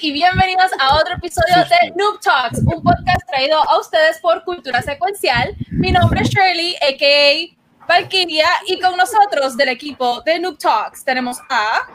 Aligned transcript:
Y 0.00 0.12
bienvenidos 0.12 0.70
a 0.78 0.94
otro 0.94 1.14
episodio 1.14 1.56
de 1.64 1.90
Noob 1.96 2.20
Talks, 2.20 2.60
un 2.60 2.80
podcast 2.84 3.26
traído 3.26 3.58
a 3.68 3.80
ustedes 3.80 4.16
por 4.20 4.44
Cultura 4.44 4.80
Secuencial. 4.80 5.56
Mi 5.70 5.90
nombre 5.90 6.20
es 6.20 6.28
Shirley, 6.28 6.76
a.k.a. 6.76 7.86
Valkyria, 7.88 8.46
y 8.68 8.78
con 8.78 8.96
nosotros 8.96 9.56
del 9.56 9.70
equipo 9.70 10.20
de 10.20 10.38
Noob 10.38 10.56
Talks 10.56 11.04
tenemos 11.04 11.38
a... 11.48 11.88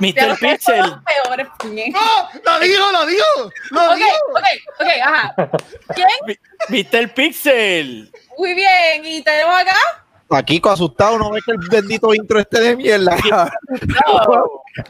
Mr. 0.00 0.38
Pixel. 0.38 0.80
¡No! 0.82 2.28
¡Lo 2.44 2.60
digo, 2.60 2.92
lo 2.92 3.06
digo! 3.06 3.24
¡Lo 3.70 3.90
Ok, 3.92 3.96
digo! 3.96 4.08
ok, 4.32 4.44
ok, 4.80 4.88
ajá. 5.02 5.34
¿Quién? 5.94 6.38
Mr. 6.68 7.14
Pixel. 7.14 8.12
Muy 8.36 8.52
bien, 8.52 9.06
y 9.06 9.22
tenemos 9.22 9.54
acá... 9.62 10.04
Aquí 10.30 10.60
asustado, 10.64 11.18
no 11.18 11.30
ve 11.30 11.40
que 11.44 11.52
el 11.52 11.58
bendito 11.70 12.12
intro 12.14 12.38
este 12.38 12.60
de 12.60 12.76
mierda. 12.76 13.16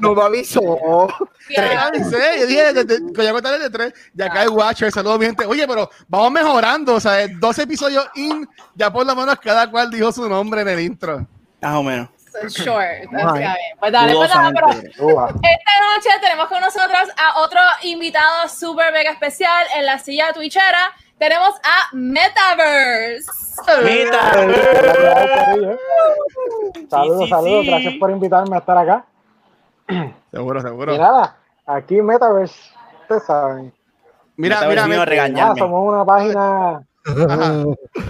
No 0.01 0.15
me 0.15 0.23
avisó. 0.23 1.09
Tres, 1.55 1.77
avisé, 1.77 2.41
yo 2.41 2.47
dije, 2.47 2.73
de- 2.75 2.85
de- 2.85 3.13
que 3.13 3.25
ya 3.25 3.33
contaré 3.33 3.59
de 3.59 3.71
tres, 3.71 3.95
ya 4.13 4.27
acá 4.27 4.41
hay 4.43 4.49
Watcher, 4.49 4.93
saludos 4.93 5.19
mi 5.19 5.25
gente. 5.27 5.47
Oye, 5.47 5.67
pero 5.67 5.89
vamos 6.09 6.31
mejorando, 6.33 6.95
o 6.97 7.01
sea, 7.01 7.27
12 7.27 7.63
episodios 7.63 8.07
in, 8.17 8.47
ya 8.75 8.93
por 8.93 9.07
lo 9.07 9.17
menos 9.17 9.37
cada 9.43 9.71
cual 9.71 9.91
dijo 9.91 10.13
su 10.13 10.29
nombre 10.29 10.61
en 10.61 10.69
el 10.69 10.81
intro. 10.81 11.27
Más 11.63 11.75
o 11.75 11.83
menos. 11.83 12.09
Bien. 13.39 13.55
Pues 13.81 13.91
dale, 13.93 14.15
pues 14.15 14.29
nada, 14.35 14.53
pero. 14.55 14.69
Esta 15.29 15.97
noche 15.97 16.11
tenemos 16.21 16.49
con 16.49 16.61
nosotros 16.61 17.09
a 17.17 17.39
otro 17.41 17.61
invitado 17.83 18.47
super 18.49 18.93
mega 18.93 19.11
especial 19.13 19.65
en 19.75 19.87
la 19.87 19.99
silla 19.99 20.33
twitchera. 20.35 20.93
Tenemos 21.19 21.51
a 21.65 21.89
Metaverse. 21.95 23.27
Meta. 23.85 24.33
Saludos, 26.89 27.19
Sí, 27.19 27.25
sí, 27.25 27.29
saludos, 27.29 27.65
sí. 27.65 27.71
gracias 27.71 27.95
por 27.99 28.11
invitarme 28.11 28.57
a 28.57 28.59
estar 28.61 28.79
acá. 28.79 29.05
Seguro, 30.31 30.61
seguro. 30.61 30.95
Y 30.95 30.99
nada, 30.99 31.37
aquí 31.67 32.01
Metaverse, 32.03 32.55
ustedes 33.03 33.25
saben. 33.25 33.73
Mira, 34.37 34.57
Metaverse 34.61 34.69
mira, 34.69 34.87
mira, 34.89 35.03
Ah, 35.03 35.05
regañarme. 35.05 35.59
somos 35.59 35.93
una 35.95 36.05
página. 36.05 36.83
Ajá. 37.29 37.65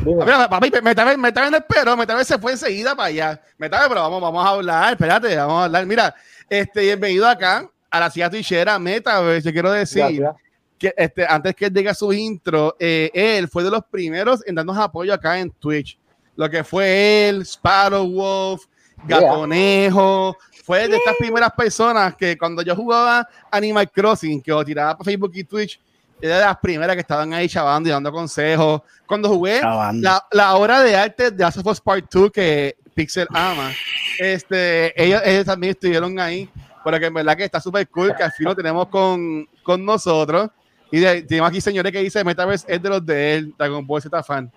Mira, 0.05 0.49
papi, 0.49 0.71
Metaver, 0.83 1.17
Metaver 1.19 1.51
no 1.51 1.57
esperó, 1.59 1.97
Metaver 1.97 2.25
se 2.25 2.39
fue 2.39 2.53
enseguida 2.53 2.95
para 2.95 3.09
allá. 3.09 3.41
Metaver, 3.57 3.89
pero 3.89 4.03
vamos, 4.03 4.21
vamos 4.21 4.45
a 4.45 4.49
hablar, 4.51 4.93
espérate, 4.93 5.37
vamos 5.37 5.63
a 5.63 5.65
hablar. 5.65 5.87
Mira, 5.87 6.15
este, 6.51 6.81
bienvenido 6.83 7.27
acá 7.29 7.69
a 7.91 8.01
la 8.01 8.11
silla 8.11 8.29
twitchera 8.29 8.79
Metaverse, 8.79 9.47
yo 9.49 9.53
quiero 9.53 9.71
decir 9.73 10.03
Gracias. 10.03 10.37
Que 10.79 10.95
este, 10.97 11.27
antes 11.27 11.55
que 11.55 11.67
él 11.67 11.73
diga 11.73 11.93
su 11.95 12.13
intro, 12.13 12.77
eh, 12.79 13.11
él 13.13 13.49
fue 13.49 13.65
de 13.65 13.71
los 13.71 13.85
primeros 13.85 14.47
en 14.47 14.55
darnos 14.55 14.77
apoyo 14.77 15.13
acá 15.13 15.39
en 15.39 15.51
Twitch. 15.51 15.99
Lo 16.37 16.49
que 16.49 16.63
fue 16.63 17.29
él, 17.29 17.43
Sparrow 17.43 18.07
Wolf, 18.07 18.65
Gatonejo, 19.05 20.37
fue 20.65 20.87
de 20.87 20.97
estas 20.97 21.17
primeras 21.17 21.51
personas 21.53 22.15
que 22.15 22.39
cuando 22.39 22.63
yo 22.63 22.77
jugaba 22.77 23.29
Animal 23.51 23.91
Crossing, 23.91 24.41
que 24.41 24.51
lo 24.51 24.65
tiraba 24.65 24.97
por 24.97 25.07
Facebook 25.07 25.33
y 25.35 25.45
Twitch, 25.45 25.81
era 26.21 26.39
de 26.39 26.45
las 26.45 26.59
primeras 26.59 26.95
que 26.95 27.01
estaban 27.01 27.33
ahí 27.33 27.49
chavando 27.49 27.89
y 27.89 27.93
dando 27.93 28.13
consejos. 28.13 28.83
Cuando 29.07 29.29
jugué 29.29 29.61
la, 29.63 30.27
la 30.31 30.55
obra 30.57 30.83
de 30.83 30.97
arte 30.97 31.31
de 31.31 31.39
Last 31.39 31.59
of 31.59 31.67
Us 31.67 31.81
Part 31.81 32.13
2 32.13 32.31
que 32.31 32.77
Pixel 32.95 33.29
ama, 33.33 33.73
este, 34.19 34.93
ellos, 35.03 35.23
ellos 35.25 35.45
también 35.45 35.71
estuvieron 35.71 36.19
ahí, 36.19 36.51
pero 36.85 36.99
que 36.99 37.07
en 37.07 37.15
verdad 37.15 37.37
que 37.37 37.45
está 37.45 37.61
súper 37.61 37.89
cool, 37.89 38.15
que 38.17 38.25
al 38.25 38.33
fin 38.33 38.47
lo 38.47 38.55
tenemos 38.55 38.89
con, 38.89 39.49
con 39.63 39.85
nosotros. 39.85 40.51
Y 40.91 41.01
de- 41.01 41.23
tenemos 41.23 41.51
aquí 41.51 41.61
señores 41.61 41.93
que 41.93 42.01
dice 42.01 42.25
Metaverse 42.25 42.65
es 42.73 42.83
de 42.83 42.89
los 42.89 43.05
de 43.05 43.35
él, 43.37 43.55
Dragon 43.59 43.87
Ball 43.87 44.01
Z 44.03 44.23
fan. 44.23 44.51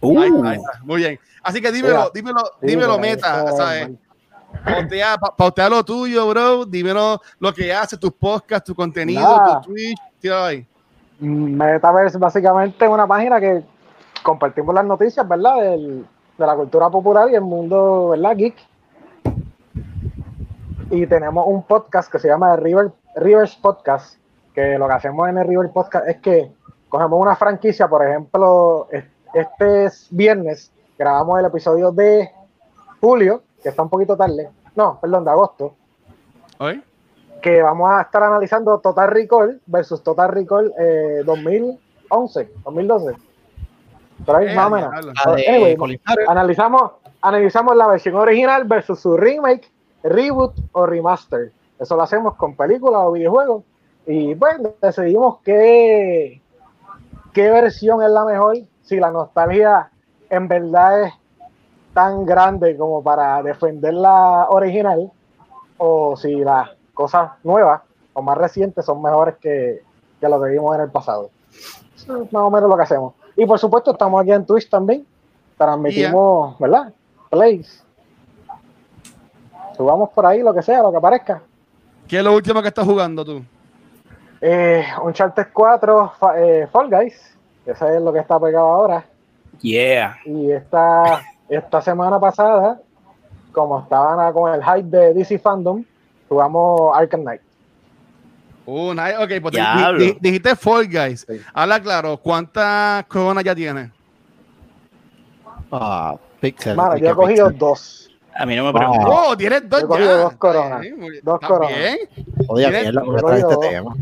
Uh. 0.00 0.18
Ahí 0.20 0.28
está, 0.28 0.48
ahí 0.50 0.56
está. 0.56 0.80
Muy 0.84 0.96
bien. 0.98 1.20
Así 1.42 1.60
que 1.60 1.72
dímelo, 1.72 2.10
dímelo, 2.14 2.42
dímelo, 2.60 2.98
Meta, 2.98 3.50
¿sabes? 3.52 3.88
man. 3.88 3.98
Pautea, 4.64 5.16
pa- 5.16 5.34
pautea 5.34 5.68
lo 5.70 5.82
tuyo, 5.84 6.28
bro. 6.28 6.66
Dímelo 6.66 7.20
lo 7.38 7.54
que 7.54 7.72
haces, 7.72 7.98
tus 7.98 8.12
podcasts, 8.12 8.66
tu 8.66 8.74
contenido, 8.74 9.22
Nada. 9.22 9.60
tu 9.62 9.70
Twitch. 9.72 9.98
Tíralo 10.20 10.44
ahí. 10.44 10.66
Metaverse 11.20 12.18
básicamente 12.18 12.84
es 12.84 12.90
una 12.90 13.06
página 13.06 13.40
que 13.40 13.62
compartimos 14.22 14.74
las 14.74 14.84
noticias, 14.84 15.26
¿verdad? 15.26 15.56
Del- 15.60 16.04
de 16.38 16.46
la 16.46 16.54
cultura 16.56 16.90
popular 16.90 17.30
y 17.30 17.34
el 17.34 17.40
mundo, 17.42 18.08
¿verdad? 18.10 18.36
Geek. 18.36 18.56
Y 20.90 21.06
tenemos 21.06 21.44
un 21.46 21.62
podcast 21.62 22.10
que 22.10 22.18
se 22.18 22.28
llama 22.28 22.54
River, 22.56 22.90
Rivers 23.16 23.54
Podcast, 23.56 24.16
que 24.54 24.78
lo 24.78 24.86
que 24.86 24.92
hacemos 24.94 25.28
en 25.28 25.38
el 25.38 25.46
River 25.48 25.70
Podcast 25.70 26.08
es 26.08 26.16
que 26.18 26.50
cogemos 26.88 27.20
una 27.20 27.34
franquicia, 27.36 27.88
por 27.88 28.06
ejemplo, 28.06 28.86
es- 28.90 29.04
este 29.34 29.84
es 29.86 30.08
viernes 30.10 30.70
grabamos 30.98 31.38
el 31.40 31.46
episodio 31.46 31.90
de 31.90 32.30
julio, 33.00 33.42
que 33.62 33.70
está 33.70 33.82
un 33.82 33.88
poquito 33.88 34.16
tarde, 34.16 34.50
no, 34.76 34.98
perdón, 35.00 35.24
de 35.24 35.30
agosto, 35.30 35.74
¿Oye? 36.58 36.82
que 37.40 37.62
vamos 37.62 37.90
a 37.90 38.02
estar 38.02 38.22
analizando 38.22 38.78
Total 38.78 39.08
Recall 39.10 39.60
versus 39.66 40.02
Total 40.02 40.28
Recall 40.30 40.72
eh, 40.78 41.22
2011, 41.24 42.52
2012. 42.64 43.16
Por 44.24 44.36
ahí, 44.36 44.48
Eh, 44.48 44.54
más 44.54 44.66
o 44.66 44.70
menos. 44.70 44.90
Farrell. 45.24 45.98
analizamos, 46.28 46.92
analizamos 47.22 47.74
la 47.76 47.88
versión 47.88 48.14
original 48.14 48.64
versus 48.64 49.00
su 49.00 49.16
remake, 49.16 49.68
reboot 50.04 50.54
o 50.72 50.86
remaster. 50.86 51.50
Eso 51.80 51.96
lo 51.96 52.02
hacemos 52.02 52.34
con 52.36 52.54
películas 52.54 53.00
o 53.04 53.12
videojuegos. 53.12 53.64
Y 54.06 54.34
bueno, 54.34 54.70
decidimos 54.80 55.38
qué, 55.44 56.40
qué 57.32 57.50
versión 57.50 58.02
es 58.02 58.10
la 58.10 58.24
mejor, 58.24 58.58
si 58.82 58.96
la 58.96 59.10
nostalgia 59.10 59.90
en 60.28 60.48
verdad 60.48 61.04
es 61.04 61.14
tan 61.94 62.24
grande 62.24 62.76
como 62.76 63.02
para 63.02 63.42
defender 63.42 63.94
la 63.94 64.46
original, 64.48 65.10
o 65.78 66.16
si 66.16 66.36
las 66.36 66.70
cosas 66.94 67.32
nuevas 67.42 67.82
o 68.12 68.22
más 68.22 68.38
recientes 68.38 68.84
son 68.84 69.02
mejores 69.02 69.36
que, 69.36 69.82
que 70.20 70.28
lo 70.28 70.40
que 70.42 70.50
vimos 70.50 70.74
en 70.76 70.82
el 70.82 70.90
pasado. 70.90 71.30
Eso 71.96 72.22
es 72.22 72.32
más 72.32 72.42
o 72.42 72.50
menos 72.50 72.68
lo 72.68 72.76
que 72.76 72.82
hacemos. 72.82 73.14
Y 73.36 73.46
por 73.46 73.58
supuesto, 73.58 73.92
estamos 73.92 74.20
aquí 74.20 74.32
en 74.32 74.44
Twitch 74.44 74.68
también. 74.68 75.06
Transmitimos, 75.56 76.58
¿verdad? 76.58 76.92
Plays. 77.30 77.84
Subamos 79.76 80.10
por 80.10 80.26
ahí 80.26 80.42
lo 80.42 80.52
que 80.52 80.62
sea, 80.62 80.82
lo 80.82 80.90
que 80.90 80.98
aparezca. 80.98 81.42
¿Qué 82.06 82.18
es 82.18 82.24
lo 82.24 82.34
último 82.34 82.60
que 82.60 82.68
estás 82.68 82.86
jugando 82.86 83.24
tú? 83.24 83.42
Eh, 84.44 84.84
Uncharted 85.04 85.46
4, 85.52 86.12
fa- 86.18 86.38
eh, 86.40 86.66
Fall 86.66 86.90
Guys. 86.90 87.36
Eso 87.64 87.86
es 87.88 88.02
lo 88.02 88.12
que 88.12 88.18
está 88.18 88.40
pegado 88.40 88.66
ahora. 88.66 89.04
Yeah. 89.60 90.18
Y 90.24 90.50
esta, 90.50 91.22
esta 91.48 91.80
semana 91.80 92.18
pasada, 92.18 92.80
como 93.52 93.78
estaban 93.80 94.32
con 94.32 94.52
el 94.52 94.64
hype 94.64 94.88
de 94.96 95.14
DC 95.14 95.38
Fandom, 95.38 95.84
jugamos 96.28 96.96
Arkham 96.96 97.20
Knight. 97.22 97.40
Uh, 98.66 98.92
nice. 98.94 99.16
Ok, 99.18 99.30
pues 99.42 99.54
di- 99.54 100.04
di- 100.06 100.18
dijiste 100.20 100.56
Fall 100.56 100.88
Guys. 100.88 101.24
Sí. 101.28 101.40
Habla 101.54 101.80
claro, 101.80 102.16
¿cuántas 102.16 103.04
coronas 103.06 103.44
ya 103.44 103.54
tienes? 103.54 103.90
Ah, 105.70 106.16
Pixel. 106.40 106.76
Mano, 106.76 106.94
¿qué 106.94 107.00
yo 107.02 107.10
he 107.10 107.14
cogido 107.14 107.44
Pixel? 107.46 107.58
dos. 107.58 108.10
A 108.34 108.46
mí 108.46 108.56
no 108.56 108.64
me 108.64 108.70
Wow. 108.72 108.78
preguntes. 108.78 109.06
Oh, 109.08 109.36
tienes 109.36 109.68
dos 109.68 109.80
Yo 109.80 109.86
he 109.86 109.88
cogido 109.88 110.16
ya. 110.16 110.22
dos 110.22 110.32
coronas. 110.34 110.80
Sí, 110.82 110.90
Dos 111.22 111.40
coronas. 111.40 111.76
bien. 111.76 111.98
Oye, 112.48 112.64
Tienes- 112.64 112.82
mierda, 112.82 113.02
¿por 113.04 113.14
qué 113.14 113.20
yo 113.20 113.26
traes 113.26 113.44
este 113.44 113.68
tema? 113.68 113.94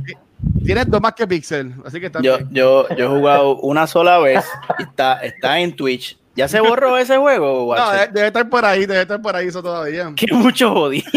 Tienes 0.64 0.88
dos 0.90 1.00
más 1.00 1.14
que 1.14 1.26
Pixel, 1.26 1.74
así 1.84 1.98
que 2.00 2.06
está 2.06 2.20
Yo, 2.22 2.38
yo, 2.50 2.88
yo 2.90 3.04
he 3.04 3.08
jugado 3.18 3.56
una 3.58 3.86
sola 3.86 4.18
vez 4.18 4.44
y 4.78 4.82
está, 4.84 5.14
está 5.22 5.58
en 5.58 5.74
Twitch. 5.74 6.18
¿Ya 6.36 6.46
se 6.48 6.60
borró 6.60 6.96
ese 6.96 7.16
juego, 7.18 7.58
No, 7.58 7.64
Watcher? 7.64 8.00
debe, 8.00 8.12
debe 8.12 8.26
estar 8.28 8.48
por 8.48 8.64
ahí, 8.64 8.86
debe 8.86 9.02
estar 9.02 9.20
por 9.20 9.34
ahí 9.34 9.48
eso 9.48 9.62
todavía. 9.62 10.12
Que 10.16 10.32
mucho 10.32 10.72
jodí. 10.72 11.04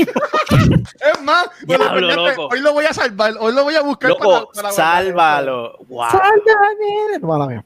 Es 0.55 1.21
más, 1.21 1.45
bueno, 1.65 1.83
Diablo, 1.85 2.07
pendiente, 2.07 2.35
loco. 2.41 2.53
hoy 2.53 2.59
lo 2.61 2.73
voy 2.73 2.85
a 2.85 2.93
salvar, 2.93 3.33
hoy 3.39 3.53
lo 3.53 3.63
voy 3.63 3.75
a 3.75 3.81
buscar 3.81 4.09
Loco, 4.11 4.49
para- 4.53 4.71
sálvalo. 4.71 5.77
Wow. 5.87 6.05
Sálvame. 6.11 7.63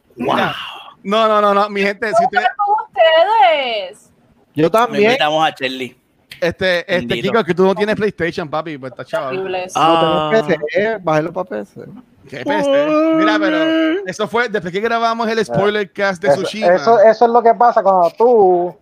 No, 1.04 1.28
no, 1.28 1.42
no, 1.42 1.54
no, 1.54 1.70
mi 1.70 1.82
gente, 1.82 2.08
si 2.14 2.24
ustedes. 2.26 4.12
Yo 4.56 4.64
Me 4.66 4.70
también. 4.70 5.04
invitamos 5.06 5.48
a 5.48 5.54
Cherly. 5.54 5.98
Este, 6.42 6.96
este. 6.98 7.22
Kiko, 7.22 7.44
que 7.44 7.54
tú 7.54 7.64
no 7.66 7.76
tienes 7.76 7.96
PlayStation, 7.96 8.50
papi, 8.50 8.78
pues 8.78 8.92
está 8.92 9.04
chaval. 9.06 9.70
Ah. 9.76 10.30
No 10.34 10.42
tengo 10.48 10.60
PC, 10.66 10.98
bájalo 11.02 11.34
para 11.34 11.50
PC. 11.50 11.82
¿Qué 12.30 12.44
peste? 12.44 12.86
Mira, 13.16 13.38
pero 13.40 13.58
eso 14.06 14.28
fue 14.28 14.50
después 14.50 14.74
que 14.74 14.82
grabamos 14.82 15.28
el 15.30 15.44
spoiler 15.46 15.92
cast 15.92 16.22
de 16.22 16.28
Eso, 16.30 16.42
Tsushima. 16.42 16.68
eso, 16.76 17.00
eso 17.00 17.26
es 17.26 17.32
lo 17.32 17.42
que 17.42 17.54
pasa 17.54 17.82
cuando 17.82 18.12
tú 18.18 18.76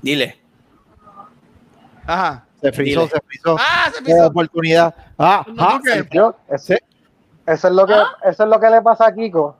Dile. 0.00 0.38
Ajá. 2.06 2.44
Se 2.60 2.72
frizó, 2.72 3.00
Dile. 3.00 3.10
se 3.12 3.20
frizó. 3.26 3.56
Ah, 3.58 3.90
se 3.94 4.02
pisó. 4.02 4.26
oportunidad. 4.26 4.94
Ah, 5.18 5.44
No, 5.48 5.62
ah, 5.62 5.80
¿qué? 5.84 6.06
Yo, 6.12 6.34
ese- 6.48 6.82
eso, 7.46 7.68
es 7.68 7.74
lo 7.74 7.86
que, 7.86 7.94
eso 8.24 8.44
es 8.44 8.48
lo 8.48 8.60
que 8.60 8.70
le 8.70 8.82
pasa 8.82 9.06
a 9.06 9.14
Kiko. 9.14 9.56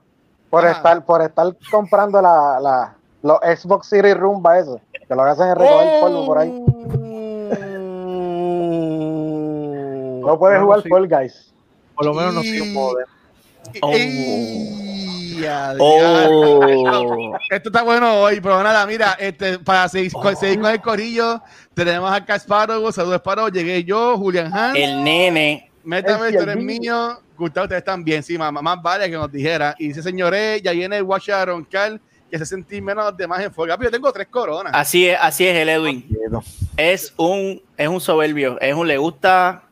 Por 0.49 0.65
Ah. 0.65 0.71
estar, 0.71 1.05
por 1.05 1.21
estar 1.21 1.45
comprando 1.69 2.21
la, 2.21 2.59
la, 2.59 2.93
los 3.21 3.37
Xbox 3.61 3.87
Series 3.87 4.17
Rumba 4.17 4.57
eso, 4.59 4.79
que 5.09 5.15
lo 5.15 5.23
que 5.23 5.29
hacen 5.31 5.47
es 5.49 5.55
recoger 5.55 5.99
polvo 6.01 6.25
por 6.25 6.37
ahí. 6.37 6.49
No 10.21 10.37
puedes 10.37 10.59
No, 10.59 10.65
jugar 10.65 10.83
sí. 10.83 10.89
Fall 10.89 11.07
Guys. 11.07 11.53
Por 11.95 12.05
lo 12.05 12.13
menos 12.13 12.33
no 12.35 12.41
soy 12.43 12.61
un 12.61 12.73
modem. 12.73 13.05
Oh. 13.81 13.91
Oh. 15.79 17.37
Esto 17.49 17.69
está 17.69 17.81
bueno 17.83 18.21
hoy, 18.21 18.39
pero 18.41 18.61
nada, 18.61 18.85
mira, 18.85 19.15
este, 19.19 19.57
para 19.59 19.87
seguir, 19.87 20.11
con- 20.11 20.35
seguir 20.35 20.59
con 20.61 20.69
el 20.71 20.81
corillo, 20.81 21.41
tenemos 21.73 22.11
acá 22.11 22.33
a 22.35 22.39
Sparrow, 22.39 22.91
saludos 22.91 23.17
Sparrow, 23.17 23.49
llegué 23.49 23.83
yo, 23.83 24.17
Julian 24.17 24.53
Han, 24.53 24.75
El 24.75 25.03
nene. 25.03 25.71
Métame, 25.83 26.27
el 26.27 26.35
tú 26.35 26.41
eres 26.43 26.57
mío, 26.57 27.19
Gustavo, 27.37 27.63
ustedes 27.65 27.79
están 27.79 28.03
bien, 28.03 28.21
sí, 28.21 28.37
mamá, 28.37 28.61
más 28.61 28.81
vale 28.81 29.09
que 29.09 29.15
nos 29.15 29.31
dijera, 29.31 29.73
y 29.79 29.87
dice, 29.89 30.03
señores, 30.03 30.61
ya 30.61 30.71
viene 30.73 30.97
el 30.97 31.03
Watch 31.03 31.29
a 31.29 31.45
roncar, 31.45 31.99
que 32.29 32.37
se 32.37 32.45
sentí 32.45 32.81
menos 32.81 33.15
de 33.17 33.27
más 33.27 33.41
en 33.41 33.53
fuego, 33.53 33.75
yo 33.81 33.91
tengo 33.91 34.11
tres 34.11 34.27
coronas, 34.27 34.71
Así 34.75 35.07
es, 35.07 35.17
así 35.21 35.45
es 35.47 35.55
el 35.57 35.69
Edwin. 35.69 36.07
Es 36.77 37.13
un, 37.17 37.61
es 37.75 37.87
un 37.87 37.99
soberbio. 37.99 38.59
Es 38.61 38.73
un 38.73 38.87
le 38.87 38.97
gusta 38.97 39.63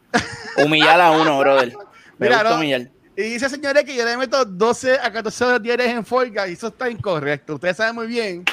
humillar 0.58 1.00
a 1.02 1.12
uno, 1.12 1.40
brother. 1.40 1.74
Me 2.18 2.26
Mira, 2.28 2.38
gusta 2.38 2.50
no. 2.52 2.56
humillar. 2.58 2.82
y 3.16 3.22
dice, 3.22 3.48
señores, 3.50 3.84
que 3.84 3.96
yo 3.96 4.04
le 4.06 4.18
meto 4.18 4.44
12 4.44 5.00
a 5.00 5.12
14 5.12 5.44
horas 5.46 5.62
diarias 5.62 5.90
en 5.90 6.04
Fall 6.06 6.30
Guys, 6.32 6.58
eso 6.58 6.68
está 6.68 6.90
incorrecto, 6.90 7.56
ustedes 7.56 7.78
saben 7.78 7.96
muy 7.96 8.08
bien 8.08 8.44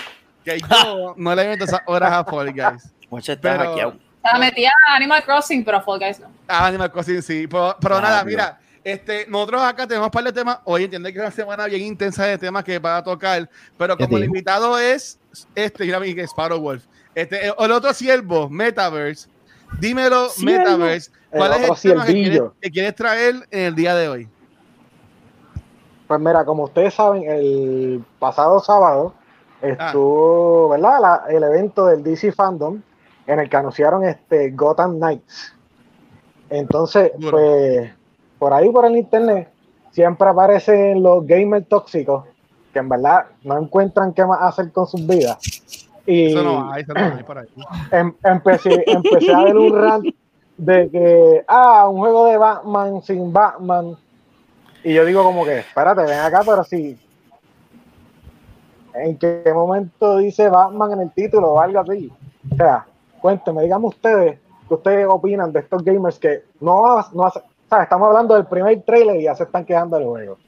que 0.45 0.59
yo 0.61 1.15
no 1.17 1.35
le 1.35 1.49
meto 1.49 1.65
esas 1.65 1.81
horas 1.87 2.13
a 2.13 2.25
Fall 2.25 2.53
Guys. 2.53 2.93
Está 3.29 3.37
Pero- 3.41 3.71
hackeado. 3.71 3.97
Sea, 4.23 4.39
metía 4.39 4.71
a 4.89 4.97
Animal 4.97 5.23
Crossing, 5.23 5.63
pero 5.65 5.83
Fall 5.83 5.99
Guys 5.99 6.19
no. 6.21 6.29
Ah, 6.49 6.67
Animal 6.67 6.91
Crossing, 6.91 7.21
sí. 7.23 7.47
Pero, 7.47 7.77
pero 7.81 7.97
Ah, 7.97 8.01
nada, 8.01 8.17
Dios. 8.25 8.27
mira, 8.27 8.59
este, 8.85 9.27
nosotros 9.29 9.63
acá 9.63 9.87
tenemos 9.87 10.07
un 10.09 10.11
par 10.13 10.25
de 10.25 10.33
temas. 10.33 10.59
Hoy 10.65 10.85
entiendo 10.85 11.09
que 11.09 11.15
es 11.17 11.21
una 11.21 11.31
semana 11.31 11.67
bien 11.67 11.83
intensa 11.83 12.25
de 12.27 12.37
temas 12.39 12.63
que 12.65 12.79
van 12.79 12.97
a 12.97 13.03
tocar, 13.03 13.49
pero 13.79 13.97
¿Qué 13.97 14.05
como 14.05 14.19
el 14.19 14.25
invitado 14.25 14.79
es 14.79 15.19
este, 15.55 15.85
mira, 15.85 15.99
mi 15.99 16.15
que 16.15 16.21
es 16.23 16.31
Sparrow 16.31 16.61
Wolf. 16.61 16.85
Este, 17.15 17.47
el, 17.47 17.55
el 17.59 17.73
otro 17.73 17.93
siervo, 17.95 18.49
Metaverse. 18.49 19.29
Dímelo, 19.81 20.29
Siervo. 20.29 20.59
Metaverse. 20.77 21.11
¿Cuál 21.31 21.53
El 21.55 21.65
es 21.65 21.85
el 21.85 21.91
tema 21.91 22.05
que 22.05 22.13
quieres, 22.13 22.33
siervillo. 22.33 22.55
que 22.61 22.71
quieres 22.71 22.95
traer 22.95 23.35
en 23.51 23.61
el 23.67 23.75
día 23.75 23.95
de 23.97 24.09
hoy? 24.09 24.29
Pues 26.07 26.21
mira, 26.21 26.45
como 26.45 26.65
ustedes 26.65 26.95
saben, 26.95 27.25
el 27.29 28.05
pasado 28.19 28.61
sábado 28.61 29.15
Ah. 29.63 29.87
estuvo, 29.87 30.69
¿verdad? 30.69 31.01
La- 31.01 31.25
el 31.31 31.43
evento 31.43 31.87
del 31.87 32.03
DC 32.03 32.33
Fandom 32.33 32.81
en 33.27 33.39
el 33.41 33.49
que 33.49 33.57
anunciaron 33.57 34.05
este 34.05 34.51
Gotham 34.51 34.97
Knights. 34.99 35.55
Entonces, 36.51 37.11
pues, 37.31 37.91
por 38.45 38.53
ahí 38.53 38.69
por 38.71 38.85
el 38.85 38.95
internet 38.95 39.49
siempre 39.91 40.29
aparecen 40.29 41.03
los 41.03 41.27
gamers 41.27 41.67
tóxicos 41.67 42.25
que 42.75 42.79
en 42.79 42.91
verdad 42.91 43.25
no 43.43 43.57
encuentran 43.59 44.13
qué 44.13 44.23
más 44.27 44.39
hacer 44.43 44.71
con 44.71 44.87
sus 44.87 45.07
vidas. 45.07 45.39
Y 46.07 46.27
Eso 46.27 46.43
no 46.43 46.71
hay, 46.71 46.83
eso 46.83 46.93
no 46.93 47.01
hay 47.01 47.23
por 47.23 47.39
ahí. 47.39 47.47
em- 47.91 48.15
empecé, 48.23 48.85
empecé 48.87 49.33
a 49.33 49.45
ver 49.45 49.57
un 49.57 49.81
rant 49.81 50.05
de 50.59 50.91
que, 50.91 51.43
ah, 51.49 51.89
un 51.89 52.01
juego 52.01 52.27
de 52.27 52.37
Batman 52.37 53.01
sin 53.03 53.33
Batman. 53.33 53.97
Y 54.83 54.93
yo 54.93 55.07
digo 55.07 55.25
como 55.25 55.43
que, 55.47 55.61
espérate, 55.61 56.03
ven 56.03 56.19
acá, 56.21 56.43
pero 56.45 56.63
si... 56.65 56.99
¿En 58.93 59.17
qué 59.17 59.43
momento 59.55 60.19
dice 60.19 60.51
Batman 60.51 60.93
en 60.93 61.01
el 61.01 61.13
título 61.13 61.53
o 61.53 61.61
algo 61.61 61.81
así? 61.81 62.13
O 62.53 62.57
sea, 62.57 62.85
cuéntenme, 63.23 63.63
díganme 63.63 63.87
ustedes, 63.87 64.39
¿qué 64.69 64.75
ustedes 64.75 65.07
opinan 65.09 65.51
de 65.51 65.61
estos 65.61 65.83
gamers 65.83 66.19
que 66.19 66.43
no, 66.61 66.97
no 67.15 67.25
hace- 67.25 67.41
estamos 67.83 68.09
hablando 68.09 68.35
del 68.35 68.47
primer 68.47 68.83
trailer 68.83 69.17
y 69.17 69.25
ya 69.25 69.35
se 69.35 69.45
están 69.45 69.65
quedando 69.65 69.97
del 69.97 70.07
juego? 70.07 70.39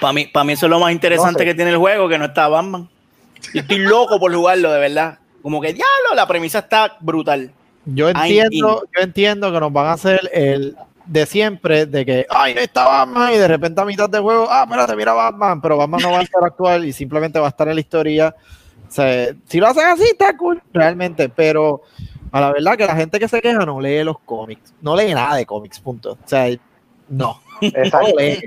Para 0.00 0.12
mí, 0.12 0.26
para 0.26 0.44
mí 0.44 0.54
eso 0.54 0.66
es 0.66 0.70
lo 0.70 0.80
más 0.80 0.92
interesante 0.92 1.32
No 1.32 1.38
sé. 1.38 1.44
que 1.44 1.54
tiene 1.54 1.70
el 1.72 1.76
juego, 1.76 2.08
que 2.08 2.18
no 2.18 2.24
está 2.26 2.48
Batman. 2.48 2.88
Yo 3.54 3.60
estoy 3.60 3.78
loco 3.78 4.18
por 4.18 4.34
jugarlo, 4.34 4.72
de 4.72 4.78
verdad. 4.78 5.18
Como 5.42 5.60
que 5.60 5.72
diablo, 5.72 6.14
la 6.14 6.26
premisa 6.26 6.60
está 6.60 6.96
brutal. 7.00 7.52
Yo 7.84 8.08
entiendo, 8.08 8.84
yo 8.94 9.02
entiendo 9.02 9.52
que 9.52 9.60
nos 9.60 9.72
van 9.72 9.86
a 9.86 9.92
hacer 9.92 10.20
el 10.32 10.76
de 11.06 11.26
siempre, 11.26 11.86
de 11.86 12.06
que, 12.06 12.26
ay, 12.30 12.54
no 12.54 12.60
está 12.60 12.84
Batman, 12.84 13.32
y 13.34 13.38
de 13.38 13.48
repente 13.48 13.80
a 13.80 13.84
mitad 13.84 14.08
de 14.08 14.20
juego, 14.20 14.46
ah, 14.48 14.62
espérate, 14.62 14.94
mira 14.94 15.12
Batman, 15.12 15.60
pero 15.60 15.76
Batman 15.76 16.00
no 16.02 16.12
va 16.12 16.18
a 16.18 16.22
interactuar 16.22 16.84
y 16.84 16.92
simplemente 16.92 17.40
va 17.40 17.46
a 17.46 17.48
estar 17.48 17.66
en 17.68 17.74
la 17.74 17.80
historia. 17.80 18.34
O 18.88 18.92
sea, 18.92 19.34
si 19.46 19.58
lo 19.58 19.66
hacen 19.66 19.86
así, 19.86 20.04
está 20.04 20.36
cool, 20.36 20.62
realmente, 20.72 21.28
pero 21.28 21.82
a 22.32 22.40
la 22.40 22.52
verdad 22.52 22.76
que 22.76 22.86
la 22.86 22.96
gente 22.96 23.18
que 23.18 23.28
se 23.28 23.40
queja 23.40 23.64
no 23.64 23.80
lee 23.80 24.04
los 24.04 24.18
cómics, 24.20 24.74
no 24.80 24.96
lee 24.96 25.12
nada 25.14 25.36
de 25.36 25.46
cómics, 25.46 25.80
punto. 25.80 26.12
O 26.12 26.28
sea, 26.28 26.48
no, 27.08 27.40
no 27.60 28.00
lo 28.00 28.16
lee, 28.16 28.38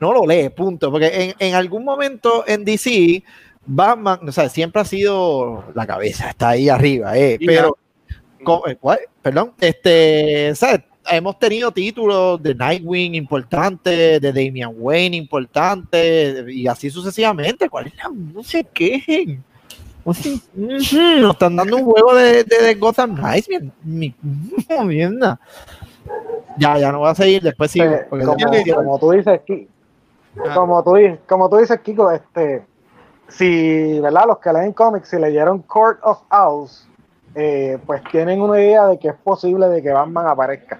no 0.00 0.12
lo 0.12 0.26
lee, 0.26 0.48
punto. 0.48 0.90
Porque 0.90 1.08
en, 1.08 1.34
en 1.38 1.54
algún 1.54 1.84
momento 1.84 2.44
en 2.46 2.64
DC, 2.64 3.22
Batman, 3.66 4.20
o 4.26 4.32
sea, 4.32 4.48
siempre 4.48 4.80
ha 4.80 4.84
sido 4.84 5.64
la 5.74 5.86
cabeza, 5.86 6.30
está 6.30 6.50
ahí 6.50 6.70
arriba, 6.70 7.16
eh, 7.18 7.38
pero, 7.44 7.76
eh, 8.66 8.76
¿cuál? 8.80 9.00
perdón, 9.20 9.52
este, 9.60 10.54
¿sabes? 10.54 10.80
Hemos 11.10 11.38
tenido 11.38 11.70
títulos 11.70 12.42
de 12.42 12.54
Nightwing 12.54 13.14
importantes, 13.14 14.20
de 14.20 14.32
Damian 14.32 14.72
Wayne 14.74 15.16
importantes, 15.16 16.44
y 16.48 16.66
así 16.66 16.90
sucesivamente. 16.90 17.68
¿Cuál 17.70 17.86
es 17.86 17.96
la 17.96 18.10
no 18.12 18.42
se 18.42 18.62
quejen? 18.64 19.42
Sea, 20.14 20.32
ujú, 20.56 21.20
Nos 21.20 21.32
están 21.32 21.56
dando 21.56 21.76
un 21.76 21.84
juego 21.84 22.14
de, 22.14 22.44
de, 22.44 22.62
de 22.62 22.74
Gotham 22.74 23.16
Knights, 23.16 23.48
mi, 23.48 23.70
mi- 23.82 24.14
mierda. 24.86 25.38
Ya, 26.56 26.78
ya 26.78 26.90
no 26.92 27.00
voy 27.00 27.10
a 27.10 27.14
seguir, 27.14 27.42
después 27.42 27.70
sí. 27.70 27.80
Porque 28.08 28.24
como, 28.24 28.38
como 28.74 28.98
tú 28.98 29.10
dices, 29.12 29.40
Ki- 29.46 29.68
Ah. 30.40 30.54
como 30.54 30.84
tú, 30.84 30.94
di- 30.94 31.16
como 31.28 31.48
tú 31.48 31.56
dices, 31.56 31.80
Kiko, 31.80 32.10
este, 32.12 32.64
si, 33.28 33.98
¿verdad? 33.98 34.24
Los 34.28 34.38
que 34.38 34.52
leen 34.52 34.72
cómics, 34.72 35.08
si 35.08 35.18
leyeron 35.18 35.62
Court 35.62 35.98
of 36.02 36.20
Owls, 36.30 36.86
eh, 37.34 37.78
pues 37.86 38.02
tienen 38.12 38.40
una 38.40 38.60
idea 38.60 38.86
de 38.86 38.98
que 38.98 39.08
es 39.08 39.14
posible 39.14 39.68
de 39.68 39.82
que 39.82 39.90
Batman 39.90 40.26
aparezca. 40.28 40.78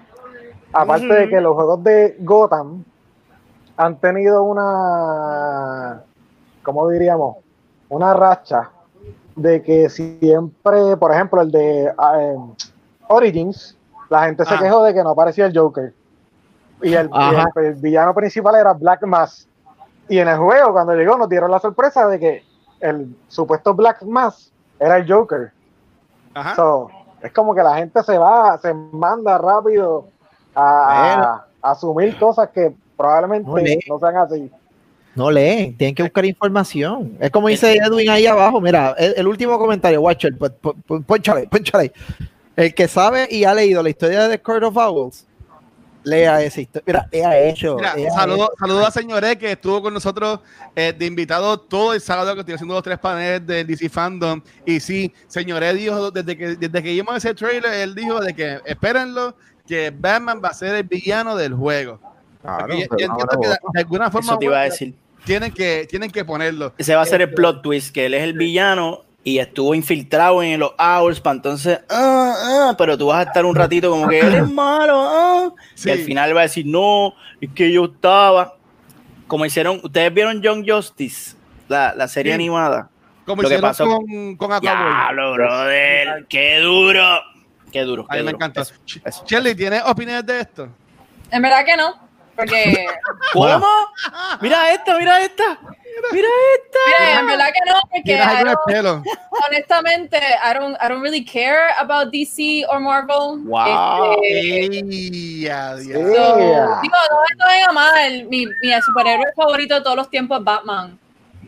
Aparte 0.71 1.07
de 1.07 1.29
que 1.29 1.41
los 1.41 1.55
juegos 1.55 1.83
de 1.83 2.15
Gotham 2.19 2.83
han 3.75 3.99
tenido 3.99 4.43
una, 4.43 6.03
¿cómo 6.63 6.87
diríamos? 6.89 7.37
Una 7.89 8.13
racha 8.13 8.69
de 9.41 9.61
que 9.61 9.89
siempre, 9.89 10.97
por 10.97 11.13
ejemplo, 11.13 11.41
el 11.41 11.51
de 11.51 11.91
ah, 11.97 12.21
em, 12.21 12.53
Origins, 13.07 13.77
la 14.09 14.25
gente 14.25 14.45
se 14.45 14.53
Ah. 14.53 14.59
quejó 14.59 14.83
de 14.83 14.93
que 14.93 15.03
no 15.03 15.11
aparecía 15.11 15.45
el 15.45 15.57
Joker. 15.57 15.93
Y 16.81 16.93
el, 16.93 17.09
el 17.55 17.73
villano 17.75 18.13
principal 18.13 18.55
era 18.55 18.73
Black 18.73 19.05
Mask. 19.05 19.47
Y 20.07 20.17
en 20.17 20.27
el 20.27 20.37
juego, 20.37 20.71
cuando 20.71 20.93
llegó, 20.95 21.17
nos 21.17 21.29
dieron 21.29 21.51
la 21.51 21.59
sorpresa 21.59 22.07
de 22.07 22.19
que 22.19 22.43
el 22.79 23.15
supuesto 23.27 23.73
Black 23.73 24.01
Mask 24.03 24.51
era 24.79 24.97
el 24.97 25.11
Joker. 25.11 25.51
Ajá. 26.33 26.55
So, 26.55 26.89
es 27.21 27.31
como 27.33 27.53
que 27.53 27.61
la 27.61 27.75
gente 27.75 28.01
se 28.03 28.17
va, 28.17 28.57
se 28.59 28.73
manda 28.73 29.37
rápido 29.37 30.05
a, 30.55 31.43
a 31.61 31.71
asumir 31.71 32.17
cosas 32.17 32.49
que 32.49 32.73
probablemente 32.95 33.79
no 33.87 33.99
sean 33.99 34.17
así. 34.17 34.51
No 35.15 35.31
leen, 35.31 35.75
tienen 35.77 35.95
que 35.95 36.03
buscar 36.03 36.25
información. 36.25 37.17
Es 37.19 37.31
como 37.31 37.47
dice 37.49 37.73
Edwin 37.73 38.09
ahí 38.09 38.25
abajo. 38.27 38.61
Mira, 38.61 38.95
el, 38.97 39.13
el 39.17 39.27
último 39.27 39.57
comentario, 39.57 40.01
Watcher, 40.01 40.37
pon- 40.37 40.55
pon- 40.61 40.81
pon- 40.83 41.03
ponchale, 41.03 41.47
ponchale. 41.47 41.91
El 42.55 42.73
que 42.73 42.87
sabe 42.87 43.27
y 43.29 43.43
ha 43.43 43.53
leído 43.53 43.81
la 43.83 43.89
historia 43.89 44.23
de 44.27 44.37
The 44.37 44.41
Court 44.43 44.63
of 44.63 44.77
Owls, 44.77 45.25
lea 46.03 46.41
esa 46.43 46.61
historia. 46.61 46.83
Mira, 46.85 47.07
lea 47.11 47.39
eso. 47.49 47.75
Mira, 47.75 47.95
lea 47.95 48.11
saludos 48.11 48.49
saludo 48.59 48.85
a 48.85 48.91
señores 48.91 49.35
que 49.37 49.51
estuvo 49.53 49.81
con 49.81 49.93
nosotros 49.93 50.39
eh, 50.75 50.93
de 50.97 51.05
invitado 51.05 51.59
todo 51.59 51.93
el 51.93 52.01
sábado 52.01 52.33
que 52.35 52.41
estoy 52.41 52.55
haciendo 52.55 52.75
los 52.75 52.83
tres 52.83 52.99
paneles 52.99 53.45
del 53.45 53.65
DC 53.67 53.89
Fandom. 53.89 54.41
Y 54.65 54.79
sí, 54.79 55.13
señores 55.27 55.75
dijo, 55.75 56.11
desde 56.11 56.37
que, 56.37 56.47
desde 56.55 56.83
que 56.83 56.91
vimos 56.91 57.15
ese 57.17 57.33
trailer, 57.33 57.73
él 57.73 57.95
dijo 57.95 58.19
de 58.21 58.33
que 58.33 58.59
espérenlo, 58.65 59.35
que 59.67 59.91
Batman 59.91 60.41
va 60.43 60.49
a 60.49 60.53
ser 60.53 60.75
el 60.75 60.83
villano 60.83 61.35
del 61.35 61.53
juego. 61.53 61.99
Claro, 62.41 62.67
yo- 62.73 62.81
entiendo 62.83 63.17
que 63.41 63.47
de, 63.47 63.57
de 63.73 63.79
alguna 63.79 64.09
forma 64.11 64.31
Eso 64.31 64.39
te 64.39 64.45
iba 64.45 64.59
a 64.59 64.63
decir. 64.63 64.93
tienen 65.25 65.51
que 65.53 65.85
tienen 65.89 66.09
que 66.11 66.23
ponerlo. 66.25 66.73
Ese 66.77 66.95
va 66.95 67.01
a 67.01 67.05
ser 67.05 67.21
el 67.21 67.33
plot 67.33 67.61
twist, 67.61 67.93
que 67.93 68.05
él 68.05 68.13
es 68.13 68.23
el 68.23 68.33
villano 68.33 69.03
y 69.23 69.39
estuvo 69.39 69.75
infiltrado 69.75 70.41
en 70.41 70.59
los 70.59 70.71
hours 70.79 71.19
para 71.19 71.35
entonces, 71.35 71.79
ah, 71.89 72.33
ah, 72.69 72.75
pero 72.77 72.97
tú 72.97 73.07
vas 73.07 73.19
a 73.25 73.29
estar 73.29 73.43
un 73.45 73.53
ratito 73.55 73.89
como 73.91 74.07
que 74.07 74.19
él 74.21 74.33
es 74.35 74.49
malo, 74.51 74.95
ah, 75.05 75.53
Sí. 75.75 75.89
y 75.89 75.91
al 75.91 75.99
final 75.99 76.35
va 76.35 76.39
a 76.39 76.43
decir, 76.43 76.65
no, 76.65 77.13
es 77.41 77.49
que 77.53 77.71
yo 77.71 77.85
estaba, 77.85 78.55
como 79.27 79.45
hicieron, 79.45 79.81
ustedes 79.83 80.13
vieron 80.13 80.41
Young 80.41 80.63
Justice, 80.67 81.35
la, 81.67 81.93
la 81.93 82.07
serie 82.07 82.31
Sí. 82.31 82.35
animada. 82.35 82.89
Como 83.25 83.41
lo 83.43 83.49
que 83.49 83.55
hicieron 83.55 83.69
pasó- 83.69 83.85
con, 83.85 84.37
con. 84.37 84.61
Diablo, 84.61 85.33
brother, 85.33 86.25
qué 86.29 86.59
duro, 86.61 87.03
qué 87.71 87.81
duro. 87.81 88.05
A 88.09 88.15
qué 88.15 88.23
mí 88.23 88.31
me 88.31 88.61
eso. 89.05 89.23
Shelly, 89.27 89.53
¿tienes 89.53 89.83
opiniones 89.85 90.25
de 90.25 90.39
esto? 90.39 90.69
En 91.29 91.41
verdad 91.43 91.63
que 91.65 91.75
no, 91.77 92.08
porque 92.39 92.87
¿Cómo? 93.33 93.67
Mira 94.41 94.71
esta, 94.73 94.97
mira 94.97 95.21
esta, 95.21 95.57
mira 96.11 96.27
esta. 96.55 96.79
mira, 96.87 97.19
en 97.19 97.27
verdad 97.27 97.47
que 97.53 97.69
no, 97.71 97.81
porque 97.91 98.13
I 98.13 98.43
don't- 98.43 98.57
pelo. 98.65 99.03
honestamente, 99.47 100.17
I 100.17 100.53
don't, 100.53 100.77
I 100.81 100.87
don't 100.87 101.01
really 101.01 101.23
care 101.25 101.67
about 101.79 102.11
DC 102.11 102.65
or 102.69 102.79
Marvel. 102.79 103.39
Wow. 103.45 104.19
Este, 104.23 104.79
Sí. 104.83 105.09
diablo. 105.41 105.83
so, 106.15 106.39
Yeah. 106.39 106.79
digo, 106.81 106.95
no 107.37 107.45
me 107.47 107.53
venga 107.53 107.71
mal, 107.73 108.25
mi, 108.29 108.45
mi 108.45 108.81
superhéroe 108.81 109.31
favorito 109.35 109.75
de 109.75 109.81
todos 109.81 109.95
los 109.97 110.09
tiempos 110.09 110.39
es 110.39 110.43
Batman. 110.45 110.97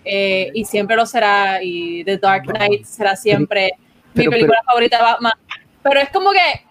eh, 0.03 0.50
y 0.55 0.65
siempre 0.65 0.95
lo 0.95 1.05
será, 1.05 1.62
y 1.62 2.03
The 2.03 2.17
Dark 2.17 2.45
Knight 2.45 2.86
será 2.86 3.15
siempre 3.15 3.71
mi 4.15 4.24
Pero- 4.24 4.31
película 4.31 4.60
favorita 4.65 4.98
de 4.98 5.03
Batman. 5.03 5.33
Pero 5.83 6.00
es 6.00 6.10
como 6.10 6.31
que, 6.31 6.65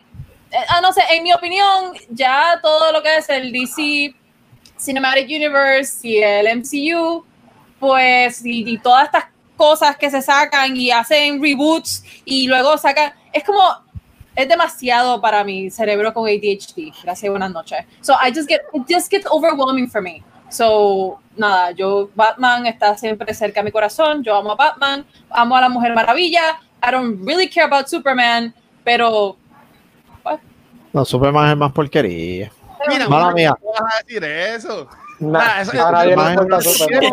ah, 0.69 0.81
no 0.81 0.93
sé, 0.93 1.03
en 1.11 1.23
mi 1.23 1.33
opinión, 1.33 1.93
ya 2.11 2.59
todo 2.63 2.93
lo 2.93 3.03
que 3.03 3.17
es 3.17 3.29
el 3.29 3.53
DC 3.53 4.15
Cinematic 4.79 5.27
Universe 5.27 6.07
y 6.07 6.19
el 6.19 6.59
MCU, 6.59 7.25
pues, 7.79 8.45
y, 8.45 8.71
y 8.71 8.79
todas 8.79 9.05
estas 9.05 9.25
cosas 9.57 9.97
que 9.97 10.11
se 10.11 10.23
sacan 10.23 10.77
y 10.77 10.91
hacen 10.91 11.43
reboots 11.43 12.03
y 12.25 12.47
luego 12.47 12.79
sacan, 12.79 13.13
es 13.33 13.45
como, 13.45 13.63
es 14.35 14.49
demasiado 14.49 15.21
para 15.21 15.45
mi 15.45 15.71
cerebro 15.71 16.15
con 16.15 16.27
ADHD. 16.27 16.93
Gracias, 17.03 17.31
buenas 17.31 17.51
noches. 17.51 17.85
So 18.01 18.15
I 18.15 18.33
just 18.33 18.49
get, 18.49 18.63
it 18.73 18.83
just 18.89 19.11
gets 19.11 19.27
overwhelming 19.31 19.89
for 19.89 20.01
me. 20.01 20.23
So, 20.49 21.21
nada, 21.37 21.73
yo, 21.73 22.11
Batman 22.15 22.67
está 22.67 22.97
siempre 22.97 23.33
cerca 23.35 23.61
de 23.61 23.65
mi 23.65 23.71
corazón. 23.71 24.25
Yo 24.25 24.35
amo 24.35 24.53
a 24.53 24.57
Batman, 24.57 25.05
amo 25.31 25.57
a 25.57 25.61
la 25.61 25.69
Mujer 25.69 25.95
Maravilla. 25.95 26.59
I 26.83 26.91
don't 26.91 27.25
really 27.25 27.47
care 27.47 27.67
about 27.67 27.89
Superman, 27.89 28.55
pero 28.85 29.37
No, 30.93 31.05
Superman 31.05 31.51
es 31.51 31.57
más 31.57 31.73
porquería. 31.73 32.51
Mira, 32.89 33.09
Mala 33.09 33.25
¿cómo 33.25 33.35
mía. 33.37 33.55
vas 33.63 33.95
a 33.95 33.99
decir 34.05 34.25
eso? 34.25 34.89
Nah, 35.21 35.39
Nah, 35.39 35.61
eso- 35.61 35.87
a 35.87 35.93
nadie 35.93 36.17
le 36.17 36.23
importa 36.23 36.43
una 36.45 36.61
Superman. 36.63 37.13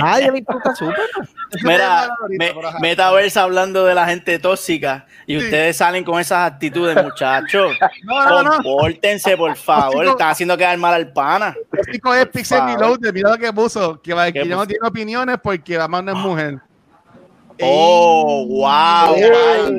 nadie 0.00 0.30
le 0.30 0.38
importa 0.38 0.74
Superman. 0.76 1.06
Mira, 1.64 2.08
me-. 2.28 2.54
Metaverse 2.80 3.38
hablando 3.40 3.84
de 3.84 3.94
la 3.94 4.06
gente 4.06 4.38
tóxica 4.38 5.04
y 5.26 5.38
Sí. 5.38 5.44
ustedes 5.44 5.76
salen 5.76 6.04
con 6.04 6.20
esas 6.20 6.52
actitudes, 6.52 6.96
muchachos. 7.02 7.72
No, 8.04 8.24
no, 8.28 8.42
no. 8.44 8.50
Compórtense, 8.62 9.36
por 9.36 9.56
favor. 9.56 9.92
Tóxico. 9.94 10.10
Están 10.12 10.28
haciendo 10.30 10.56
quedar 10.56 10.78
mal 10.78 10.94
al 10.94 11.12
pana. 11.12 11.56
El 11.72 11.92
chico 11.92 12.14
es 12.14 12.26
Pixel. 12.28 12.60
Reloaded, 12.64 13.12
mira 13.12 13.30
lo 13.30 13.38
que 13.38 13.52
puso, 13.52 14.00
que 14.00 14.14
Valkyrie 14.14 14.48
no 14.48 14.56
puso? 14.58 14.66
tiene 14.68 14.86
opiniones 14.86 15.38
porque 15.42 15.76
Batman 15.76 16.04
no 16.04 16.12
es 16.12 16.18
mujer. 16.18 16.58
Oh, 17.62 18.46
wow. 18.48 19.14
¿qué 19.14 19.22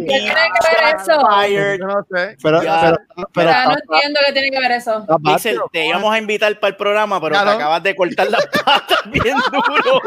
tiene 0.08 0.32
que 0.32 0.86
ver 0.86 0.96
eso? 0.96 1.78
Yo 1.78 1.86
no 1.88 2.06
sé. 2.10 2.38
Pero, 2.42 2.64
Ya. 2.64 2.82
pero, 2.82 3.28
pero 3.34 3.50
O 3.50 3.52
sea, 3.54 3.66
no 3.66 3.72
entiendo 3.74 4.20
qué 4.26 4.34
tiene 4.34 4.50
que 4.52 4.60
ver 4.60 4.72
eso. 4.72 5.06
Batman. 5.08 5.40
te 5.72 5.86
íbamos 5.88 6.14
a 6.14 6.18
invitar 6.18 6.60
para 6.60 6.70
el 6.70 6.76
programa, 6.78 7.20
pero 7.20 7.32
Claro. 7.34 7.50
te 7.52 7.56
acabas 7.58 7.84
de 7.84 7.96
cortar 7.96 8.30
las 8.30 8.46
patas 8.48 9.00
bien 9.12 9.36
duro. 9.52 10.02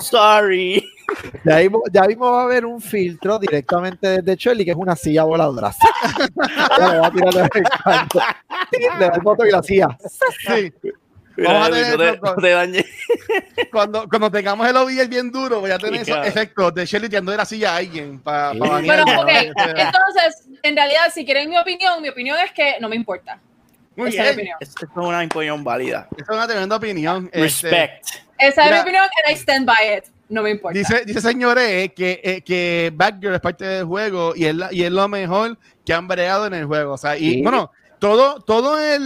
Sorry. 0.00 0.84
Ya 1.44 1.56
mismo, 1.56 1.82
ya 1.92 2.02
mismo 2.02 2.30
va 2.32 2.40
a 2.42 2.44
haber 2.44 2.64
un 2.66 2.80
filtro 2.80 3.38
directamente 3.38 4.20
desde 4.22 4.36
Shelly, 4.36 4.64
que 4.64 4.70
es 4.72 4.76
una 4.76 4.96
silla 4.96 5.24
voladora. 5.24 5.72
Le 6.78 6.98
va 6.98 7.06
a 7.06 7.10
tirar 7.10 7.50
en 7.54 7.64
cuando. 7.82 8.20
Le 8.98 9.06
el 9.06 9.20
botón 9.22 9.46
y 9.48 9.50
la 9.50 9.62
silla. 9.62 9.88
Sí. 10.46 10.72
Mira, 11.36 11.52
Vamos 11.52 11.68
a 11.68 11.70
tener 11.70 11.98
no 11.98 12.12
te, 12.12 12.20
no 12.20 12.34
te 12.36 12.50
dañes. 12.50 12.84
Cuando, 13.72 14.08
cuando 14.08 14.30
tengamos 14.30 14.68
el 14.68 14.76
OVL 14.76 15.08
bien 15.08 15.30
duro, 15.32 15.60
voy 15.60 15.70
a 15.70 15.78
tener 15.78 15.94
esos 16.02 16.08
claro. 16.08 16.24
efectos 16.24 16.74
de 16.74 16.84
Shelly 16.86 17.08
tirando 17.08 17.30
de 17.32 17.38
la 17.38 17.44
silla 17.44 17.72
a 17.72 17.76
alguien 17.76 18.18
para 18.20 18.52
Sí. 18.52 18.58
Bueno, 18.58 19.02
ok. 19.04 19.28
Entonces, 19.30 20.48
en 20.62 20.76
realidad, 20.76 21.00
si 21.12 21.24
quieren 21.24 21.48
mi 21.48 21.56
opinión, 21.56 22.02
mi 22.02 22.08
opinión 22.10 22.36
es 22.44 22.52
que 22.52 22.76
no 22.80 22.88
me 22.88 22.96
importa. 22.96 23.38
Muy 23.96 24.08
Esa 24.10 24.28
es 24.30 24.36
mi 24.36 24.42
bien. 24.42 24.54
opinión. 24.54 24.58
Esto 24.60 24.84
es 24.86 24.90
una 24.96 25.22
opinión 25.24 25.64
válida. 25.64 26.08
Esa 26.16 26.32
es 26.32 26.36
una 26.36 26.46
tremenda 26.46 26.76
opinión. 26.76 27.30
Este, 27.32 27.40
Respect. 27.70 28.04
Esa 28.38 28.62
es 28.62 28.66
Mira. 28.66 28.76
mi 28.76 28.80
opinión 28.82 29.04
and 29.04 29.36
I 29.36 29.38
stand 29.38 29.66
by 29.66 29.98
it. 29.98 30.04
No 30.28 30.42
me 30.42 30.50
importa. 30.50 30.78
Dice, 30.78 31.04
dice 31.04 31.20
señores 31.20 31.92
que, 31.94 32.20
eh, 32.24 32.42
que 32.42 32.90
Batgirl 32.94 33.34
es 33.34 33.40
parte 33.40 33.64
del 33.66 33.84
juego 33.84 34.32
y 34.34 34.46
es, 34.46 34.54
la- 34.54 34.72
y 34.72 34.82
es 34.82 34.90
lo 34.90 35.06
mejor 35.08 35.58
que 35.84 35.92
han 35.92 36.08
bregado 36.08 36.46
en 36.46 36.54
el 36.54 36.64
juego. 36.64 36.94
O 36.94 36.98
sea, 36.98 37.16
y 37.18 37.34
Sí. 37.34 37.42
bueno, 37.42 37.70
todo, 38.02 38.40
todo 38.40 38.78
el, 38.80 39.02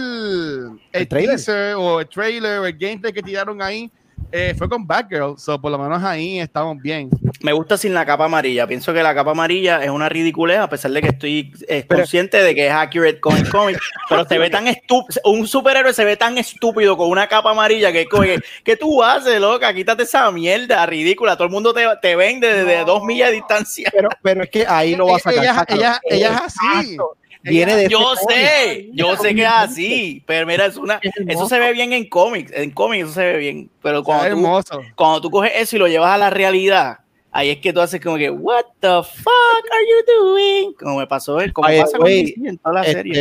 el, 0.91 1.01
El 1.01 1.07
trailer. 1.07 1.35
teaser 1.35 1.75
o 1.75 1.99
el 1.99 2.07
trailer 2.09 2.59
o 2.59 2.65
el 2.65 2.75
gameplay 2.75 3.13
que 3.13 3.21
tiraron 3.21 3.61
ahí 3.61 3.91
eh, 4.31 4.55
fue 4.57 4.67
con 4.67 4.85
Batgirl. 4.87 5.37
So, 5.37 5.61
por 5.61 5.71
lo 5.71 5.77
menos 5.77 6.03
ahí 6.03 6.39
estamos 6.39 6.81
bien. 6.81 7.09
Me 7.41 7.53
gusta 7.53 7.77
sin 7.77 7.93
la 7.93 8.05
capa 8.07 8.25
amarilla. 8.25 8.65
Pienso 8.65 8.91
que 8.93 9.03
la 9.03 9.13
capa 9.13 9.31
amarilla 9.31 9.83
es 9.83 9.89
una 9.91 10.09
ridiculez, 10.09 10.57
a 10.57 10.67
pesar 10.67 10.89
de 10.91 11.01
que 11.01 11.09
estoy 11.09 11.53
eh, 11.67 11.85
Pero- 11.87 11.99
consciente 12.01 12.41
de 12.41 12.55
que 12.55 12.65
es 12.67 12.73
accurate 12.73 13.19
con 13.19 13.37
el 13.37 13.47
cómic. 13.47 13.79
pero 14.09 14.25
se 14.25 14.37
ve 14.39 14.49
tan 14.49 14.67
estúpido. 14.67 15.21
Un 15.25 15.47
superhéroe 15.47 15.93
se 15.93 16.03
ve 16.03 16.17
tan 16.17 16.37
estúpido 16.39 16.97
con 16.97 17.07
una 17.09 17.27
capa 17.27 17.51
amarilla 17.51 17.91
que, 17.93 18.05
que, 18.07 18.41
¿qué 18.65 18.75
tú 18.75 19.03
haces, 19.03 19.39
loca? 19.39 19.71
Quítate 19.73 20.03
esa 20.03 20.29
mierda 20.31 20.83
ridícula. 20.87 21.35
Todo 21.37 21.45
el 21.45 21.51
mundo 21.53 21.71
te, 21.73 21.85
te 22.01 22.15
vende 22.15 22.51
desde 22.51 22.83
dos 22.83 23.03
millas 23.03 23.29
de 23.29 23.35
distancia. 23.35 23.89
Pero, 23.93 24.09
pero 24.23 24.43
es 24.43 24.49
que 24.49 24.65
ahí 24.67 24.95
lo 24.95 25.05
va 25.05 25.17
a 25.17 25.19
sacar. 25.19 25.43
Ella, 25.43 25.53
sácalo. 25.53 25.79
ella, 25.79 26.01
ella 26.09 26.27
es 26.35 26.41
así. 26.41 26.57
Exacto. 26.81 27.17
Viene 27.49 27.75
de 27.75 27.87
Yo 27.89 27.99
cómic. 27.99 28.19
sé, 28.29 28.89
yo 28.93 29.15
sé 29.17 29.35
que 29.35 29.41
es 29.43 29.47
así, 29.49 30.23
pero 30.25 30.45
mira, 30.47 30.65
es 30.65 30.77
una, 30.77 30.99
Es 31.01 31.11
eso 31.27 31.47
se 31.47 31.59
ve 31.59 31.73
bien 31.73 31.93
en 31.93 32.07
cómics, 32.09 32.51
en 32.55 32.71
cómics 32.71 33.05
eso 33.05 33.13
se 33.13 33.25
ve 33.25 33.37
bien, 33.37 33.69
pero 33.81 34.03
cuando 34.03 34.25
tú, 34.25 34.29
hermoso. 34.31 34.81
cuando 34.95 35.21
tú 35.21 35.29
coges 35.29 35.51
eso 35.55 35.75
y 35.75 35.79
lo 35.79 35.87
llevas 35.87 36.11
a 36.11 36.17
la 36.17 36.29
realidad, 36.29 36.99
ahí 37.37 37.51
es 37.51 37.57
que 37.59 37.71
tú 37.71 37.79
haces 37.79 38.01
como 38.01 38.17
que, 38.17 38.31
what 38.31 38.65
the 38.79 38.87
fuck 39.03 39.65
are 39.71 39.85
you 39.87 40.23
doing? 40.23 40.73
Como 40.73 40.97
me 40.97 41.05
pasó, 41.05 41.37
como 41.53 41.67
By 41.67 41.75
the 41.77 41.81
pasa 41.83 41.97
con 41.97 42.05
way, 42.05 42.23
DC 42.33 42.49
en 42.49 42.57
toda 42.57 42.73
la 42.75 42.83
serie. 42.83 43.11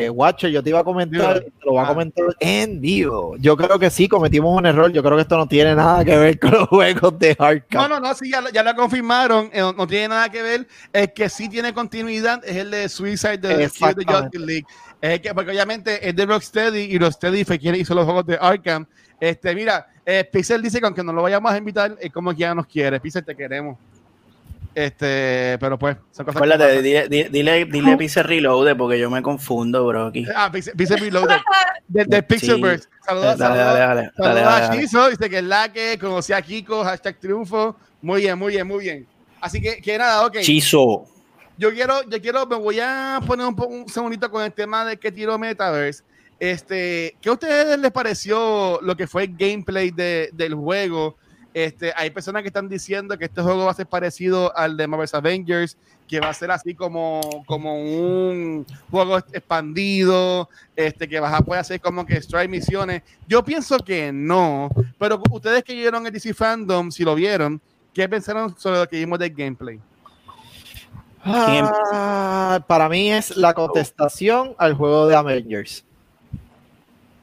Este, 0.00 0.10
Watcher, 0.10 0.50
yo 0.50 0.62
te 0.62 0.68
iba 0.70 0.80
a 0.80 0.84
comentar, 0.84 1.40
te 1.40 1.50
lo 1.64 1.72
voy 1.72 1.80
a 1.80 1.84
Ah. 1.84 1.88
comentar 1.88 2.24
en 2.38 2.80
vivo. 2.82 3.34
Yo 3.38 3.56
creo 3.56 3.78
que 3.78 3.88
sí, 3.88 4.08
cometimos 4.08 4.54
un 4.56 4.66
error. 4.66 4.92
Yo 4.92 5.02
creo 5.02 5.16
que 5.16 5.22
esto 5.22 5.38
no 5.38 5.48
tiene 5.48 5.74
nada 5.74 6.04
que 6.04 6.16
ver 6.18 6.38
con 6.38 6.50
los 6.50 6.68
juegos 6.68 7.18
de 7.18 7.34
No, 7.38 7.44
Hardcap. 7.46 7.88
no, 7.88 7.98
no, 8.00 8.14
sí, 8.14 8.30
ya, 8.30 8.40
lo- 8.42 8.50
ya 8.50 8.62
lo 8.62 8.74
confirmaron, 8.74 9.48
eh, 9.52 9.60
no, 9.60 9.72
no 9.72 9.86
tiene 9.86 10.08
nada 10.08 10.28
que 10.30 10.42
ver. 10.42 10.66
El 10.92 11.12
que 11.14 11.28
sí 11.30 11.48
tiene 11.48 11.72
continuidad 11.72 12.42
es 12.44 12.56
el 12.56 12.70
de 12.70 12.88
Suicide 12.90 13.38
de, 13.38 13.56
de. 13.56 13.68
Justice 13.68 14.38
League. 14.38 14.66
Es 15.00 15.10
el 15.14 15.20
que, 15.22 15.34
porque 15.34 15.50
obviamente 15.50 16.06
es 16.06 16.14
de 16.14 16.26
Rocksteady 16.26 16.80
y 16.94 16.98
Rocksteady 16.98 17.44
fue 17.44 17.58
quien 17.58 17.74
hizo 17.74 17.94
los 17.94 18.04
juegos 18.04 18.26
de 18.26 18.36
Arkham. 18.40 18.86
Este, 19.18 19.54
mira, 19.54 19.86
eh, 20.04 20.28
Pixel 20.30 20.62
dice 20.62 20.80
que 20.80 20.86
aunque 20.86 21.02
no 21.04 21.12
lo 21.12 21.22
vayamos 21.22 21.52
a 21.52 21.56
invitar, 21.58 21.96
es 22.00 22.12
como 22.12 22.30
que 22.32 22.38
ya 22.38 22.54
nos 22.54 22.66
quiere. 22.66 22.98
Pixel, 23.00 23.24
te 23.24 23.34
queremos. 23.36 23.78
Este, 24.74 25.58
pero 25.60 25.78
pues, 25.78 25.96
son 26.12 26.24
cosas 26.24 26.40
que 26.40 26.44
Acuérdate, 26.46 26.64
pasan. 26.64 26.82
dile, 26.82 27.08
dile, 27.08 27.28
dile, 27.28 27.64
dile 27.66 27.96
Pixel 27.98 28.24
Reloaded 28.24 28.74
porque 28.76 28.98
yo 28.98 29.10
me 29.10 29.20
confundo, 29.20 29.86
bro, 29.86 30.06
aquí. 30.06 30.24
Ah, 30.34 30.50
Pixel, 30.50 30.74
Pixel 30.74 30.98
Reloaded. 30.98 31.36
De, 31.88 32.04
de 32.06 32.22
Pixelverse. 32.22 32.88
Saludos, 33.04 33.36
Dale, 33.36 33.38
saludos. 33.38 33.64
dale, 33.66 33.80
dale, 33.80 34.10
Saludos 34.16 34.44
dale, 34.44 34.64
a. 34.66 34.74
Shizo, 34.74 35.10
dice 35.10 35.28
que 35.28 35.38
es 35.38 35.44
la 35.44 35.70
que 35.72 35.98
conocí 35.98 36.32
a 36.32 36.40
Kiko, 36.40 36.84
hashtag 36.84 37.18
triunfo. 37.18 37.76
Muy 38.00 38.22
bien, 38.22 38.38
muy 38.38 38.52
bien, 38.54 38.66
muy 38.66 38.80
bien. 38.80 39.06
Así 39.42 39.60
que, 39.60 39.76
que 39.82 39.98
nada, 39.98 40.24
ok. 40.24 40.38
Chizo. 40.40 41.04
Yo 41.58 41.70
quiero, 41.72 42.02
yo 42.08 42.20
quiero, 42.22 42.46
me 42.46 42.56
voy 42.56 42.80
a 42.80 43.20
poner 43.26 43.46
un, 43.46 43.54
un 43.68 43.88
segundito 43.88 44.30
con 44.30 44.42
el 44.42 44.52
tema 44.52 44.86
de 44.86 44.96
que 44.96 45.12
tiró 45.12 45.38
Metaverse. 45.38 46.02
Este, 46.42 47.14
¿qué 47.20 47.28
a 47.28 47.34
ustedes 47.34 47.78
les 47.78 47.92
pareció 47.92 48.80
lo 48.82 48.96
que 48.96 49.06
fue 49.06 49.22
el 49.22 49.36
gameplay 49.36 49.92
de- 49.92 50.28
del 50.32 50.56
juego? 50.56 51.16
Este, 51.54 51.92
hay 51.94 52.10
personas 52.10 52.42
que 52.42 52.48
están 52.48 52.68
diciendo 52.68 53.16
que 53.16 53.26
este 53.26 53.42
juego 53.42 53.66
va 53.66 53.70
a 53.70 53.74
ser 53.74 53.86
parecido 53.86 54.52
al 54.56 54.76
de 54.76 54.88
Marvel's 54.88 55.14
Avengers, 55.14 55.76
que 56.08 56.18
va 56.18 56.30
a 56.30 56.34
ser 56.34 56.50
así 56.50 56.74
como, 56.74 57.20
como 57.46 57.76
un 57.76 58.66
juego 58.90 59.18
expandido, 59.18 60.48
este, 60.74 61.06
que 61.06 61.20
vas 61.20 61.32
a 61.32 61.42
poder 61.42 61.60
hacer 61.60 61.80
como 61.80 62.04
que 62.04 62.16
strike 62.16 62.50
misiones. 62.50 63.02
Yo 63.28 63.44
pienso 63.44 63.78
que 63.78 64.10
no, 64.12 64.68
pero 64.98 65.22
ustedes 65.30 65.62
que 65.62 65.74
vieron 65.74 66.04
el 66.08 66.12
DC 66.12 66.34
Fandom, 66.34 66.90
si 66.90 67.04
lo 67.04 67.14
vieron, 67.14 67.60
¿qué 67.94 68.08
pensaron 68.08 68.58
sobre 68.58 68.80
lo 68.80 68.88
que 68.88 68.96
vimos 68.96 69.20
del 69.20 69.32
gameplay? 69.32 69.78
Ah, 71.24 72.64
para 72.66 72.88
mí 72.88 73.12
es 73.12 73.36
la 73.36 73.54
contestación 73.54 74.56
al 74.58 74.74
juego 74.74 75.06
de 75.06 75.14
Avengers. 75.14 75.84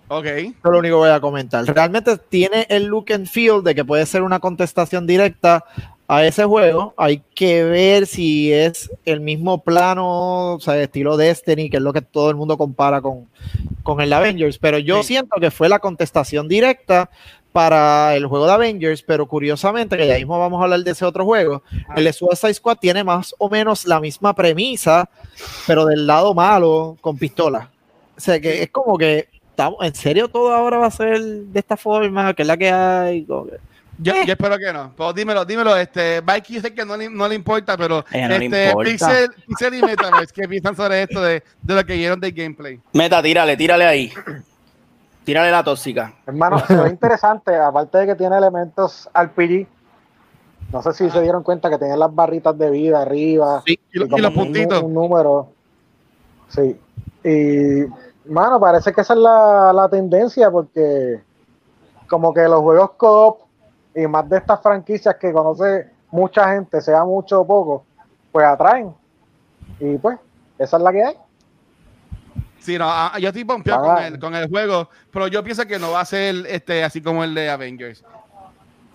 Ok. 0.10 0.26
Eso 0.26 0.48
es 0.50 0.72
lo 0.72 0.80
único 0.80 0.96
que 0.96 1.08
voy 1.08 1.10
a 1.10 1.20
comentar. 1.22 1.64
Realmente 1.66 2.18
tiene 2.30 2.66
el 2.70 2.86
look 2.86 3.12
and 3.14 3.28
feel 3.28 3.64
de 3.64 3.74
que 3.76 3.86
puede 3.86 4.06
ser 4.06 4.22
una 4.24 4.40
contestación 4.40 5.06
directa 5.08 5.64
a 6.08 6.26
ese 6.26 6.44
juego. 6.46 6.94
Hay 6.98 7.22
que 7.36 7.64
ver 7.64 8.08
si 8.08 8.52
es 8.52 8.90
el 9.06 9.20
mismo 9.22 9.64
plano, 9.64 10.56
o 10.56 10.60
sea, 10.60 10.82
estilo 10.82 11.16
Destiny, 11.18 11.70
que 11.70 11.78
es 11.78 11.84
lo 11.84 11.94
que 11.94 12.02
todo 12.02 12.32
el 12.32 12.36
mundo 12.36 12.58
compara 12.58 13.00
con, 13.02 13.28
con 13.84 14.02
el 14.02 14.12
Avengers. 14.12 14.58
Pero 14.58 14.80
yo 14.80 15.04
Sí. 15.04 15.10
siento 15.14 15.36
que 15.40 15.52
fue 15.52 15.70
la 15.70 15.78
contestación 15.80 16.48
directa 16.48 17.12
para 17.52 18.16
el 18.16 18.26
juego 18.26 18.46
de 18.48 18.54
Avengers, 18.54 19.02
pero 19.04 19.28
curiosamente, 19.28 19.98
que 19.98 20.08
ya 20.08 20.16
mismo 20.16 20.40
vamos 20.40 20.60
a 20.60 20.64
hablar 20.64 20.80
de 20.84 20.92
ese 20.92 21.06
otro 21.06 21.26
juego, 21.26 21.62
el 21.96 22.04
de 22.04 22.14
Suicide 22.14 22.54
Squad 22.54 22.78
tiene 22.78 23.04
más 23.04 23.36
o 23.38 23.50
menos 23.50 23.86
la 23.86 24.00
misma 24.00 24.34
premisa, 24.36 25.10
pero 25.68 25.86
del 25.86 26.06
lado 26.08 26.34
malo, 26.34 26.96
con 27.02 27.18
pistola. 27.18 27.70
O 28.18 28.20
sea, 28.22 28.40
que 28.40 28.64
es 28.64 28.70
como 28.72 28.98
que, 28.98 29.28
estamos, 29.60 29.80
¿en 29.86 29.94
serio 29.94 30.30
todo 30.30 30.54
ahora 30.54 30.78
va 30.78 30.88
a 30.88 30.92
ser 30.92 31.20
de 31.22 31.60
esta 31.60 31.76
forma? 31.76 32.34
que 32.34 32.44
es 32.44 32.48
la 32.48 32.56
que 32.56 32.72
hay? 32.72 33.26
Que- 33.26 33.60
Yo, 34.02 34.14
yo 34.26 34.32
espero 34.32 34.58
que 34.58 34.72
no. 34.72 34.94
Pues 34.96 35.14
dímelo, 35.16 35.44
dímelo. 35.44 35.76
Este, 35.76 36.22
Mikey, 36.22 36.56
yo 36.56 36.62
sé 36.62 36.74
que 36.74 36.86
no 36.86 36.96
le, 36.96 37.10
no 37.10 37.28
le 37.28 37.36
importa, 37.36 37.76
pero 37.76 38.06
ella 38.12 38.30
no 38.30 38.38
le 38.38 38.46
este, 38.46 38.66
importa. 38.68 38.90
Pixel, 38.90 39.30
Pixel 39.48 39.74
y 39.74 39.82
Metaverse, 39.82 40.34
¿qué 40.34 40.48
piensan 40.48 40.76
sobre 40.78 41.04
esto 41.04 41.22
de, 41.22 41.44
de 41.62 41.76
lo 41.76 41.86
que 41.86 41.94
vieron 41.96 42.20
del 42.22 42.32
gameplay? 42.32 42.80
Meta, 42.94 43.22
tírale, 43.22 43.58
tírale 43.58 43.86
ahí. 43.86 44.14
Tírale 45.26 45.52
la 45.52 45.62
tóxica. 45.64 46.14
Hermano, 46.26 46.60
se 46.66 46.76
ve 46.78 46.90
interesante, 46.90 47.54
aparte 47.56 47.98
de 48.00 48.08
que 48.08 48.16
tiene 48.16 48.38
elementos 48.38 49.10
RPG. 49.14 49.68
No 50.72 50.82
sé 50.82 50.94
si 50.94 51.10
se 51.10 51.22
dieron 51.22 51.44
cuenta 51.44 51.70
que 51.70 51.78
tenía 51.78 51.98
las 51.98 52.14
barritas 52.16 52.58
de 52.58 52.70
vida 52.72 53.02
arriba. 53.02 53.62
Y, 53.66 53.78
lo- 53.92 54.06
y 54.06 54.22
los 54.22 54.30
un 54.32 54.34
puntitos. 54.34 54.82
Un, 54.82 54.94
número. 54.94 55.52
Sí. 56.48 56.78
Y, 57.26 57.84
mano, 58.30 58.60
parece 58.60 58.92
que 58.94 59.02
esa 59.02 59.14
es 59.14 59.20
la, 59.20 59.72
la 59.74 59.90
tendencia 59.90 60.50
porque 60.52 61.22
como 62.08 62.34
que 62.34 62.42
los 62.44 62.60
juegos 62.62 62.92
co-op 62.98 63.42
y 63.96 64.08
más 64.08 64.28
de 64.30 64.38
estas 64.38 64.62
franquicias 64.62 65.16
que 65.16 65.32
conoce 65.34 65.90
mucha 66.12 66.52
gente, 66.54 66.82
sea 66.82 67.04
mucho 67.04 67.42
o 67.42 67.48
poco, 67.48 67.86
pues 68.32 68.46
atraen. 68.46 68.94
Y 69.80 69.98
pues, 69.98 70.18
esa 70.58 70.78
es 70.78 70.84
la 70.84 70.92
que 70.92 71.04
hay. 71.04 71.16
Sí, 72.60 72.78
no, 72.78 72.86
ah, 72.88 73.14
yo 73.20 73.30
estoy 73.30 73.46
pompeado 73.46 73.84
con 73.84 73.98
el, 74.04 74.20
con 74.20 74.36
el 74.36 74.48
juego, 74.50 74.90
pero 75.12 75.28
yo 75.28 75.44
pienso 75.44 75.66
que 75.66 75.80
no 75.80 75.92
va 75.92 76.02
a 76.02 76.06
ser 76.06 76.36
este 76.48 76.84
así 76.84 77.02
como 77.02 77.24
el 77.24 77.34
de 77.34 77.50
Avengers. 77.50 78.04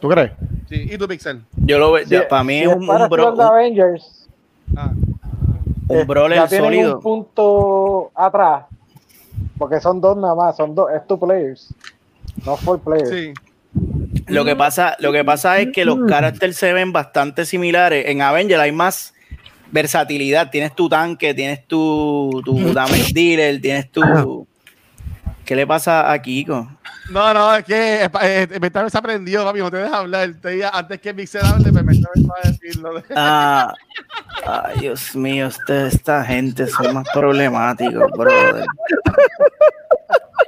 ¿Tú 0.00 0.08
crees? 0.08 0.32
Sí, 0.68 0.86
¿y 0.90 0.98
tu 0.98 1.08
Pixel? 1.08 1.42
Yo 1.56 1.78
lo 1.78 1.92
veo, 1.92 2.06
Sí, 2.06 2.16
para 2.28 2.44
mí 2.44 2.58
si 2.58 2.62
es 2.64 2.68
un, 2.68 2.88
un, 2.88 3.08
bro- 3.08 3.08
Field 3.34 3.40
Avengers, 3.40 4.28
Ah, 4.76 4.90
un 5.88 5.96
eh, 5.98 6.04
brawler 6.04 6.38
ya 6.38 6.48
tienen 6.48 6.66
sólido. 6.70 6.96
un 6.96 7.02
punto 7.02 8.10
atrás, 8.14 8.64
porque 9.58 9.80
son 9.80 10.00
dos 10.00 10.16
nada 10.16 10.34
más, 10.34 10.56
son 10.56 10.74
dos, 10.74 10.90
es 10.92 11.06
two 11.06 11.18
players, 11.18 11.72
no 12.44 12.56
four 12.56 12.80
players. 12.80 13.10
sí. 13.10 13.34
Lo 14.26 14.44
que 14.44 14.56
pasa, 14.56 14.96
lo 15.00 15.12
que 15.12 15.24
pasa 15.24 15.58
es 15.58 15.72
que 15.72 15.84
los 15.84 16.06
caracteres 16.08 16.56
se 16.56 16.72
ven 16.72 16.92
bastante 16.92 17.44
similares. 17.44 18.06
En 18.08 18.22
Avenger 18.22 18.60
hay 18.60 18.72
más 18.72 19.12
versatilidad. 19.70 20.50
Tienes 20.50 20.74
tu 20.74 20.88
tanque, 20.88 21.34
tienes 21.34 21.66
tu, 21.66 22.40
tu 22.44 22.56
damage 22.72 23.12
dealer, 23.12 23.60
tienes 23.60 23.90
tu. 23.90 24.46
¿Qué 25.44 25.54
le 25.54 25.66
pasa 25.66 26.10
a 26.10 26.18
Kiko? 26.20 26.68
No, 27.10 27.34
no, 27.34 27.54
es 27.54 27.64
que 27.64 28.04
eh, 28.22 28.48
Metaverse 28.60 28.92
se 28.92 28.98
aprendió, 28.98 29.44
papi, 29.44 29.58
no 29.58 29.70
te 29.70 29.76
dejas 29.76 29.92
hablar. 29.94 30.30
Te 30.40 30.64
antes 30.64 31.00
que 31.00 31.12
Pixel 31.12 31.44
hable, 31.44 31.70
pues 31.70 31.84
Metaverse 31.84 32.26
va 32.26 32.34
a 32.42 32.48
decirlo. 32.48 33.02
Ah, 33.14 33.74
ay, 34.46 34.80
Dios 34.80 35.14
mío, 35.14 35.46
este- 35.48 35.88
esta 35.88 36.24
gente 36.24 36.66
son 36.66 36.94
más 36.94 37.06
problemáticos, 37.12 38.10
brother. 38.16 38.64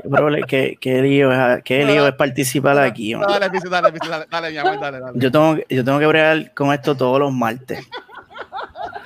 Prole- 0.09 0.45
qué- 0.47 0.77
qué 0.81 1.03
lío, 1.03 1.33
es, 1.33 1.63
qué 1.65 1.85
lío 1.85 2.07
es 2.07 2.15
participar 2.15 2.79
aquí. 2.79 3.13
Dale, 3.15 3.49
dale, 3.51 3.61
dale, 3.69 4.27
dale, 4.31 4.51
mi 4.53 4.57
amor, 4.59 4.81
dale, 4.81 5.01
dale. 5.01 5.19
Yo 5.19 5.33
tengo, 5.33 5.57
yo 5.69 5.85
tengo 5.85 5.99
que 5.99 6.07
bregar 6.07 6.55
con 6.55 6.73
esto 6.73 6.95
todos 6.97 7.19
los 7.19 7.33
martes. 7.33 7.85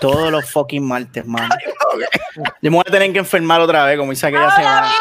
Todos 0.00 0.30
los 0.30 0.50
fucking 0.50 0.86
martes, 0.86 1.26
man. 1.26 1.48
Yo 2.62 2.70
me 2.70 2.76
voy 2.76 2.84
a 2.86 2.90
tener 2.90 3.12
que 3.12 3.18
enfermar 3.18 3.60
otra 3.60 3.84
vez, 3.84 3.98
como 3.98 4.12
hice 4.12 4.26
aquella 4.26 4.50
semana. 4.50 4.92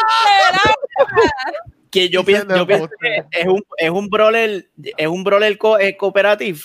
Que 1.90 2.08
yo 2.08 2.24
pienso, 2.24 2.54
yo 2.54 2.66
pienso 2.66 2.88
que 3.00 3.24
es 3.30 3.46
un, 3.46 3.64
es 3.76 3.90
un 3.90 4.08
brawler, 4.08 4.68
es 4.96 5.06
un 5.08 5.24
brawler 5.24 5.58
co 5.58 5.78
eh, 5.78 5.96
cooperativo. 5.96 6.58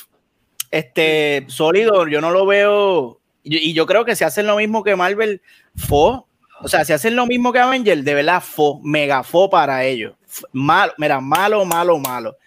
Este, 0.69 1.45
sólido, 1.47 2.07
yo 2.07 2.21
no 2.21 2.31
lo 2.31 2.45
veo. 2.45 3.21
Y, 3.41 3.69
y 3.69 3.73
yo 3.73 3.85
creo 3.85 4.05
que 4.05 4.15
si 4.15 4.23
hacen 4.23 4.47
lo 4.47 4.57
mismo 4.57 4.83
que 4.83 4.95
Marvel, 4.95 5.41
fo. 5.75 6.27
O 6.61 6.67
sea, 6.67 6.85
si 6.85 6.93
hacen 6.93 7.15
lo 7.15 7.25
mismo 7.25 7.51
que 7.51 7.59
Avenger, 7.59 8.03
de 8.03 8.13
verdad, 8.13 8.41
fo, 8.41 8.79
mega 8.83 9.23
fo 9.23 9.49
para 9.49 9.83
ellos. 9.83 10.13
Malo, 10.51 10.93
mira, 10.97 11.19
malo, 11.19 11.65
malo, 11.65 11.97
malo. 11.97 12.37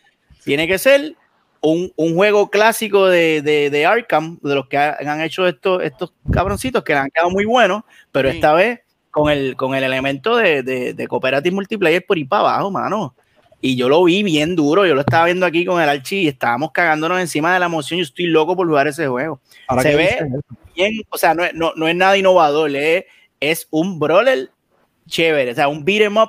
Tiene 0.44 0.66
que 0.66 0.78
ser 0.78 1.14
un, 1.60 1.92
un 1.96 2.14
juego 2.14 2.50
clásico 2.50 3.06
de, 3.06 3.42
de, 3.42 3.70
de 3.70 3.86
Arkham, 3.86 4.38
de 4.42 4.54
los 4.54 4.68
que 4.68 4.76
ha- 4.78 4.96
han 5.00 5.20
hecho 5.20 5.46
estos, 5.46 5.82
estos 5.82 6.12
cabroncitos 6.32 6.84
que 6.84 6.92
le 6.92 6.98
han 7.00 7.10
quedado 7.10 7.30
muy 7.30 7.44
buenos, 7.44 7.82
pero 8.12 8.30
Sí. 8.30 8.36
esta 8.36 8.52
vez 8.54 8.80
con 9.10 9.30
el, 9.30 9.56
con 9.56 9.74
el 9.74 9.82
elemento 9.84 10.36
de, 10.36 10.62
de, 10.62 10.94
de 10.94 11.08
cooperative 11.08 11.54
multiplayer 11.54 12.04
por 12.06 12.16
ahí 12.16 12.24
para 12.24 12.40
abajo, 12.42 12.70
mano. 12.70 13.14
Y 13.60 13.74
yo 13.74 13.88
lo 13.88 14.04
vi 14.04 14.22
bien 14.22 14.54
duro, 14.54 14.86
yo 14.86 14.94
lo 14.94 15.00
estaba 15.00 15.24
viendo 15.24 15.44
aquí 15.44 15.64
con 15.64 15.82
el 15.82 15.88
Archie 15.88 16.20
y 16.22 16.28
estábamos 16.28 16.70
cagándonos 16.70 17.18
encima 17.20 17.52
de 17.52 17.58
la 17.58 17.66
emoción. 17.66 17.98
Yo 17.98 18.04
estoy 18.04 18.26
loco 18.26 18.54
por 18.54 18.68
jugar 18.68 18.86
ese 18.86 19.08
juego. 19.08 19.40
Ahora 19.66 19.82
Se 19.82 19.96
ve-. 19.96 20.28
Bien, 20.76 20.92
o 21.10 21.18
sea, 21.18 21.34
no, 21.34 21.44
es- 21.44 21.54
no, 21.54 21.72
no 21.74 21.88
es 21.88 21.96
nada 21.96 22.16
innovador, 22.16 22.70
es, 22.76 23.04
es 23.40 23.66
un 23.70 23.98
brawler 23.98 24.50
chévere, 25.08 25.50
o 25.50 25.54
sea, 25.56 25.66
un 25.66 25.84
beat 25.84 26.02
'em 26.02 26.16
up 26.18 26.28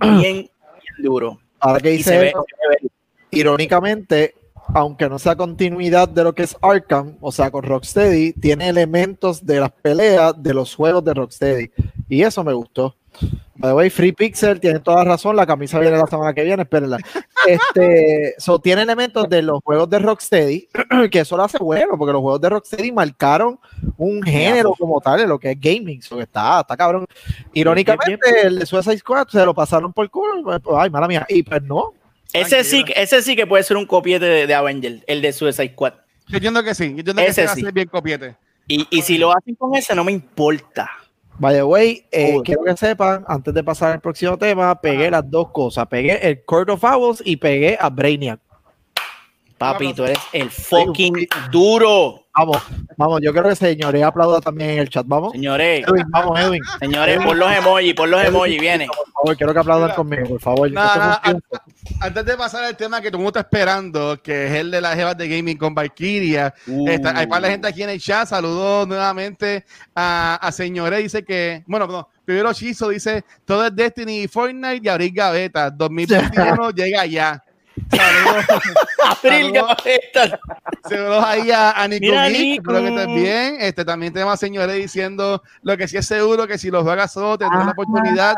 bien, 0.00 0.20
bien 0.20 0.48
duro. 0.98 1.38
Ahora 1.58 1.80
que 1.80 1.90
dice 1.90 2.32
irónicamente, 3.30 4.34
aunque 4.74 5.08
no 5.08 5.18
sea 5.18 5.36
continuidad 5.36 6.08
de 6.08 6.24
lo 6.24 6.34
que 6.34 6.42
es 6.42 6.56
Arkham, 6.60 7.16
o 7.20 7.32
sea, 7.32 7.50
con 7.50 7.62
Rocksteady, 7.64 8.32
tiene 8.34 8.68
elementos 8.68 9.44
de 9.44 9.60
las 9.60 9.72
peleas 9.72 10.34
de 10.40 10.54
los 10.54 10.74
juegos 10.74 11.04
de 11.04 11.14
Rocksteady. 11.14 11.70
Y 12.08 12.22
eso 12.22 12.44
me 12.44 12.52
gustó. 12.52 12.96
By 13.56 13.72
the 13.72 13.74
way, 13.74 13.90
Free 13.90 14.12
Pixel 14.12 14.58
tiene 14.58 14.78
toda 14.80 15.04
razón, 15.04 15.36
la 15.36 15.44
camisa 15.44 15.78
viene 15.78 15.98
la 15.98 16.06
semana 16.06 16.32
que 16.32 16.44
viene, 16.44 16.62
espérenla. 16.62 16.98
Este, 17.46 18.34
so, 18.38 18.58
tiene 18.58 18.82
elementos 18.82 19.28
de 19.28 19.42
los 19.42 19.60
juegos 19.62 19.90
de 19.90 19.98
Rocksteady, 19.98 20.68
que 21.10 21.20
eso 21.20 21.36
lo 21.36 21.42
hace 21.42 21.58
bueno, 21.58 21.98
porque 21.98 22.12
los 22.12 22.22
juegos 22.22 22.40
de 22.40 22.48
Rocksteady 22.48 22.92
marcaron 22.92 23.58
un 23.98 24.22
género 24.22 24.72
como 24.78 25.00
tal 25.00 25.18
de 25.18 25.26
lo 25.26 25.38
que 25.38 25.50
es 25.50 25.60
gaming, 25.60 26.00
so, 26.00 26.20
está, 26.20 26.60
está 26.60 26.76
cabrón. 26.76 27.04
Irónicamente, 27.52 28.46
el 28.46 28.60
de 28.60 28.66
Suicide 28.66 28.98
Squad 28.98 29.28
se 29.28 29.44
lo 29.44 29.54
pasaron 29.54 29.92
por 29.92 30.08
culo, 30.08 30.42
pues, 30.42 30.60
ay, 30.78 30.88
mala 30.88 31.08
mía, 31.08 31.26
y 31.28 31.42
pues 31.42 31.62
no, 31.62 31.92
Ese 32.32 32.64
sí, 32.64 32.84
ese 32.94 33.22
sí 33.22 33.36
que 33.36 33.46
puede 33.46 33.62
ser 33.62 33.76
un 33.76 33.86
copiete 33.86 34.24
de, 34.24 34.46
de 34.46 34.54
Avenger, 34.54 35.02
el 35.06 35.22
de 35.22 35.32
Suicide 35.32 35.72
Squad. 35.72 35.94
Yo 36.28 36.36
entiendo 36.36 36.62
que 36.62 36.74
sí, 36.74 36.84
yo 36.84 36.98
entiendo 36.98 37.22
que 37.22 37.44
va 37.44 37.52
a 37.52 37.54
sí. 37.54 37.62
ser 37.62 37.72
bien 37.72 37.88
copiete. 37.88 38.36
Y, 38.68 38.86
y 38.90 39.02
si 39.02 39.18
lo 39.18 39.36
hacen 39.36 39.56
con 39.56 39.74
ese, 39.74 39.94
no 39.94 40.04
me 40.04 40.12
importa. 40.12 40.88
By 41.40 41.54
the 41.54 41.62
way, 41.64 42.04
eh, 42.12 42.36
quiero 42.44 42.62
que 42.62 42.76
sepan, 42.76 43.24
antes 43.26 43.54
de 43.54 43.64
pasar 43.64 43.92
al 43.92 44.00
próximo 44.00 44.36
tema, 44.36 44.78
pegué 44.80 45.10
las 45.10 45.28
dos 45.28 45.50
cosas. 45.50 45.86
Pegué 45.86 46.28
el 46.28 46.44
Court 46.44 46.68
of 46.68 46.84
Owls 46.84 47.22
y 47.24 47.36
pegué 47.36 47.78
a 47.80 47.88
Brainiac. 47.88 48.38
Papi, 49.60 49.92
tú 49.92 50.04
eres 50.04 50.18
el 50.32 50.50
fucking 50.50 51.28
duro. 51.52 52.24
Vamos, 52.34 52.62
vamos, 52.96 53.20
yo 53.22 53.30
creo 53.32 53.44
que 53.44 53.56
señores 53.56 54.02
aplauda 54.02 54.40
también 54.40 54.70
en 54.70 54.78
el 54.78 54.88
chat. 54.88 55.04
Vamos. 55.06 55.32
Señores, 55.32 55.84
Edwin, 55.86 56.04
vamos, 56.08 56.40
Edwin. 56.40 56.62
señores, 56.78 57.18
por 57.22 57.36
los 57.36 57.52
emojis, 57.52 57.92
por 57.92 58.08
los 58.08 58.24
emojis, 58.24 58.58
viene. 58.58 58.86
Por 58.86 59.12
favor, 59.12 59.36
quiero 59.36 59.52
que 59.52 59.58
aplaudan 59.58 59.86
Mira. 59.88 59.96
conmigo, 59.96 60.28
por 60.28 60.40
favor. 60.40 60.70
Nada, 60.72 61.20
triunfo. 61.22 61.46
Antes 62.00 62.24
de 62.24 62.36
pasar 62.38 62.64
al 62.64 62.76
tema 62.76 63.02
que 63.02 63.08
todo 63.10 63.18
el 63.18 63.24
mundo 63.24 63.38
está 63.38 63.40
esperando, 63.40 64.22
que 64.22 64.46
es 64.46 64.52
el 64.54 64.70
de 64.70 64.80
las 64.80 64.94
jevas 64.94 65.18
de 65.18 65.28
gaming 65.28 65.58
con 65.58 65.74
Valkyria, 65.74 66.54
Está- 66.86 67.18
hay 67.18 67.26
para 67.26 67.40
la 67.42 67.48
gente 67.50 67.68
aquí 67.68 67.82
en 67.82 67.90
el 67.90 68.00
chat. 68.00 68.26
Saludos 68.28 68.88
nuevamente 68.88 69.66
a, 69.94 70.36
a 70.40 70.52
señores. 70.52 71.02
Dice 71.02 71.22
que, 71.22 71.64
bueno, 71.66 71.86
no, 71.86 72.08
primero 72.24 72.50
Chizo 72.54 72.88
dice: 72.88 73.24
todo 73.44 73.66
es 73.66 73.76
Destiny 73.76 74.22
y 74.22 74.28
Fortnite 74.28 74.80
y 74.84 74.88
abrir 74.88 75.12
gaveta. 75.12 75.70
2021 75.70 76.70
llega 76.74 77.04
ya. 77.04 77.42
Saludos, 77.90 78.44
Abril, 79.24 79.52
gaveta. 79.52 80.40
saludos 80.88 81.24
ahí 81.24 81.50
a, 81.50 81.70
a 81.72 81.88
Nico 81.88 82.00
Mira, 82.06 82.28
Geek, 82.28 82.38
Nico. 82.40 82.72
espero 82.72 82.84
que 82.94 83.00
estés 83.00 83.14
bien. 83.22 83.56
Este, 83.60 83.84
también 83.84 84.12
tenemos 84.12 84.34
a 84.34 84.36
señores 84.36 84.76
diciendo 84.76 85.42
lo 85.62 85.76
que 85.76 85.88
sí 85.88 85.96
es 85.96 86.06
seguro 86.06 86.46
que 86.46 86.58
si 86.58 86.70
los 86.70 86.82
juegas 86.84 87.12
solo 87.12 87.36
tendrás 87.38 87.64
la 87.66 87.72
oportunidad 87.72 88.34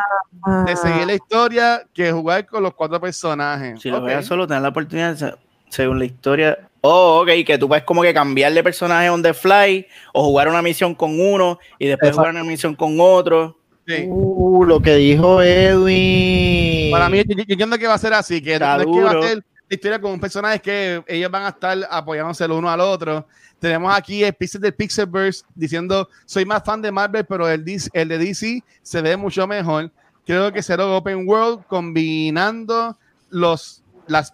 de 0.67 0.77
seguir 0.77 1.07
la 1.07 1.15
historia 1.15 1.83
que 1.93 2.11
jugar 2.12 2.47
con 2.47 2.62
los 2.62 2.75
cuatro 2.75 3.01
personajes. 3.01 3.81
Si 3.81 3.91
lo 3.91 3.99
Ok. 3.99 4.05
veas 4.05 4.27
solo, 4.27 4.47
tener 4.47 4.62
la 4.62 4.69
oportunidad, 4.71 5.17
se- 5.17 5.35
según 5.69 5.99
la 5.99 6.05
historia. 6.07 6.59
Oh, 6.81 7.21
ok, 7.23 7.29
que 7.47 7.59
tú 7.59 7.69
puedes 7.69 7.85
como 7.85 8.03
que 8.03 8.12
cambiar 8.12 8.53
de 8.53 8.62
personaje 8.62 9.09
on 9.09 9.23
the 9.23 9.33
fly 9.33 9.87
o 10.12 10.25
jugar 10.25 10.49
una 10.49 10.62
misión 10.62 10.95
con 10.97 11.21
uno 11.21 11.59
y 11.79 11.87
después 11.87 12.09
Exacto. 12.09 12.29
jugar 12.29 12.43
una 12.43 12.45
misión 12.51 12.75
con 12.75 12.97
otro. 12.99 13.57
Sí. 13.87 14.05
Uh, 14.09 14.64
lo 14.64 14.81
que 14.81 14.95
dijo 14.97 15.42
Edwin. 15.42 16.90
Para 16.92 17.09
mí, 17.09 17.18
yo, 17.18 17.25
yo 17.37 17.45
entiendo 17.49 17.79
que 17.79 17.87
va 17.87 17.95
a 17.95 17.99
ser 17.99 18.14
así, 18.14 18.40
que 18.40 18.55
Está 18.55 18.77
no 18.77 18.83
es 18.83 18.87
que 18.87 19.03
va 19.03 19.11
a 19.11 19.23
ser 19.23 19.37
la 19.38 19.75
historia 19.75 20.01
con 20.01 20.12
un 20.12 20.21
personaje 20.21 20.61
que 20.61 21.03
ellos 21.07 21.31
van 21.31 21.45
a 21.45 21.49
estar 21.49 21.79
apoyándose 21.90 22.45
el 22.45 22.53
uno 22.53 22.71
al 22.71 22.81
otro. 22.81 23.27
Tenemos 23.59 23.95
aquí 23.97 24.23
el 24.25 24.35
Pixel 24.35 24.61
del 24.61 24.75
Pixelverse 24.75 25.45
diciendo, 25.55 26.09
soy 26.27 26.45
más 26.45 26.62
fan 26.64 26.83
de 26.83 26.90
Marvel, 26.92 27.25
pero 27.25 27.49
el, 27.49 27.64
DC 27.64 27.90
el 27.92 28.09
de 28.09 28.18
DC 28.18 28.62
se 28.83 29.03
ve 29.03 29.16
mucho 29.16 29.47
mejor. 29.47 29.90
Creo 30.27 30.53
que 30.53 30.62
será 30.62 30.87
Open 30.87 31.27
World 31.27 31.64
combinando 31.66 32.97
los, 33.31 33.83
las 34.07 34.33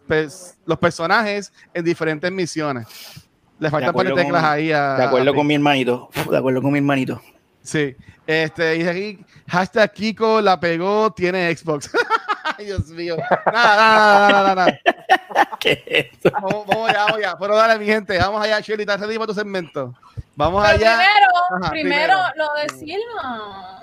los 0.66 0.78
personajes 0.78 1.52
en 1.72 1.84
diferentes 1.84 2.30
misiones. 2.32 2.86
Le 3.58 3.70
faltan 3.70 3.94
par 3.94 4.06
de 4.06 4.12
teclas 4.14 4.42
con- 4.42 4.50
ahí 4.50 4.72
a- 4.72 4.94
De 4.96 5.04
acuerdo 5.04 5.30
a 5.30 5.34
con 5.34 5.46
mi 5.46 5.54
hermanito. 5.54 6.08
De 6.30 6.36
acuerdo 6.36 6.62
con 6.62 6.72
mi 6.72 6.78
hermanito. 6.78 7.20
Sí. 7.68 7.94
Este, 8.26 8.72
dice 8.72 8.88
aquí, 8.90 9.24
hashtag 9.46 9.92
Kiko 9.92 10.40
la 10.40 10.58
pegó, 10.58 11.12
tiene 11.12 11.54
Xbox. 11.54 11.90
Dios 12.58 12.88
mío. 12.88 13.16
Nada, 13.44 13.76
nada, 13.76 13.76
nada, 13.76 14.32
nada, 14.32 14.54
nada. 14.54 14.80
¿Qué 15.60 15.84
es 15.86 16.06
esto? 16.12 16.30
Vamos, 16.32 16.66
vamos 16.66 16.88
allá, 16.88 16.98
vamos 17.04 17.18
allá. 17.18 17.36
Pero 17.38 17.56
dale, 17.56 17.78
mi 17.78 17.84
gente, 17.84 18.16
vamos 18.16 18.42
allá, 18.42 18.60
Shirley, 18.60 18.84
¿estás 18.84 19.00
ready 19.00 19.16
para 19.18 19.26
tu 19.26 19.34
segmento? 19.34 19.94
Vamos 20.34 20.66
Pero 20.66 20.76
allá. 20.76 20.96
primero, 20.96 21.62
Ajá, 21.62 21.70
primero, 21.70 22.14
primero. 22.14 22.18
lo 22.36 22.54
de 22.54 22.78
Silma. 22.78 23.82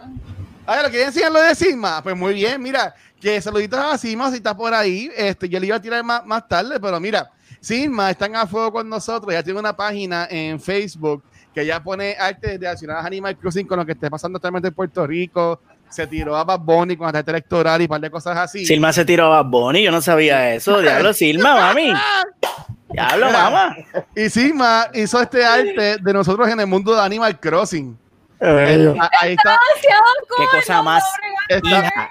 Ah, 0.66 0.82
¿lo 0.82 0.90
quieren 0.90 1.08
enseñar 1.10 1.32
lo 1.32 1.42
de 1.42 1.54
Sigma? 1.54 2.02
Pues 2.02 2.16
muy 2.16 2.34
bien, 2.34 2.60
mira, 2.60 2.96
que 3.22 3.40
saluditos 3.40 3.80
a 3.80 4.00
Sigma 4.00 4.32
si 4.32 4.38
está 4.38 4.58
por 4.58 4.74
ahí. 4.74 5.12
Este, 5.16 5.48
yo 5.48 5.60
le 5.60 5.68
iba 5.68 5.76
a 5.76 5.82
tirar 5.82 6.04
más, 6.04 6.26
más 6.26 6.48
tarde, 6.48 6.80
pero 6.80 7.00
mira, 7.00 7.30
Sigma 7.62 8.10
están 8.10 8.36
a 8.36 8.48
fuego 8.48 8.72
con 8.72 8.90
nosotros. 8.90 9.32
Ya 9.32 9.44
tiene 9.44 9.60
una 9.60 9.76
página 9.76 10.28
en 10.30 10.60
Facebook 10.60 11.24
que 11.56 11.66
ya 11.66 11.82
pone 11.82 12.16
arte 12.20 12.58
relacionadas 12.60 13.04
a 13.06 13.08
Animal 13.08 13.38
Crossing 13.38 13.66
con 13.66 13.80
lo 13.80 13.86
que 13.86 13.94
esté 13.94 14.12
pasando 14.12 14.36
actualmente 14.38 14.68
en 14.68 14.74
Puerto 14.76 15.08
Rico. 15.08 15.62
Se 15.90 16.06
tiró 16.06 16.36
a 16.36 16.44
Bad 16.44 16.60
Bunny 16.60 16.98
con 16.98 17.06
la 17.08 17.14
tarjeta 17.14 17.32
electoral 17.32 17.82
y 17.82 17.86
un 17.86 17.90
par 17.90 18.02
de 18.02 18.12
cosas 18.12 18.36
así. 18.38 18.66
Silma 18.66 18.92
se 18.92 19.06
tiró 19.06 19.28
a 19.28 19.42
Bad 19.42 19.46
Bunny, 19.50 19.84
yo 19.84 19.92
no 19.92 20.02
sabía 20.02 20.54
eso. 20.54 20.80
Diablo, 20.82 21.14
Silma, 21.14 21.56
mami. 21.56 21.94
Diablo, 22.90 23.32
mamá. 23.32 23.76
Y 24.16 24.30
Sigma 24.30 24.88
hizo 24.94 25.22
este 25.22 25.46
arte 25.46 25.98
de 26.02 26.14
nosotros 26.14 26.48
en 26.50 26.60
el 26.60 26.68
mundo 26.68 26.94
de 26.94 27.02
Animal 27.02 27.40
Crossing. 27.40 27.98
Eh, 28.42 28.94
Ah, 29.00 29.10
Ahí 29.22 29.34
está, 29.34 29.58
Qué 30.38 30.58
cosa 30.60 30.76
no 30.78 30.84
más. 30.84 31.04
está, 31.48 32.10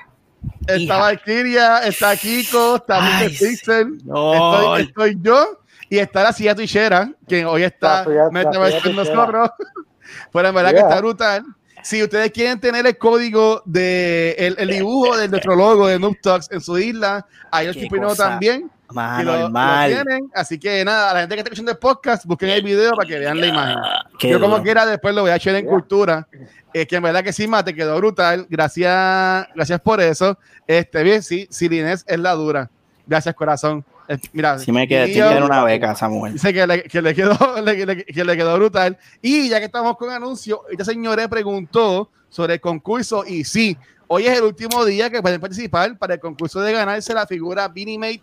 está. 0.67 0.97
Valkyria, 0.99 1.79
está 1.81 2.17
Kiko, 2.17 2.77
está 2.77 3.01
Mr. 3.01 3.29
Pixel. 3.39 3.99
No. 4.05 4.77
Estoy, 4.77 4.83
estoy 4.85 5.19
yo 5.21 5.59
Y 5.95 5.99
está 6.01 6.25
la 6.25 6.33
silla 6.33 6.57
tuichera, 6.57 7.13
que 7.29 7.45
hoy 7.45 7.63
está 7.63 8.03
con 8.05 8.97
nosotros. 8.97 9.51
Pero 10.33 10.49
en 10.49 10.55
verdad 10.57 10.71
que 10.71 10.77
Yeah. 10.79 10.89
está 10.89 11.01
brutal. 11.01 11.45
Si 11.85 12.03
ustedes 12.03 12.33
quieren 12.33 12.59
tener 12.59 12.85
el 12.85 12.99
código 12.99 13.63
de 13.65 14.35
el, 14.39 14.57
el 14.59 14.69
dibujo 14.71 15.17
de 15.17 15.29
nuestro 15.29 15.55
logo 15.55 15.87
de 15.87 16.01
Noob 16.01 16.17
Talks 16.21 16.51
en 16.51 16.61
su 16.61 16.77
isla, 16.79 17.25
ahí 17.53 17.69
el 17.69 17.89
cosa 18.01 18.31
también. 18.31 18.69
Y 18.91 19.23
lo- 19.23 19.33
lo 19.35 19.39
normal. 19.43 19.93
tienen. 19.93 20.31
Así 20.35 20.59
que 20.59 20.85
nada, 20.85 21.13
a 21.13 21.15
la 21.15 21.21
gente 21.21 21.37
que 21.37 21.41
está 21.43 21.49
escuchando 21.51 21.71
el 21.71 21.79
podcast, 21.79 22.25
busquen 22.25 22.49
el 22.51 22.63
video 22.63 22.91
para 22.97 23.09
que 23.09 23.19
vean 23.21 23.41
la 23.41 23.47
imagen. 23.47 23.77
Qué 24.19 24.31
Yo 24.31 24.41
como 24.41 24.55
duro. 24.55 24.65
quiera 24.65 24.85
después 24.87 25.15
lo 25.15 25.23
voy 25.23 25.31
a 25.31 25.37
echar 25.37 25.55
en 25.55 25.63
Yeah. 25.63 25.71
cultura. 25.71 26.27
Es 26.73 26.89
que 26.89 26.97
en 26.97 27.05
verdad 27.05 27.23
que 27.23 27.33
sí, 27.33 27.47
Mate, 27.47 27.73
quedó 27.73 27.97
brutal. 27.99 28.47
Gracias, 28.51 29.47
gracias 29.55 29.81
por 29.81 30.01
eso. 30.01 30.37
Este, 30.67 31.05
bien, 31.05 31.23
sí, 31.23 31.47
Sirinés 31.53 32.05
es 32.09 32.19
la 32.19 32.33
dura. 32.33 32.69
Gracias, 33.07 33.33
corazón. 33.37 33.85
Mira, 34.33 34.59
Si 34.59 34.71
me 34.71 34.87
quedé, 34.87 35.07
me 35.07 35.12
quedé 35.12 35.43
una 35.43 35.64
beca 35.64 35.90
a 35.90 35.93
esa 35.95 36.09
mujer. 36.09 36.33
Dice 36.35 36.53
que 36.53 36.67
le, 36.67 36.83
que 36.85 37.01
le 37.03 37.14
quedó, 37.14 37.37
le- 37.62 37.87
le- 37.87 38.05
que 38.05 38.25
le 38.25 38.37
quedó 38.37 38.57
brutal. 38.57 38.99
Y 39.23 39.49
ya 39.49 39.59
que 39.59 39.67
estamos 39.67 39.97
con 39.97 40.11
anuncios, 40.11 40.61
esta 40.71 40.85
señora 40.85 41.27
preguntó 41.29 42.11
sobre 42.29 42.55
el 42.55 42.61
concurso 42.61 43.25
y 43.27 43.45
sí, 43.45 43.77
hoy 44.09 44.27
es 44.27 44.37
el 44.38 44.45
último 44.45 44.85
día 44.85 45.09
que 45.09 45.23
pueden 45.23 45.40
participar 45.40 45.97
para 45.97 46.14
el 46.14 46.21
concurso 46.21 46.61
de 46.61 46.73
ganarse 46.73 47.14
la 47.14 47.27
figura 47.27 47.69
Mate 47.69 48.23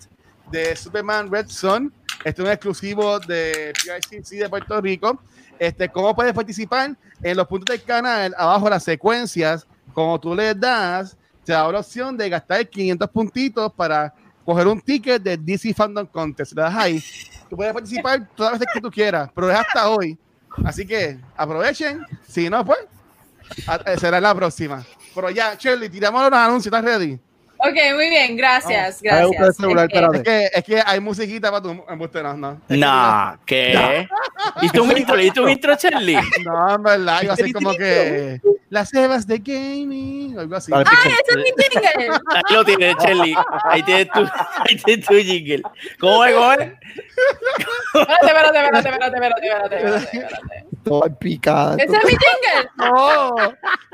de 0.51 0.75
Superman 0.75 1.31
Red 1.31 1.47
Son. 1.47 1.91
Este 2.23 2.41
es 2.41 2.45
un 2.45 2.51
exclusivo 2.51 3.19
de 3.19 3.73
PICC 3.83 4.27
de 4.39 4.49
Puerto 4.49 4.79
Rico. 4.81 5.19
Este, 5.57 5.89
¿Cómo 5.89 6.13
puedes 6.15 6.33
participar? 6.33 6.95
En 7.23 7.37
los 7.37 7.47
puntos 7.47 7.73
del 7.75 7.83
canal, 7.83 8.35
abajo 8.37 8.69
las 8.69 8.83
secuencias, 8.83 9.65
como 9.93 10.19
tú 10.19 10.35
le 10.35 10.53
das, 10.53 11.15
te 11.45 11.53
da 11.53 11.71
la 11.71 11.79
opción 11.79 12.17
de 12.17 12.29
gastar 12.29 12.67
500 12.67 13.09
puntitos 13.09 13.71
para 13.73 14.13
coger 14.51 14.67
un 14.67 14.81
ticket 14.81 15.21
de 15.21 15.37
DC 15.37 15.73
Fandom 15.73 16.05
Contest. 16.05 16.53
Le 16.53 16.61
das 16.61 16.75
ahí. 16.75 17.03
Tú 17.49 17.55
puedes 17.55 17.73
participar 17.73 18.27
todas 18.35 18.53
las 18.53 18.59
veces 18.59 18.73
que 18.73 18.81
tú 18.81 18.91
quieras, 18.91 19.29
pero 19.33 19.49
es 19.49 19.57
hasta 19.57 19.89
hoy. 19.89 20.17
Así 20.65 20.85
que 20.85 21.17
aprovechen. 21.35 22.05
Si 22.27 22.49
no, 22.49 22.65
pues 22.65 22.79
eh, 23.85 23.97
será 23.97 24.19
la 24.19 24.35
próxima. 24.35 24.85
Pero 25.15 25.29
ya, 25.29 25.55
Shirley, 25.55 25.89
tiramos 25.89 26.29
los 26.29 26.33
anuncios. 26.33 26.73
¿Estás 26.73 26.83
ready? 26.83 27.19
Ok, 27.63 27.75
muy 27.95 28.09
bien, 28.09 28.35
gracias, 28.35 29.01
gracias. 29.01 29.55
celular, 29.55 29.85
Este, 29.85 29.97
espérate. 29.99 30.17
Es 30.17 30.23
que, 30.23 30.57
es 30.57 30.63
que 30.63 30.83
hay 30.83 30.99
musiquita 30.99 31.51
para 31.51 31.61
tu 31.61 31.69
embuste, 31.87 32.23
no, 32.23 32.33
no. 32.35 32.51
Es 32.53 32.59
que 32.67 32.77
Nah, 32.77 33.35
¿qué? 33.45 34.07
¿Y 34.63 34.69
tú 34.69 34.83
un 34.83 34.91
intro? 34.97 35.21
¿Y 35.21 35.29
tú 35.29 35.43
un 35.43 35.51
intro, 35.51 35.75
Charlie? 35.75 36.17
No, 36.43 36.75
en 36.75 36.81
verdad, 36.83 37.21
iba 37.21 37.33
a 37.33 37.35
ser 37.35 37.53
como 37.53 37.73
que 37.73 38.41
las 38.69 38.89
cebas 38.89 39.27
de 39.27 39.37
gaming, 39.37 40.39
algo 40.39 40.55
así. 40.55 40.71
Vale, 40.71 40.85
¡Ay, 40.89 41.11
ese 41.11 41.29
es 41.29 41.37
mi 41.37 41.63
jingle! 41.63 42.15
Ahí 42.33 42.55
lo 42.55 42.65
tienes, 42.65 42.95
Charlie. 42.97 43.35
Ahí 43.65 43.83
tienes 43.83 44.09
tu, 44.09 44.19
ahí 44.21 44.75
tienes 44.83 45.05
tu 45.05 45.13
jingle. 45.13 45.61
¿Cómo 45.99 46.25
es, 46.25 46.33
cómo 46.33 46.51
es? 46.53 46.59
Espérate, 47.93 48.25
espérate, 48.25 48.57
espérate, 48.57 48.89
espérate, 48.89 49.15
espérate, 49.17 49.47
espérate, 49.47 49.75
espérate, 49.75 50.07
espérate. 50.09 50.67
Estoy 50.83 51.09
picada. 51.19 51.75
Ese 51.75 51.95
es 51.95 52.03
mi 52.05 52.11
jingle. 52.11 52.69
No, 52.77 53.35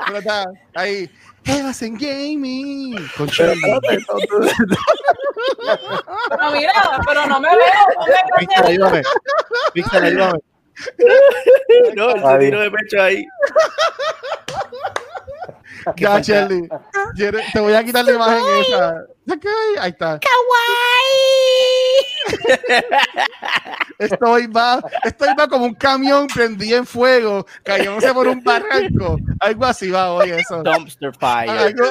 pero 0.05 0.19
está 0.19 0.45
ahí. 0.75 1.09
Evas 1.47 1.81
en 1.81 1.95
gaming. 1.97 3.07
Con. 3.17 3.27
Pero 3.29 3.53
mira, 6.51 6.73
pero 7.05 7.25
no 7.27 7.39
me 7.39 7.49
veo. 7.49 7.57
No 7.97 8.05
me 8.05 8.45
veo. 8.47 8.65
ayúdame. 8.65 9.01
Pixel, 9.73 10.03
ayúdame. 10.03 10.39
No, 11.95 12.09
Ahí. 12.27 12.39
tiro 12.45 12.59
de 12.61 12.71
pecho 12.71 13.01
ahí. 13.01 13.25
Ya, 15.95 16.11
falta- 16.11 16.21
Shirley. 16.21 16.69
Te 17.53 17.59
voy 17.59 17.73
a 17.73 17.83
quitar 17.83 18.05
la 18.05 18.11
imagen 18.13 18.43
esa. 18.67 19.03
Ahí 19.81 19.89
está. 19.91 20.19
Estoy 23.99 24.47
va, 24.47 24.79
estoy 25.03 25.29
va 25.39 25.47
como 25.47 25.65
un 25.65 25.73
camión 25.73 26.27
prendido 26.27 26.77
en 26.77 26.85
fuego, 26.85 27.45
cayéndose 27.63 28.13
por 28.13 28.27
un 28.27 28.43
barranco. 28.43 29.17
Algo 29.39 29.65
así 29.65 29.89
va 29.89 30.11
hoy 30.11 30.29
eso. 30.31 30.61
Dumpster 30.61 31.11
fire. 31.19 31.49
Algo, 31.49 31.83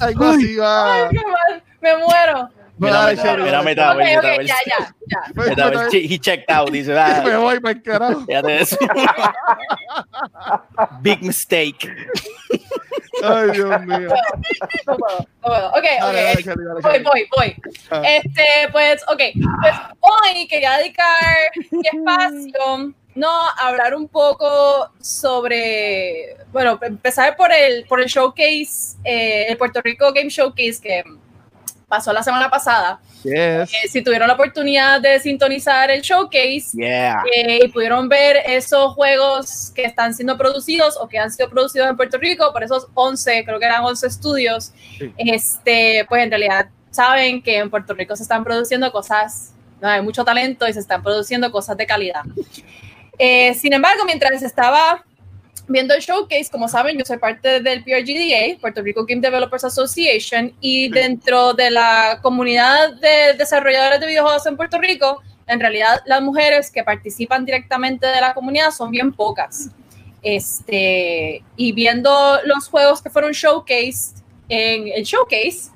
algo 0.00 0.24
así 0.24 0.56
va. 0.56 0.94
Ay, 0.94 1.08
qué 1.10 1.22
mal. 1.26 1.62
Me 1.80 1.96
muero. 1.98 2.48
Mira, 2.78 3.06
mira, 3.06 3.22
ok, 3.92 3.96
meta, 3.98 4.36
ya, 4.42 4.54
ya, 4.66 4.94
ya. 5.08 5.22
He 5.92 6.18
checked 6.18 6.50
out, 6.50 6.70
dice. 6.70 6.98
ah, 6.98 7.22
Me 7.24 7.34
voy 7.36 7.58
para 7.58 7.72
el 7.72 7.82
carajo. 7.82 8.20
De 8.26 8.60
eso. 8.60 8.76
Big 11.00 11.22
mistake. 11.22 11.88
Ay, 13.22 13.50
Dios 13.52 13.80
mío. 13.82 14.08
No 14.86 14.96
puedo, 14.96 15.18
no 15.18 15.48
puedo. 15.48 15.68
Ok, 15.70 15.84
Dale, 16.00 16.32
ok. 16.32 16.44
Dale, 16.44 16.80
Voy, 16.80 17.02
voy, 17.02 17.28
voy. 17.36 17.56
Ah. 17.90 18.02
Este, 18.04 18.44
pues, 18.72 19.02
ok. 19.08 19.20
Pues 19.62 19.74
hoy 20.00 20.46
quería 20.48 20.78
dedicar 20.78 21.36
mi 21.70 21.86
espacio, 21.86 22.94
no, 23.14 23.30
a 23.30 23.68
hablar 23.68 23.94
un 23.94 24.08
poco 24.08 24.90
sobre, 25.00 26.36
bueno, 26.52 26.78
empezar 26.82 27.36
por 27.36 27.50
el, 27.52 27.84
por 27.86 28.00
el 28.00 28.06
showcase, 28.06 28.96
eh, 29.04 29.46
el 29.48 29.56
Puerto 29.56 29.80
Rico 29.82 30.12
Game 30.12 30.28
Showcase 30.28 30.80
que 30.82 31.02
pasó 31.88 32.12
la 32.12 32.22
semana 32.22 32.50
pasada. 32.50 33.00
Yes. 33.22 33.34
Eh, 33.72 33.88
si 33.88 34.02
tuvieron 34.02 34.28
la 34.28 34.34
oportunidad 34.34 35.00
de 35.00 35.18
sintonizar 35.20 35.90
el 35.90 36.02
showcase, 36.02 36.66
Yeah. 36.74 37.22
eh, 37.34 37.60
y 37.64 37.68
pudieron 37.68 38.08
ver 38.08 38.38
esos 38.46 38.94
juegos 38.94 39.70
que 39.74 39.84
están 39.84 40.14
siendo 40.14 40.36
producidos 40.36 40.96
o 41.00 41.08
que 41.08 41.18
han 41.18 41.30
sido 41.30 41.48
producidos 41.48 41.88
en 41.88 41.96
Puerto 41.96 42.18
Rico 42.18 42.52
por 42.52 42.62
esos 42.64 42.88
11, 42.94 43.44
creo 43.44 43.58
que 43.58 43.64
eran 43.66 43.84
11 43.84 44.06
estudios, 44.06 44.72
Sí. 44.98 45.12
este, 45.16 46.04
pues 46.08 46.22
en 46.24 46.30
realidad 46.30 46.68
saben 46.90 47.42
que 47.42 47.58
en 47.58 47.70
Puerto 47.70 47.94
Rico 47.94 48.16
se 48.16 48.22
están 48.22 48.42
produciendo 48.42 48.90
cosas, 48.90 49.52
no, 49.80 49.88
hay 49.88 50.02
mucho 50.02 50.24
talento 50.24 50.66
y 50.66 50.72
se 50.72 50.80
están 50.80 51.02
produciendo 51.02 51.50
cosas 51.52 51.76
de 51.76 51.86
calidad. 51.86 52.22
Eh, 53.18 53.54
sin 53.54 53.72
embargo, 53.72 54.04
mientras 54.04 54.42
estaba 54.42 55.02
viendo 55.68 55.94
el 55.94 56.00
showcase, 56.00 56.48
como 56.50 56.68
saben, 56.68 56.98
yo 56.98 57.04
soy 57.04 57.18
parte 57.18 57.60
del 57.60 57.82
PRGDA, 57.82 58.58
Puerto 58.60 58.82
Rico 58.82 59.04
Game 59.04 59.20
Developers 59.20 59.64
Association, 59.64 60.54
y 60.60 60.88
dentro 60.88 61.54
de 61.54 61.70
la 61.70 62.20
comunidad 62.22 62.94
de 62.94 63.34
desarrolladores 63.36 64.00
de 64.00 64.06
videojuegos 64.06 64.46
en 64.46 64.56
Puerto 64.56 64.78
Rico, 64.78 65.22
en 65.46 65.60
realidad 65.60 66.02
las 66.06 66.22
mujeres 66.22 66.70
que 66.70 66.82
participan 66.82 67.44
directamente 67.44 68.06
de 68.06 68.20
la 68.20 68.34
comunidad 68.34 68.70
son 68.70 68.90
bien 68.90 69.12
pocas. 69.12 69.70
Este, 70.22 71.44
y 71.56 71.72
viendo 71.72 72.40
los 72.44 72.68
juegos 72.68 73.00
que 73.00 73.10
fueron 73.10 73.32
showcase 73.32 74.16
en 74.48 74.88
el 74.88 75.04
showcase, 75.04 75.70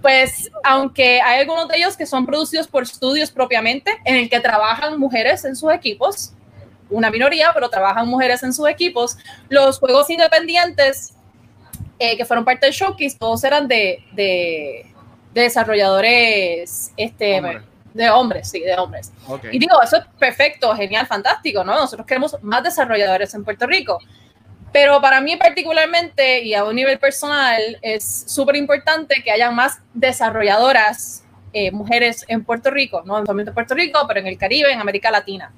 pues 0.00 0.50
aunque 0.64 1.20
hay 1.20 1.40
algunos 1.40 1.68
de 1.68 1.76
ellos 1.76 1.96
que 1.96 2.06
son 2.06 2.24
producidos 2.24 2.68
por 2.68 2.84
estudios 2.84 3.30
propiamente, 3.30 3.90
en 4.04 4.16
el 4.16 4.30
que 4.30 4.40
trabajan 4.40 4.98
mujeres 4.98 5.44
en 5.44 5.56
sus 5.56 5.72
equipos, 5.72 6.32
una 6.90 7.10
minoría, 7.10 7.50
pero 7.54 7.68
trabajan 7.68 8.08
mujeres 8.08 8.42
en 8.42 8.52
sus 8.52 8.68
equipos, 8.68 9.16
los 9.48 9.78
juegos 9.78 10.08
independientes 10.10 11.14
eh, 11.98 12.16
que 12.16 12.24
fueron 12.24 12.44
parte 12.44 12.66
del 12.66 12.74
showcase, 12.74 13.16
todos 13.18 13.42
eran 13.44 13.66
de, 13.66 14.04
de, 14.12 14.86
de 15.34 15.40
desarrolladores 15.40 16.92
este, 16.96 17.42
de 17.94 18.10
hombres, 18.10 18.50
sí, 18.50 18.60
de 18.60 18.76
hombres. 18.76 19.12
Y 19.50 19.58
digo, 19.58 19.80
eso 19.82 19.96
es 19.96 20.04
perfecto, 20.18 20.74
genial, 20.74 21.06
fantástico, 21.06 21.64
¿no? 21.64 21.74
Nosotros 21.74 22.06
queremos 22.06 22.36
más 22.42 22.62
desarrolladores 22.62 23.34
en 23.34 23.44
Puerto 23.44 23.66
Rico. 23.66 23.98
Pero 24.72 25.00
para 25.00 25.20
mí 25.20 25.36
particularmente 25.36 26.42
y 26.42 26.54
a 26.54 26.64
un 26.64 26.76
nivel 26.76 26.98
personal 26.98 27.78
es 27.80 28.24
súper 28.26 28.56
importante 28.56 29.22
que 29.24 29.30
haya 29.30 29.50
más 29.50 29.80
desarrolladoras 29.94 31.24
eh, 31.54 31.70
mujeres 31.70 32.24
en 32.28 32.44
Puerto 32.44 32.70
Rico, 32.70 33.02
no 33.06 33.18
solamente 33.18 33.50
en 33.50 33.54
Puerto 33.54 33.74
Rico, 33.74 34.04
pero 34.06 34.20
en 34.20 34.26
el 34.26 34.36
Caribe, 34.36 34.70
en 34.70 34.80
América 34.80 35.10
Latina. 35.10 35.52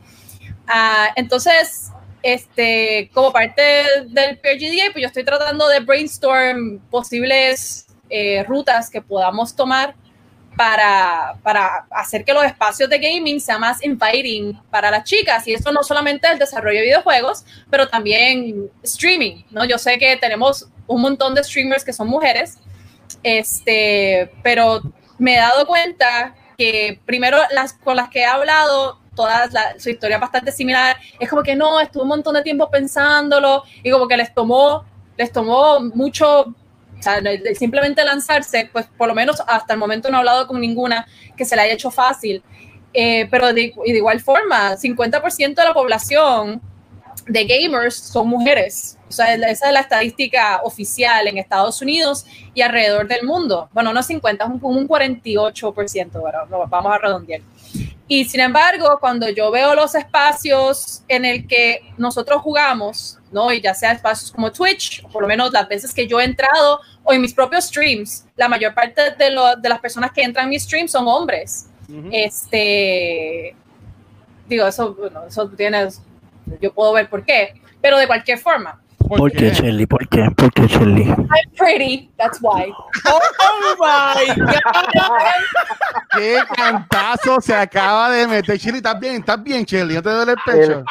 Ah, 0.73 1.09
entonces, 1.17 1.91
este, 2.23 3.11
como 3.13 3.33
parte 3.33 3.63
del 4.07 4.39
PRGDA, 4.39 4.93
pues 4.93 5.03
yo 5.03 5.07
estoy 5.09 5.25
tratando 5.25 5.67
de 5.67 5.81
brainstorm 5.81 6.79
posibles 6.91 7.89
eh, 8.09 8.45
rutas 8.45 8.89
que 8.89 9.03
podamos 9.03 9.57
tomar 9.57 9.97
para, 10.57 11.37
para 11.43 11.87
hacer 11.91 12.25
que 12.25 12.33
los 12.33 12.45
espacios 12.45 12.89
de 12.89 12.99
gaming 12.99 13.41
sean 13.41 13.61
más 13.61 13.83
inviting 13.83 14.57
para 14.71 14.93
las 14.93 15.03
chicas. 15.03 15.49
Y 15.49 15.55
eso 15.55 15.73
no 15.73 15.83
solamente 15.83 16.29
el 16.31 16.39
desarrollo 16.39 16.79
de 16.79 16.85
videojuegos, 16.85 17.45
pero 17.69 17.89
también 17.89 18.71
streaming, 18.85 19.43
¿no? 19.51 19.65
Yo 19.65 19.77
sé 19.77 19.99
que 19.99 20.17
tenemos 20.19 20.69
un 20.87 21.01
montón 21.03 21.35
de 21.35 21.43
streamers 21.43 21.85
que 21.85 21.93
son 21.93 22.07
mujeres, 22.07 22.59
este, 23.25 24.31
pero 24.45 24.83
me 25.19 25.35
he 25.35 25.39
dado 25.39 25.67
cuenta 25.67 26.37
que 26.61 27.01
primero 27.07 27.39
las 27.53 27.73
con 27.73 27.97
las 27.97 28.11
que 28.11 28.21
he 28.21 28.25
hablado, 28.27 28.99
todas 29.17 29.51
la- 29.53 29.79
su 29.79 29.89
historia 29.89 30.19
bastante 30.19 30.53
similar, 30.53 30.95
es 31.19 31.29
como 31.31 31.43
que 31.43 31.57
no, 31.57 31.81
estuve 31.81 32.03
un 32.03 32.11
montón 32.11 32.35
de 32.35 32.43
tiempo 32.43 32.69
pensándolo 32.71 33.63
y 33.83 33.91
como 33.91 34.07
que 34.07 34.17
les 34.19 34.35
tomó, 34.35 34.85
les 35.17 35.33
tomó 35.33 35.81
mucho 35.95 36.41
o 36.99 37.03
sea, 37.03 37.19
simplemente 37.55 38.05
lanzarse, 38.05 38.69
pues 38.71 38.87
por 38.99 39.09
lo 39.09 39.15
menos 39.15 39.43
hasta 39.47 39.73
el 39.73 39.79
momento 39.79 40.11
no 40.11 40.17
he 40.17 40.21
hablado 40.21 40.47
con 40.47 40.61
ninguna 40.61 41.07
que 41.35 41.47
se 41.47 41.57
le 41.57 41.63
haya 41.63 41.73
hecho 41.73 41.91
fácil. 41.91 42.43
Eh, 42.93 43.27
pero 43.31 43.47
de, 43.55 43.73
de 43.87 43.97
igual 43.97 44.21
forma, 44.21 44.77
50% 44.77 45.63
de 45.63 45.65
la 45.69 45.73
población 45.73 46.61
de 47.27 47.45
gamers 47.47 47.95
son 47.97 48.29
mujeres. 48.29 48.99
O 49.11 49.13
sea, 49.13 49.35
esa 49.35 49.67
es 49.67 49.73
la 49.73 49.81
estadística 49.81 50.61
oficial 50.63 51.27
en 51.27 51.37
Estados 51.37 51.83
Unidos 51.83 52.25
y 52.55 52.63
alrededor 52.63 53.09
del 53.09 53.25
mundo. 53.25 53.69
Bueno, 53.73 53.93
no 53.93 54.05
50, 54.05 54.45
es 54.45 54.51
un, 54.51 54.61
un 54.63 54.89
48%, 54.89 56.11
pero 56.13 56.47
no, 56.47 56.65
vamos 56.69 56.95
a 56.95 56.99
redondear. 56.99 57.41
Y 58.07 58.25
sin 58.25 58.41
embargo, 58.41 58.99
cuando 59.01 59.29
yo 59.29 59.51
veo 59.51 59.75
los 59.75 59.97
espacios 59.97 61.03
en 61.09 61.25
el 61.25 61.49
que 61.49 61.93
nosotros 61.99 62.41
jugamos, 62.41 63.19
¿no? 63.33 63.53
Y 63.53 63.61
ya 63.61 63.75
sea 63.75 63.91
espacios 63.91 64.31
como 64.31 64.53
Twitch, 64.53 65.05
o 65.05 65.09
por 65.09 65.23
lo 65.23 65.29
menos 65.29 65.53
las 65.53 65.69
veces 65.69 65.93
que 65.93 66.07
yo 66.07 66.21
he 66.21 66.25
entrado, 66.25 66.81
o 67.03 67.13
en 67.13 67.21
mis 67.21 67.35
propios 67.35 67.65
streams, 67.65 68.27
la 68.37 68.49
mayor 68.49 68.75
parte 68.75 69.11
de, 69.19 69.31
lo, 69.31 69.57
de 69.57 69.69
las 69.69 69.81
personas 69.81 70.13
que 70.13 70.23
entran 70.23 70.45
en 70.45 70.51
mis 70.51 70.63
streams 70.63 70.93
son 70.93 71.09
hombres. 71.09 71.67
Este, 72.13 73.57
digo, 74.49 74.69
eso, 74.69 74.95
bueno, 74.95 75.25
eso 75.27 75.49
tienes, 75.49 76.01
yo 76.61 76.73
puedo 76.73 76.93
ver 76.93 77.09
por 77.11 77.25
qué, 77.25 77.61
pero 77.81 77.99
de 77.99 78.07
cualquier 78.07 78.39
forma. 78.39 78.81
¿Por 79.17 79.33
qué, 79.33 79.51
Shelly? 79.51 79.87
¿Por 79.87 80.09
qué? 80.09 80.31
¿Por 80.37 80.53
qué, 80.53 80.67
Shelly? 80.67 81.05
I'm 81.05 81.29
pretty, 81.57 82.11
that's 82.17 82.41
why. 82.41 82.73
Oh 83.07 83.21
my 83.79 84.35
God. 84.35 84.57
¡Qué 86.17 86.39
cantazo 86.57 87.41
se 87.41 87.55
acaba 87.55 88.11
de 88.11 88.27
meter! 88.27 88.57
Shelly, 88.57 88.79
¿estás 88.79 88.99
bien? 89.01 89.17
¿Estás 89.17 89.43
bien, 89.43 89.65
Shelly? 89.65 89.95
¿No 89.95 90.03
te 90.03 90.11
duele 90.11 90.33
el 90.33 90.39
pecho? 90.45 90.85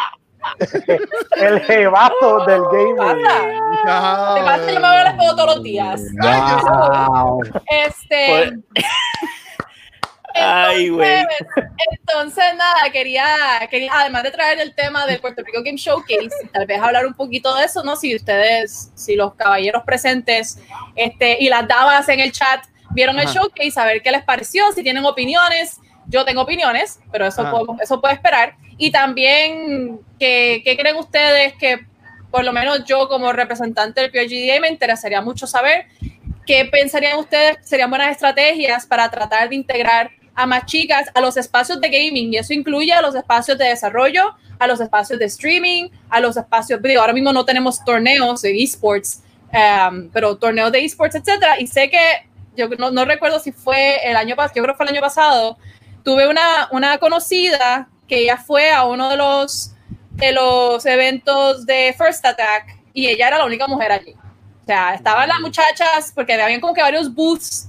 El 1.35 1.59
jebazo 1.61 2.45
del 2.45 2.61
gaming. 2.71 3.23
Te 3.23 4.43
pasa, 4.43 4.71
yo 4.71 4.79
me 4.79 4.89
veo 4.89 5.07
espejo 5.07 5.35
todos 5.35 5.55
los 5.55 5.63
días. 5.63 6.01
Wow. 6.21 7.41
Este. 7.67 8.53
Ay, 10.41 10.89
güey. 10.89 11.25
Entonces, 11.91 12.43
nada, 12.55 12.89
quería, 12.91 13.25
quería, 13.69 13.91
además 13.93 14.23
de 14.23 14.31
traer 14.31 14.59
el 14.59 14.73
tema 14.73 15.05
del 15.05 15.19
Puerto 15.19 15.41
Rico 15.43 15.61
Game 15.63 15.77
Showcase, 15.77 16.29
tal 16.51 16.65
vez 16.65 16.79
hablar 16.81 17.05
un 17.05 17.13
poquito 17.13 17.53
de 17.55 17.65
eso, 17.65 17.83
¿no? 17.83 17.95
Si 17.95 18.15
ustedes, 18.15 18.91
si 18.95 19.15
los 19.15 19.35
caballeros 19.35 19.83
presentes 19.83 20.59
este, 20.95 21.37
y 21.39 21.49
las 21.49 21.67
damas 21.67 22.07
en 22.09 22.19
el 22.19 22.31
chat 22.31 22.65
vieron 22.91 23.19
el 23.19 23.27
Ajá. 23.27 23.33
showcase, 23.39 23.79
a 23.79 23.85
ver 23.85 24.01
qué 24.01 24.11
les 24.11 24.23
pareció, 24.23 24.71
si 24.71 24.83
tienen 24.83 25.05
opiniones. 25.05 25.77
Yo 26.07 26.25
tengo 26.25 26.41
opiniones, 26.41 26.99
pero 27.11 27.27
eso, 27.27 27.43
puedo- 27.51 27.77
eso 27.81 28.01
puede 28.01 28.15
esperar. 28.15 28.55
Y 28.77 28.91
también, 28.91 29.99
¿qué, 30.19 30.61
¿qué 30.65 30.75
creen 30.75 30.95
ustedes 30.95 31.53
que, 31.53 31.85
por 32.31 32.43
lo 32.43 32.51
menos 32.51 32.83
yo 32.85 33.07
como 33.07 33.31
representante 33.31 34.01
del 34.01 34.09
PRGDA, 34.09 34.59
me 34.59 34.69
interesaría 34.69 35.21
mucho 35.21 35.45
saber 35.45 35.85
¿Qué 36.47 36.65
pensarían 36.65 37.19
ustedes 37.19 37.57
serían 37.61 37.91
buenas 37.91 38.09
estrategias 38.09 38.83
para 38.87 39.07
tratar 39.11 39.49
de 39.49 39.55
integrar 39.55 40.09
a 40.39 40.45
más 40.45 40.65
chicas 40.65 41.09
a 41.13 41.19
los 41.19 41.35
espacios 41.35 41.81
de 41.81 41.89
gaming? 41.89 42.33
Y 42.33 42.37
eso 42.37 42.53
incluye 42.53 42.93
a 42.93 43.01
los 43.01 43.13
espacios 43.13 43.57
de 43.57 43.65
desarrollo, 43.65 44.35
a 44.57 44.67
los 44.67 44.79
espacios 44.79 45.19
de 45.19 45.25
streaming, 45.25 45.89
a 46.09 46.19
los 46.21 46.37
espacios, 46.37 46.81
digo, 46.81 47.01
ahora 47.01 47.13
mismo 47.13 47.33
no 47.33 47.43
tenemos 47.43 47.83
torneos 47.83 48.41
de 48.41 48.63
esports, 48.63 49.21
um, 49.53 50.09
pero 50.13 50.37
torneos 50.37 50.71
de 50.71 50.83
esports, 50.85 51.15
etcétera. 51.15 51.59
Y 51.59 51.67
sé 51.67 51.89
que, 51.89 51.99
yo 52.55 52.69
no, 52.77 52.89
no 52.89 53.05
recuerdo 53.05 53.39
si 53.39 53.51
fue 53.51 53.97
el 54.09 54.15
año 54.15 54.35
pasado, 54.35 54.55
yo 54.55 54.63
creo 54.63 54.73
que 54.73 54.77
fue 54.77 54.85
el 54.85 54.93
año 54.93 55.01
pasado, 55.01 55.57
tuve 56.03 56.27
una, 56.27 56.69
una 56.71 56.97
conocida 56.97 57.89
que 58.07 58.19
ella 58.19 58.37
fue 58.37 58.71
a 58.71 58.85
uno 58.85 59.09
de 59.09 59.17
los, 59.17 59.73
de 60.11 60.31
los 60.31 60.85
eventos 60.85 61.65
de 61.65 61.93
First 61.97 62.25
Attack 62.25 62.77
y 62.93 63.07
ella 63.07 63.27
era 63.27 63.37
la 63.37 63.45
única 63.45 63.67
mujer 63.67 63.91
allí. 63.91 64.13
O 64.13 64.65
sea, 64.65 64.93
estaban 64.93 65.27
las 65.27 65.39
muchachas, 65.39 66.11
porque 66.13 66.33
habían 66.33 66.61
como 66.61 66.73
que 66.73 66.81
varios 66.81 67.13
booths, 67.13 67.68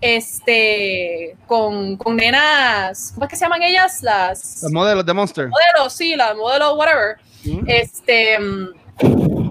este, 0.00 1.36
con, 1.46 1.96
con 1.96 2.16
nenas, 2.16 3.12
¿cómo 3.14 3.26
es 3.26 3.30
que 3.30 3.36
se 3.36 3.44
llaman 3.44 3.62
ellas? 3.62 4.02
Las 4.02 4.62
Los 4.62 4.72
modelos 4.72 5.04
de 5.04 5.12
Monster. 5.12 5.48
modelos, 5.48 5.92
sí, 5.92 6.16
las 6.16 6.36
modelos, 6.36 6.74
whatever. 6.76 7.16
Mm. 7.44 7.64
Este, 7.66 8.38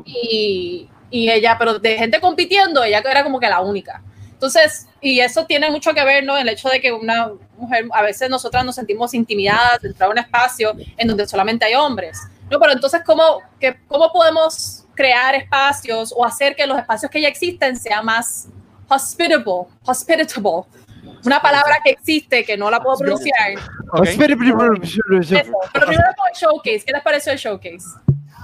y, 0.06 0.90
y 1.10 1.30
ella, 1.30 1.56
pero 1.58 1.80
de 1.80 1.98
gente 1.98 2.20
compitiendo, 2.20 2.84
ella 2.84 3.00
era 3.00 3.24
como 3.24 3.40
que 3.40 3.50
la 3.50 3.62
única. 3.62 4.04
Entonces, 4.32 4.88
y 5.02 5.20
eso 5.20 5.46
tiene 5.46 5.70
mucho 5.70 5.94
que 5.94 6.04
ver, 6.06 6.24
¿no? 6.24 6.38
El 6.38 6.48
hecho 6.48 6.70
de 6.70 6.80
que 6.80 6.94
una 6.94 7.32
mujer, 7.58 7.86
a 7.92 8.02
veces 8.02 8.30
nosotras 8.30 8.64
nos 8.64 8.76
sentimos 8.76 9.14
intimidadas 9.14 9.82
de 9.82 9.90
entrar 9.90 10.08
a 10.08 10.12
un 10.14 10.18
espacio 10.18 10.74
en 10.98 11.08
donde 11.08 11.28
solamente 11.28 11.66
hay 11.66 11.76
hombres. 11.76 12.18
No, 12.50 12.58
pero 12.60 12.72
entonces, 12.72 13.02
¿cómo, 13.06 13.42
que, 13.60 13.78
¿cómo 13.88 14.12
podemos 14.14 14.86
crear 14.96 15.36
espacios 15.36 16.14
o 16.16 16.26
hacer 16.26 16.56
que 16.56 16.66
los 16.66 16.78
espacios 16.78 17.12
que 17.12 17.22
ya 17.22 17.28
existen 17.28 17.76
sean 17.76 18.06
más 18.06 18.48
hospitable, 18.90 19.68
hospitable? 19.86 20.64
Una 21.26 21.42
palabra 21.42 21.78
que 21.84 21.92
existe, 21.92 22.44
que 22.46 22.58
no 22.58 22.70
la 22.70 22.80
puedo 22.82 22.98
pronunciar. 22.98 23.36
Ok. 23.92 24.06
Eso. 24.06 24.18
Pero 24.20 24.38
primero 24.38 24.68
con 24.70 24.78
el 26.32 26.38
showcase, 26.40 26.84
¿qué 26.86 26.94
les 26.94 27.02
pareció 27.04 27.32
el 27.34 27.38
showcase? 27.40 27.86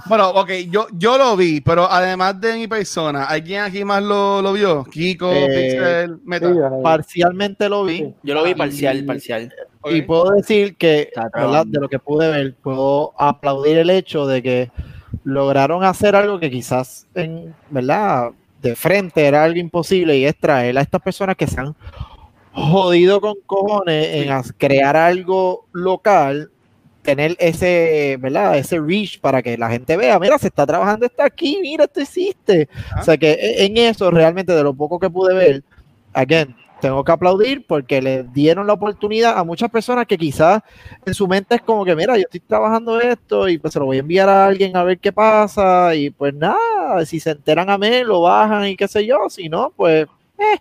Bueno, 0.06 0.30
ok, 0.30 0.50
yo, 0.70 0.86
yo 0.92 1.18
lo 1.18 1.36
vi, 1.36 1.60
pero 1.60 1.90
además 1.90 2.40
de 2.40 2.54
mi 2.54 2.68
persona, 2.68 3.24
¿alguien 3.24 3.62
aquí 3.62 3.84
más 3.84 4.02
lo, 4.02 4.40
lo 4.40 4.52
vio? 4.52 4.84
Kiko, 4.84 5.32
Eh, 5.32 5.46
Pixel, 5.48 6.20
Meta. 6.24 6.48
Sí, 6.48 6.54
yo 6.54 6.68
lo 6.68 6.76
vi. 6.76 6.82
Parcialmente 6.82 7.68
lo 7.68 7.84
vi. 7.84 8.14
Yo 8.22 8.34
lo 8.34 8.44
vi 8.44 8.54
parcial, 8.54 8.98
Y- 8.98 9.02
parcial. 9.02 9.52
Ok. 9.80 9.92
Y 9.92 10.02
puedo 10.02 10.30
decir 10.32 10.76
que, 10.76 11.10
de 11.66 11.80
lo 11.80 11.88
que 11.88 11.98
pude 11.98 12.28
ver, 12.30 12.54
puedo 12.62 13.14
aplaudir 13.20 13.78
el 13.78 13.90
hecho 13.90 14.26
de 14.26 14.42
que 14.42 14.70
lograron 15.24 15.82
hacer 15.82 16.14
algo 16.14 16.38
que 16.38 16.50
quizás, 16.50 17.06
en, 17.14 17.54
¿verdad? 17.70 18.30
De 18.66 18.76
frente 18.76 19.24
era 19.24 19.44
algo 19.44 19.58
imposible 19.58 20.16
y 20.18 20.24
es 20.24 20.36
traer 20.36 20.76
a 20.76 20.80
estas 20.80 21.00
personas 21.00 21.36
que 21.36 21.46
se 21.46 21.60
han 21.60 21.74
jodido 22.52 23.20
con 23.20 23.34
cojones 23.46 24.08
en 24.14 24.28
crear 24.56 24.96
algo 24.96 25.66
local, 25.72 26.50
tener 27.02 27.36
ese, 27.38 28.16
¿verdad? 28.18 28.58
Ese 28.58 28.80
reach 28.80 29.20
para 29.20 29.42
que 29.42 29.56
la 29.56 29.70
gente 29.70 29.96
vea, 29.96 30.18
mira, 30.18 30.38
se 30.38 30.48
está 30.48 30.66
trabajando 30.66 31.06
esto 31.06 31.22
aquí, 31.22 31.58
mira, 31.60 31.84
esto. 31.84 32.68
Ah. 32.92 33.00
O 33.00 33.04
sea 33.04 33.16
que 33.16 33.32
e- 33.32 33.66
en 33.66 33.76
eso, 33.76 34.10
realmente, 34.10 34.52
de 34.52 34.62
lo 34.62 34.74
poco 34.74 34.98
que 34.98 35.08
pude 35.08 35.34
ver, 35.34 35.62
again, 36.12 36.56
tengo 36.80 37.02
que 37.04 37.12
aplaudir 37.12 37.66
porque 37.66 38.02
le 38.02 38.22
dieron 38.24 38.66
la 38.66 38.74
oportunidad 38.74 39.38
a 39.38 39.44
muchas 39.44 39.70
personas 39.70 40.06
que 40.06 40.18
quizás 40.18 40.62
en 41.04 41.14
su 41.14 41.26
mente 41.26 41.54
es 41.56 41.62
como 41.62 41.84
que, 41.84 41.96
mira, 41.96 42.16
yo 42.16 42.22
estoy 42.24 42.40
trabajando 42.40 43.00
esto 43.00 43.48
y 43.48 43.58
pues 43.58 43.72
se 43.72 43.78
lo 43.78 43.86
voy 43.86 43.96
a 43.96 44.00
enviar 44.00 44.28
a 44.28 44.46
alguien 44.46 44.76
a 44.76 44.84
ver 44.84 44.98
qué 44.98 45.10
pasa 45.12 45.94
y 45.94 46.10
pues 46.10 46.34
nada, 46.34 47.04
si 47.06 47.18
se 47.18 47.30
enteran 47.30 47.70
a 47.70 47.78
mí, 47.78 48.04
lo 48.04 48.20
bajan 48.20 48.66
y 48.66 48.76
qué 48.76 48.86
sé 48.88 49.06
yo, 49.06 49.28
si 49.30 49.48
no, 49.48 49.72
pues, 49.74 50.06
eh. 50.38 50.58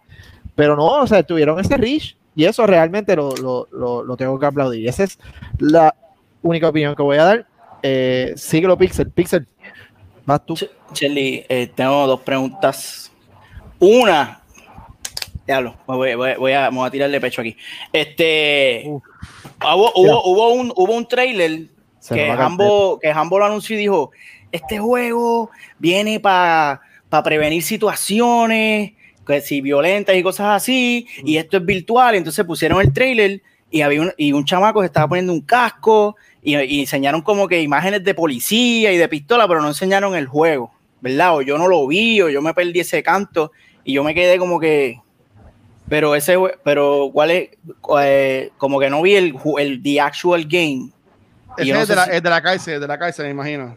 Pero 0.55 0.77
no, 0.77 0.85
o 1.01 1.07
sea, 1.07 1.21
tuvieron 1.21 1.59
ese 1.59 1.75
reach 1.75 2.15
y 2.33 2.45
eso 2.45 2.65
realmente 2.65 3.13
lo, 3.15 3.35
lo, 3.35 4.03
lo, 4.03 4.17
tengo 4.17 4.39
que 4.39 4.45
aplaudir. 4.45 4.83
Y 4.83 4.87
esa 4.87 5.03
es 5.03 5.19
la 5.59 5.93
única 6.41 6.69
opinión 6.69 6.95
que 6.95 7.03
voy 7.03 7.17
a 7.17 7.25
dar. 7.25 7.45
Eh, 7.83 8.33
síguelo, 8.37 8.77
Pixel. 8.77 9.09
Pixel, 9.11 9.45
vas 10.25 10.45
tú. 10.45 10.53
Ch- 10.53 10.69
Shelly, 10.93 11.45
eh, 11.49 11.69
tengo 11.75 12.07
dos 12.07 12.21
preguntas. 12.21 13.11
Una, 13.79 14.41
diablo, 15.45 15.75
voy, 15.85 16.15
voy- 16.15 16.35
voy 16.37 16.51
a, 16.53 16.71
me 16.71 16.77
voy 16.77 16.87
a 16.87 16.91
tirarle 16.91 17.21
pecho 17.21 17.41
aquí. 17.41 17.55
Este, 17.93 18.83
Uf. 18.87 19.03
hubo, 19.61 19.91
hubo, 19.95 20.23
hubo 20.25 20.53
un, 20.53 20.73
hubo 20.75 20.93
un 20.93 21.07
trailer 21.07 21.67
Se 21.99 22.15
que 22.15 22.29
Hambo, 22.31 22.99
que 22.99 23.09
Hambo 23.11 23.39
lo 23.39 23.45
anunció 23.45 23.75
y 23.75 23.79
dijo, 23.79 24.11
este 24.51 24.79
juego 24.79 25.49
viene 25.79 26.19
para 26.19 26.81
prevenir 27.23 27.61
situaciones, 27.63 28.93
que 29.25 29.41
si 29.41 29.61
violentas 29.61 30.15
y 30.15 30.23
cosas 30.23 30.47
así, 30.55 31.07
y 31.23 31.37
esto 31.37 31.57
es 31.57 31.65
virtual, 31.65 32.15
entonces 32.15 32.45
pusieron 32.45 32.79
el 32.81 32.93
trailer 32.93 33.41
y 33.71 33.81
había 33.81 34.01
un, 34.01 34.13
y 34.17 34.31
un 34.33 34.45
chamaco 34.45 34.81
se 34.81 34.85
estaba 34.87 35.07
poniendo 35.07 35.33
un 35.33 35.41
casco 35.41 36.15
y, 36.43 36.55
y 36.57 36.81
enseñaron 36.81 37.21
como 37.21 37.47
que 37.47 37.61
imágenes 37.61 38.03
de 38.03 38.13
policía 38.13 38.91
y 38.91 38.97
de 38.97 39.07
pistola, 39.09 39.47
pero 39.47 39.61
no 39.61 39.67
enseñaron 39.69 40.15
el 40.15 40.27
juego, 40.27 40.71
¿verdad? 41.01 41.35
O 41.37 41.41
yo 41.41 41.57
no 41.57 41.67
lo 41.67 41.85
vi, 41.87 42.21
o 42.21 42.29
yo 42.29 42.41
me 42.41 42.53
perdí 42.53 42.79
ese 42.81 43.01
canto 43.01 43.51
y 43.83 43.93
yo 43.93 44.03
me 44.03 44.13
quedé 44.13 44.37
como 44.37 44.59
que... 44.59 44.99
Pero 45.87 46.15
ese, 46.15 46.35
pero 46.63 47.09
cuál 47.13 47.31
es, 47.31 47.49
Eh, 47.99 48.51
como 48.57 48.79
que 48.79 48.89
no 48.89 49.01
vi 49.01 49.15
el, 49.15 49.35
el 49.59 49.83
the 49.83 50.01
actual 50.01 50.45
game. 50.45 50.89
Ese 51.57 51.71
no 51.73 51.79
es, 51.79 51.87
de 51.87 51.95
la, 51.95 52.05
si- 52.05 52.11
es 52.11 52.23
de 52.23 52.29
la 52.29 52.41
cárcel, 52.41 52.79
de 52.81 52.87
la 52.87 52.97
cárcel, 52.99 53.25
me 53.25 53.31
imagino. 53.31 53.75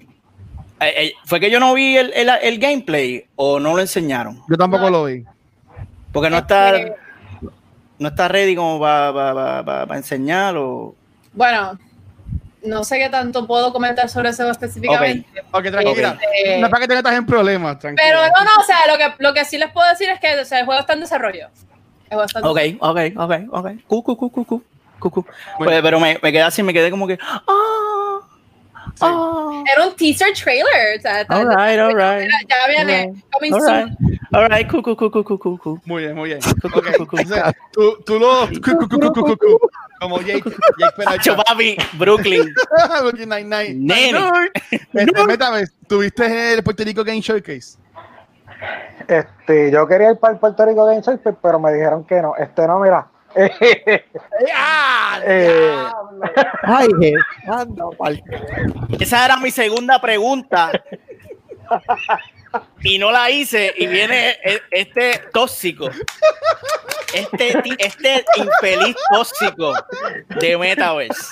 Eh, 0.81 0.92
eh, 0.97 1.12
¿Fue 1.25 1.38
que 1.40 1.51
yo 1.51 1.61
no 1.61 1.75
vi 1.75 1.97
el, 1.97 2.12
el- 2.14 2.31
el 2.42 2.59
gameplay 2.59 3.27
o 3.37 3.61
no 3.61 3.75
lo 3.75 3.81
enseñaron? 3.81 4.42
Yo 4.49 4.57
tampoco 4.57 4.85
No. 4.85 4.90
lo 4.90 5.05
vi. 5.05 5.25
Porque 6.12 6.31
no 6.31 6.38
está, 6.38 6.73
no 7.99 8.09
está 8.09 8.29
ready 8.29 8.57
como 8.57 8.81
para 8.81 9.87
enseñar 9.97 10.57
o... 10.57 10.94
Bueno, 11.35 11.79
no 12.64 12.83
sé 12.85 12.99
qué 12.99 13.09
tanto 13.11 13.47
puedo 13.47 13.73
comentar 13.73 14.09
sobre 14.09 14.31
eso 14.31 14.51
específicamente. 14.51 15.29
Ok, 15.53 15.64
tranquila. 15.71 16.18
Este, 16.35 16.59
No 16.59 16.66
es 16.66 16.71
para 16.71 16.81
que 16.83 16.88
te 16.88 16.94
metas 16.97 17.14
en 17.14 17.27
problemas, 17.27 17.79
tranquila. 17.79 18.03
pero 18.09 18.21
no, 18.23 18.44
no, 18.44 18.51
o 18.61 18.64
sea, 18.64 18.79
lo 18.90 18.97
que, 18.97 19.23
lo 19.23 19.35
que 19.35 19.44
sí 19.44 19.59
les 19.59 19.71
puedo 19.71 19.88
decir 19.90 20.09
es 20.09 20.18
que 20.18 20.40
o 20.40 20.44
sea, 20.44 20.61
el 20.61 20.64
juego 20.66 20.81
está 20.81 20.94
en 20.94 21.01
desarrollo. 21.01 21.49
Está 22.11 22.38
en 22.40 22.44
Ok, 22.47 22.59
ok, 22.81 22.99
ok, 23.16 23.33
ok. 23.51 23.66
Cu, 23.87 24.03
cu, 24.03 24.16
cu, 24.16 24.31
cu, 24.31 24.44
cu, 24.44 24.62
cu, 24.99 25.11
cu. 25.11 25.27
Bueno. 25.59 25.71
Pues, 25.73 25.83
pero 25.83 26.01
me, 26.01 26.18
me 26.23 26.33
quedé 26.33 26.42
así, 26.42 26.62
me 26.62 26.73
quedé 26.73 26.90
como 26.90 27.07
que... 27.07 27.18
Ah, 27.23 27.44
Sí. 28.94 29.05
ah. 29.05 29.62
Era 29.73 29.87
un 29.87 29.94
teaser 29.94 30.33
trailer. 30.33 30.99
O 30.99 31.01
sea, 31.01 31.25
All 31.29 31.47
right, 31.47 31.79
all 31.79 31.94
right. 31.94 32.29
Ya 32.49 32.57
viene. 32.66 33.14
coming 33.31 33.53
All 33.55 33.61
soon. 33.61 33.97
right, 34.01 34.21
all 34.33 34.49
right, 34.49 34.68
cu, 34.68 34.83
cu, 34.83 34.97
cu, 34.97 35.09
cu, 35.11 35.23
cu, 35.23 35.38
cu, 35.38 35.57
cu. 35.57 35.81
Muy 35.85 36.03
bien, 36.03 36.14
muy 36.16 36.29
bien. 36.31 36.40
Cu, 36.40 36.68
cu, 36.68 36.79
Ok, 36.79 36.97
cu, 36.97 37.05
cu. 37.07 37.16
entonces, 37.18 37.53
tú, 37.71 37.97
tú 38.05 38.18
lo... 38.18 38.49
cu, 38.49 38.75
cu, 38.77 38.87
cu, 38.88 38.99
cu, 38.99 39.11
cu, 39.11 39.23
cu, 39.23 39.37
cu. 39.37 39.71
Como 40.01 40.16
Jake, 40.18 40.42
Jake 40.81 40.94
Peralta. 40.97 41.35
papi, 41.42 41.77
Brooklyn. 41.97 42.53
Brooklyn 43.03 43.29
Nine-Nine. 43.29 43.75
Nene. 43.75 44.18
Este, 44.94 45.25
Métame, 45.27 45.64
¿tuviste 45.87 46.55
el 46.55 46.62
Puerto 46.62 46.83
Rico 46.83 47.05
Game 47.05 47.21
Showcase? 47.21 47.77
Este, 49.07 49.71
yo 49.71 49.87
quería 49.87 50.11
ir 50.12 50.18
para 50.18 50.35
el 50.35 50.38
Puerto 50.38 50.64
Rico 50.66 50.85
Game 50.85 51.03
Show, 51.03 51.18
pe- 51.18 51.33
pero 51.42 51.59
me 51.59 51.73
dijeron 51.73 52.05
que 52.05 52.21
no. 52.21 52.35
Este 52.37 52.66
no, 52.66 52.79
mira, 52.81 53.07
¡Ah! 54.55 55.21
Eh, 55.25 55.87
Ay, 56.62 56.88
anda, 57.47 57.85
pa'l- 57.97 58.23
Esa 59.01 59.25
era 59.25 59.37
mi 59.38 59.51
segunda 59.51 60.01
pregunta. 60.01 60.71
Y 62.83 62.99
no 62.99 63.11
la 63.12 63.31
hice. 63.31 63.75
Y 63.77 63.87
viene 63.87 64.31
e- 64.42 64.62
este 64.71 65.21
tóxico. 65.33 65.90
Este, 67.14 67.55
este 67.79 68.25
infeliz 68.37 68.97
tóxico 69.12 69.73
de 70.40 70.57
Metaverse. 70.59 71.27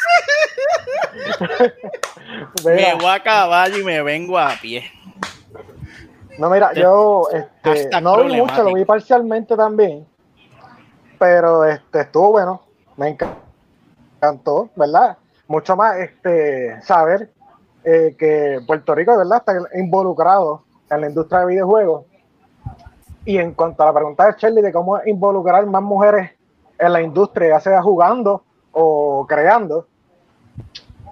Me 2.65 2.95
voy 2.95 3.07
a 3.11 3.23
caballo 3.23 3.79
y 3.79 3.85
me 3.85 4.03
vengo 4.03 4.39
a 4.39 4.51
pie. 4.61 4.91
No, 6.38 6.51
mira, 6.51 6.72
yo 6.75 7.29
este, 7.31 8.01
no 8.01 8.16
vi 8.25 8.37
mucho, 8.40 8.62
lo 8.62 8.75
vi 8.75 8.85
parcialmente 8.85 9.57
también, 9.57 10.07
pero 11.18 11.64
este, 11.64 12.01
estuvo 12.03 12.33
bueno, 12.33 12.62
me 12.96 13.16
enca- 13.16 13.35
encantó, 14.16 14.70
¿verdad? 14.77 15.16
Mucho 15.49 15.77
más 15.77 15.96
este, 15.99 16.81
saber 16.83 17.31
eh, 17.85 18.14
que 18.18 18.61
Puerto 18.66 18.94
Rico, 18.94 19.16
¿verdad? 19.16 19.38
Está 19.38 19.79
involucrado 19.79 20.62
en 20.90 21.01
la 21.01 21.09
industria 21.09 21.40
de 21.40 21.46
videojuegos. 21.46 22.05
Y 23.25 23.38
en 23.38 23.55
cuanto 23.55 23.83
a 23.83 23.87
la 23.87 23.92
pregunta 23.92 24.27
de 24.27 24.35
Shirley 24.38 24.62
de 24.62 24.72
cómo 24.72 25.01
involucrar 25.05 25.66
más 25.66 25.83
mujeres 25.83 26.33
en 26.79 26.92
la 26.92 27.01
industria, 27.01 27.51
ya 27.51 27.61
sea 27.61 27.83
jugando 27.83 28.44
o 28.72 29.27
creando, 29.27 29.87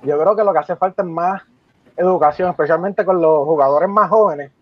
yo 0.02 0.18
creo 0.18 0.37
que 0.37 0.44
lo 0.44 0.52
que 0.52 0.58
hace 0.58 0.76
falta 0.76 1.02
es 1.02 1.08
más 1.08 1.42
educación, 1.96 2.50
especialmente 2.50 3.04
con 3.04 3.20
los 3.20 3.44
jugadores 3.44 3.88
más 3.88 4.10
jóvenes, 4.10 4.52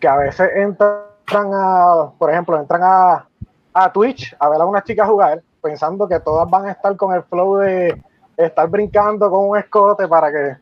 que 0.00 0.08
a 0.08 0.16
veces 0.16 0.50
entran 0.54 1.52
a, 1.52 2.10
por 2.18 2.30
ejemplo, 2.30 2.58
entran 2.58 2.82
a, 2.82 3.28
a 3.74 3.92
Twitch 3.92 4.34
a 4.38 4.48
ver 4.48 4.60
a 4.60 4.64
una 4.64 4.82
chica 4.82 5.06
jugar, 5.06 5.42
pensando 5.62 6.08
que 6.08 6.20
todas 6.20 6.48
van 6.48 6.66
a 6.66 6.72
estar 6.72 6.96
con 6.96 7.14
el 7.14 7.22
flow 7.24 7.56
de 7.58 8.02
estar 8.36 8.68
brincando 8.68 9.30
con 9.30 9.48
un 9.48 9.58
escote 9.58 10.06
para 10.06 10.30
que 10.30 10.56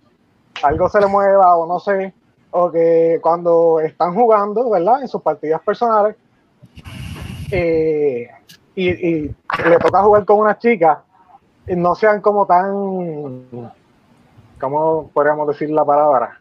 algo 0.62 0.88
se 0.88 1.00
le 1.00 1.06
mueva 1.06 1.56
o 1.56 1.66
no 1.66 1.78
sé, 1.78 2.14
o 2.50 2.70
que 2.70 3.18
cuando 3.22 3.80
están 3.80 4.14
jugando, 4.14 4.70
¿verdad? 4.70 5.02
En 5.02 5.08
sus 5.08 5.22
partidas 5.22 5.60
personales, 5.60 6.16
eh, 7.50 8.28
y, 8.74 8.88
y 8.88 9.36
le 9.64 9.78
toca 9.78 10.02
jugar 10.02 10.24
con 10.24 10.38
una 10.38 10.58
chica, 10.58 11.02
no 11.66 11.94
sean 11.94 12.20
como 12.20 12.46
tan, 12.46 13.72
¿cómo 14.60 15.10
podríamos 15.12 15.48
decir 15.48 15.70
la 15.70 15.84
palabra? 15.84 16.40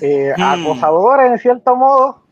Eh, 0.00 0.32
Hmm. 0.36 0.42
acosadores 0.42 1.30
en 1.32 1.38
cierto 1.38 1.76
modo, 1.76 2.22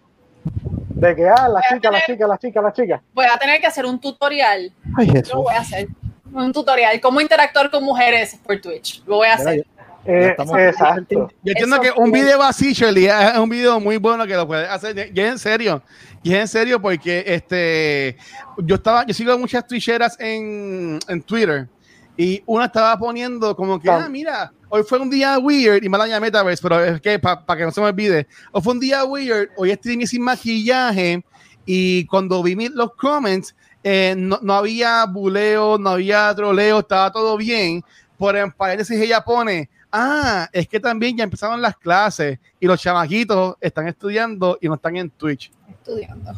de 0.45 1.17
que, 1.17 1.29
ah, 1.29 1.49
la 1.49 1.61
chica, 1.63 1.91
la 1.91 2.05
chica, 2.05 2.27
la 2.27 2.39
chica, 2.39 2.63
la 2.63 2.73
chica. 2.73 3.03
Voy 3.15 3.27
a 3.27 3.37
tener 3.39 3.61
que 3.61 3.67
hacer 3.67 3.87
un 3.87 4.01
tutorial. 4.01 4.73
Ay, 4.97 5.13
Lo 5.33 5.43
voy 5.43 5.55
a 5.55 5.61
hacer. 5.61 5.89
Un 6.33 6.53
tutorial. 6.53 7.01
Cómo 7.01 7.21
interactuar 7.21 7.71
con 7.71 7.85
mujeres 7.85 8.39
por 8.45 8.61
Twitch. 8.61 9.03
Lo 9.07 9.17
voy 9.17 9.29
a 9.29 9.35
hacer. 9.35 9.67
Eh, 10.05 10.35
exacto. 10.37 11.31
Yo 11.43 11.53
entiendo 11.53 11.77
Eso 11.77 11.83
que 11.83 12.01
un 12.01 12.11
video 12.11 12.43
así, 12.43 12.73
Shirley, 12.73 13.07
es 13.07 13.39
un 13.39 13.49
video 13.49 13.79
muy 13.79 13.99
bueno 13.99 14.27
que 14.27 14.35
lo 14.35 14.47
puedes 14.47 14.69
hacer. 14.69 15.11
Y 15.15 15.21
es 15.21 15.31
en 15.31 15.39
serio. 15.39 15.83
Y 16.25 16.35
es 16.35 16.41
en 16.41 16.49
serio 16.49 16.81
porque 16.83 17.23
este 17.27 18.17
yo 18.59 18.77
estaba, 18.77 19.05
yo 19.07 19.15
sigo 19.15 19.37
muchas 19.39 19.67
twitcheras 19.67 20.19
en, 20.19 20.99
en 21.07 21.23
Twitter. 21.23 21.69
Y 22.17 22.43
una 22.47 22.67
estaba 22.67 22.99
poniendo 22.99 23.57
como 23.57 23.81
que, 23.81 23.91
ah, 23.91 24.09
mira, 24.11 24.53
hoy 24.69 24.83
fue 24.83 24.99
un 24.99 25.11
día 25.11 25.39
weird, 25.39 25.83
y 25.83 25.89
me 25.89 25.99
la 25.99 26.21
Metaverse, 26.21 26.63
pero 26.63 26.85
es 26.85 27.01
que 27.01 27.19
para 27.19 27.57
que 27.57 27.65
no 27.65 27.71
se 27.71 27.81
me 27.81 27.87
olvide, 27.89 28.27
hoy 28.53 28.63
fue 28.63 28.75
un 28.75 28.81
día 28.81 29.05
weird, 29.05 29.49
hoy 29.57 29.73
streamé 29.75 30.07
sin 30.07 30.23
maquillaje, 30.23 31.25
y 31.65 32.07
cuando 32.07 32.43
vi 32.43 32.69
los 32.69 32.95
comments, 32.95 33.55
eh, 33.85 34.15
no, 34.17 34.39
no 34.43 34.55
había 34.55 35.05
buleo, 35.07 35.79
no 35.79 35.91
había 35.91 36.35
troleo, 36.35 36.81
estaba 36.81 37.11
todo 37.11 37.37
bien. 37.37 37.83
Por 38.17 38.37
en 38.37 38.53
paréntesis 38.53 39.01
ella 39.01 39.23
pone, 39.23 39.69
ah, 39.91 40.49
es 40.53 40.69
que 40.69 40.79
también 40.79 41.17
ya 41.17 41.25
empezaron 41.25 41.61
las 41.61 41.77
clases 41.77 42.39
y 42.61 42.67
los 42.67 42.81
chamaquitos 42.81 43.57
están 43.61 43.89
estudiando 43.89 44.59
y 44.61 44.69
no 44.69 44.75
están 44.75 44.97
en 44.97 45.11
Twitch. 45.11 45.51
Estudiando. 45.69 46.33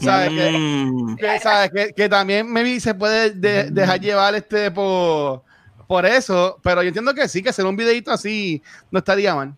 ¿Sabes? 0.00 0.32
Mm. 0.32 1.16
Que, 1.16 1.38
¿sabes? 1.40 1.70
Que, 1.70 1.92
que 1.92 2.08
también 2.08 2.50
maybe 2.50 2.80
se 2.80 2.94
puede 2.94 3.30
de- 3.30 3.70
dejar 3.70 4.00
llevar 4.00 4.34
este 4.34 4.70
por, 4.70 5.42
por 5.86 6.04
eso, 6.04 6.58
pero 6.62 6.82
yo 6.82 6.88
entiendo 6.88 7.14
que 7.14 7.28
sí, 7.28 7.42
que 7.42 7.50
hacer 7.50 7.64
un 7.64 7.76
videito 7.76 8.10
así 8.10 8.62
no 8.90 8.98
estaría 8.98 9.34
mal. 9.34 9.54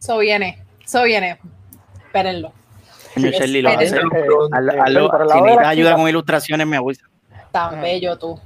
Eso 0.00 0.18
viene. 0.18 0.62
Eso 0.84 1.02
viene. 1.02 1.38
Espérenlo. 2.06 2.52
Lo 3.16 3.28
el 3.28 3.34
Si 3.34 3.62
necesitas 3.62 3.92
ayuda 5.66 5.96
con 5.96 6.08
ilustraciones, 6.08 6.66
me 6.66 6.76
avisa. 6.76 7.06
Tan 7.50 7.80
bello 7.80 8.16
tú. 8.18 8.38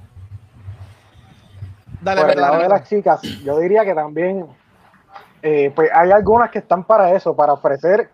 Dale, 2.00 2.22
por 2.22 2.31
el 2.31 2.37
dale, 2.37 2.40
lado 2.40 2.57
de 2.57 2.62
dale. 2.68 2.81
las 2.81 2.88
chicas, 2.88 3.20
yo 3.44 3.59
diría 3.59 3.85
que 3.85 3.94
también 3.94 4.46
eh, 5.42 5.70
pues 5.74 5.90
hay 5.92 6.11
algunas 6.11 6.50
que 6.50 6.61
están 6.61 6.85
para 6.85 7.14
eso, 7.14 7.37
para 7.37 7.53
ofrecer 7.53 8.11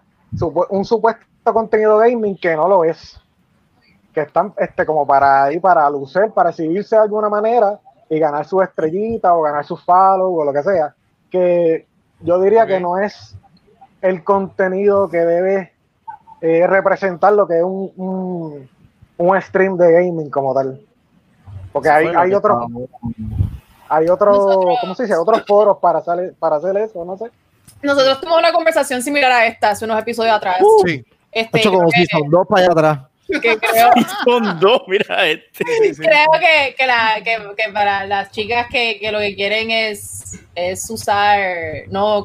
un 0.71 0.85
supuesto 0.85 1.25
contenido 1.53 1.99
gaming 1.99 2.37
que 2.37 2.55
no 2.57 2.69
lo 2.69 2.85
es. 2.85 3.21
Que 4.15 4.23
están 4.23 4.55
este, 4.57 4.87
como 4.87 5.07
para 5.07 5.53
ir 5.53 5.61
para 5.61 5.89
lucer, 5.91 6.31
para 6.33 6.51
exhibirse 6.51 6.97
de 6.97 7.03
alguna 7.03 7.29
manera 7.29 7.79
y 8.09 8.19
ganar 8.19 8.47
su 8.47 8.63
estrellita 8.63 9.35
o 9.35 9.43
ganar 9.43 9.65
su 9.65 9.77
follow 9.77 10.41
o 10.41 10.45
lo 10.45 10.53
que 10.53 10.63
sea. 10.63 10.95
Que 11.31 11.87
yo 12.21 12.41
diría 12.41 12.67
que 12.67 12.81
no 12.81 12.99
es 12.99 13.37
el 14.01 14.25
contenido 14.25 15.09
que 15.11 15.19
debe 15.19 15.73
eh, 16.41 16.67
representar 16.67 17.33
lo 17.35 17.47
que 17.47 17.59
es 17.59 17.65
un, 17.65 17.93
un, 17.97 18.69
un 19.19 19.43
stream 19.43 19.77
de 19.77 19.93
gaming 19.93 20.31
como 20.31 20.55
tal. 20.55 20.81
Porque 21.73 21.91
hay, 21.91 22.07
hay 22.07 22.33
otros 22.33 22.71
hay 23.89 24.09
otros, 24.09 24.37
Nosotros- 24.37 24.79
¿cómo 24.81 24.95
se 24.95 25.03
dice? 25.05 25.15
Otros 25.17 25.45
foros 25.47 25.79
para 25.79 25.99
hacer, 25.99 26.35
para 26.39 26.57
hacer 26.57 26.77
eso, 26.79 27.05
no 27.05 27.17
sé. 27.19 27.27
Nosotros 27.83 28.19
tuvimos 28.21 28.39
una 28.39 28.53
conversación 28.53 29.03
similar 29.03 29.31
a 29.31 29.47
esta 29.47 29.71
hace 29.71 29.85
unos 29.85 30.01
episodios 30.01 30.35
atrás. 30.35 30.57
Sí, 30.85 31.05
Este, 31.41 31.59
hecho 31.61 31.71
como 31.73 31.89
creo 31.89 32.05
si 32.05 32.07
son 32.07 32.31
dos 32.31 32.47
para 32.49 32.63
allá 32.63 32.73
atrás. 32.73 32.99
que, 33.43 33.59
creo, 33.59 33.91
Son 34.25 34.61
dos, 34.61 34.83
mira 34.87 35.27
este. 35.29 35.65
sí, 35.83 35.95
sí. 35.95 36.03
creo 36.03 36.27
que, 36.39 36.75
que, 36.77 36.87
la, 36.87 37.17
que, 37.25 37.39
que 37.57 37.73
para 37.73 38.07
las 38.07 38.31
chicas 38.31 38.67
que, 38.71 38.99
que 39.01 39.11
lo 39.13 39.19
que 39.19 39.35
quieren 39.35 39.71
es, 39.71 40.41
es 40.55 40.89
usar 40.89 41.39
no 41.89 42.25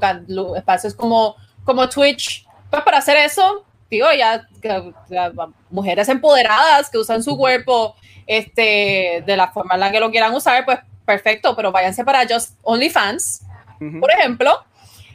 espacios 0.55 0.93
como, 0.93 1.35
como 1.65 1.89
Twitch, 1.89 2.45
pues 2.69 2.83
para 2.83 2.99
hacer 2.99 3.17
eso, 3.17 3.65
digo, 3.89 4.07
ya, 4.17 4.47
que- 4.61 4.93
que- 5.09 5.31
mujeres 5.69 6.07
empoderadas 6.07 6.89
que 6.89 6.97
usan 6.99 7.23
su 7.23 7.35
cuerpo 7.35 7.95
este, 8.27 9.23
de 9.25 9.37
la 9.37 9.51
forma 9.51 9.73
en 9.73 9.79
la 9.81 9.91
que 9.91 9.99
lo 9.99 10.11
quieran 10.11 10.33
usar, 10.33 10.63
pues 10.65 10.79
perfecto, 11.05 11.55
pero 11.55 11.71
váyanse 11.71 12.03
para 12.05 12.25
Just 12.27 12.57
OnlyFans, 12.61 13.41
Ujú. 13.81 13.99
por 13.99 14.11
ejemplo, 14.11 14.63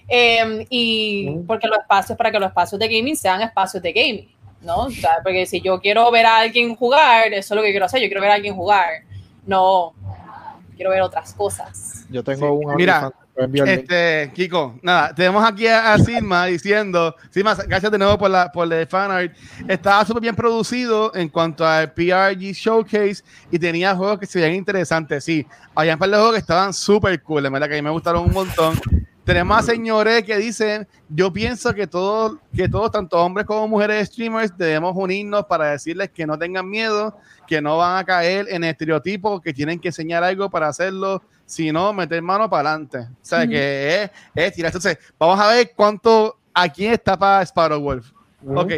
eh, 0.09 0.67
y 0.71 1.29
Mm. 1.31 1.47
porque 1.47 1.67
los 1.69 1.79
espacios, 1.79 2.17
para 2.17 2.31
que 2.31 2.39
los 2.39 2.49
espacios 2.49 2.79
de 2.79 2.89
gaming 2.89 3.17
sean 3.17 3.43
espacios 3.43 3.83
de 3.83 3.93
gaming, 3.93 4.29
¿no? 4.63 4.77
O 4.85 4.91
sea, 4.91 5.19
porque 5.23 5.47
si 5.47 5.61
yo 5.61 5.81
quiero 5.81 6.11
ver 6.11 6.27
a 6.27 6.39
alguien 6.39 6.75
jugar, 6.77 7.33
eso 7.33 7.55
es 7.55 7.57
lo 7.57 7.63
que 7.63 7.71
quiero 7.71 7.87
hacer, 7.87 8.01
yo 8.01 8.07
quiero 8.09 8.21
ver 8.21 8.31
a 8.31 8.35
alguien 8.35 8.55
jugar, 8.55 8.89
no 9.47 9.93
quiero 10.77 10.91
ver 10.91 11.03
otras 11.03 11.33
cosas. 11.35 12.05
Yo 12.11 12.23
tengo 12.23 12.47
Sí. 12.59 12.65
un 12.67 12.77
Mira. 12.77 13.11
Este, 13.67 14.33
Kiko, 14.35 14.77
nada, 14.81 15.15
tenemos 15.15 15.45
aquí 15.45 15.67
a, 15.67 15.93
a 15.93 15.99
Silma 15.99 16.47
diciendo, 16.47 17.15
Silma, 17.29 17.55
gracias 17.69 17.93
de 17.93 17.99
nuevo 17.99 18.17
por 18.17 18.31
la 18.31 18.51
por 18.51 18.73
el 18.73 18.87
fan 18.87 19.11
art. 19.11 19.37
Estaba 19.69 20.07
súper 20.07 20.23
bien 20.23 20.35
producido 20.35 21.15
en 21.15 21.29
cuanto 21.29 21.67
al 21.67 21.93
PRG 21.93 22.53
Showcase 22.55 23.23
y 23.51 23.59
tenía 23.59 23.95
juegos 23.95 24.21
que 24.21 24.25
se 24.25 24.39
veían 24.41 24.55
interesantes. 24.57 25.23
Sí, 25.23 25.47
había 25.75 25.93
un 25.93 25.99
par 25.99 26.09
de 26.09 26.17
juegos 26.17 26.33
que 26.33 26.39
estaban 26.41 26.73
súper 26.73 27.21
cool, 27.23 27.43
de 27.43 27.51
verdad 27.51 27.69
que 27.69 27.75
a 27.75 27.77
mí 27.77 27.83
me 27.83 27.91
gustaron 27.91 28.25
un 28.25 28.33
montón. 28.33 28.81
Tenemos 29.27 29.59
a 29.59 29.63
señores 29.63 30.23
que 30.23 30.37
dicen, 30.37 30.87
yo 31.09 31.33
pienso 31.33 31.75
que 31.75 31.89
todos, 31.89 32.39
que 32.55 32.69
todos, 32.69 32.93
tanto 32.93 33.19
hombres 33.19 33.45
como 33.45 33.67
mujeres 33.67 34.07
streamers, 34.07 34.57
debemos 34.57 34.93
unirnos 34.95 35.45
para 35.47 35.73
decirles 35.73 36.11
que 36.11 36.25
no 36.25 36.39
tengan 36.39 36.71
miedo, 36.71 37.19
que 37.45 37.61
no 37.61 37.77
van 37.77 37.99
a 37.99 38.05
caer 38.05 38.47
en 38.49 38.63
estereotipos, 38.63 39.43
que 39.43 39.53
tienen 39.53 39.81
que 39.81 39.89
enseñar 39.89 40.23
algo 40.23 40.49
para 40.49 40.69
hacerlo, 40.69 41.21
sino 41.45 41.93
meter 41.93 42.23
mano 42.23 42.49
para 42.49 42.71
adelante. 42.71 42.99
O 42.99 43.17
sea, 43.21 43.41
Ujú. 43.41 43.49
que 43.51 44.05
es, 44.05 44.11
es 44.33 44.53
tirar. 44.53 44.69
Entonces, 44.69 44.97
vamos 45.19 45.41
a 45.41 45.49
ver 45.49 45.73
cuánto, 45.75 46.39
a 46.55 46.69
quién 46.69 46.93
está 46.93 47.19
para 47.19 47.43
Sparrow 47.45 47.81
Wolf. 47.81 48.13
Ok. 48.47 48.73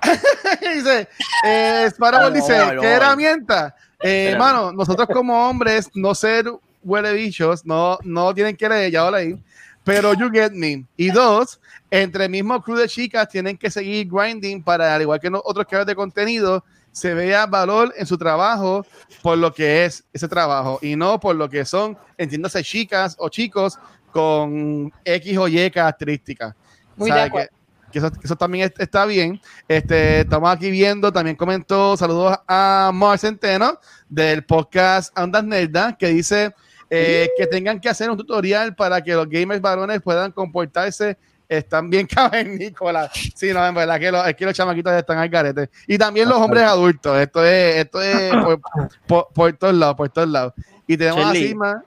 dice, 0.74 1.08
eh, 1.44 1.86
Sparrow 1.90 2.20
Wolf 2.20 2.34
dice, 2.36 2.56
¿qué 2.80 2.86
herramienta? 2.86 3.74
Eh, 4.00 4.26
Espérame. 4.26 4.38
mano, 4.38 4.72
nosotros 4.72 5.08
como 5.12 5.48
hombres, 5.48 5.90
no 5.96 6.14
ser 6.14 6.46
huele 6.84 7.12
bichos, 7.14 7.66
no, 7.66 7.98
no 8.04 8.32
tienen 8.32 8.56
que 8.56 8.68
leer, 8.68 8.92
ya 8.92 9.02
lo 9.02 9.10
leí, 9.10 9.36
pero 9.88 10.12
you 10.14 10.30
get 10.30 10.52
me. 10.52 10.84
Y 10.96 11.10
dos, 11.10 11.60
entre 11.90 12.24
el 12.26 12.30
mismo 12.30 12.62
crew 12.62 12.76
de 12.76 12.88
chicas 12.88 13.28
tienen 13.28 13.56
que 13.56 13.70
seguir 13.70 14.06
grinding 14.08 14.62
para, 14.62 14.94
al 14.94 15.02
igual 15.02 15.18
que 15.18 15.30
otros 15.32 15.66
creadores 15.66 15.86
de 15.86 15.94
contenido, 15.96 16.64
se 16.92 17.14
vea 17.14 17.46
valor 17.46 17.92
en 17.96 18.06
su 18.06 18.18
trabajo 18.18 18.84
por 19.22 19.38
lo 19.38 19.52
que 19.52 19.84
es 19.84 20.04
ese 20.12 20.26
trabajo 20.28 20.78
y 20.82 20.96
no 20.96 21.18
por 21.20 21.36
lo 21.36 21.48
que 21.48 21.64
son, 21.64 21.96
entiéndase, 22.16 22.62
chicas 22.62 23.14
o 23.18 23.28
chicos 23.28 23.78
con 24.12 24.92
X 25.04 25.38
o 25.38 25.48
Y 25.48 25.70
características. 25.70 26.54
Muy 26.96 27.08
¿Sabe 27.10 27.20
de 27.22 27.26
acuerdo. 27.28 27.48
que- 27.50 27.58
que 27.92 27.98
eso, 28.00 28.10
que 28.12 28.20
eso 28.24 28.36
también 28.36 28.66
es- 28.66 28.78
está 28.80 29.06
bien. 29.06 29.40
Este, 29.66 30.20
estamos 30.20 30.50
aquí 30.50 30.70
viendo, 30.70 31.10
también 31.10 31.36
comentó, 31.36 31.96
saludos 31.96 32.36
a 32.46 32.90
Mar 32.92 33.18
Centeno 33.18 33.78
del 34.08 34.44
podcast 34.44 35.16
Andas 35.18 35.44
Nerda, 35.44 35.96
que 35.96 36.08
dice 36.08 36.54
eh, 36.90 37.28
que 37.36 37.46
tengan 37.46 37.80
que 37.80 37.88
hacer 37.88 38.10
un 38.10 38.16
tutorial 38.16 38.74
para 38.74 39.02
que 39.02 39.12
los 39.14 39.28
gamers 39.28 39.60
varones 39.60 40.00
puedan 40.02 40.32
comportarse. 40.32 41.16
Están 41.48 41.88
bien 41.88 42.06
cavernícolas. 42.14 43.10
Sí, 43.34 43.52
no, 43.54 43.66
en 43.66 43.74
verdad 43.74 43.98
que, 43.98 44.12
los, 44.12 44.26
es 44.28 44.34
que 44.36 44.44
los 44.44 44.54
chamaquitos 44.54 44.92
están 44.92 45.16
al 45.18 45.28
garete. 45.30 45.70
Y 45.86 45.96
también 45.96 46.28
los 46.28 46.38
hombres 46.38 46.62
adultos. 46.64 47.18
Esto 47.18 47.44
es, 47.44 47.76
esto 47.76 48.02
es 48.02 48.30
por, 48.44 48.60
por- 49.06 49.28
por 49.32 49.52
todos 49.54 49.74
lados, 49.74 49.94
por 49.96 50.08
todos 50.10 50.28
lados. 50.28 50.52
Y 50.86 50.96
tenemos 50.96 51.24
a 51.24 51.32
Shelly. 51.32 51.48
Sigma, 51.48 51.82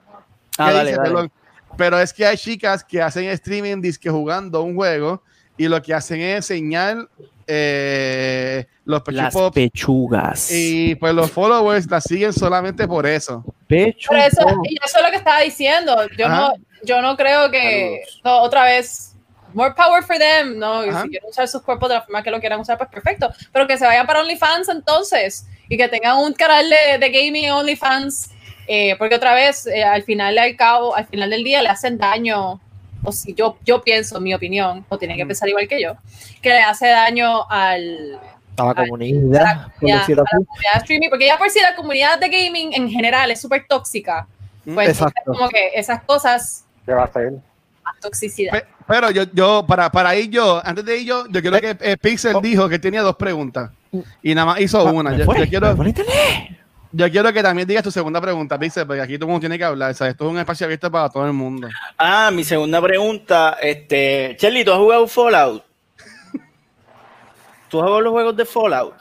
Ah, 0.58 0.70
dale, 0.72 0.94
dale. 0.96 1.30
pero 1.78 1.98
es 1.98 2.12
que 2.12 2.26
hay 2.26 2.36
chicas 2.36 2.84
que 2.84 3.00
hacen 3.00 3.24
streaming 3.30 3.80
disque 3.80 4.10
jugando 4.10 4.62
un 4.62 4.74
juego 4.74 5.22
y 5.56 5.66
lo 5.68 5.80
que 5.80 5.94
hacen 5.94 6.20
es 6.20 6.36
enseñar 6.50 7.08
eh, 7.46 8.66
los 8.84 9.02
Las 9.08 9.34
pechugas. 9.52 10.50
y 10.50 10.94
pues 10.96 11.14
los 11.14 11.30
followers 11.30 11.90
la 11.90 12.00
siguen 12.00 12.32
solamente 12.32 12.86
por 12.88 13.06
eso. 13.06 13.44
Pecho. 13.66 14.08
Por 14.08 14.18
eso, 14.18 14.42
y 14.64 14.76
eso 14.84 14.98
es 14.98 15.04
lo 15.04 15.10
que 15.10 15.16
estaba 15.16 15.40
diciendo. 15.40 15.96
Yo 16.16 16.26
Ajá. 16.26 16.36
no, 16.36 16.52
yo 16.84 17.02
no 17.02 17.16
creo 17.16 17.50
que 17.50 18.02
no, 18.24 18.38
otra 18.42 18.64
vez 18.64 19.14
more 19.54 19.74
power 19.74 20.02
for 20.02 20.16
them, 20.18 20.58
no, 20.58 20.84
y 20.84 20.88
Ajá. 20.88 21.02
si 21.02 21.10
quieren 21.10 21.28
usar 21.28 21.46
sus 21.46 21.60
cuerpos 21.62 21.88
de 21.90 21.96
la 21.96 22.02
forma 22.02 22.22
que 22.22 22.30
lo 22.30 22.40
quieran 22.40 22.58
usar, 22.60 22.78
pues 22.78 22.88
perfecto. 22.90 23.30
Pero 23.52 23.66
que 23.66 23.76
se 23.76 23.84
vayan 23.86 24.06
para 24.06 24.20
OnlyFans 24.20 24.68
entonces 24.70 25.46
y 25.68 25.76
que 25.76 25.88
tengan 25.88 26.16
un 26.18 26.32
canal 26.32 26.70
de, 26.70 26.98
de 26.98 27.10
gaming 27.10 27.50
OnlyFans, 27.50 28.30
eh, 28.66 28.96
porque 28.96 29.16
otra 29.16 29.34
vez 29.34 29.66
eh, 29.66 29.84
al 29.84 30.02
final 30.04 30.38
al 30.38 30.56
cabo, 30.56 30.96
al 30.96 31.06
final 31.06 31.28
del 31.30 31.44
día 31.44 31.60
le 31.62 31.68
hacen 31.68 31.98
daño. 31.98 32.60
O 33.04 33.12
si 33.12 33.34
yo, 33.34 33.56
yo 33.64 33.82
pienso, 33.82 34.16
en 34.18 34.22
mi 34.22 34.34
opinión, 34.34 34.84
o 34.88 34.98
tienen 34.98 35.16
que 35.16 35.24
Mm. 35.24 35.28
pensar 35.28 35.48
igual 35.48 35.66
que 35.68 35.82
yo, 35.82 35.94
que 36.40 36.48
le 36.50 36.60
hace 36.60 36.86
daño 36.88 37.48
al, 37.50 38.18
A 38.56 38.64
la 38.64 38.70
a 38.70 38.74
comunidad. 38.74 39.42
la 39.42 39.72
por 39.80 39.90
decirlo 39.90 40.22
a 40.22 40.36
la 40.38 40.44
comunidad 40.44 40.76
streaming, 40.76 41.08
porque 41.10 41.26
ya 41.26 41.38
por 41.38 41.50
si 41.50 41.60
la 41.60 41.74
comunidad 41.74 42.18
de 42.20 42.28
gaming 42.28 42.72
en 42.74 42.88
general 42.90 43.30
es 43.30 43.40
súper 43.40 43.66
tóxica, 43.68 44.26
pues 44.64 44.88
entonces 44.90 44.98
Exacto. 45.00 45.32
como 45.32 45.48
que 45.48 45.70
esas 45.74 46.02
cosas, 46.04 46.64
¿Qué 46.86 46.92
va 46.92 47.04
a 47.04 47.10
más 47.84 47.98
toxicidad. 48.00 48.52
Pe- 48.52 48.66
Pero 48.86 49.10
yo, 49.10 49.24
yo 49.32 49.64
para, 49.66 49.90
para 49.90 50.14
ir 50.16 50.28
yo, 50.30 50.60
antes 50.64 50.84
de 50.84 50.98
ir 50.98 51.06
yo, 51.06 51.26
yo 51.28 51.40
quiero 51.40 51.60
que 51.60 51.76
eh, 51.80 51.96
Pixel 51.96 52.36
Oh. 52.36 52.40
dijo 52.40 52.68
que 52.68 52.78
tenía 52.78 53.00
dos 53.02 53.16
preguntas 53.16 53.70
y 54.22 54.34
nada 54.34 54.46
más 54.46 54.60
hizo 54.60 54.84
una. 54.84 55.10
Me 55.10 55.18
Yo, 55.18 55.24
fue, 55.24 55.38
yo 55.38 55.48
quiero, 55.48 55.74
yo 56.92 57.10
quiero 57.10 57.32
que 57.32 57.42
también 57.42 57.66
digas 57.66 57.82
tu 57.82 57.90
segunda 57.90 58.20
pregunta, 58.20 58.58
Pixel, 58.58 58.86
porque 58.86 59.02
aquí 59.02 59.14
todo 59.14 59.24
el 59.26 59.30
mundo 59.32 59.40
tiene 59.40 59.58
que 59.58 59.64
hablar. 59.64 59.94
¿sabes? 59.94 60.12
Esto 60.12 60.26
es 60.26 60.30
un 60.32 60.38
espacio 60.38 60.66
abierto 60.66 60.90
para 60.90 61.08
todo 61.08 61.26
el 61.26 61.32
mundo. 61.32 61.68
Ah, 61.98 62.30
mi 62.32 62.44
segunda 62.44 62.80
pregunta, 62.82 63.56
este, 63.62 64.36
Charlie, 64.38 64.64
¿tú 64.64 64.72
has 64.72 64.78
jugado 64.78 65.06
Fallout? 65.06 65.64
¿Tú 67.68 67.78
has 67.78 67.84
jugado 67.84 68.00
los 68.02 68.12
juegos 68.12 68.36
de 68.36 68.44
Fallout? 68.44 68.94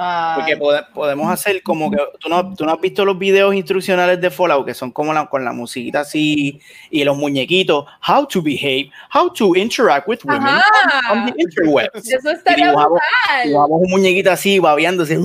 Ah, 0.00 0.34
Porque 0.38 0.56
pode- 0.56 0.86
podemos 0.94 1.28
hacer 1.28 1.60
como 1.60 1.90
que 1.90 1.96
¿tú 2.20 2.28
no, 2.28 2.54
tú 2.54 2.64
no 2.64 2.72
has 2.72 2.80
visto 2.80 3.04
los 3.04 3.18
videos 3.18 3.52
instruccionales 3.52 4.20
de 4.20 4.30
Fallout 4.30 4.64
que 4.64 4.72
son 4.72 4.92
como 4.92 5.12
la, 5.12 5.26
con 5.26 5.44
la 5.44 5.50
musiquita 5.52 6.00
así 6.02 6.60
y 6.88 7.02
los 7.02 7.16
muñequitos, 7.16 7.84
how 8.08 8.24
to 8.24 8.40
behave, 8.40 8.92
how 9.12 9.28
to 9.32 9.56
interact 9.56 10.06
with 10.06 10.20
women 10.22 10.46
Ajá. 10.46 11.12
on 11.12 11.26
the 11.26 11.34
interwebs. 11.36 12.08
eso 12.12 12.30
estaría 12.30 12.66
Y 12.66 12.68
dibujamos-. 12.68 13.00
Dibujamos 13.44 13.80
un 13.82 13.90
muñequito 13.90 14.30
así 14.30 14.60
babeándose. 14.60 15.18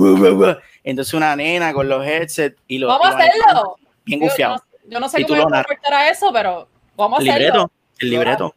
Entonces 0.84 1.12
una 1.14 1.34
nena 1.34 1.72
con 1.72 1.88
los 1.88 2.06
headsets 2.06 2.56
y 2.68 2.78
los 2.78 2.88
Vamos 2.88 3.06
a 3.08 3.10
y 3.10 3.12
los- 3.28 3.46
hacerlo. 3.46 3.76
bien 4.04 4.20
Yo, 4.20 4.26
gufiado. 4.26 4.54
no, 4.56 4.90
yo 4.90 5.00
no 5.00 5.08
sé 5.08 5.24
cómo 5.26 5.40
yo 5.40 5.46
a 5.92 6.08
eso, 6.10 6.30
pero 6.32 6.68
vamos 6.96 7.18
a 7.18 7.22
El 7.22 7.28
hacerlo. 7.30 7.46
libreto, 7.46 7.70
el 8.00 8.10
libreto. 8.10 8.54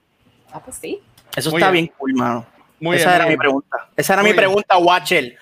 Ah, 0.51 0.61
pues 0.63 0.75
sí. 0.77 0.99
Eso 1.35 1.51
Muy 1.51 1.59
está 1.61 1.71
bien. 1.71 1.85
bien 1.85 1.93
cool, 1.97 2.13
mano. 2.13 2.45
Muy 2.79 2.95
esa 2.97 3.09
bien, 3.09 3.21
era 3.21 3.29
mi 3.31 3.37
pregunta. 3.37 3.77
Esa 3.95 4.13
era 4.13 4.21
Muy 4.21 4.29
mi 4.29 4.33
bien. 4.33 4.45
pregunta, 4.45 4.77
Watcher. 4.77 5.35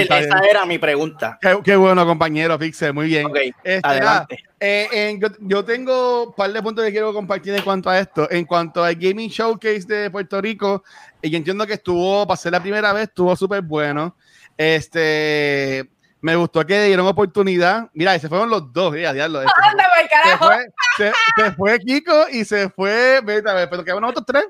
está 0.00 0.18
esa 0.18 0.34
bien. 0.40 0.50
era 0.50 0.66
mi 0.66 0.78
pregunta. 0.78 1.38
Qué, 1.40 1.58
qué 1.62 1.76
bueno, 1.76 2.04
compañero, 2.04 2.58
Pixel, 2.58 2.92
muy 2.92 3.06
bien. 3.06 3.26
Ok, 3.26 3.36
Este, 3.62 3.80
adelante. 3.86 4.38
ah, 4.44 4.50
eh, 4.58 4.88
en- 4.92 5.20
yo, 5.20 5.28
yo 5.38 5.64
tengo 5.64 6.24
un 6.24 6.32
par 6.32 6.52
de 6.52 6.60
puntos 6.60 6.84
que 6.84 6.90
quiero 6.90 7.12
compartir 7.12 7.54
en 7.54 7.62
cuanto 7.62 7.90
a 7.90 7.98
esto. 8.00 8.28
En 8.30 8.44
cuanto 8.44 8.82
al 8.82 8.96
Gaming 8.96 9.28
Showcase 9.30 9.84
de 9.86 10.10
Puerto 10.10 10.40
Rico, 10.40 10.82
y 11.22 11.30
yo 11.30 11.36
entiendo 11.36 11.64
que 11.64 11.74
estuvo, 11.74 12.26
para 12.26 12.36
ser 12.36 12.50
la 12.52 12.60
primera 12.60 12.92
vez, 12.92 13.04
estuvo 13.04 13.36
súper 13.36 13.62
bueno. 13.62 14.16
Este, 14.56 15.88
me 16.20 16.36
gustó 16.36 16.64
que 16.66 16.84
dieron 16.84 17.06
oportunidad. 17.06 17.88
Mira, 17.94 18.14
y 18.16 18.20
se 18.20 18.28
fueron 18.28 18.50
los 18.50 18.72
dos, 18.72 18.94
ya, 18.96 19.12
diablo. 19.12 19.40
Este, 19.42 19.52
Anda, 19.62 19.84
por 19.88 20.02
se, 20.02 20.08
carajo. 20.08 20.46
fue, 20.46 20.66
se, 20.96 21.12
se 21.42 21.52
fue 21.52 21.78
Kiko 21.78 22.28
y 22.30 22.44
se 22.44 22.68
fue, 22.70 23.20
vete 23.24 23.48
a 23.50 23.54
ver, 23.54 23.70
pero 23.70 23.82
quedaron 23.84 24.02
nosotros 24.02 24.26
tres. 24.26 24.44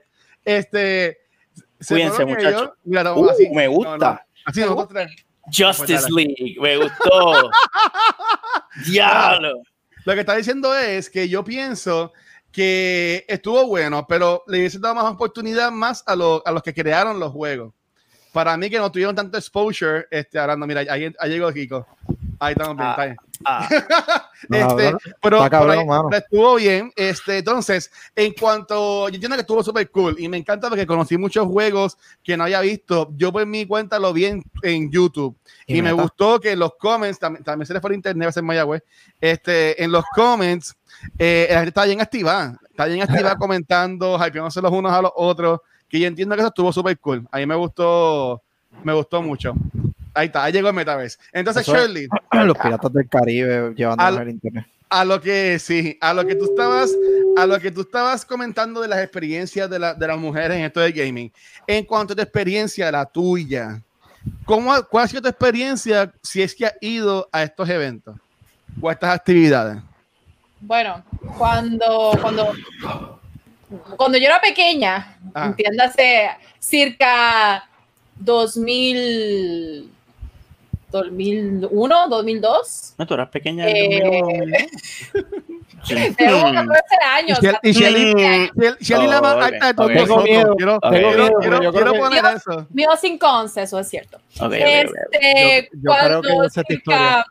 Este, 0.45 1.19
se 1.79 1.95
Cuídense, 1.95 2.25
muchachos. 2.25 2.71
no, 2.85 3.15
Uh, 3.15 3.31
así, 3.31 3.49
me 3.51 3.67
no, 3.67 3.71
gusta. 3.73 3.97
no, 3.99 4.21
así 4.47 4.61
nosotros 4.61 4.89
tres. 4.89 5.11
Justice 5.53 6.07
League, 6.15 6.57
me 6.61 6.77
gustó. 6.77 7.51
Diablo. 8.87 9.63
Lo 10.05 10.15
que 10.15 10.21
está 10.21 10.35
diciendo 10.37 10.75
es 10.77 11.11
que 11.11 11.29
yo 11.29 11.45
pienso 11.45 12.13
que 12.53 13.25
estuvo 13.29 13.67
bueno, 13.67 14.07
pero 14.09 14.43
le 14.47 14.59
hubiese 14.59 14.79
dado 14.79 14.95
más 14.97 15.05
oportunidad 15.05 15.71
más 15.71 16.03
a, 16.07 16.17
los- 16.17 16.43
a 16.45 16.53
los 16.53 16.63
que 16.63 16.75
crearon 16.75 17.21
los 17.21 17.33
juegos. 17.33 17.73
Para 18.33 18.57
mí 18.57 18.71
que 18.71 18.79
no 18.79 18.91
tuvieron 18.93 19.15
tanto 19.15 19.37
exposure, 19.39 20.07
este, 20.11 20.39
hablando, 20.39 20.67
mira, 20.67 20.81
ahí, 20.81 21.13
ahí 21.19 21.31
llegó 21.31 21.53
Kiko. 21.53 21.87
Ahí 22.39 22.53
estamos 22.53 22.77
bien, 22.77 22.89
Ah. 22.89 22.91
está 22.93 23.05
bien. 23.05 23.17
Ah, 23.45 23.69
No, 24.49 24.57
Este, 24.57 24.69
cabrón. 24.85 24.99
pero, 25.23 25.37
Está 25.39 25.51
cabrón, 25.51 25.87
pero 25.87 26.09
ahí- 26.11 26.19
estuvo 26.19 26.55
bien. 26.57 26.93
Este, 26.97 27.39
entonces, 27.39 27.91
en 28.17 28.33
cuanto 28.33 29.09
yo 29.11 29.15
entiendo 29.17 29.37
que 29.37 29.43
estuvo 29.43 29.63
súper 29.63 29.91
cool 29.91 30.17
y 30.19 30.29
me 30.29 30.39
encanta 30.39 30.69
porque 30.69 30.87
conocí 30.87 31.19
muchos 31.19 31.47
juegos 31.47 31.99
que 32.25 32.37
no 32.39 32.45
había 32.45 32.61
visto. 32.63 33.11
Yo 33.17 33.31
por 33.33 33.45
mi 33.47 33.67
cuenta 33.67 33.99
lo 33.99 34.13
vi 34.15 34.25
en, 34.27 34.43
en 34.63 34.91
YouTube 34.91 35.37
y, 35.67 35.79
Y 35.79 35.83
me 35.83 35.93
gustó 35.93 36.41
que 36.41 36.53
en 36.53 36.59
los 36.59 36.73
comments, 36.79 37.19
también, 37.19 37.45
también 37.45 37.67
se 37.67 37.75
le 37.75 37.81
fue 37.83 37.91
el 37.91 37.97
internet 37.97 38.25
a 38.25 38.29
veces 38.29 38.39
en 38.41 38.47
Mayagüez, 38.47 38.83
este, 39.21 39.83
en 39.83 39.93
los 39.93 40.05
comments, 40.15 40.75
eh, 41.19 41.47
la 41.51 41.57
gente 41.57 41.69
estaba 41.69 41.87
bien 41.87 42.01
activada, 42.01 42.59
está 42.71 42.87
bien 42.87 43.03
activada 43.03 43.37
comentando, 43.39 44.17
hypeándose 44.17 44.63
los 44.63 44.73
unos 44.73 44.93
a 44.93 45.03
los 45.03 45.13
otros, 45.15 45.61
que 45.91 46.01
yo 46.01 46.07
entiendo 46.07 46.35
que 46.35 46.41
eso 46.41 46.49
estuvo 46.49 46.73
súper 46.73 46.99
cool. 46.99 47.27
A 47.31 47.39
mí 47.39 47.47
me 47.47 47.55
gustó, 47.57 48.41
me 48.85 48.93
gustó 48.95 49.21
mucho. 49.21 49.55
Ahí 50.15 50.27
está, 50.29 50.45
ahí 50.45 50.53
llegó 50.53 50.69
el 50.69 50.75
Metaverse. 50.75 51.19
Entonces, 51.33 51.63
Eso 51.63 51.75
es- 51.77 51.83
Shirley, 51.83 52.09
Los 52.47 52.57
piratas 52.57 52.93
del 52.93 53.09
Caribe 53.09 53.75
llevando 53.77 54.03
Al- 54.05 54.19
el 54.19 54.31
internet. 54.31 54.67
a 54.89 55.05
lo 55.05 55.21
que 55.21 55.59
sí, 55.59 55.99
a 56.01 56.15
lo 56.15 56.27
que 56.27 56.35
tú 56.35 56.45
estabas, 56.47 56.91
a 57.37 57.47
lo 57.47 57.59
que 57.61 57.71
tú 57.71 57.83
estabas 57.83 58.25
comentando 58.25 58.81
de 58.81 58.89
las 58.89 59.01
experiencias 59.01 59.69
de, 59.69 59.79
la- 59.79 59.95
de 59.95 60.07
las 60.07 60.19
mujeres 60.19 60.57
en 60.57 60.65
esto 60.65 60.81
de 60.81 60.93
gaming. 60.93 61.33
En 61.67 61.85
cuanto 61.85 62.13
a 62.13 62.17
tu 62.17 62.23
experiencia, 62.23 62.91
la 62.91 63.05
tuya, 63.07 63.81
¿cómo, 64.45 64.73
¿cuál 64.91 65.05
ha 65.05 65.09
sido 65.09 65.23
tu 65.23 65.29
experiencia 65.29 66.13
si 66.23 66.43
es 66.43 66.55
que 66.55 66.67
has 66.67 66.75
ido 66.81 67.29
a 67.33 67.43
estos 67.43 67.69
eventos 67.69 68.17
o 68.81 68.89
a 68.89 68.93
estas 68.93 69.15
actividades? 69.15 69.81
Bueno, 70.61 71.03
cuando, 71.39 72.13
cuando, 72.21 72.53
cuando 73.97 74.19
yo 74.19 74.27
era 74.27 74.41
pequeña, 74.41 75.17
Ah. 75.35 75.47
entiéndase, 75.47 76.31
circa 76.59 77.69
2000, 78.17 79.91
2001, 80.91 82.09
2002. 82.09 82.95
no, 82.99 83.07
tú 83.07 83.15
eras 83.15 83.29
pequeña. 83.29 83.69
Eh, 83.69 83.99
en 83.99 84.11
2001, 84.11 84.57
Sí. 85.83 85.95
Tengo 86.15 86.47
Mm. 86.49 86.55
14 86.55 86.97
años. 87.17 87.39
Y 87.63 87.71
Shelly- 87.73 89.09
la 89.09 89.21
más 89.23 89.35
ok, 89.37 89.43
alta 89.45 89.67
de 89.69 89.75
todos 89.75 89.89
ok. 89.89 89.95
Tengo 89.95 90.07
nosotros. 90.09 90.25
miedo, 90.29 90.55
Quiero, 90.57 90.79
tengo 90.81 90.93
quiero- 90.93 91.09
miedo, 91.09 91.17
quiero- 91.17 91.41
pero 91.41 91.63
yo 91.63 91.73
quiero 91.73 91.91
creo 91.91 91.93
que- 91.93 91.99
poner 92.01 92.25
eso. 92.37 92.67
Mío 92.71 92.89
sin 93.01 93.19
once, 93.23 93.63
eso 93.63 93.79
es 93.79 93.89
cierto. 93.89 94.19
Este, 94.29 95.71
Yo- 95.73 95.93
creo 96.05 96.21
que 96.23 96.51
circa, 96.51 96.75
historia. 96.75 97.27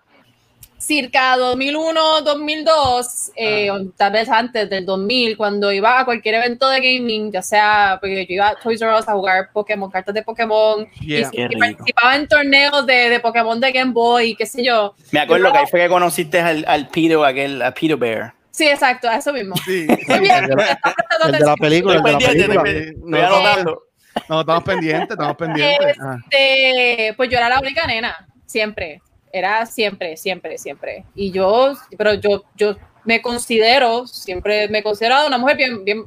Circa 0.79 1.35
2001, 1.37 2.21
2002, 2.21 3.31
eh, 3.35 3.69
Ah. 3.69 3.73
o 3.73 3.85
tal 3.97 4.11
vez 4.13 4.29
antes 4.29 4.69
del 4.69 4.85
2000, 4.85 5.37
cuando 5.37 5.71
iba 5.71 5.99
a 5.99 6.05
cualquier 6.05 6.35
evento 6.35 6.69
de 6.69 6.79
gaming, 6.79 7.31
ya 7.31 7.41
sea, 7.41 7.97
porque 7.99 8.25
yo 8.25 8.33
iba 8.35 8.47
a 8.49 8.55
Toys 8.55 8.81
R 8.81 8.97
Us 8.97 9.07
a 9.07 9.13
jugar 9.13 9.49
Pokémon, 9.53 9.91
cartas 9.91 10.15
de 10.15 10.23
Pokémon, 10.23 10.87
Yeah. 11.01 11.29
y, 11.33 11.55
participaba 11.57 12.15
en 12.15 12.27
torneos 12.27 12.85
de, 12.87 13.09
de 13.09 13.19
Pokémon 13.19 13.59
de 13.59 13.71
Game 13.71 13.91
Boy, 13.91 14.35
qué 14.35 14.45
sé 14.45 14.63
yo. 14.63 14.95
Me 15.11 15.19
acuerdo 15.19 15.51
que 15.51 15.57
ahí 15.59 15.65
fue 15.69 15.81
que 15.81 15.89
conociste 15.89 16.39
al, 16.39 16.63
al 16.67 16.87
Peter, 16.87 17.17
aquel, 17.23 17.61
a 17.61 17.73
Peter 17.73 17.97
Bear. 17.97 18.33
Sí, 18.51 18.67
exacto, 18.67 19.07
a 19.07 19.17
eso 19.17 19.31
mismo. 19.31 19.55
Sí, 19.65 19.85
Muy 20.07 20.19
bien, 20.19 20.43
El 20.45 20.49
de 20.49 20.55
la- 20.55 20.79
El 21.25 21.31
de 21.31 21.55
película, 21.59 21.95
el 21.95 22.03
de 22.03 22.47
la 22.47 22.63
película. 22.63 23.65
No, 24.27 24.39
estamos 24.41 24.63
pendientes, 24.63 25.11
estamos 25.11 25.37
pendientes. 25.37 25.97
Este, 26.31 27.13
pues 27.15 27.29
yo 27.29 27.37
era 27.37 27.47
la 27.49 27.59
única 27.59 27.85
nena, 27.87 28.27
siempre. 28.45 29.01
Era 29.31 29.65
siempre, 29.65 30.17
siempre, 30.17 30.57
siempre. 30.57 31.05
Y 31.15 31.31
yo, 31.31 31.73
pero 31.97 32.13
yo, 32.15 32.43
yo 32.55 32.75
me 33.03 33.21
considero, 33.21 34.07
siempre 34.07 34.67
me 34.69 34.79
he 34.79 34.83
considerado 34.83 35.27
una 35.27 35.37
mujer 35.37 35.57
bien, 35.57 35.83
bien, 35.85 36.03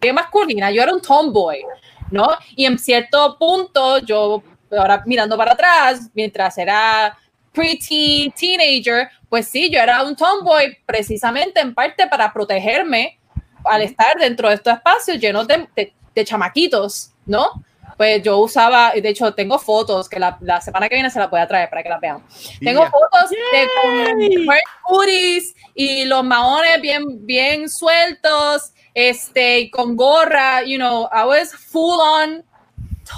bien 0.00 0.14
masculina. 0.14 0.70
Yo 0.70 0.82
era 0.82 0.92
un 0.94 1.00
tomboy, 1.02 1.62
¿no? 2.10 2.28
Y 2.56 2.64
en 2.66 2.78
cierto 2.78 3.36
punto, 3.38 3.98
yo, 3.98 4.42
ahora 4.70 5.02
mirando 5.06 5.36
para 5.36 5.52
atrás, 5.52 6.08
mientras 6.14 6.56
era 6.58 7.16
pretty 7.52 8.32
teenager, 8.38 9.08
pues 9.28 9.48
sí, 9.48 9.68
yo 9.70 9.78
era 9.80 10.02
un 10.04 10.16
tomboy 10.16 10.76
precisamente 10.86 11.60
en 11.60 11.74
parte 11.74 12.06
para 12.06 12.32
protegerme 12.32 13.18
al 13.64 13.82
estar 13.82 14.14
dentro 14.18 14.48
de 14.48 14.54
estos 14.56 14.74
espacios 14.74 15.18
llenos 15.18 15.46
de, 15.46 15.68
de- 15.76 15.92
de 16.14 16.24
chamaquitos 16.24 17.12
¿no? 17.24 17.48
Pues 17.96 18.22
yo 18.22 18.38
usaba, 18.38 18.92
de 18.92 19.08
hecho 19.08 19.34
tengo 19.34 19.58
fotos 19.58 20.08
que 20.08 20.18
la, 20.18 20.38
la 20.40 20.60
semana 20.60 20.88
que 20.88 20.94
viene 20.94 21.10
se 21.10 21.18
la 21.18 21.26
voy 21.26 21.40
a 21.40 21.46
traer 21.46 21.68
para 21.70 21.82
que 21.82 21.88
las 21.88 22.00
vean. 22.00 22.22
Tengo 22.60 22.84
fotos 22.86 23.30
de 23.30 23.68
con 23.80 24.56
hoodies 24.84 25.54
y 25.74 26.04
los 26.04 26.24
maones 26.24 26.80
bien, 26.80 27.26
bien 27.26 27.68
sueltos, 27.68 28.72
este, 28.94 29.60
y 29.60 29.70
con 29.70 29.96
gorra, 29.96 30.62
you 30.62 30.76
know, 30.76 31.08
I 31.12 31.24
was 31.24 31.52
full 31.54 32.00
on 32.00 32.44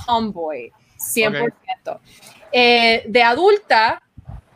tomboy, 0.07 0.71
100%. 0.99 2.01
Eh, 2.53 3.03
de 3.07 3.23
adulta, 3.23 4.01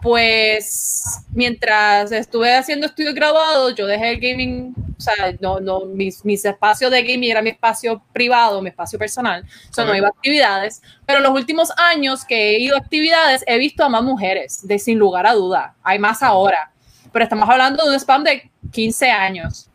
pues 0.02 1.20
mientras 1.32 2.12
estuve 2.12 2.54
haciendo 2.54 2.86
estudios 2.86 3.14
graduados, 3.14 3.74
yo 3.74 3.86
dejé 3.86 4.10
el 4.10 4.20
gaming, 4.20 4.74
o 4.96 5.00
sea, 5.00 5.14
no, 5.40 5.60
no, 5.60 5.86
mis, 5.86 6.24
mis 6.24 6.44
espacios 6.44 6.90
de 6.90 7.02
gaming 7.02 7.30
era 7.30 7.42
mi 7.42 7.50
espacio 7.50 8.02
privado, 8.12 8.60
mi 8.62 8.68
espacio 8.70 8.98
personal, 8.98 9.44
o 9.70 9.72
sea, 9.74 9.84
no 9.84 9.96
iba 9.96 10.06
a 10.08 10.10
actividades, 10.10 10.82
pero 11.06 11.20
los 11.20 11.32
últimos 11.32 11.70
años 11.76 12.24
que 12.24 12.50
he 12.50 12.60
ido 12.60 12.76
a 12.76 12.80
actividades 12.80 13.44
he 13.46 13.58
visto 13.58 13.84
a 13.84 13.88
más 13.88 14.02
mujeres, 14.02 14.66
de 14.66 14.78
sin 14.78 14.98
lugar 14.98 15.26
a 15.26 15.34
duda, 15.34 15.74
hay 15.82 15.98
más 15.98 16.22
ahora, 16.22 16.70
pero 17.12 17.22
estamos 17.24 17.48
hablando 17.48 17.84
de 17.84 17.90
un 17.90 17.96
spam 17.96 18.22
de 18.24 18.50
15 18.72 19.10
años, 19.10 19.68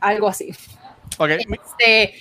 algo 0.00 0.28
así. 0.28 0.54
Ok, 1.18 1.28
mi- 1.48 1.56
Este, 1.56 2.14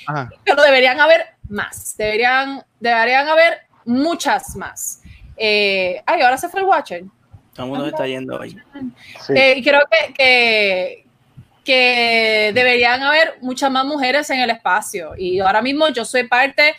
pero 0.44 0.62
deberían 0.62 1.00
haber 1.00 1.26
más, 1.50 1.96
deberían, 1.98 2.64
deberían 2.80 3.28
haber 3.28 3.60
muchas 3.86 4.56
más. 4.56 5.02
Eh, 5.44 6.04
ay, 6.06 6.22
ahora 6.22 6.38
se 6.38 6.50
fue 6.50 6.60
el 6.60 6.68
Watcher. 6.68 7.04
Todo 7.56 7.66
el 7.66 7.70
mundo 7.72 7.86
se 7.86 7.90
está 7.92 8.06
yendo 8.06 8.40
hoy. 8.40 8.56
Sí. 9.26 9.34
Eh, 9.36 9.56
y 9.58 9.64
creo 9.64 9.82
que, 9.90 10.14
que, 10.14 11.06
que 11.66 12.52
deberían 12.54 13.02
haber 13.02 13.38
muchas 13.42 13.72
más 13.72 13.84
mujeres 13.86 14.30
en 14.30 14.40
el 14.40 14.52
espacio. 14.52 15.14
Y 15.18 15.40
ahora 15.40 15.62
mismo 15.64 15.90
yo 15.90 16.06
soy 16.06 16.28
parte, 16.28 16.76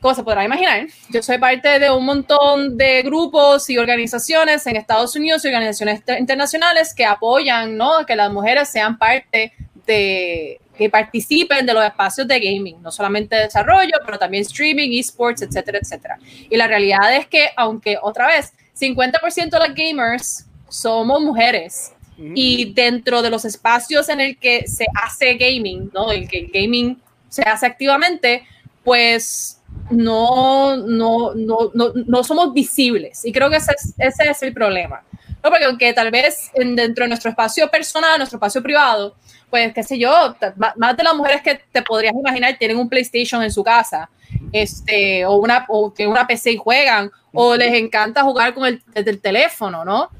como 0.00 0.14
se 0.14 0.22
podrá 0.22 0.44
imaginar, 0.44 0.86
yo 1.10 1.22
soy 1.22 1.36
parte 1.38 1.78
de 1.78 1.90
un 1.90 2.04
montón 2.06 2.76
de 2.78 3.02
grupos 3.02 3.68
y 3.68 3.76
organizaciones 3.76 4.66
en 4.66 4.76
Estados 4.76 5.14
Unidos 5.14 5.44
y 5.44 5.48
organizaciones 5.48 5.98
inter- 6.00 6.18
internacionales 6.18 6.94
que 6.94 7.04
apoyan 7.04 7.76
¿no? 7.76 8.04
que 8.06 8.16
las 8.16 8.32
mujeres 8.32 8.68
sean 8.70 8.98
parte 8.98 9.52
de 9.86 10.58
que 10.76 10.90
participen 10.90 11.64
de 11.66 11.72
los 11.74 11.84
espacios 11.84 12.26
de 12.26 12.38
gaming, 12.40 12.82
no 12.82 12.90
solamente 12.90 13.36
desarrollo, 13.36 13.92
pero 14.04 14.18
también 14.18 14.42
streaming, 14.42 14.98
esports, 14.98 15.42
etcétera, 15.42 15.78
etcétera. 15.80 16.18
Y 16.50 16.56
la 16.56 16.66
realidad 16.66 17.14
es 17.14 17.26
que, 17.26 17.48
aunque 17.56 17.96
otra 18.00 18.26
vez, 18.26 18.52
50% 18.78 19.50
de 19.50 19.58
las 19.58 19.74
gamers 19.74 20.46
somos 20.68 21.20
mujeres, 21.20 21.92
y 22.16 22.72
dentro 22.74 23.22
de 23.22 23.30
los 23.30 23.44
espacios 23.44 24.08
en 24.08 24.20
el 24.20 24.38
que 24.38 24.68
se 24.68 24.86
hace 25.02 25.34
gaming, 25.34 25.90
¿no? 25.92 26.12
El 26.12 26.28
que 26.28 26.38
el 26.38 26.46
gaming 26.52 27.00
se 27.28 27.42
hace 27.42 27.66
activamente, 27.66 28.46
pues 28.84 29.60
no, 29.90 30.76
no, 30.76 31.34
no, 31.34 31.70
no, 31.74 31.92
no 31.94 32.22
somos 32.24 32.52
visibles. 32.54 33.24
Y 33.24 33.32
creo 33.32 33.50
que 33.50 33.56
ese 33.56 33.72
es, 33.72 33.94
ese 33.98 34.30
es 34.30 34.42
el 34.44 34.52
problema. 34.52 35.02
¿no? 35.42 35.50
Porque 35.50 35.64
aunque 35.64 35.92
tal 35.92 36.12
vez 36.12 36.50
en- 36.54 36.76
dentro 36.76 37.04
de 37.04 37.08
nuestro 37.08 37.30
espacio 37.30 37.68
personal, 37.68 38.16
nuestro 38.18 38.36
espacio 38.36 38.62
privado, 38.62 39.16
pues 39.54 39.72
qué 39.72 39.84
sé 39.84 39.96
yo, 40.00 40.34
más 40.74 40.96
de 40.96 41.04
las 41.04 41.14
mujeres 41.14 41.40
que 41.40 41.60
te 41.70 41.80
podrías 41.82 42.12
imaginar 42.12 42.56
tienen 42.58 42.76
un 42.76 42.88
PlayStation 42.88 43.40
en 43.40 43.52
su 43.52 43.62
casa, 43.62 44.10
este, 44.50 45.24
o 45.24 45.36
una, 45.36 45.64
o 45.68 45.92
tienen 45.92 46.10
una 46.10 46.26
PC 46.26 46.50
y 46.50 46.56
juegan, 46.56 47.08
o 47.32 47.54
les 47.54 47.72
encanta 47.74 48.24
jugar 48.24 48.52
con 48.52 48.66
el, 48.66 48.82
desde 48.92 49.12
el 49.12 49.20
teléfono, 49.20 49.84
¿no? 49.84 50.10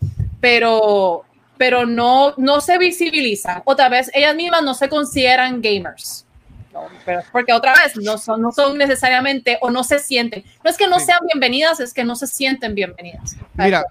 Pero, 0.41 1.25
pero 1.59 1.85
no, 1.85 2.35
no 2.37 2.61
se 2.61 2.79
visibilizan, 2.79 3.61
o 3.65 3.75
tal 3.75 3.91
vez 3.91 4.09
ellas 4.15 4.37
mismas 4.37 4.63
no 4.63 4.73
se 4.73 4.89
consideran 4.89 5.61
gamers. 5.61 6.25
No, 6.73 6.83
pero 7.05 7.23
porque 7.33 7.53
otra 7.53 7.75
vez 7.75 7.97
no 7.97 8.17
son, 8.19 8.41
no 8.41 8.53
son 8.53 8.79
necesariamente 8.79 9.59
o 9.63 9.71
no 9.71 9.83
se 9.83 9.99
sienten. 9.99 10.45
No 10.63 10.71
es 10.71 10.77
que 10.77 10.87
no 10.87 11.01
Sí. 11.01 11.07
sean 11.07 11.19
bienvenidas, 11.27 11.81
es 11.81 11.93
que 11.93 12.05
no 12.05 12.15
se 12.15 12.29
sienten 12.29 12.77
bienvenidas. 12.77 13.37
Mira, 13.55 13.83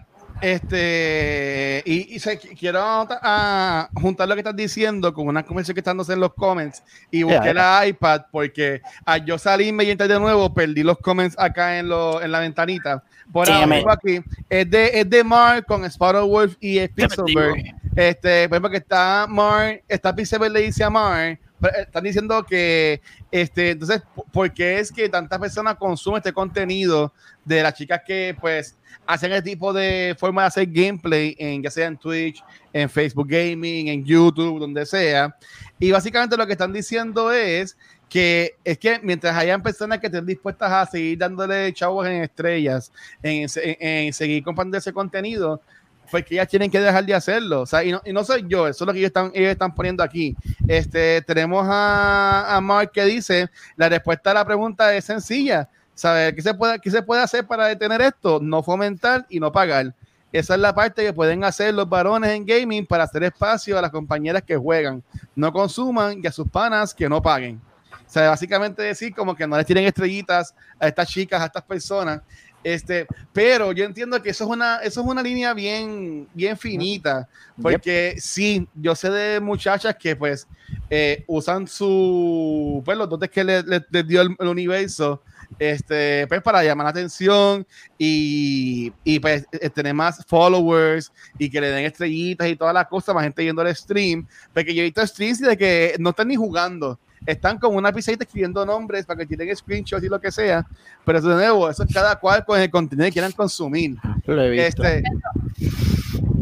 este, 0.41 1.83
y, 1.85 2.15
y 2.15 2.19
se- 2.19 2.37
quiero 2.37 2.79
ah, 2.83 3.89
juntar 3.93 4.27
lo 4.27 4.35
que 4.35 4.41
estás 4.41 4.55
diciendo 4.55 5.13
con 5.13 5.27
una 5.27 5.43
conversación 5.43 5.75
que 5.75 5.79
están 5.79 5.91
dándose 5.97 6.13
en 6.13 6.19
los 6.19 6.33
comments 6.33 6.83
y 7.11 7.23
busqué 7.23 7.53
la 7.53 7.85
iPad 7.87 8.21
porque 8.31 8.81
al 9.05 9.23
yo 9.25 9.37
salirme 9.37 9.83
y 9.83 9.91
entrar 9.91 10.09
de 10.09 10.19
nuevo 10.19 10.53
perdí 10.53 10.83
los 10.83 10.97
comments 10.99 11.35
acá 11.39 11.77
en, 11.79 11.89
lo, 11.89 12.21
en 12.21 12.31
la 12.31 12.39
ventanita. 12.39 13.03
Por 13.31 13.47
ahora 13.49 13.93
aquí 13.93 14.19
es 14.49 14.69
de, 14.69 14.99
es 14.99 15.09
de 15.09 15.23
Mark 15.23 15.65
con 15.65 15.85
Sparrow 15.85 16.27
Wolf 16.27 16.55
y 16.59 16.85
Pixelberg. 16.89 17.55
Este, 17.95 18.49
por 18.49 18.55
ejemplo, 18.55 18.69
que 18.71 18.77
está 18.77 19.25
Mark, 19.29 19.81
está 19.87 20.13
Pixelberg 20.15 20.51
le 20.51 20.61
dice 20.61 20.83
a 20.83 20.89
Mark, 20.89 21.39
están 21.69 22.03
diciendo 22.03 22.45
que, 22.45 23.01
este, 23.31 23.71
entonces, 23.71 24.01
¿por 24.31 24.53
qué 24.53 24.79
es 24.79 24.91
que 24.91 25.09
tantas 25.09 25.39
personas 25.39 25.75
consumen 25.75 26.17
este 26.17 26.33
contenido 26.33 27.13
de 27.45 27.63
las 27.63 27.73
chicas 27.73 28.01
que, 28.05 28.35
pues, 28.39 28.77
hacen 29.05 29.31
el 29.31 29.43
tipo 29.43 29.73
de 29.73 30.15
forma 30.17 30.43
de 30.43 30.47
hacer 30.47 30.67
gameplay, 30.67 31.35
en, 31.37 31.61
ya 31.63 31.71
sea 31.71 31.87
en 31.87 31.97
Twitch, 31.97 32.43
en 32.71 32.89
Facebook 32.89 33.27
Gaming, 33.27 33.87
en 33.87 34.03
YouTube, 34.03 34.59
donde 34.59 34.85
sea? 34.85 35.35
Y 35.79 35.91
básicamente 35.91 36.37
lo 36.37 36.45
que 36.45 36.53
están 36.53 36.73
diciendo 36.73 37.31
es 37.31 37.77
que 38.09 38.55
es 38.63 38.77
que 38.77 38.99
mientras 39.01 39.35
hayan 39.35 39.63
personas 39.63 39.99
que 39.99 40.05
estén 40.05 40.25
dispuestas 40.25 40.71
a 40.71 40.85
seguir 40.85 41.17
dándole 41.17 41.73
chavos 41.73 42.05
en 42.05 42.21
estrellas, 42.21 42.91
en 43.23 44.13
seguir 44.13 44.43
compartiendo 44.43 44.77
ese 44.77 44.93
contenido, 44.93 45.61
pues 46.09 46.25
que 46.25 46.35
ellas 46.35 46.47
tienen 46.47 46.69
que 46.69 46.79
dejar 46.79 47.05
de 47.05 47.13
hacerlo. 47.13 47.61
O 47.61 47.65
sea, 47.65 47.83
y 47.83 47.91
no, 47.91 48.01
y 48.05 48.13
no 48.13 48.23
soy 48.23 48.45
yo, 48.47 48.67
eso 48.67 48.83
es 48.83 48.87
lo 48.87 48.93
que 48.93 48.99
ellos 48.99 49.09
están, 49.09 49.31
ellos 49.33 49.51
están 49.51 49.73
poniendo 49.73 50.03
aquí. 50.03 50.35
Este, 50.67 51.21
tenemos 51.21 51.65
a, 51.69 52.55
a 52.55 52.61
Mark 52.61 52.91
que 52.91 53.03
dice, 53.05 53.49
la 53.75 53.89
respuesta 53.89 54.31
a 54.31 54.33
la 54.35 54.45
pregunta 54.45 54.93
es 54.95 55.05
sencilla. 55.05 55.69
¿Sabe 55.95 56.33
qué 56.33 56.41
se, 56.41 56.53
puede, 56.53 56.79
qué 56.79 56.89
se 56.89 57.03
puede 57.03 57.21
hacer 57.21 57.45
para 57.45 57.67
detener 57.67 58.01
esto? 58.01 58.39
No 58.41 58.63
fomentar 58.63 59.25
y 59.29 59.39
no 59.39 59.51
pagar. 59.51 59.93
Esa 60.31 60.55
es 60.55 60.59
la 60.59 60.73
parte 60.73 61.03
que 61.03 61.13
pueden 61.13 61.43
hacer 61.43 61.75
los 61.75 61.87
varones 61.87 62.31
en 62.31 62.43
gaming 62.43 62.87
para 62.87 63.03
hacer 63.03 63.23
espacio 63.23 63.77
a 63.77 63.81
las 63.81 63.91
compañeras 63.91 64.41
que 64.41 64.57
juegan. 64.57 65.03
No 65.35 65.53
consuman 65.53 66.19
y 66.23 66.25
a 66.25 66.31
sus 66.31 66.49
panas 66.49 66.93
que 66.95 67.07
no 67.07 67.21
paguen. 67.21 67.61
O 67.91 68.09
sea, 68.09 68.29
básicamente 68.29 68.81
decir 68.81 69.13
como 69.13 69.35
que 69.35 69.45
no 69.45 69.55
les 69.55 69.65
tiren 69.65 69.85
estrellitas 69.85 70.55
a 70.79 70.87
estas 70.87 71.07
chicas, 71.07 71.39
a 71.39 71.45
estas 71.45 71.63
personas. 71.63 72.21
Este, 72.63 73.05
pero 73.33 73.71
yo 73.73 73.83
entiendo 73.83 74.21
que 74.21 74.29
eso 74.29 74.45
es 74.45 74.49
una, 74.49 74.77
eso 74.77 75.01
es 75.01 75.07
una 75.07 75.21
línea 75.21 75.53
bien, 75.53 76.27
bien 76.33 76.57
finita, 76.57 77.27
porque 77.61 78.15
sí, 78.19 78.67
yo 78.73 78.95
sé 78.95 79.09
de 79.09 79.39
muchachas 79.39 79.95
que 79.95 80.15
pues 80.15 80.47
eh, 80.89 81.23
usan 81.27 81.67
su, 81.67 82.81
pues 82.85 82.97
los 82.97 83.09
dotes 83.09 83.29
que 83.29 83.43
les 83.43 83.65
le, 83.65 83.85
les 83.89 84.07
dio 84.07 84.21
el, 84.21 84.35
el 84.39 84.47
universo, 84.47 85.21
este, 85.59 86.25
pues 86.27 86.41
para 86.41 86.63
llamar 86.63 86.85
la 86.85 86.91
atención 86.91 87.65
y, 87.97 88.91
y 89.03 89.19
pues 89.19 89.45
eh, 89.51 89.69
tener 89.69 89.93
más 89.93 90.23
followers 90.25 91.11
y 91.37 91.49
que 91.49 91.61
le 91.61 91.69
den 91.69 91.85
estrellitas 91.85 92.47
y 92.47 92.55
todas 92.55 92.73
las 92.73 92.87
cosas, 92.87 93.13
más 93.13 93.23
gente 93.23 93.43
viendo 93.43 93.61
el 93.61 93.75
stream, 93.75 94.25
porque 94.53 94.73
yo 94.73 94.81
he 94.81 94.85
visto 94.85 95.05
streams 95.05 95.39
de 95.39 95.57
que 95.57 95.95
no 95.99 96.11
están 96.11 96.29
ni 96.29 96.35
jugando, 96.35 96.99
están 97.25 97.57
con 97.57 97.75
una 97.75 97.91
pizzita 97.91 98.23
escribiendo 98.23 98.65
nombres 98.65 99.05
para 99.05 99.19
que 99.19 99.25
tiren 99.25 99.55
screenshots 99.55 100.03
y 100.03 100.09
lo 100.09 100.19
que 100.19 100.31
sea, 100.31 100.65
pero 101.05 101.21
de 101.21 101.33
nuevo, 101.35 101.69
eso 101.69 101.83
es 101.83 101.93
cada 101.93 102.15
cual 102.17 102.43
con 102.45 102.59
el 102.59 102.69
contenido 102.69 103.05
que 103.07 103.13
quieran 103.13 103.31
consumir. 103.31 103.97
Lo 104.25 104.41
he 104.41 104.49
visto. 104.49 104.83
Este, 104.83 105.03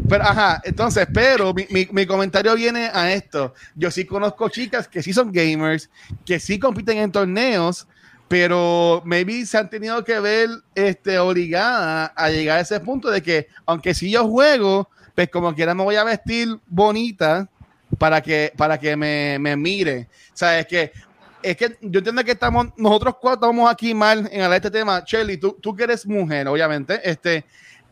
pero, 0.08 0.24
ajá, 0.24 0.60
entonces, 0.64 1.06
pero 1.12 1.54
mi, 1.54 1.64
mi- 1.70 1.88
mi 1.90 2.04
comentario 2.06 2.54
viene 2.54 2.90
a 2.92 3.12
esto. 3.12 3.54
Yo 3.74 3.90
sí 3.90 4.04
conozco 4.04 4.48
chicas 4.48 4.86
que 4.86 5.02
sí 5.02 5.12
son 5.12 5.32
gamers, 5.32 5.88
que 6.26 6.38
sí 6.38 6.58
compiten 6.58 6.98
en 6.98 7.10
torneos, 7.12 7.86
pero 8.28 9.02
maybe 9.04 9.46
se 9.46 9.58
han 9.58 9.70
tenido 9.70 10.02
que 10.04 10.18
ver 10.20 10.50
este, 10.74 11.18
obligadas 11.18 12.10
a 12.14 12.28
llegar 12.30 12.58
a 12.58 12.60
ese 12.62 12.78
punto 12.80 13.10
de 13.10 13.22
que, 13.22 13.46
aunque 13.66 13.94
sí 13.94 14.10
yo 14.10 14.26
juego, 14.28 14.88
pues 15.14 15.28
como 15.30 15.54
quiera 15.54 15.74
me 15.74 15.82
voy 15.82 15.96
a 15.96 16.04
vestir 16.04 16.58
bonita 16.66 17.48
para 17.98 18.20
que, 18.20 18.52
para 18.56 18.78
que 18.78 18.96
me, 18.96 19.38
me 19.38 19.56
mire. 19.56 20.08
O 20.32 20.36
sea, 20.36 20.58
es 20.58 20.66
que, 20.66 20.92
es 21.42 21.56
que 21.56 21.76
yo 21.80 21.98
entiendo 21.98 22.24
que 22.24 22.32
estamos, 22.32 22.68
nosotros 22.76 23.16
cuatro 23.20 23.46
estamos 23.50 23.70
aquí 23.70 23.94
mal 23.94 24.28
en 24.30 24.42
hablar 24.42 24.60
de 24.60 24.68
este 24.68 24.70
tema. 24.78 25.02
Shelly, 25.06 25.36
tú, 25.36 25.58
tú 25.60 25.74
que 25.74 25.84
eres 25.84 26.06
mujer, 26.06 26.46
obviamente, 26.48 27.00
este, 27.08 27.44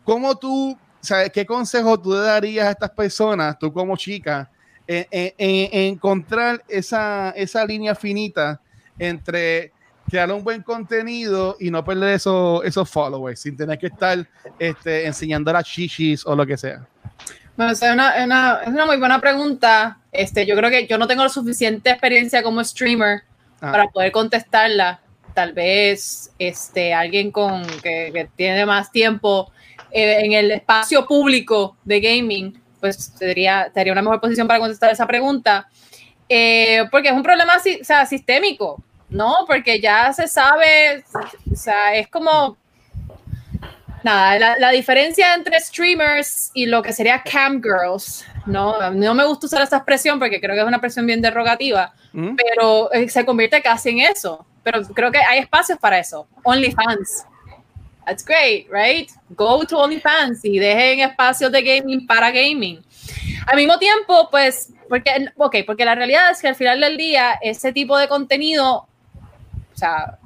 ¿cómo 0.03 0.35
tú, 0.37 0.77
sabes, 1.01 1.31
qué 1.31 1.45
consejo 1.45 1.99
tú 1.99 2.13
le 2.13 2.19
darías 2.19 2.67
a 2.67 2.71
estas 2.71 2.91
personas, 2.91 3.57
tú 3.59 3.71
como 3.73 3.95
chica, 3.97 4.49
en, 4.87 5.05
en- 5.11 5.33
en- 5.37 5.69
en 5.71 5.93
encontrar 5.93 6.63
esa, 6.67 7.31
esa 7.31 7.65
línea 7.65 7.93
finita 7.95 8.59
entre 8.97 9.71
crear 10.09 10.29
un 10.31 10.43
buen 10.43 10.61
contenido 10.61 11.55
y 11.59 11.71
no 11.71 11.83
perder 11.85 12.15
esos, 12.15 12.65
esos 12.65 12.89
followers 12.89 13.39
sin 13.39 13.55
tener 13.55 13.77
que 13.77 13.87
estar 13.87 14.27
este, 14.59 15.05
enseñando 15.05 15.55
a 15.55 15.63
chichis 15.63 16.25
o 16.25 16.35
lo 16.35 16.45
que 16.45 16.57
sea? 16.57 16.85
Bueno, 17.57 17.73
es 17.73 17.81
una, 17.81 18.13
una- 18.23 18.59
es 18.63 18.69
una 18.69 18.85
muy 18.85 18.97
buena 18.97 19.19
pregunta. 19.19 19.97
Este, 20.11 20.45
yo 20.45 20.55
creo 20.55 20.69
que 20.69 20.87
yo 20.87 20.97
no 20.97 21.07
tengo 21.07 21.23
la 21.23 21.29
suficiente 21.29 21.89
experiencia 21.89 22.43
como 22.43 22.63
streamer 22.63 23.21
Ah. 23.61 23.71
para 23.71 23.87
poder 23.89 24.11
contestarla. 24.11 24.99
Tal 25.35 25.53
vez 25.53 26.31
este, 26.39 26.93
alguien 26.93 27.31
con, 27.31 27.63
que, 27.81 28.09
que 28.13 28.27
tiene 28.35 28.65
más 28.65 28.91
tiempo 28.91 29.51
eh, 29.91 30.21
en 30.25 30.33
el 30.33 30.51
espacio 30.51 31.05
público 31.05 31.77
de 31.83 31.99
gaming, 32.01 32.59
pues 32.79 33.13
tendría, 33.13 33.69
tendría 33.73 33.93
una 33.93 34.01
mejor 34.01 34.19
posición 34.19 34.47
para 34.47 34.59
contestar 34.59 34.91
esa 34.91 35.05
pregunta. 35.05 35.69
Eh, 36.27 36.85
porque 36.89 37.09
es 37.09 37.13
un 37.13 37.21
problema 37.23 37.57
o 37.57 37.83
sea, 37.83 38.05
sistémico. 38.05 38.83
¿no? 39.09 39.35
Porque 39.45 39.79
ya 39.81 40.11
se 40.13 40.25
sabe, 40.27 41.03
o 41.51 41.55
sea, 41.55 41.93
es 41.95 42.07
como, 42.07 42.55
nada, 44.03 44.39
la, 44.39 44.57
la, 44.57 44.69
diferencia 44.71 45.33
entre 45.33 45.59
streamers 45.59 46.51
y 46.53 46.65
lo 46.65 46.81
que 46.81 46.93
sería 46.93 47.21
cam 47.23 47.61
girls, 47.61 48.25
¿no? 48.45 48.91
No 48.91 49.13
me 49.13 49.25
gusta 49.25 49.47
usar 49.47 49.61
esa 49.61 49.77
expresión 49.77 50.19
porque 50.19 50.39
creo 50.39 50.55
que 50.55 50.61
es 50.61 50.67
una 50.67 50.77
expresión 50.77 51.05
bien 51.05 51.21
derogativa, 51.21 51.93
¿Mm? 52.13 52.35
pero 52.35 52.91
eh, 52.93 53.09
se 53.09 53.25
convierte 53.25 53.61
casi 53.61 53.89
en 53.89 53.99
eso. 53.99 54.45
Pero 54.63 54.83
creo 54.83 55.11
que 55.11 55.17
hay 55.17 55.39
espacios 55.39 55.79
para 55.79 55.99
eso. 55.99 56.27
OnlyFans. 56.43 57.25
That's 58.05 58.23
great, 58.23 58.67
right? 58.71 59.09
Go 59.29 59.65
to 59.65 59.77
OnlyFans 59.77 60.43
y 60.43 60.59
dejen 60.59 60.99
espacios 60.99 61.51
de 61.51 61.61
gaming 61.61 62.05
para 62.05 62.31
gaming. 62.31 62.83
Al 63.47 63.55
mismo 63.55 63.77
tiempo, 63.79 64.27
pues, 64.29 64.71
porque, 64.87 65.29
ok, 65.37 65.57
porque 65.65 65.85
la 65.85 65.95
realidad 65.95 66.31
es 66.31 66.41
que 66.41 66.47
al 66.47 66.55
final 66.55 66.79
del 66.79 66.97
día, 66.97 67.39
ese 67.41 67.71
tipo 67.73 67.97
de 67.97 68.07
contenido, 68.07 68.87
o 69.73 69.77
sea, 69.77 70.19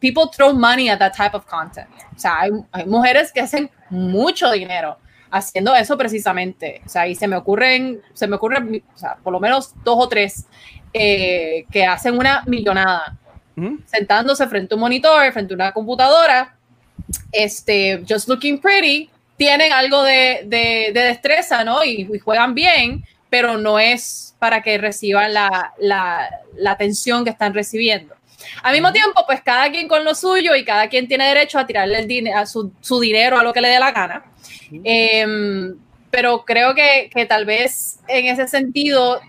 people 0.00 0.30
throw 0.34 0.52
money 0.52 0.88
at 0.88 0.98
that 0.98 1.14
type 1.14 1.34
of 1.34 1.46
content. 1.46 1.88
O 2.14 2.18
sea, 2.18 2.40
hay, 2.40 2.50
hay, 2.72 2.86
mujeres 2.86 3.32
que 3.32 3.40
hacen 3.40 3.70
mucho 3.90 4.50
dinero 4.52 4.98
haciendo 5.30 5.74
eso 5.74 5.96
precisamente. 5.96 6.80
O 6.86 6.88
sea, 6.88 7.06
y 7.06 7.14
se 7.14 7.28
me 7.28 7.36
ocurren, 7.36 8.00
se 8.14 8.26
me 8.26 8.36
ocurren, 8.36 8.82
o 8.94 8.98
sea, 8.98 9.16
por 9.16 9.32
lo 9.32 9.40
menos 9.40 9.74
dos 9.84 9.96
o 9.98 10.08
tres 10.08 10.46
eh, 10.92 11.64
que 11.70 11.84
hacen 11.84 12.16
una 12.16 12.42
millonada. 12.46 13.16
¿Mm? 13.56 13.78
Sentándose 13.86 14.46
frente 14.46 14.74
a 14.74 14.76
un 14.76 14.80
monitor, 14.82 15.32
frente 15.32 15.52
a 15.52 15.56
una 15.56 15.72
computadora, 15.72 16.56
este, 17.32 18.04
just 18.08 18.28
looking 18.28 18.60
pretty, 18.60 19.10
tienen 19.36 19.72
algo 19.72 20.02
de, 20.02 20.42
de, 20.44 20.92
de 20.92 21.00
destreza, 21.00 21.64
¿no? 21.64 21.84
Y, 21.84 22.08
y, 22.12 22.18
juegan 22.18 22.54
bien, 22.54 23.04
pero 23.30 23.58
no 23.58 23.78
es 23.78 24.36
para 24.38 24.62
que 24.62 24.78
reciban 24.78 25.34
la, 25.34 25.74
la, 25.78 26.28
la 26.56 26.70
atención 26.70 27.24
que 27.24 27.30
están 27.30 27.52
recibiendo. 27.52 28.14
Al 28.62 28.72
mismo 28.72 28.92
tiempo, 28.92 29.24
pues 29.26 29.40
cada 29.42 29.70
quien 29.70 29.88
con 29.88 30.04
lo 30.04 30.14
suyo 30.14 30.54
y 30.54 30.64
cada 30.64 30.88
quien 30.88 31.08
tiene 31.08 31.26
derecho 31.26 31.58
a 31.58 31.66
tirarle 31.66 31.98
el 31.98 32.06
dinero, 32.06 32.38
a 32.38 32.46
su, 32.46 32.72
su, 32.80 33.00
dinero 33.00 33.38
a 33.38 33.42
lo 33.42 33.52
que 33.52 33.60
le 33.60 33.68
dé 33.68 33.78
la 33.78 33.92
gana. 33.92 34.24
Eh, 34.84 35.74
pero 36.10 36.44
creo 36.44 36.74
que, 36.74 37.10
que, 37.14 37.26
tal 37.26 37.44
vez 37.44 38.00
en 38.08 38.26
ese 38.26 38.48
sentido 38.48 39.20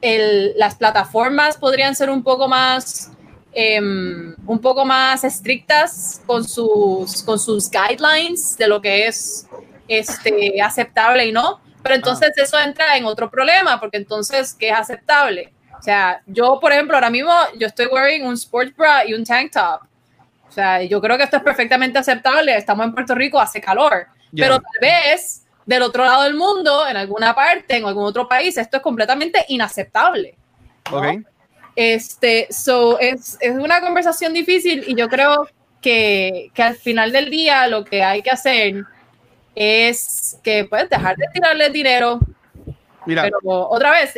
el, 0.00 0.52
las 0.56 0.74
plataformas 0.74 1.56
podrían 1.56 1.94
ser 1.94 2.10
un 2.10 2.22
poco 2.22 2.48
más 2.48 3.12
eh, 3.54 3.78
un 3.78 4.58
poco 4.62 4.84
más 4.84 5.24
estrictas 5.24 6.22
con 6.26 6.42
sus, 6.44 7.22
con 7.22 7.38
sus 7.38 7.70
guidelines 7.70 8.56
de 8.56 8.66
lo 8.66 8.80
que 8.80 9.06
es 9.06 9.46
este, 9.88 10.60
aceptable 10.62 11.26
y 11.26 11.32
no. 11.32 11.60
Pero 11.82 11.94
entonces 11.94 12.30
ah. 12.30 12.42
eso 12.42 12.58
entra 12.58 12.96
en 12.96 13.04
otro 13.04 13.30
problema, 13.30 13.78
porque 13.78 13.98
entonces, 13.98 14.54
¿qué 14.54 14.70
es 14.70 14.74
aceptable? 14.74 15.52
O 15.82 15.84
sea, 15.84 16.22
yo, 16.26 16.60
por 16.60 16.70
ejemplo, 16.70 16.94
ahora 16.94 17.10
mismo 17.10 17.32
yo 17.58 17.66
estoy 17.66 17.86
wearing 17.86 18.24
un 18.24 18.34
sports 18.34 18.72
bra 18.76 19.04
y 19.04 19.14
un 19.14 19.24
tank 19.24 19.50
top. 19.50 19.80
O 20.48 20.52
sea, 20.52 20.80
yo 20.80 21.00
creo 21.00 21.16
que 21.16 21.24
esto 21.24 21.38
es 21.38 21.42
perfectamente 21.42 21.98
aceptable. 21.98 22.56
Estamos 22.56 22.86
en 22.86 22.94
Puerto 22.94 23.16
Rico, 23.16 23.40
hace 23.40 23.60
calor. 23.60 24.06
Yeah. 24.30 24.46
Pero 24.46 24.60
tal 24.60 24.80
vez 24.80 25.44
del 25.66 25.82
otro 25.82 26.04
lado 26.04 26.22
del 26.22 26.34
mundo, 26.34 26.86
en 26.86 26.96
alguna 26.96 27.34
parte, 27.34 27.78
en 27.78 27.84
algún 27.84 28.04
otro 28.04 28.28
país, 28.28 28.56
esto 28.56 28.76
es 28.76 28.82
completamente 28.82 29.44
inaceptable. 29.48 30.36
¿no? 30.92 30.98
Ok. 30.98 31.26
Este, 31.74 32.46
so, 32.50 33.00
es, 33.00 33.36
es, 33.40 33.56
una 33.56 33.80
conversación 33.80 34.32
difícil 34.32 34.84
y 34.86 34.94
yo 34.94 35.08
creo 35.08 35.48
que, 35.80 36.52
que, 36.54 36.62
al 36.62 36.76
final 36.76 37.10
del 37.10 37.28
día 37.28 37.66
lo 37.66 37.84
que 37.84 38.04
hay 38.04 38.22
que 38.22 38.30
hacer 38.30 38.84
es 39.56 40.38
que 40.44 40.64
pues 40.64 40.88
dejar 40.88 41.16
de 41.16 41.26
tirarle 41.32 41.70
dinero. 41.70 42.20
Mira, 43.06 43.22
pero 43.22 43.68
otra 43.68 43.90
vez, 43.90 44.14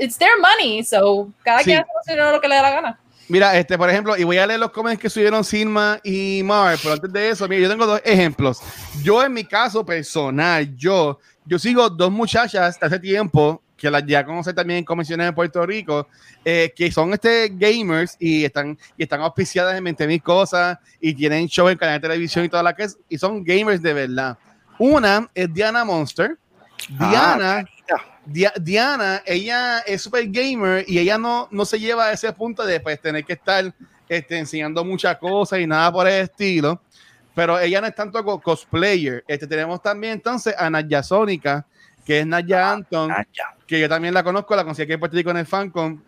it's 0.00 0.18
their 0.18 0.32
money, 0.40 0.82
so 0.84 1.30
cada 1.44 1.58
Sí. 1.60 1.64
quien 1.66 1.84
hace 2.00 2.16
lo 2.16 2.40
que 2.40 2.48
le 2.48 2.54
da 2.56 2.62
la 2.62 2.70
gana. 2.70 3.00
Mira, 3.28 3.56
este, 3.58 3.76
por 3.76 3.90
ejemplo, 3.90 4.16
y 4.16 4.22
voy 4.24 4.38
a 4.38 4.46
leer 4.46 4.60
los 4.60 4.70
comments 4.70 5.00
que 5.00 5.10
subieron 5.10 5.42
Silma 5.42 5.98
y 6.04 6.42
Mar, 6.44 6.78
pero 6.80 6.94
antes 6.94 7.12
de 7.12 7.30
eso, 7.30 7.48
mira, 7.48 7.62
yo 7.62 7.68
tengo 7.68 7.84
dos 7.86 8.00
ejemplos. 8.04 8.60
Yo, 9.02 9.22
en 9.24 9.32
mi 9.32 9.44
caso 9.44 9.84
personal, 9.84 10.76
yo, 10.76 11.18
yo 11.44 11.58
sigo 11.58 11.88
dos 11.90 12.10
muchachas 12.12 12.78
de 12.78 12.86
hace 12.86 12.98
tiempo 13.00 13.60
que 13.76 13.90
las 13.90 14.06
ya 14.06 14.24
conocí 14.24 14.54
también 14.54 14.78
en 14.78 14.84
convenciones 14.84 15.28
en 15.28 15.34
Puerto 15.34 15.66
Rico, 15.66 16.08
eh, 16.44 16.72
que 16.74 16.90
son 16.90 17.12
este 17.12 17.50
gamers 17.52 18.16
y 18.18 18.44
están, 18.44 18.78
y 18.96 19.02
están 19.02 19.20
auspiciadas 19.20 19.76
en 19.76 19.84
20 19.84 20.06
mil 20.06 20.22
cosas 20.22 20.78
y 21.00 21.12
tienen 21.12 21.46
show 21.48 21.68
en 21.68 21.76
canal 21.76 22.00
de 22.00 22.08
televisión 22.08 22.44
y 22.44 22.48
toda 22.48 22.62
la 22.62 22.74
que 22.74 22.84
es, 22.84 22.96
y 23.08 23.18
son 23.18 23.44
gamers 23.44 23.82
de 23.82 23.92
verdad. 23.92 24.38
Una 24.78 25.28
es 25.34 25.52
Diana 25.52 25.84
Monster. 25.84 26.38
Diana, 26.88 27.58
Ah, 27.58 27.64
Diana, 28.26 29.22
ella 29.24 29.78
es 29.80 30.02
super 30.02 30.26
gamer 30.28 30.84
y 30.88 30.98
ella 30.98 31.16
no, 31.16 31.48
no 31.50 31.64
se 31.64 31.78
lleva 31.78 32.06
a 32.06 32.12
ese 32.12 32.32
punto 32.32 32.64
de 32.66 32.80
pues, 32.80 33.00
tener 33.00 33.24
que 33.24 33.34
estar 33.34 33.72
este, 34.08 34.38
enseñando 34.38 34.84
muchas 34.84 35.16
cosas 35.18 35.60
y 35.60 35.66
nada 35.66 35.92
por 35.92 36.06
el 36.08 36.22
estilo. 36.22 36.80
Pero 37.34 37.58
ella 37.60 37.80
no 37.80 37.86
es 37.86 37.94
tanto 37.94 38.24
co- 38.24 38.40
cosplayer. 38.40 39.22
Este, 39.28 39.46
tenemos 39.46 39.80
también 39.82 40.14
entonces 40.14 40.54
a 40.58 40.68
Naya 40.70 41.02
Sónica, 41.02 41.64
que 42.04 42.20
es 42.20 42.26
Naya 42.26 42.70
Anton, 42.72 43.10
ah, 43.12 43.24
ya. 43.32 43.54
que 43.66 43.78
yo 43.78 43.88
también 43.88 44.14
la 44.14 44.24
conozco, 44.24 44.56
la 44.56 44.62
conocí 44.64 44.82
aquí 44.82 44.92
en 44.92 45.00
Puerto 45.00 45.16
Rico 45.16 45.30
en 45.30 45.36
el 45.38 45.46
Fancon. 45.46 46.02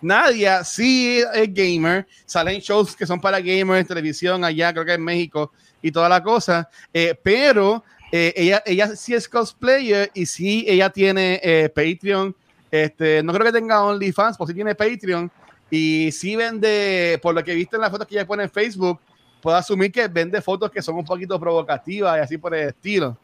Nadia 0.00 0.64
sí 0.64 1.22
es 1.32 1.54
gamer, 1.54 2.06
salen 2.26 2.60
shows 2.60 2.96
que 2.96 3.06
son 3.06 3.20
para 3.20 3.40
gamers 3.40 3.86
televisión 3.86 4.44
allá, 4.44 4.72
creo 4.72 4.84
que 4.84 4.94
en 4.94 5.04
México 5.04 5.52
y 5.80 5.92
toda 5.92 6.08
la 6.08 6.20
cosa, 6.22 6.68
eh, 6.92 7.16
pero 7.22 7.84
eh, 8.14 8.34
ella, 8.36 8.62
ella 8.66 8.94
sí 8.94 9.14
es 9.14 9.26
cosplayer 9.26 10.10
y 10.12 10.26
sí 10.26 10.66
ella 10.68 10.90
tiene 10.90 11.40
eh, 11.42 11.70
Patreon, 11.70 12.36
este, 12.70 13.22
no 13.22 13.32
creo 13.32 13.46
que 13.46 13.58
tenga 13.58 13.82
OnlyFans, 13.82 14.36
pero 14.36 14.48
sí 14.48 14.54
tiene 14.54 14.74
Patreon 14.74 15.30
y 15.70 16.12
sí 16.12 16.36
vende, 16.36 17.18
por 17.22 17.34
lo 17.34 17.42
que 17.42 17.52
he 17.52 17.54
visto 17.54 17.76
en 17.76 17.82
las 17.82 17.90
fotos 17.90 18.06
que 18.06 18.14
ella 18.14 18.26
pone 18.26 18.42
en 18.42 18.50
Facebook, 18.50 19.00
puedo 19.40 19.56
asumir 19.56 19.90
que 19.90 20.06
vende 20.08 20.42
fotos 20.42 20.70
que 20.70 20.82
son 20.82 20.96
un 20.96 21.06
poquito 21.06 21.40
provocativas 21.40 22.18
y 22.18 22.20
así 22.20 22.36
por 22.36 22.54
el 22.54 22.68
estilo. 22.68 23.16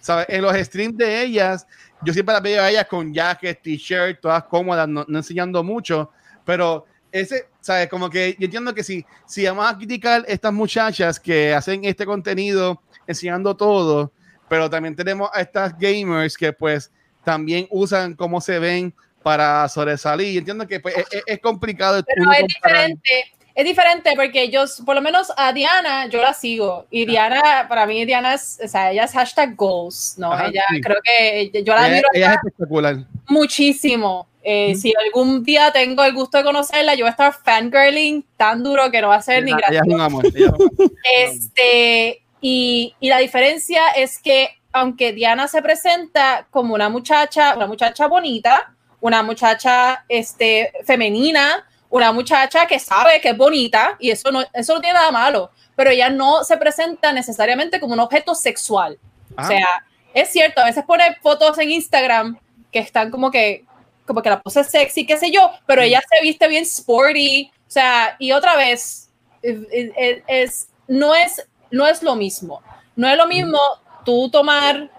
¿Sabes? 0.00 0.24
En 0.30 0.40
los 0.40 0.56
streams 0.56 0.96
de 0.96 1.22
ellas, 1.22 1.66
yo 2.02 2.14
siempre 2.14 2.32
las 2.32 2.42
veo 2.42 2.62
a 2.62 2.70
ellas 2.70 2.86
con 2.86 3.12
jacket, 3.12 3.60
t-shirt, 3.60 4.18
todas 4.22 4.44
cómodas, 4.44 4.88
no, 4.88 5.04
no 5.06 5.18
enseñando 5.18 5.62
mucho, 5.62 6.10
pero 6.46 6.86
ese, 7.12 7.48
¿sabes? 7.60 7.88
Como 7.88 8.08
que 8.08 8.34
yo 8.38 8.46
entiendo 8.46 8.72
que 8.72 8.82
si, 8.82 9.04
si 9.26 9.44
vamos 9.44 9.70
a 9.70 9.76
criticar 9.76 10.24
estas 10.26 10.54
muchachas 10.54 11.20
que 11.20 11.52
hacen 11.52 11.84
este 11.84 12.06
contenido 12.06 12.80
enseñando 13.06 13.54
todo, 13.54 14.12
pero 14.50 14.68
también 14.68 14.96
tenemos 14.96 15.30
a 15.32 15.40
estas 15.42 15.78
gamers 15.78 16.36
que 16.36 16.52
pues 16.52 16.90
también 17.24 17.68
usan 17.70 18.14
cómo 18.14 18.40
se 18.40 18.58
ven 18.58 18.92
para 19.22 19.68
sobresalir. 19.68 20.38
Entiendo 20.38 20.66
que 20.66 20.80
pues, 20.80 20.96
es, 20.96 21.22
es 21.24 21.38
complicado. 21.38 22.02
Pero 22.04 22.32
es 22.32 22.46
diferente. 22.48 23.10
Es 23.54 23.64
diferente 23.64 24.10
porque 24.16 24.48
yo, 24.48 24.64
por 24.84 24.96
lo 24.96 25.02
menos 25.02 25.32
a 25.36 25.52
Diana, 25.52 26.06
yo 26.08 26.20
la 26.20 26.34
sigo. 26.34 26.86
Y 26.90 27.04
Diana, 27.06 27.66
para 27.68 27.86
mí, 27.86 28.04
Diana 28.04 28.34
es, 28.34 28.58
o 28.64 28.66
sea, 28.66 28.90
ella 28.90 29.04
es 29.04 29.12
hashtag 29.12 29.54
goals, 29.54 30.14
¿no? 30.18 30.32
Ajá, 30.32 30.48
ella, 30.48 30.64
sí. 30.70 30.80
creo 30.80 30.96
que 31.04 31.62
yo 31.62 31.72
la 31.74 31.86
Ella, 31.88 32.02
ella 32.12 32.30
es 32.32 32.36
espectacular. 32.38 32.96
muchísimo. 33.28 34.26
Eh, 34.42 34.74
Si 34.74 34.92
algún 35.06 35.44
día 35.44 35.70
tengo 35.70 36.02
el 36.02 36.12
gusto 36.12 36.38
de 36.38 36.44
conocerla, 36.44 36.94
yo 36.94 37.04
voy 37.04 37.08
a 37.08 37.10
estar 37.10 37.32
fangirling 37.44 38.24
tan 38.36 38.64
duro 38.64 38.90
que 38.90 39.00
no 39.00 39.08
va 39.08 39.16
a 39.16 39.22
ser 39.22 39.44
ni 39.44 39.52
ella 39.52 39.60
es 39.68 39.72
gracioso. 39.72 39.94
un 39.94 40.00
amor. 40.00 40.26
ella 40.26 40.46
es 40.46 40.52
un 40.52 40.54
amor. 40.54 40.92
Este, 41.22 42.22
y, 42.40 42.94
y 43.00 43.08
la 43.08 43.18
diferencia 43.18 43.88
es 43.96 44.18
que 44.18 44.50
aunque 44.72 45.12
Diana 45.12 45.48
se 45.48 45.62
presenta 45.62 46.46
como 46.50 46.74
una 46.74 46.88
muchacha, 46.88 47.54
una 47.56 47.66
muchacha 47.66 48.06
bonita, 48.06 48.72
una 49.00 49.22
muchacha 49.22 50.04
este, 50.08 50.72
femenina, 50.84 51.66
una 51.88 52.12
muchacha 52.12 52.66
que 52.66 52.78
sabe 52.78 53.20
que 53.20 53.30
es 53.30 53.36
bonita, 53.36 53.96
y 53.98 54.10
eso 54.10 54.30
no, 54.30 54.44
eso 54.52 54.74
no 54.74 54.80
tiene 54.80 54.94
nada 54.94 55.10
malo, 55.10 55.50
pero 55.74 55.90
ella 55.90 56.08
no 56.08 56.44
se 56.44 56.56
presenta 56.56 57.12
necesariamente 57.12 57.80
como 57.80 57.94
un 57.94 58.00
objeto 58.00 58.34
sexual. 58.36 58.96
Ah. 59.36 59.42
O 59.42 59.46
sea, 59.48 59.66
es 60.14 60.30
cierto, 60.30 60.60
a 60.60 60.66
veces 60.66 60.84
pone 60.84 61.16
fotos 61.20 61.58
en 61.58 61.70
Instagram 61.70 62.38
que 62.70 62.78
están 62.78 63.10
como 63.10 63.30
que, 63.32 63.64
como 64.06 64.22
que 64.22 64.30
la 64.30 64.40
pose 64.40 64.62
sexy, 64.62 65.04
qué 65.04 65.16
sé 65.16 65.32
yo, 65.32 65.50
pero 65.66 65.82
ella 65.82 66.00
se 66.08 66.20
viste 66.22 66.46
bien 66.46 66.64
sporty, 66.64 67.50
o 67.66 67.70
sea, 67.70 68.14
y 68.20 68.30
otra 68.32 68.54
vez, 68.56 69.08
es, 69.42 69.56
es- 69.72 70.22
es- 70.28 70.66
no, 70.86 71.14
es, 71.14 71.44
no 71.70 71.86
es 71.86 72.02
lo 72.02 72.16
mismo. 72.16 72.62
No 72.96 73.08
es 73.08 73.16
lo 73.16 73.26
mismo 73.26 73.58
tú 74.04 74.28
tomar 74.30 74.90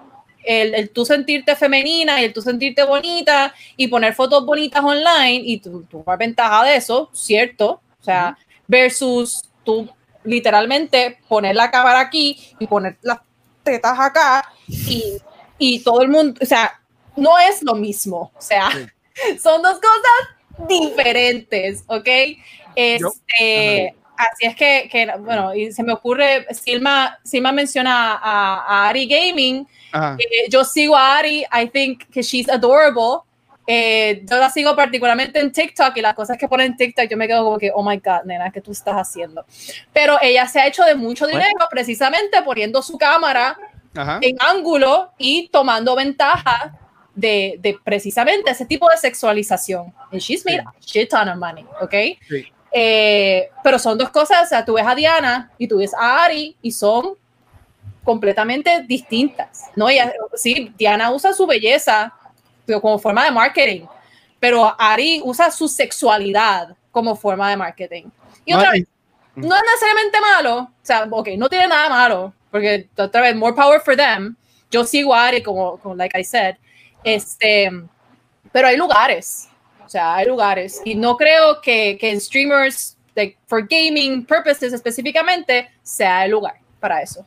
el, 0.44 0.74
el 0.74 0.90
tú 0.90 1.06
sentirte 1.06 1.56
femenina 1.56 2.22
y 2.22 2.26
el 2.26 2.34
tú 2.34 2.42
sentirte 2.42 2.84
bonita 2.84 3.54
y 3.78 3.88
poner 3.88 4.14
fotos 4.14 4.46
bonitas 4.46 4.84
online 4.84 5.42
y 5.44 5.60
tú, 5.60 5.84
tú 5.84 6.00
tomar 6.00 6.18
ventaja 6.18 6.64
de 6.64 6.76
eso, 6.76 7.10
¿cierto? 7.14 7.82
O 8.00 8.04
sea, 8.04 8.38
versus 8.68 9.44
tú 9.64 9.90
literalmente 10.24 11.20
poner 11.28 11.56
la 11.56 11.70
cámara 11.72 12.00
aquí 12.00 12.56
y 12.60 12.68
poner 12.68 12.98
las 13.02 13.20
tetas 13.64 14.00
acá 14.00 14.52
y, 14.68 15.18
y 15.58 15.84
todo 15.84 16.02
el 16.02 16.10
mundo, 16.10 16.40
o 16.42 16.46
sea, 16.46 16.80
no 17.16 17.38
es 17.40 17.62
lo 17.62 17.76
mismo, 17.76 18.32
o 18.36 18.42
sea, 18.42 18.70
son 19.42 19.62
dos 19.62 19.80
cosas 19.80 20.68
diferentes, 20.68 21.84
¿ok? 21.88 22.08
Este, 22.76 23.96
así 24.32 24.46
es 24.46 24.56
que, 24.56 24.90
que, 24.92 25.12
bueno, 25.20 25.54
y 25.56 25.72
se 25.72 25.84
me 25.84 25.94
ocurre, 25.94 26.46
Silma, 26.54 27.18
Silma 27.24 27.52
menciona 27.52 28.14
a, 28.16 28.66
a 28.68 28.90
Ari 28.90 29.08
Gaming, 29.08 29.68
eh, 29.94 30.50
yo 30.50 30.64
sigo 30.64 30.96
a 30.96 31.18
Ari, 31.18 31.46
I 31.52 31.68
think 31.72 32.10
que 32.10 32.22
she's 32.22 32.50
adorable, 32.50 33.24
Eh, 33.68 34.24
yo 34.30 34.38
la 34.38 34.50
sigo 34.50 34.76
particularmente 34.76 35.40
en 35.40 35.52
TikTok 35.52 35.96
y 35.96 36.02
las 36.02 36.16
cosas 36.16 36.36
que 36.36 36.48
pone 36.48 36.66
en 36.66 36.76
TikTok 36.76 37.08
yo 37.08 37.16
me 37.16 37.28
quedo 37.28 37.44
como 37.46 37.58
que, 37.60 37.72
oh 37.74 37.84
my 37.84 37.98
God, 37.98 38.24
nena, 38.26 38.52
¿qué 38.52 38.60
tú 38.60 38.72
estás 38.72 38.96
haciendo? 38.96 39.46
Pero 39.94 40.18
ella 40.20 40.48
se 40.48 40.60
ha 40.60 40.68
hecho 40.68 40.84
de 40.84 40.96
mucho 40.96 41.28
dinero 41.28 41.68
precisamente 41.70 42.42
poniendo 42.42 42.82
su 42.82 42.98
cámara 42.98 43.56
Ajá. 43.96 44.18
en 44.22 44.36
ángulo 44.42 45.12
y 45.18 45.48
tomando 45.50 45.96
ventaja 45.96 46.76
de, 47.14 47.60
de 47.60 47.78
precisamente 47.84 48.50
ese 48.52 48.66
tipo 48.66 48.90
de 48.90 48.98
sexualización. 48.98 49.94
And 50.12 50.20
she's 50.20 50.44
made 50.44 50.60
a 50.60 50.74
shit 50.82 51.10
ton 51.10 51.30
of 51.30 51.38
money, 51.38 51.64
¿ok? 51.82 51.94
Sí. 52.28 52.52
Eh, 52.74 53.50
pero 53.64 53.78
son 53.78 53.98
dos 53.98 54.10
cosas, 54.10 54.44
o 54.44 54.46
sea, 54.48 54.64
tú 54.64 54.74
ves 54.74 54.86
a 54.88 54.96
Diana 54.96 55.52
y 55.58 55.68
tú 55.68 55.80
ves 55.80 55.94
a 55.94 56.24
Ari 56.24 56.56
y 56.62 56.72
son 56.72 57.16
completamente 58.04 58.84
distintas, 58.84 59.66
¿no? 59.76 59.90
Ella, 59.90 60.14
sí, 60.36 60.74
Diana 60.78 61.12
usa 61.12 61.34
su 61.34 61.46
belleza 61.46 62.14
como 62.82 62.98
forma 62.98 63.26
de 63.26 63.32
marketing, 63.32 63.86
pero 64.40 64.74
Ari 64.80 65.22
usa 65.24 65.52
su 65.52 65.68
sexualidad 65.68 66.76
como 66.92 67.16
forma 67.16 67.50
de 67.50 67.58
marketing. 67.58 68.06
Y 68.46 68.54
otra 68.54 68.72
vez, 68.72 68.86
no 69.36 69.56
es 69.56 69.62
necesariamente 69.62 70.22
malo, 70.22 70.58
o 70.60 70.72
sea, 70.82 71.08
ok, 71.10 71.30
no 71.38 71.50
tiene 71.50 71.68
nada 71.68 71.90
malo, 71.90 72.34
porque 72.50 72.90
otra 72.98 73.22
vez, 73.22 73.36
more 73.36 73.56
power 73.56 73.80
for 73.82 73.96
them. 73.96 74.36
Yo 74.70 74.86
sigo 74.86 75.14
a 75.14 75.28
Ari 75.28 75.44
como, 75.44 75.78
como 75.78 75.96
like 75.96 76.18
I 76.18 76.24
said, 76.24 76.56
este, 77.04 77.70
pero 78.52 78.68
hay 78.68 78.78
lugares, 78.78 79.50
o 79.86 79.90
sea, 79.90 80.16
hay 80.16 80.28
lugares, 80.28 80.82
y 80.86 80.96
no 80.96 81.18
creo 81.18 81.62
que, 81.62 81.98
que 82.00 82.12
en 82.12 82.22
streamers, 82.22 82.98
like, 83.16 83.38
for 83.48 83.68
gaming 83.68 84.26
purposes 84.26 84.74
específicamente, 84.74 85.70
sea 85.84 86.26
el 86.26 86.32
lugar 86.32 86.56
para 86.80 87.02
eso. 87.02 87.26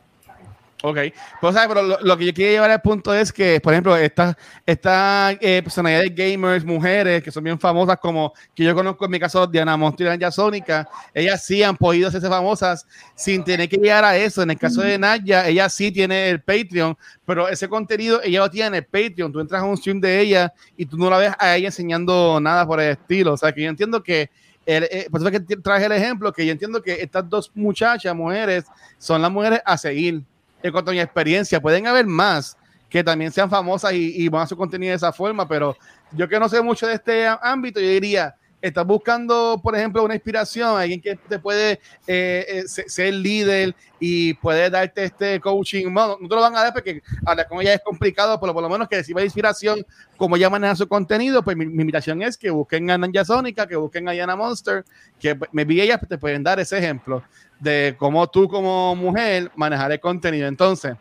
Ok, 0.86 0.98
pues, 1.40 1.54
¿sabes? 1.54 1.66
pero 1.66 1.80
lo, 1.82 1.98
lo 2.02 2.18
que 2.18 2.26
yo 2.26 2.34
quiero 2.34 2.52
llevar 2.52 2.70
al 2.70 2.82
punto 2.82 3.14
es 3.14 3.32
que, 3.32 3.58
por 3.58 3.72
ejemplo, 3.72 3.96
estas 3.96 4.36
esta, 4.66 5.32
eh, 5.40 5.62
personalidades 5.64 6.14
gamers, 6.14 6.62
mujeres 6.62 7.22
que 7.22 7.30
son 7.30 7.42
bien 7.42 7.58
famosas, 7.58 7.96
como 7.96 8.34
que 8.54 8.64
yo 8.64 8.74
conozco 8.74 9.06
en 9.06 9.10
mi 9.12 9.18
caso, 9.18 9.46
Diana 9.46 9.78
Monster 9.78 10.08
y 10.08 10.10
Naya 10.10 10.30
Sónica, 10.30 10.86
ellas 11.14 11.42
sí 11.42 11.62
han 11.62 11.74
podido 11.74 12.08
hacerse 12.08 12.28
famosas 12.28 12.86
sin 13.14 13.42
tener 13.42 13.66
que 13.66 13.78
llegar 13.78 14.04
a 14.04 14.14
eso. 14.14 14.42
En 14.42 14.50
el 14.50 14.58
caso 14.58 14.82
de 14.82 14.98
Naya, 14.98 15.48
ella 15.48 15.70
sí 15.70 15.90
tiene 15.90 16.28
el 16.28 16.42
Patreon, 16.42 16.98
pero 17.24 17.48
ese 17.48 17.66
contenido 17.66 18.20
ella 18.22 18.40
lo 18.40 18.50
tiene 18.50 18.66
en 18.66 18.74
el 18.74 18.84
Patreon. 18.84 19.32
Tú 19.32 19.40
entras 19.40 19.62
a 19.62 19.64
un 19.64 19.78
stream 19.78 20.02
de 20.02 20.20
ella 20.20 20.52
y 20.76 20.84
tú 20.84 20.98
no 20.98 21.08
la 21.08 21.16
ves 21.16 21.32
a 21.38 21.56
ella 21.56 21.68
enseñando 21.68 22.38
nada 22.42 22.66
por 22.66 22.78
el 22.78 22.90
estilo. 22.90 23.32
O 23.32 23.36
sea, 23.38 23.52
que 23.52 23.62
yo 23.62 23.70
entiendo 23.70 24.02
que. 24.02 24.28
El, 24.66 24.84
eh, 24.84 25.08
por 25.10 25.20
eso 25.20 25.28
es 25.28 25.40
que 25.46 25.56
traje 25.56 25.86
el 25.86 25.92
ejemplo, 25.92 26.32
que 26.32 26.44
yo 26.44 26.52
entiendo 26.52 26.82
que 26.82 26.94
estas 27.00 27.28
dos 27.28 27.50
muchachas, 27.54 28.14
mujeres, 28.14 28.64
son 28.98 29.20
las 29.20 29.30
mujeres 29.30 29.60
a 29.64 29.76
seguir 29.76 30.24
en 30.64 30.72
cuanto 30.72 30.90
a 30.90 30.94
mi 30.94 31.00
experiencia. 31.00 31.60
Pueden 31.60 31.86
haber 31.86 32.06
más 32.06 32.56
que 32.88 33.04
también 33.04 33.30
sean 33.30 33.50
famosas 33.50 33.92
y, 33.92 34.24
y 34.24 34.28
van 34.28 34.42
a 34.42 34.46
su 34.46 34.56
contenido 34.56 34.90
de 34.90 34.96
esa 34.96 35.12
forma, 35.12 35.46
pero 35.46 35.76
yo 36.12 36.28
que 36.28 36.38
no 36.38 36.48
sé 36.48 36.62
mucho 36.62 36.86
de 36.86 36.94
este 36.94 37.26
ámbito, 37.42 37.80
yo 37.80 37.88
diría, 37.88 38.34
estás 38.62 38.86
buscando, 38.86 39.60
por 39.62 39.76
ejemplo, 39.76 40.02
una 40.04 40.14
inspiración, 40.14 40.78
alguien 40.78 41.00
que 41.02 41.16
te 41.16 41.38
puede 41.38 41.72
eh, 42.06 42.46
eh, 42.48 42.62
se- 42.66 42.88
ser 42.88 43.12
líder 43.12 43.74
y 44.00 44.32
puede 44.34 44.70
darte 44.70 45.04
este 45.04 45.38
coaching. 45.40 45.92
Bueno, 45.92 46.16
no 46.20 46.28
te 46.28 46.34
lo 46.34 46.40
van 46.40 46.56
a 46.56 46.62
dar 46.62 46.72
porque 46.72 47.02
hablar 47.26 47.46
con 47.48 47.60
ella 47.60 47.74
es 47.74 47.80
complicado, 47.84 48.38
pero 48.40 48.54
por 48.54 48.62
lo 48.62 48.70
menos 48.70 48.88
que 48.88 48.96
reciba 48.96 49.22
inspiración, 49.22 49.84
como 50.16 50.36
ella 50.36 50.48
maneja 50.48 50.76
su 50.76 50.86
contenido, 50.88 51.42
pues 51.42 51.56
mi, 51.56 51.66
mi 51.66 51.82
invitación 51.82 52.22
es 52.22 52.38
que 52.38 52.48
busquen 52.50 52.90
a 52.90 52.96
Nanja 52.96 53.24
Sónica, 53.24 53.66
que 53.66 53.76
busquen 53.76 54.08
a 54.08 54.12
Diana 54.12 54.36
Monster, 54.36 54.84
que 55.18 55.36
me 55.52 55.64
vi 55.66 55.80
ellas 55.82 56.00
te 56.08 56.16
pueden 56.16 56.42
dar 56.44 56.58
ese 56.60 56.78
ejemplo 56.78 57.22
de 57.60 57.94
cómo 57.98 58.26
tú 58.28 58.48
como 58.48 58.94
mujer 58.96 59.50
manejar 59.56 59.92
el 59.92 60.00
contenido. 60.00 60.46
Entonces, 60.48 60.94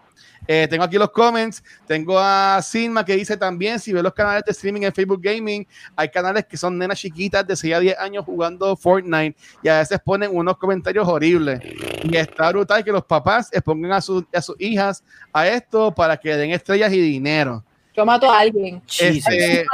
eh, 0.45 0.67
tengo 0.69 0.83
aquí 0.83 0.97
los 0.97 1.09
comments. 1.11 1.63
Tengo 1.87 2.19
a 2.19 2.59
Silma 2.61 3.05
que 3.05 3.15
dice 3.15 3.37
también, 3.37 3.79
si 3.79 3.93
ves 3.93 4.03
los 4.03 4.13
canales 4.13 4.43
de 4.45 4.51
streaming 4.51 4.81
en 4.81 4.93
Facebook 4.93 5.21
Gaming, 5.21 5.65
hay 5.95 6.09
canales 6.09 6.45
que 6.45 6.57
son 6.57 6.77
nenas 6.77 6.99
chiquitas 6.99 7.47
de 7.47 7.55
6 7.55 7.73
a 7.73 7.79
10 7.79 7.97
años 7.99 8.25
jugando 8.25 8.75
Fortnite 8.75 9.37
y 9.61 9.69
a 9.69 9.79
veces 9.79 9.99
ponen 10.03 10.31
unos 10.35 10.57
comentarios 10.57 11.07
horribles. 11.07 11.61
Y 12.03 12.17
está 12.17 12.49
brutal 12.49 12.83
que 12.83 12.91
los 12.91 13.05
papás 13.05 13.49
expongan 13.53 13.93
a, 13.93 14.01
sus- 14.01 14.25
a 14.33 14.41
sus 14.41 14.55
hijas 14.59 15.01
a 15.31 15.47
esto 15.47 15.93
para 15.95 16.17
que 16.17 16.35
den 16.35 16.51
estrellas 16.51 16.91
y 16.91 16.99
dinero. 16.99 17.63
Yo 17.95 18.05
mato 18.05 18.29
a 18.29 18.39
alguien. 18.39 18.81
Este, 18.99 19.65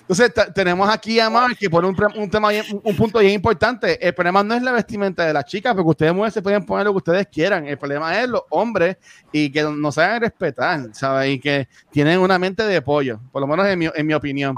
entonces, 0.00 0.32
tenemos 0.54 0.88
aquí 0.88 1.20
a 1.20 1.28
Mar 1.30 1.56
que 1.58 1.68
pone 1.70 1.88
un, 1.88 1.96
un 2.16 2.30
tema, 2.30 2.50
bien- 2.50 2.64
un, 2.72 2.80
un 2.84 2.96
punto 2.96 3.18
bien 3.18 3.32
importante. 3.32 4.06
El 4.06 4.14
problema 4.14 4.42
no 4.42 4.54
es 4.54 4.62
la 4.62 4.72
vestimenta 4.72 5.24
de 5.24 5.32
las 5.32 5.44
chicas, 5.44 5.74
porque 5.74 5.90
ustedes 5.90 6.14
mujeres 6.14 6.34
se 6.34 6.42
pueden 6.42 6.64
poner 6.64 6.86
lo 6.86 6.92
que 6.92 6.98
ustedes 6.98 7.26
quieran. 7.28 7.66
El 7.66 7.78
problema 7.78 8.20
es 8.20 8.28
los 8.28 8.42
hombres 8.50 8.96
y 9.32 9.50
que 9.50 9.62
no 9.62 9.92
saben 9.92 10.22
respetar, 10.22 10.88
¿sabes? 10.92 11.30
Y 11.34 11.38
que 11.40 11.68
tienen 11.90 12.18
una 12.18 12.38
mente 12.38 12.62
de 12.64 12.82
pollo, 12.82 13.20
por 13.32 13.40
lo 13.40 13.46
menos 13.46 13.66
en 13.66 13.78
mi, 13.78 13.88
en 13.94 14.06
mi 14.06 14.14
opinión. 14.14 14.54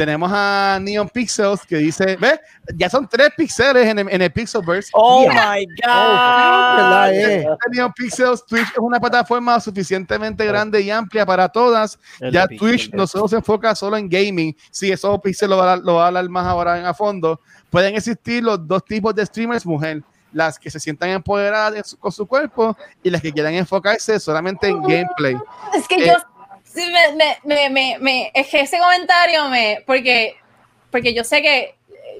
Tenemos 0.00 0.30
a 0.32 0.78
Neon 0.80 1.10
Pixels 1.10 1.60
que 1.66 1.76
dice, 1.76 2.16
¿ves? 2.16 2.40
Ya 2.74 2.88
son 2.88 3.06
tres 3.06 3.28
píxeles 3.36 3.86
en 3.86 3.98
el, 3.98 4.08
en 4.08 4.22
el 4.22 4.32
Pixelverse. 4.32 4.88
Oh 4.94 5.24
Yeah. 5.30 5.56
my 5.56 5.66
¿verdad, 6.74 7.08
God. 7.10 7.14
eh? 7.14 7.46
Neon 7.70 7.92
Pixels, 7.92 8.46
Twitch 8.46 8.70
es 8.72 8.78
una 8.78 8.98
plataforma 8.98 9.60
suficientemente 9.60 10.46
grande 10.46 10.80
y 10.80 10.90
amplia 10.90 11.26
para 11.26 11.50
todas. 11.50 11.98
El 12.18 12.32
ya 12.32 12.46
Pixel 12.46 12.58
Twitch 12.70 12.94
no 12.94 13.06
solo 13.06 13.28
se 13.28 13.36
enfoca 13.36 13.74
solo 13.74 13.98
en 13.98 14.08
gaming. 14.08 14.56
Sí, 14.70 14.90
eso 14.90 15.20
Pixel 15.20 15.50
lo 15.50 15.58
va, 15.58 15.74
a, 15.74 15.76
lo 15.76 15.96
va 15.96 16.04
a 16.04 16.06
hablar 16.06 16.26
más 16.30 16.46
ahora 16.46 16.78
en 16.78 16.86
a 16.86 16.94
fondo. 16.94 17.38
Pueden 17.68 17.94
existir 17.94 18.42
los 18.42 18.66
dos 18.66 18.82
tipos 18.82 19.14
de 19.14 19.26
streamers, 19.26 19.66
mujer. 19.66 20.02
Las 20.32 20.58
que 20.58 20.70
se 20.70 20.78
sientan 20.80 21.10
empoderadas 21.10 21.74
de 21.74 21.84
su- 21.84 21.98
con 21.98 22.12
su 22.12 22.24
cuerpo 22.24 22.74
y 23.02 23.10
las 23.10 23.20
que 23.20 23.32
quieran 23.32 23.52
enfocarse 23.52 24.18
solamente 24.20 24.68
en 24.68 24.80
gameplay. 24.80 25.36
Es 25.74 25.86
que 25.88 25.96
Eh, 25.96 26.06
yo, 26.06 26.14
sí, 26.72 26.82
me, 27.16 27.38
me, 27.44 27.70
me, 27.70 27.98
me, 27.98 28.30
es 28.34 28.48
que 28.48 28.60
ese 28.60 28.78
comentario 28.78 29.48
me, 29.48 29.82
porque, 29.86 30.34
porque 30.90 31.14
yo 31.14 31.24
sé 31.24 31.42
que, 31.42 31.74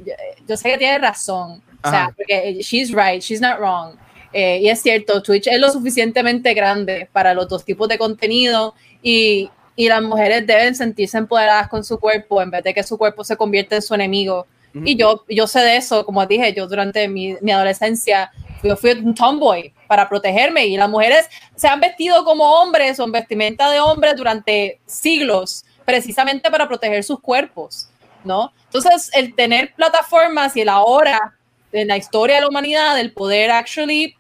yo, 0.05 0.13
yo 0.47 0.57
sé 0.57 0.71
que 0.71 0.79
tiene 0.79 0.99
razón, 0.99 1.63
o 1.83 1.91
sea, 1.91 2.13
porque 2.15 2.55
she's 2.63 2.91
right, 2.93 3.23
she's 3.23 3.41
not 3.41 3.59
wrong. 3.59 3.97
Eh, 4.33 4.61
y 4.63 4.69
es 4.69 4.81
cierto, 4.81 5.23
Twitch 5.23 5.49
es 5.49 5.59
lo 5.59 5.71
suficientemente 5.71 6.55
grande 6.55 7.09
para 7.13 7.35
los 7.35 7.49
dos 7.49 7.65
tipos 7.65 7.89
de 7.89 7.99
contenido 7.99 8.75
y, 9.03 9.51
y 9.75 9.89
las 9.89 10.03
mujeres 10.03 10.47
deben 10.47 10.75
sentirse 10.75 11.19
empoderadas 11.19 11.69
con 11.69 11.83
su 11.83 11.99
cuerpo 11.99 12.41
en 12.41 12.51
vez 12.51 12.63
de 12.63 12.73
que 12.73 12.83
su 12.83 12.97
cuerpo 12.97 13.25
se 13.25 13.37
convierta 13.37 13.77
en 13.77 13.83
su 13.83 13.95
enemigo. 13.95 14.47
Y 14.73 14.97
yo, 14.97 15.25
yo 15.29 15.47
sé 15.47 15.61
de 15.61 15.77
eso, 15.77 16.07
como 16.07 16.25
dije, 16.27 16.53
yo 16.55 16.67
durante 16.67 17.09
mi, 17.09 17.37
mi 17.41 17.51
adolescencia 17.51 18.31
yo 18.63 18.77
fui 18.77 18.93
un 18.93 19.15
tomboy 19.15 19.73
para 19.87 20.09
protegerme 20.09 20.67
y 20.67 20.77
las 20.77 20.89
mujeres 20.89 21.29
se 21.57 21.67
han 21.69 21.81
vestido 21.81 22.25
como 22.25 22.61
hombres 22.61 23.01
o 23.01 23.05
en 23.05 23.13
vestimenta 23.13 23.71
de 23.71 23.81
hombres 23.81 24.17
durante 24.17 24.81
siglos 24.87 25.65
precisamente 25.85 26.51
para 26.51 26.69
proteger 26.69 27.03
sus 27.03 27.21
cuerpos, 27.21 27.89
¿no? 28.23 28.53
Entonces, 28.67 29.11
el 29.15 29.35
tener 29.35 29.75
plataformas 29.75 30.57
y 30.57 30.61
el 30.61 30.69
ahora 30.69 31.37
en 31.73 31.89
la 31.89 31.97
historia 31.97 32.37
de 32.37 32.43
la 32.43 32.49
humanidad, 32.49 33.01
el 33.01 33.13
poder 33.13 33.51
actually 33.51 34.17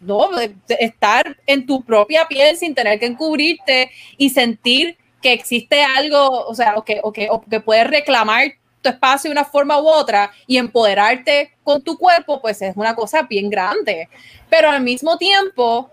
no, 0.00 0.28
estar 0.68 1.36
en 1.46 1.66
tu 1.66 1.82
propia 1.82 2.26
piel 2.26 2.56
sin 2.56 2.74
tener 2.74 2.98
que 2.98 3.06
encubrirte 3.06 3.90
y 4.16 4.30
sentir 4.30 4.96
que 5.22 5.32
existe 5.32 5.82
algo, 5.82 6.46
o 6.46 6.54
sea, 6.54 6.74
o 6.76 6.84
que, 6.84 7.00
o 7.02 7.12
que, 7.12 7.28
o 7.30 7.40
que 7.42 7.60
puedes 7.60 7.86
reclamar 7.86 8.54
tu 8.84 8.90
espacio 8.90 9.30
de 9.30 9.32
una 9.32 9.44
forma 9.44 9.80
u 9.80 9.88
otra 9.88 10.30
y 10.46 10.58
empoderarte 10.58 11.56
con 11.64 11.82
tu 11.82 11.96
cuerpo, 11.98 12.40
pues 12.40 12.60
es 12.62 12.76
una 12.76 12.94
cosa 12.94 13.22
bien 13.22 13.50
grande. 13.50 14.08
Pero 14.50 14.70
al 14.70 14.82
mismo 14.82 15.16
tiempo, 15.16 15.90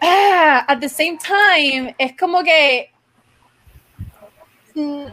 ah, 0.00 0.64
at 0.68 0.78
the 0.78 0.88
same 0.88 1.18
time, 1.18 1.94
es 1.98 2.16
como 2.16 2.42
que 2.42 2.92
mm, 4.74 5.06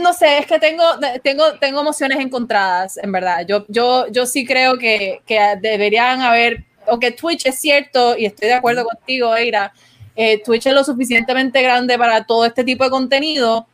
no 0.00 0.12
sé, 0.12 0.38
es 0.38 0.46
que 0.46 0.58
tengo, 0.58 0.84
tengo, 1.22 1.58
tengo 1.58 1.80
emociones 1.80 2.18
encontradas, 2.18 2.96
en 2.98 3.12
verdad. 3.12 3.44
Yo, 3.46 3.64
yo, 3.68 4.06
yo 4.08 4.26
sí 4.26 4.46
creo 4.46 4.78
que, 4.78 5.20
que 5.26 5.56
deberían 5.60 6.22
haber, 6.22 6.64
o 6.86 6.98
que 6.98 7.10
Twitch 7.10 7.46
es 7.46 7.60
cierto, 7.60 8.16
y 8.16 8.26
estoy 8.26 8.48
de 8.48 8.54
acuerdo 8.54 8.84
contigo, 8.84 9.34
Eira, 9.36 9.72
eh, 10.16 10.42
Twitch 10.42 10.66
es 10.66 10.72
lo 10.72 10.84
suficientemente 10.84 11.62
grande 11.62 11.96
para 11.96 12.24
todo 12.24 12.44
este 12.44 12.64
tipo 12.64 12.84
de 12.84 12.90
contenido. 12.90 13.66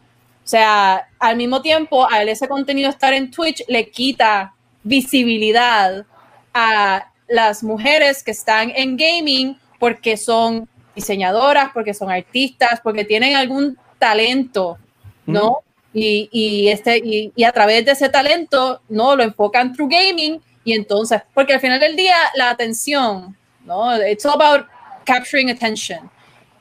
O 0.45 0.47
sea, 0.47 1.09
al 1.19 1.37
mismo 1.37 1.63
tiempo, 1.63 2.07
a 2.11 2.21
él 2.21 2.29
ese 2.29 2.49
contenido 2.49 2.91
estar 2.91 3.15
en 3.15 3.31
Twitch 3.31 3.63
le 3.67 3.91
quita 3.91 4.55
visibilidad 4.83 6.05
a 6.53 7.11
las 7.29 7.63
mujeres 7.63 8.23
que 8.23 8.33
están 8.33 8.71
en 8.77 8.99
gaming 8.99 9.59
porque 9.79 10.19
son 10.19 10.69
diseñadoras, 10.95 11.71
porque 11.73 11.95
son 11.95 12.11
artistas, 12.11 12.81
porque 12.83 13.05
tienen 13.07 13.35
algún 13.35 13.79
talento, 13.99 14.79
¿no? 15.27 15.61
Y, 15.95 16.29
y, 16.31 16.69
este, 16.69 16.99
y, 16.99 17.33
y, 17.35 17.45
a 17.45 17.53
través 17.53 17.85
de 17.87 17.93
ese 17.93 18.09
talento, 18.09 18.83
¿no? 18.89 19.17
Lo 19.17 19.23
enfocan 19.23 19.73
through 19.73 19.91
gaming 19.91 20.41
y 20.65 20.75
entonces, 20.75 21.23
porque 21.33 21.55
al 21.55 21.61
final 21.61 21.81
del 21.81 21.97
día 21.97 22.17
la 22.35 22.51
atención, 22.51 23.37
¿no? 23.65 23.97
It's 24.07 24.27
all 24.27 24.41
about 24.41 24.67
capturing 25.05 25.51
attention. 25.51 26.11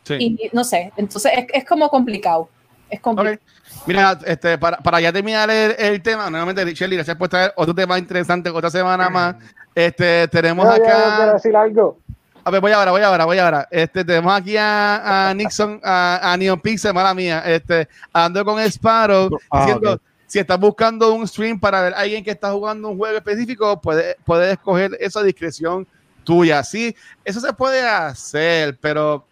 Sí. 0.04 0.16
Y 0.20 0.50
no 0.54 0.64
sé, 0.64 0.92
entonces 0.96 1.32
es, 1.36 1.46
es 1.54 1.66
como 1.66 1.90
complicado. 1.90 2.50
Es 2.90 3.00
complicado. 3.00 3.36
Okay. 3.36 3.63
Mira, 3.86 4.18
este, 4.26 4.58
para, 4.58 4.78
para 4.78 5.02
ya 5.02 5.12
terminar 5.12 5.50
el, 5.50 5.76
el 5.78 6.02
tema, 6.02 6.30
nuevamente, 6.30 6.74
Shelly, 6.74 6.96
gracias 6.96 7.18
por 7.18 7.28
traer 7.28 7.54
otro 7.56 7.76
tema 7.76 7.98
interesante 8.00 8.50
otra 8.50 8.70
semana 8.70 9.10
más. 9.10 9.36
Este, 9.76 10.28
tenemos 10.30 10.66
Yo, 10.66 10.78
yo 10.78 10.84
acá. 10.84 11.16
quiero 11.18 11.34
decir 11.34 11.56
algo. 11.56 12.00
A 12.46 12.52
ver, 12.52 12.62
voy 12.62 12.72
ahora, 12.72 12.92
voy 12.92 13.02
ahora, 13.02 13.26
voy 13.26 13.38
ahora. 13.40 13.68
Este, 13.72 14.04
tenemos 14.04 14.34
aquí 14.34 14.56
a, 14.58 15.30
a 15.30 15.34
Nixon, 15.34 15.80
a, 15.84 16.32
a 16.34 16.38
Neon 16.38 16.60
Pixel, 16.60 16.94
mala 16.94 17.14
mía, 17.14 17.42
este, 17.46 17.88
ando 18.12 18.44
con 18.44 18.60
Sparrow, 18.60 19.30
Ah, 19.50 19.62
diciendo, 19.66 20.02
si 20.28 20.40
estás 20.40 20.60
buscando 20.60 21.14
un 21.14 21.28
stream 21.28 21.60
para 21.60 21.82
ver 21.82 21.94
a 21.94 22.00
alguien 22.00 22.24
que 22.24 22.32
está 22.32 22.52
jugando 22.52 22.90
un 22.90 22.98
juego 22.98 23.18
específico, 23.18 23.80
puedes 23.80 24.16
puede 24.26 24.52
escoger 24.54 24.98
esa 25.00 25.24
discreción 25.24 25.88
tuya. 26.24 26.64
Sí, 26.64 26.96
eso 27.24 27.40
se 27.40 27.54
puede 27.54 27.82
hacer, 27.88 28.78
pero. 28.82 29.26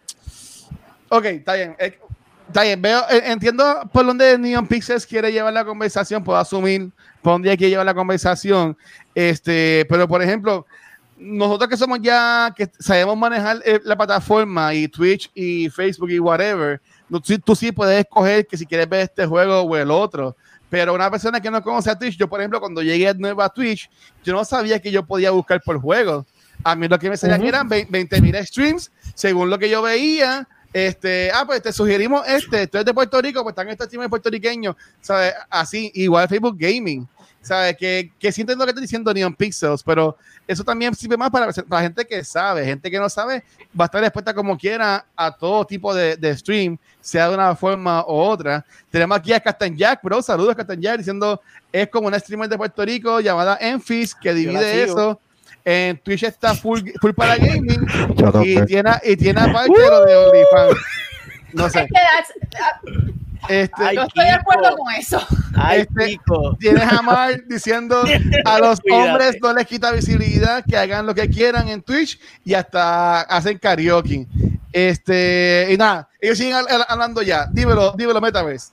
Ok, 1.10 1.24
está 1.26 1.54
bien. 1.54 1.76
Está 2.52 2.64
bien, 2.64 2.82
veo, 2.82 3.00
eh, 3.08 3.22
entiendo 3.24 3.88
por 3.90 4.04
dónde 4.04 4.36
Neon 4.36 4.66
Pixels 4.66 5.06
quiere 5.06 5.32
llevar 5.32 5.54
la 5.54 5.64
conversación, 5.64 6.22
puedo 6.22 6.38
asumir 6.38 6.90
por 7.22 7.32
dónde 7.32 7.56
quiere 7.56 7.70
llevar 7.70 7.86
la 7.86 7.94
conversación. 7.94 8.76
Este, 9.14 9.86
pero 9.88 10.06
por 10.06 10.20
ejemplo, 10.20 10.66
nosotros 11.16 11.70
que 11.70 11.78
somos 11.78 12.00
ya, 12.02 12.52
que 12.54 12.68
sabemos 12.78 13.16
manejar 13.16 13.62
eh, 13.64 13.80
la 13.84 13.96
plataforma 13.96 14.74
y 14.74 14.86
Twitch 14.86 15.30
y 15.34 15.70
Facebook 15.70 16.10
y 16.10 16.18
whatever, 16.18 16.78
tú, 17.08 17.38
tú 17.38 17.56
sí 17.56 17.72
puedes 17.72 18.00
escoger 18.00 18.46
que 18.46 18.58
si 18.58 18.66
quieres 18.66 18.86
ver 18.86 19.00
este 19.00 19.24
juego 19.24 19.62
o 19.62 19.74
el 19.74 19.90
otro. 19.90 20.36
Pero 20.68 20.92
una 20.92 21.10
persona 21.10 21.40
que 21.40 21.50
no 21.50 21.62
conoce 21.62 21.88
a 21.88 21.98
Twitch, 21.98 22.18
yo 22.18 22.28
por 22.28 22.38
ejemplo, 22.38 22.60
cuando 22.60 22.82
llegué 22.82 23.08
a 23.08 23.48
Twitch, 23.48 23.88
yo 24.22 24.34
no 24.34 24.44
sabía 24.44 24.78
que 24.78 24.90
yo 24.90 25.06
podía 25.06 25.30
buscar 25.30 25.62
por 25.62 25.80
juego. 25.80 26.26
A 26.62 26.76
mí 26.76 26.86
lo 26.86 26.98
que 26.98 27.08
me 27.08 27.16
salían 27.16 27.40
Ujú. 27.40 27.48
eran 27.48 27.66
20 27.66 28.20
mil 28.20 28.36
streams, 28.46 28.92
según 29.14 29.48
lo 29.48 29.58
que 29.58 29.70
yo 29.70 29.80
veía. 29.80 30.46
Este, 30.72 31.30
ah, 31.32 31.44
pues 31.44 31.62
te 31.62 31.72
sugerimos 31.72 32.26
este, 32.26 32.66
tú 32.66 32.78
eres 32.78 32.86
de 32.86 32.94
Puerto 32.94 33.20
Rico, 33.20 33.42
pues 33.42 33.52
están 33.52 33.68
estos 33.68 33.86
streamers 33.86 34.08
puertorriqueños, 34.08 34.74
¿sabes? 35.00 35.34
Así, 35.50 35.90
igual 35.94 36.26
Facebook 36.28 36.56
Gaming, 36.58 37.06
¿sabes? 37.42 37.76
Que, 37.76 38.10
que 38.18 38.32
sí 38.32 38.40
entiendo 38.40 38.62
lo 38.62 38.66
que 38.66 38.70
está 38.70 38.80
diciendo 38.80 39.12
Neon 39.12 39.34
Pixels, 39.34 39.82
pero 39.82 40.16
eso 40.48 40.64
también 40.64 40.94
sirve 40.94 41.18
más 41.18 41.30
para, 41.30 41.52
para 41.52 41.82
gente 41.82 42.06
que 42.06 42.24
sabe, 42.24 42.64
gente 42.64 42.90
que 42.90 42.98
no 42.98 43.10
sabe, 43.10 43.44
va 43.78 43.84
a 43.84 43.86
estar 43.86 44.02
expuesta 44.02 44.32
como 44.32 44.56
quiera 44.56 45.04
a 45.14 45.30
todo 45.36 45.66
tipo 45.66 45.94
de, 45.94 46.16
de 46.16 46.36
stream, 46.38 46.78
sea 47.02 47.28
de 47.28 47.34
una 47.34 47.54
forma 47.54 48.02
u 48.06 48.12
otra. 48.12 48.64
Tenemos 48.90 49.18
aquí 49.18 49.34
a 49.34 49.40
Captain 49.40 49.76
Jack, 49.76 50.00
bro, 50.02 50.22
saludos 50.22 50.56
Captain 50.56 50.80
Jack, 50.80 50.98
diciendo, 50.98 51.38
es 51.70 51.86
como 51.88 52.06
una 52.06 52.18
streamer 52.18 52.48
de 52.48 52.56
Puerto 52.56 52.82
Rico 52.82 53.20
llamada 53.20 53.58
Enfis, 53.60 54.14
que 54.14 54.32
divide 54.32 54.84
eso. 54.84 55.20
En 55.64 55.96
Twitch 55.98 56.24
está 56.24 56.54
full, 56.54 56.80
full 57.00 57.12
para 57.12 57.36
gaming 57.36 57.86
y 58.44 58.64
tiene, 58.66 58.90
y 59.04 59.16
tiene 59.16 59.40
aparte 59.40 59.72
lo 59.78 60.04
de 60.04 60.16
OnlyFans. 60.16 60.76
No 61.52 61.68
sé. 61.70 61.88
that's- 61.92 63.12
Este, 63.48 63.82
Ay, 63.82 63.96
yo 63.96 64.02
estoy 64.04 64.24
de 64.24 64.30
acuerdo 64.30 64.76
con 64.76 64.92
eso. 64.94 65.20
Ay, 65.56 65.80
Este-. 65.80 66.18
Tienes 66.60 66.92
a 66.92 67.02
Mar 67.02 67.42
diciendo 67.48 68.02
a 68.44 68.58
los 68.60 68.80
Cuídate. 68.80 69.08
hombres 69.10 69.36
no 69.42 69.52
les 69.52 69.66
quita 69.66 69.90
visibilidad, 69.90 70.64
que 70.64 70.76
hagan 70.76 71.06
lo 71.06 71.14
que 71.14 71.28
quieran 71.28 71.68
en 71.68 71.82
Twitch 71.82 72.18
y 72.44 72.54
hasta 72.54 73.22
hacen 73.22 73.58
karaoke. 73.58 74.26
Este, 74.72 75.68
y 75.70 75.76
nada, 75.76 76.08
ellos 76.20 76.38
siguen 76.38 76.56
hablando 76.88 77.20
ya. 77.22 77.46
Dímelo, 77.52 77.92
dímelo, 77.92 78.20
Metaverse. 78.20 78.72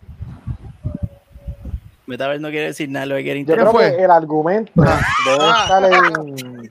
Metaverse 2.09 2.41
no 2.41 2.49
quiere 2.49 2.65
decir 2.67 2.89
nada, 2.89 3.05
lo 3.05 3.15
que 3.15 3.23
quiere 3.23 3.39
Yo 3.45 3.53
¿Qué 3.55 3.59
creo 3.61 3.71
fue? 3.71 3.95
que 3.95 4.03
el 4.03 4.11
argumento 4.11 4.71
debe 4.75 4.89
Ah. 5.39 5.61
estar 5.63 5.83
en. 5.91 6.69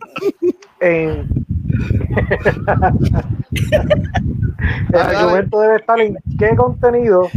en 0.80 1.28
el 4.93 4.99
argumento 5.01 5.61
debe 5.61 5.76
estar 5.76 6.01
en 6.01 6.16
qué 6.39 6.57
contenido, 6.57 7.28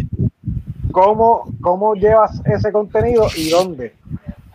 cómo, 0.92 1.46
cómo 1.62 1.94
llevas 1.96 2.42
ese 2.46 2.72
contenido 2.72 3.28
y 3.36 3.50
dónde. 3.50 3.94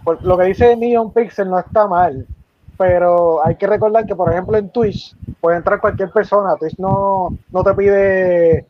Por 0.05 0.23
lo 0.25 0.37
que 0.39 0.45
dice 0.45 0.77
Neon 0.77 1.13
Pixel 1.13 1.49
no 1.51 1.59
está 1.59 1.87
mal, 1.87 2.27
pero 2.77 3.45
hay 3.45 3.57
que 3.57 3.67
recordar 3.67 4.07
que, 4.07 4.15
por 4.15 4.31
ejemplo, 4.33 4.57
en 4.57 4.71
Twitch 4.71 5.15
puede 5.41 5.57
entrar 5.59 5.81
cualquier 5.81 6.11
persona. 6.11 6.57
Twitch 6.57 6.79
no, 6.79 7.37
no 7.51 7.65
te 7.65 7.75
pide 7.75 8.67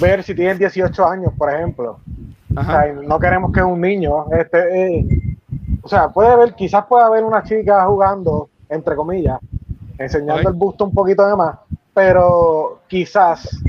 ver 0.00 0.22
si 0.22 0.34
tienes 0.34 0.58
18 0.58 1.06
años, 1.06 1.32
por 1.36 1.52
ejemplo. 1.52 1.98
O 2.56 2.60
Ajá. 2.60 2.84
sea, 2.84 2.92
no 2.94 3.18
queremos 3.20 3.52
que 3.52 3.62
un 3.62 3.80
niño, 3.80 4.26
este, 4.32 4.98
eh, 4.98 5.06
o 5.82 5.88
sea, 5.88 6.08
puede 6.08 6.30
haber, 6.30 6.54
quizás 6.54 6.86
pueda 6.86 7.06
haber 7.06 7.22
una 7.22 7.42
chica 7.42 7.84
jugando, 7.84 8.48
entre 8.68 8.96
comillas, 8.96 9.38
enseñando 9.98 10.48
el 10.48 10.54
busto 10.54 10.84
un 10.86 10.94
poquito 10.94 11.26
de 11.26 11.36
más, 11.36 11.58
pero 11.92 12.80
quizás 12.88 13.62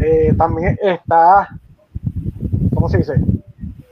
eh, 0.00 0.34
también 0.38 0.78
está, 0.80 1.48
¿cómo 2.74 2.88
se 2.88 2.98
dice? 2.98 3.14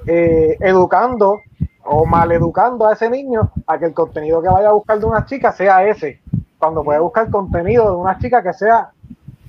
Eh, 0.06 0.56
educando 0.60 1.40
o 1.84 2.06
maleducando 2.06 2.86
a 2.86 2.94
ese 2.94 3.10
niño 3.10 3.50
a 3.66 3.78
que 3.78 3.86
el 3.86 3.94
contenido 3.94 4.40
que 4.40 4.48
vaya 4.48 4.70
a 4.70 4.72
buscar 4.72 4.98
de 4.98 5.04
una 5.06 5.26
chica 5.26 5.52
sea 5.52 5.84
ese, 5.86 6.20
cuando 6.58 6.82
puede 6.82 7.00
buscar 7.00 7.28
contenido 7.30 7.90
de 7.90 7.96
una 7.96 8.18
chica 8.18 8.42
que 8.42 8.54
sea 8.54 8.90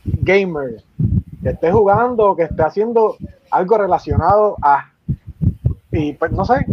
gamer, 0.03 0.83
que 1.41 1.49
esté 1.49 1.71
jugando, 1.71 2.35
que 2.35 2.43
esté 2.43 2.63
haciendo 2.63 3.15
algo 3.53 3.77
relacionado 3.77 4.57
a. 4.61 4.89
Y 5.91 6.13
pues 6.13 6.31
no 6.31 6.43
sé, 6.45 6.65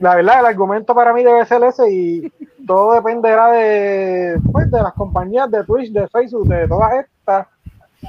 la 0.00 0.16
verdad, 0.16 0.40
el 0.40 0.46
argumento 0.46 0.94
para 0.94 1.12
mí 1.14 1.22
debe 1.22 1.44
ser 1.46 1.62
ese 1.64 1.90
y 1.92 2.32
todo 2.66 2.94
dependerá 2.94 3.52
de, 3.52 4.40
pues, 4.50 4.70
de 4.70 4.82
las 4.82 4.92
compañías 4.94 5.48
de 5.50 5.62
Twitch, 5.64 5.92
de 5.92 6.08
Facebook, 6.08 6.48
de 6.48 6.66
todas 6.66 6.92
estas, 7.04 7.46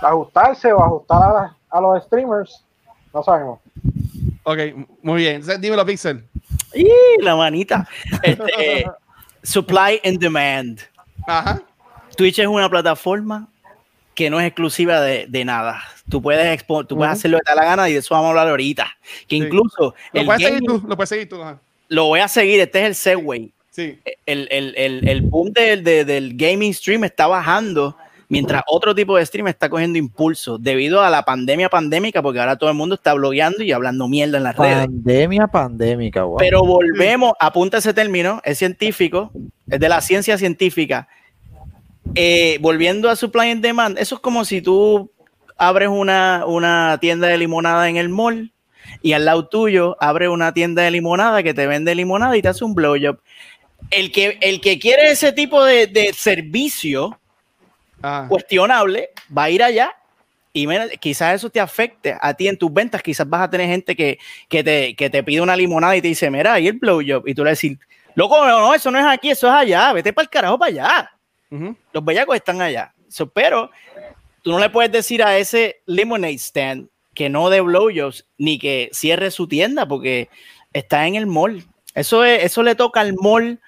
ajustarse 0.01 0.73
o 0.73 0.83
ajustar 0.83 1.21
a, 1.23 1.33
las- 1.33 1.51
a 1.69 1.81
los 1.81 2.03
streamers. 2.05 2.65
No 3.13 3.21
sabemos. 3.23 3.59
Ok, 4.43 4.57
muy 5.03 5.17
bien. 5.21 5.35
Entonces, 5.35 5.61
dímelo, 5.61 5.85
Pixel. 5.85 6.25
¡Y 6.73 6.89
la 7.21 7.35
manita! 7.35 7.87
Este, 8.23 8.85
supply 9.43 9.99
and 10.03 10.17
demand. 10.19 10.79
Ajá. 11.27 11.61
Twitch 12.15 12.39
es 12.39 12.47
una 12.47 12.67
plataforma 12.69 13.47
que 14.17 14.31
no 14.31 14.39
es 14.39 14.47
exclusiva 14.47 14.99
de, 14.99 15.27
de 15.29 15.45
nada. 15.45 15.79
Tú 16.09 16.23
puedes, 16.23 16.43
expo- 16.59 16.87
tú 16.87 16.95
puedes 16.97 17.11
Ujú. 17.11 17.19
hacer 17.19 17.29
lo 17.31 17.37
que 17.37 17.43
te 17.43 17.51
da 17.51 17.55
la 17.55 17.65
gana 17.65 17.87
y 17.87 17.93
de 17.93 17.99
eso 17.99 18.15
vamos 18.15 18.25
a 18.25 18.29
hablar 18.31 18.47
ahorita. 18.49 18.87
Que 19.27 19.35
Sí. 19.37 19.43
incluso 19.43 19.93
Lo 20.11 20.19
el 20.21 20.25
puedes 20.25 20.41
seguir 20.43 20.61
tú, 20.65 20.83
lo 20.87 20.95
puedes 20.95 21.09
seguir 21.09 21.29
tú. 21.29 21.41
ajá. 21.43 21.59
lo 21.89 22.05
voy 22.05 22.19
a 22.19 22.27
seguir. 22.27 22.59
Este 22.59 22.79
es 22.81 22.85
el 22.87 22.95
Segway. 22.95 23.51
Sí. 23.69 23.99
El, 24.25 24.47
el, 24.49 24.73
el, 24.75 25.07
el 25.07 25.21
boom 25.21 25.53
del, 25.53 25.83
de- 25.83 26.03
del 26.03 26.35
gaming 26.35 26.73
stream 26.73 27.03
está 27.03 27.27
bajando 27.27 27.95
mientras 28.27 28.63
otro 28.67 28.93
tipo 28.95 29.15
de 29.15 29.25
stream 29.25 29.47
está 29.49 29.69
cogiendo 29.69 29.99
impulso 29.99 30.57
debido 30.57 31.01
a 31.03 31.09
la 31.11 31.23
pandemia 31.23 31.69
pandémica, 31.69 32.21
porque 32.23 32.39
ahora 32.39 32.55
todo 32.57 32.71
el 32.71 32.75
mundo 32.75 32.95
está 32.95 33.13
blogueando 33.13 33.63
y 33.63 33.71
hablando 33.71 34.07
mierda 34.07 34.37
en 34.37 34.43
las 34.45 34.57
redes. 34.57 34.87
Pandemia 34.87 35.45
pandémica, 35.47 36.23
wow. 36.23 36.37
Pero 36.37 36.65
volvemos, 36.65 37.33
apunta 37.39 37.77
ese 37.77 37.93
término, 37.93 38.41
es 38.43 38.57
científico, 38.57 39.31
es 39.69 39.79
de 39.79 39.87
la 39.89 40.01
ciencia 40.01 40.37
científica. 40.39 41.07
Eh, 42.19 42.57
volviendo 42.61 43.09
a 43.11 43.15
supply 43.15 43.51
and 43.51 43.61
demand, 43.61 43.99
eso 43.99 44.15
es 44.15 44.21
como 44.21 44.43
si 44.43 44.59
tú 44.59 45.11
abres 45.55 45.89
una, 45.89 46.45
una 46.47 46.97
tienda 46.99 47.27
de 47.27 47.37
limonada 47.37 47.89
en 47.89 47.97
el 47.97 48.09
mall 48.09 48.51
y 49.03 49.13
al 49.13 49.25
lado 49.25 49.47
tuyo 49.47 49.95
abre 49.99 50.27
una 50.27 50.51
tienda 50.51 50.81
de 50.81 50.89
limonada 50.91 51.43
que 51.43 51.53
te 51.53 51.67
vende 51.67 51.93
limonada 51.93 52.35
y 52.35 52.41
te 52.41 52.47
hace 52.47 52.65
un 52.65 52.73
blowjob. 52.73 53.19
El 53.91 54.11
que, 54.11 54.39
el 54.41 54.61
que 54.61 54.79
quiere 54.79 55.11
ese 55.11 55.31
tipo 55.31 55.63
de, 55.63 55.85
de 55.85 56.11
servicio 56.11 57.19
Ajá. 58.01 58.27
cuestionable 58.27 59.09
va 59.35 59.43
a 59.43 59.49
ir 59.51 59.61
allá 59.61 59.95
y 60.53 60.65
mira, 60.65 60.87
quizás 60.99 61.35
eso 61.35 61.51
te 61.51 61.59
afecte 61.59 62.17
a 62.19 62.33
ti 62.33 62.47
en 62.47 62.57
tus 62.57 62.73
ventas. 62.73 63.03
Quizás 63.03 63.29
vas 63.29 63.41
a 63.41 63.49
tener 63.51 63.67
gente 63.67 63.95
que, 63.95 64.17
que, 64.49 64.63
te, 64.63 64.95
que 64.95 65.07
te 65.07 65.21
pide 65.21 65.39
una 65.39 65.55
limonada 65.55 65.95
y 65.95 66.01
te 66.01 66.07
dice, 66.07 66.31
mira, 66.31 66.53
ahí 66.53 66.67
el 66.67 66.79
blowjob. 66.79 67.27
Y 67.27 67.35
tú 67.35 67.43
le 67.43 67.51
decís, 67.51 67.77
loco, 68.15 68.43
no, 68.43 68.59
no, 68.59 68.73
eso 68.73 68.89
no 68.89 68.97
es 68.97 69.05
aquí, 69.05 69.29
eso 69.29 69.45
es 69.47 69.53
allá. 69.53 69.93
Vete 69.93 70.13
para 70.13 70.23
el 70.23 70.29
carajo 70.31 70.57
para 70.57 70.71
allá. 70.71 71.16
Los 71.49 72.03
bellacos 72.05 72.35
están 72.35 72.61
allá. 72.61 72.93
So, 73.09 73.27
pero 73.27 73.69
tú 74.43 74.51
no 74.51 74.59
le 74.59 74.69
puedes 74.69 74.91
decir 74.91 75.23
a 75.23 75.37
ese 75.37 75.77
lemonade 75.85 76.33
stand 76.35 76.87
que 77.13 77.29
no 77.29 77.49
dé 77.49 77.61
blowjobs 77.61 78.25
ni 78.37 78.59
que 78.59 78.89
cierre 78.93 79.31
su 79.31 79.47
tienda 79.47 79.87
porque 79.87 80.29
está 80.73 81.07
en 81.07 81.15
el 81.15 81.25
mall. 81.25 81.63
Eso, 81.95 82.23
es, 82.23 82.43
eso 82.43 82.61
le 82.63 82.75
toca 82.75 82.99
al 82.99 83.15
mall 83.15 83.59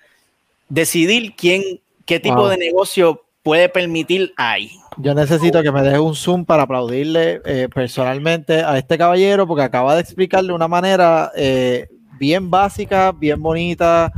decidir 0.68 1.36
quién, 1.36 1.64
qué 2.06 2.20
tipo 2.20 2.36
Wow. 2.36 2.50
de 2.50 2.58
negocio 2.58 3.24
puede 3.42 3.70
permitir 3.70 4.34
ahí. 4.38 4.70
Yo 4.98 5.14
necesito 5.16 5.64
que 5.64 5.72
me 5.72 5.82
deje 5.82 5.98
un 5.98 6.14
zoom 6.14 6.46
para 6.46 6.64
aplaudirle 6.64 7.42
eh, 7.46 7.70
personalmente 7.74 8.62
a 8.62 8.78
este 8.78 8.98
caballero 8.98 9.48
porque 9.48 9.64
acaba 9.64 9.96
de 9.96 10.02
explicar 10.02 10.44
de 10.44 10.52
una 10.54 10.68
manera 10.68 11.32
eh, 11.36 11.88
bien 12.20 12.52
básica, 12.52 13.12
bien 13.14 13.42
bonita. 13.42 14.12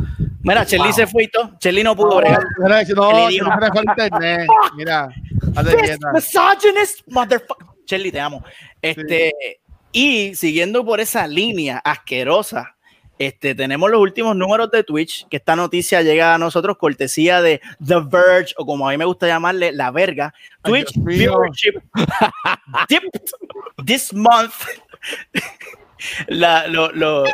Mira, 0.43 0.65
Chelly 0.65 0.85
Wow. 0.85 0.93
se 0.93 1.07
fue 1.07 1.23
y 1.23 1.27
todo. 1.27 1.57
Chelly 1.59 1.83
no 1.83 1.95
pudo 1.95 2.17
bregar. 2.17 2.43
No, 2.59 2.67
no 3.11 3.29
internet. 3.31 4.47
Mira, 4.75 5.09
This 5.63 5.75
quieta. 5.75 6.11
misogynist 6.13 7.01
motherfucker. 7.07 7.67
Chelly, 7.85 8.11
te 8.11 8.19
amo. 8.19 8.43
Este, 8.81 9.31
y 9.91 10.33
siguiendo 10.35 10.83
por 10.85 10.99
esa 10.99 11.27
línea 11.27 11.77
asquerosa, 11.83 12.75
este, 13.19 13.53
tenemos 13.53 13.91
los 13.91 13.99
últimos 14.01 14.35
números 14.35 14.71
de 14.71 14.83
Twitch, 14.83 15.27
que 15.29 15.37
esta 15.37 15.55
noticia 15.55 16.01
llega 16.01 16.33
a 16.33 16.37
nosotros 16.39 16.77
cortesía 16.77 17.39
de 17.41 17.61
The 17.85 17.99
Verge, 18.09 18.55
o 18.57 18.65
como 18.65 18.87
a 18.87 18.91
mí 18.91 18.97
me 18.97 19.05
gusta 19.05 19.27
llamarle, 19.27 19.71
La 19.73 19.91
Verga. 19.91 20.33
Ay, 20.63 20.71
Twitch 20.71 20.95
mío. 20.97 21.05
viewership 21.39 21.75
dipped 22.89 23.21
this 23.85 24.11
month. 24.13 24.53
La, 26.27 26.65
lo- 26.67 26.91
lo- 26.93 27.25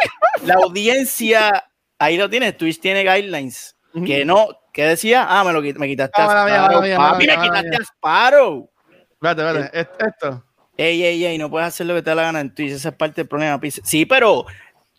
la 0.43 0.55
audiencia, 0.55 1.63
ahí 1.99 2.17
lo 2.17 2.29
tienes, 2.29 2.57
Twitch 2.57 2.79
tiene 2.79 3.01
guidelines, 3.03 3.75
que 4.05 4.25
no, 4.25 4.47
¿Qué 4.73 4.83
decía? 4.85 5.25
Ah, 5.27 5.43
me 5.43 5.51
lo 5.53 5.61
me 5.61 5.87
quitaste 5.87 6.21
Ah, 6.21 6.43
a 6.43 6.45
mía, 6.45 6.55
Sparrow. 6.57 6.97
Papi, 6.97 7.25
mía, 7.25 7.37
me 7.37 7.43
quitaste 7.45 7.69
mía. 7.69 7.79
a 7.79 7.83
Sparrow. 7.83 8.69
Espérate, 9.13 9.41
espérate. 9.41 9.79
est- 9.79 10.01
Esto. 10.07 10.43
Ey, 10.77 11.03
ey, 11.03 11.25
ey, 11.25 11.37
no 11.39 11.49
puedes 11.49 11.67
hacer 11.69 11.87
lo 11.87 11.95
que 11.95 12.03
te 12.03 12.11
da 12.11 12.15
la 12.17 12.21
gana 12.21 12.41
en 12.41 12.53
Twitch. 12.53 12.73
Esa 12.73 12.89
es 12.89 12.95
parte 12.95 13.21
del 13.21 13.27
problema. 13.27 13.59
Sí, 13.83 14.05
pero 14.05 14.45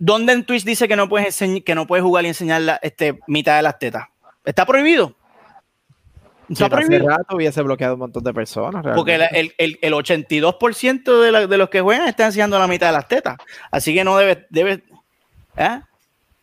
¿dónde 0.00 0.32
en 0.32 0.44
Twitch 0.44 0.64
dice 0.64 0.88
que 0.88 0.96
no 0.96 1.08
puedes 1.08 1.40
enseñ- 1.40 1.62
que 1.62 1.76
no 1.76 1.86
puedes 1.86 2.02
jugar 2.02 2.24
y 2.24 2.28
enseñar 2.28 2.62
la 2.62 2.80
este, 2.82 3.20
mitad 3.28 3.54
de 3.56 3.62
las 3.62 3.78
tetas? 3.78 4.08
¿Está 4.44 4.66
prohibido? 4.66 5.14
Si 6.48 6.54
Está 6.54 6.68
no, 6.68 6.76
hace 6.76 6.86
prohibido. 6.86 7.08
rato 7.08 7.36
hubiese 7.36 7.62
bloqueado 7.62 7.94
un 7.94 8.00
montón 8.00 8.24
de 8.24 8.34
personas. 8.34 8.84
Porque 8.96 9.16
la- 9.18 9.28
realmente. 9.28 9.54
el, 9.64 9.78
el, 9.82 9.94
el 9.94 9.94
82% 9.94 11.20
de, 11.20 11.30
la- 11.30 11.46
de 11.46 11.56
los 11.56 11.68
que 11.68 11.80
juegan 11.82 12.08
están 12.08 12.26
enseñando 12.26 12.58
la 12.58 12.66
mitad 12.66 12.88
de 12.88 12.94
las 12.94 13.06
tetas. 13.06 13.36
Así 13.70 13.94
que 13.94 14.02
no 14.02 14.16
debe, 14.16 14.46
debe, 14.50 14.82
¿eh? 15.56 15.80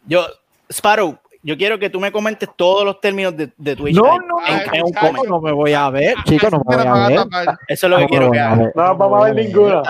Yo, 0.05 0.25
Sparrow, 0.71 1.17
yo 1.43 1.57
quiero 1.57 1.77
que 1.77 1.89
tú 1.89 1.99
me 1.99 2.11
comentes 2.11 2.49
todos 2.55 2.83
los 2.83 2.99
términos 2.99 3.35
de, 3.37 3.51
de 3.55 3.75
Twitch. 3.75 3.95
No, 3.95 4.15
en- 4.15 4.27
no, 4.27 4.37
en- 4.73 4.83
un 4.83 5.29
no 5.29 5.41
me 5.41 5.51
voy 5.51 5.73
a 5.73 5.89
ver, 5.89 6.15
chicos, 6.25 6.51
no 6.51 6.63
me 6.67 6.75
voy 6.75 6.85
a 6.87 7.07
ver. 7.07 7.19
Eso 7.67 7.87
es 7.87 7.89
lo 7.91 7.97
que 7.97 8.03
No 8.03 8.09
quiero 8.09 8.31
que 8.31 8.39
hagas. 8.39 8.71
No 8.75 8.97
vamos 8.97 9.21
a 9.21 9.25
ver 9.31 9.45
ninguna. 9.45 9.81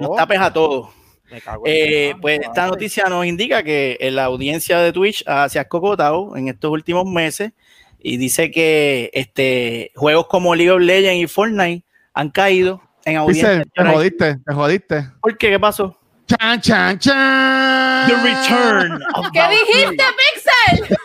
Nos 0.00 0.16
tapes 0.16 0.40
a 0.40 0.52
todos. 0.52 0.88
Me 1.30 1.40
cago 1.40 1.62
en 1.66 1.72
Eh, 1.74 2.14
pues 2.20 2.40
esta 2.40 2.66
noticia 2.68 3.04
nos 3.08 3.26
indica 3.26 3.62
que 3.62 3.96
eh, 4.00 4.10
la 4.10 4.24
audiencia 4.24 4.78
de 4.78 4.92
Twitch 4.92 5.24
ah, 5.26 5.48
se 5.48 5.58
ha 5.58 5.66
cocotado 5.68 6.36
en 6.36 6.48
estos 6.48 6.70
últimos 6.70 7.04
meses 7.04 7.52
y 7.98 8.16
dice 8.16 8.50
que 8.52 9.10
este, 9.12 9.90
juegos 9.96 10.26
como 10.28 10.54
League 10.54 10.70
of 10.70 10.80
Legends 10.80 11.24
y 11.24 11.26
Fortnite 11.26 11.84
han 12.14 12.30
caído 12.30 12.80
en 13.04 13.16
audiencia. 13.16 13.62
Pixel, 13.62 13.72
te 13.72 13.92
jodiste, 13.92 14.36
te 14.46 14.54
jodiste. 14.54 15.06
¿Por 15.20 15.36
qué? 15.36 15.50
¿Qué 15.50 15.58
pasó? 15.60 15.95
Chan, 16.26 16.60
chan, 16.60 16.98
chan. 16.98 18.08
The 18.08 18.14
Return. 18.16 19.02
of 19.14 19.26
¿Qué 19.32 19.42
dijiste, 19.48 20.04
Pixel? 20.18 20.96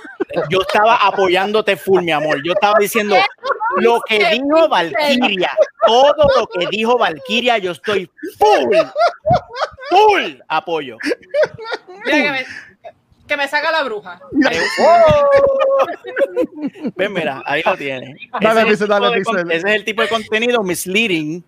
Yo 0.49 0.61
estaba 0.61 0.95
apoyándote 0.95 1.77
full, 1.77 2.01
mi 2.03 2.11
amor. 2.11 2.41
Yo 2.43 2.53
estaba 2.53 2.79
diciendo 2.79 3.17
lo 3.77 4.01
que 4.01 4.17
dijo 4.17 4.67
Valkyria. 4.67 5.51
Todo 5.85 6.27
lo 6.37 6.47
que 6.47 6.67
dijo 6.71 6.97
Valkyria, 6.97 7.57
yo 7.59 7.71
estoy 7.71 8.09
full, 8.39 8.75
full 9.89 10.39
apoyo. 10.47 10.97
Mira 12.05 12.17
que 12.17 12.31
me, 12.31 12.45
que 13.27 13.37
me 13.37 13.47
saca 13.47 13.71
la 13.71 13.83
bruja. 13.83 14.19
¡oh! 14.79 15.85
Ven, 16.95 17.13
mira, 17.13 17.43
ahí 17.45 17.61
lo 17.65 17.77
tienes. 17.77 18.17
Dale, 18.39 18.61
ese, 18.71 18.83
es 18.85 18.89
dale, 18.89 19.09
de 19.11 19.55
ese 19.55 19.67
es 19.67 19.75
el 19.75 19.83
tipo 19.83 20.01
de 20.01 20.07
contenido 20.07 20.63
misleading 20.63 21.43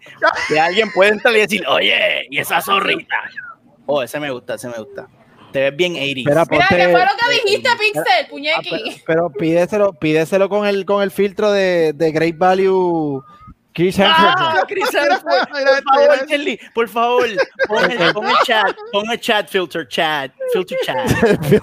que 0.47 0.59
alguien 0.59 0.91
puede 0.91 1.11
entrar 1.11 1.35
y 1.35 1.39
decir, 1.39 1.65
oye, 1.67 2.27
y 2.29 2.37
esa 2.37 2.61
zorrita. 2.61 3.17
Oh, 3.85 4.01
ese 4.01 4.19
me 4.19 4.29
gusta, 4.31 4.55
ese 4.55 4.67
me 4.69 4.77
gusta. 4.77 5.07
Te 5.51 5.59
ves 5.61 5.75
bien 5.75 5.93
80 5.93 6.07
Espera, 6.19 6.45
Mira, 6.49 6.65
ponte- 6.67 6.75
¿qué 6.77 6.89
fue 6.91 7.01
lo 7.01 7.07
que 7.17 7.33
dijiste, 7.43 7.69
Pixel, 7.77 8.01
Ah, 8.01 8.15
pero, 8.17 8.29
puñequi? 8.29 9.01
pero 9.05 9.29
pídeselo, 9.29 9.93
pídeselo 9.93 10.49
con 10.49 10.65
el 10.65 10.83
con 10.85 11.03
el 11.03 11.11
filtro 11.11 11.51
de, 11.51 11.93
de 11.93 12.11
Great 12.11 12.37
Value 12.37 13.21
Chris 13.73 13.99
Ah, 13.99 14.05
Hemsworth. 14.57 14.67
Chris 14.67 14.85
Mira, 14.93 15.03
Hemsworth, 15.15 15.49
por 15.49 15.83
favor. 15.93 16.27
Charlie, 16.27 16.59
por 16.73 16.89
favor, 16.89 17.27
pon 17.67 17.91
el, 17.91 18.13
pon 18.13 18.25
el 18.27 18.35
chat, 18.45 18.75
pon 18.91 19.11
el 19.11 19.19
chat 19.19 19.47
filter, 19.49 19.87
chat, 19.87 20.31
filter 20.53 20.77
chat, 20.83 20.97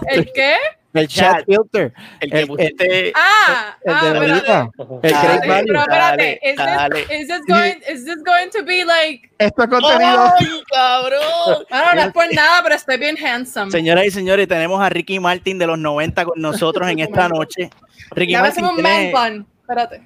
¿El 0.09 0.31
qué? 0.35 0.55
El 0.93 1.09
Chat. 1.09 1.45
filter. 1.47 1.93
el 2.21 2.31
que 2.31 2.47
pusiste. 2.47 3.13
Ah, 3.15 3.77
El 3.85 3.93
ah, 3.95 4.01
de 4.03 4.09
espérate. 4.09 4.29
Lolita. 4.29 4.71
El 5.03 5.49
Value. 5.49 5.67
pero 5.67 5.81
espérate, 5.81 6.41
is 6.43 6.57
this, 6.57 7.21
is 7.21 7.29
this 7.29 7.41
going, 7.47 7.75
is 7.93 8.05
this 8.05 8.17
going 8.25 8.51
to 8.51 8.65
be 8.65 8.85
like, 8.85 9.31
Esto 9.39 9.63
es 9.63 9.69
contenido. 9.69 10.33
¡Ay, 10.39 10.63
cabrón! 10.73 11.65
bueno, 11.71 11.95
no 11.95 12.01
es 12.03 12.13
por 12.13 12.35
nada, 12.35 12.61
pero 12.63 12.75
estoy 12.75 12.99
bien 12.99 13.17
handsome. 13.25 13.71
Señoras 13.71 14.05
y 14.07 14.11
señores, 14.11 14.49
tenemos 14.49 14.81
a 14.81 14.89
Ricky 14.89 15.21
Martin 15.21 15.59
de 15.59 15.67
los 15.67 15.79
90 15.79 16.25
con 16.25 16.41
nosotros 16.41 16.89
en 16.89 16.99
esta 17.01 17.29
noche. 17.29 17.71
Ricky 18.11 18.33
Ya 18.33 18.39
me 18.43 18.49
Martin, 18.49 18.65
hacemos 18.65 18.77
un 18.77 18.83
man 18.83 18.93
tiene- 19.01 19.13
bun. 19.13 19.47
Espérate. 19.61 20.03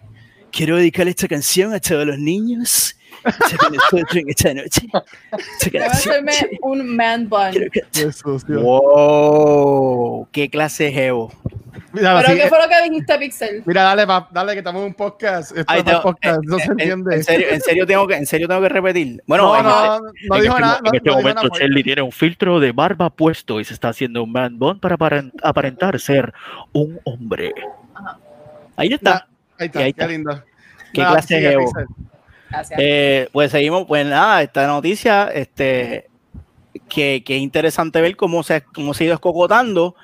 quiero 0.52 0.76
dedicarle 0.76 1.10
esta 1.10 1.26
canción 1.28 1.72
a 1.72 1.80
todos 1.80 2.06
los 2.06 2.18
niños. 2.18 2.94
Que 3.22 3.56
con 3.56 3.72
nosotros 3.74 4.16
en 4.16 4.28
esta 4.28 4.54
noche. 4.54 4.88
Hacerme 5.86 6.32
un 6.62 6.96
man 6.96 7.28
bun. 7.28 7.52
Qué 7.92 8.12
sucio. 8.12 8.60
Wow, 8.60 10.28
qué 10.32 10.48
clase 10.50 10.90
de. 10.90 11.28
Mira, 11.92 12.16
¿Pero 12.16 12.28
así- 12.28 12.36
qué 12.38 12.48
fue 12.48 12.58
lo 12.60 12.68
que 12.68 12.82
dijiste, 12.90 13.18
Pixel? 13.18 13.62
mira, 13.66 13.82
dale, 13.84 14.04
pa- 14.04 14.28
dale, 14.32 14.52
que 14.52 14.58
estamos 14.58 14.80
en 14.80 14.86
un 14.88 14.94
podcast. 14.94 15.56
Esto 15.56 15.64
Ay, 15.72 15.82
no, 15.84 16.02
podcast, 16.02 16.40
no 16.44 16.58
se 16.58 16.64
en, 16.64 16.70
entiende. 16.72 17.14
en 17.16 17.24
serio, 17.24 17.46
en 17.50 17.60
serio 17.60 17.86
tengo 17.86 18.06
que, 18.08 18.16
en 18.16 18.26
serio 18.26 18.48
tengo 18.48 18.60
que 18.62 18.68
repetir. 18.68 19.22
Bueno, 19.26 19.44
no, 19.44 19.54
en 19.54 19.66
este- 19.66 19.70
no, 19.70 20.00
no 20.00 20.36
en 20.36 20.42
dijo 20.42 20.54
este, 20.54 20.60
nada. 20.60 20.80
en 20.84 20.94
este 20.96 21.10
momento 21.10 21.34
nada, 21.34 21.48
pues. 21.48 21.60
Shelly 21.60 21.82
tiene 21.84 22.02
un 22.02 22.10
filtro 22.12 22.58
de 22.58 22.72
barba 22.72 23.10
puesto 23.10 23.60
y 23.60 23.64
se 23.64 23.74
está 23.74 23.90
haciendo 23.90 24.24
un 24.24 24.32
man 24.32 24.58
bun 24.58 24.80
para 24.80 24.96
aparent- 24.98 25.32
aparentar 25.42 26.00
ser 26.00 26.32
un 26.72 26.98
hombre. 27.04 27.52
ahí 28.76 28.92
está. 28.92 29.28
Ahí 29.58 29.66
está, 29.66 29.78
ahí 29.78 29.92
qué 29.92 30.00
está. 30.02 30.06
lindo. 30.08 30.42
Qué 30.92 31.00
Nada, 31.00 31.12
clase 31.14 31.40
de. 31.40 31.58
Pixel. 31.58 31.86
Gracias. 32.54 32.80
Eh, 32.82 33.28
pues 33.32 33.50
seguimos, 33.50 33.86
pues 33.86 34.06
nada, 34.06 34.42
esta 34.42 34.66
noticia, 34.66 35.28
este, 35.34 36.08
que, 36.88 37.22
que 37.24 37.36
es 37.36 37.42
interesante 37.42 38.00
ver 38.00 38.16
cómo 38.16 38.42
se, 38.42 38.62
cómo 38.62 38.94
se 38.94 39.04
ha 39.04 39.06
ido 39.06 39.14
escocotando 39.14 39.94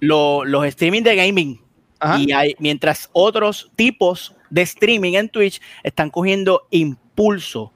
lo- 0.00 0.44
los 0.44 0.64
streaming 0.66 1.02
de 1.02 1.16
gaming. 1.16 1.60
Ajá. 2.00 2.18
Y 2.18 2.32
hay, 2.32 2.54
mientras 2.58 3.08
otros 3.12 3.70
tipos 3.74 4.34
de 4.50 4.62
streaming 4.62 5.14
en 5.14 5.28
Twitch 5.28 5.60
están 5.82 6.10
cogiendo 6.10 6.66
impulso, 6.70 7.72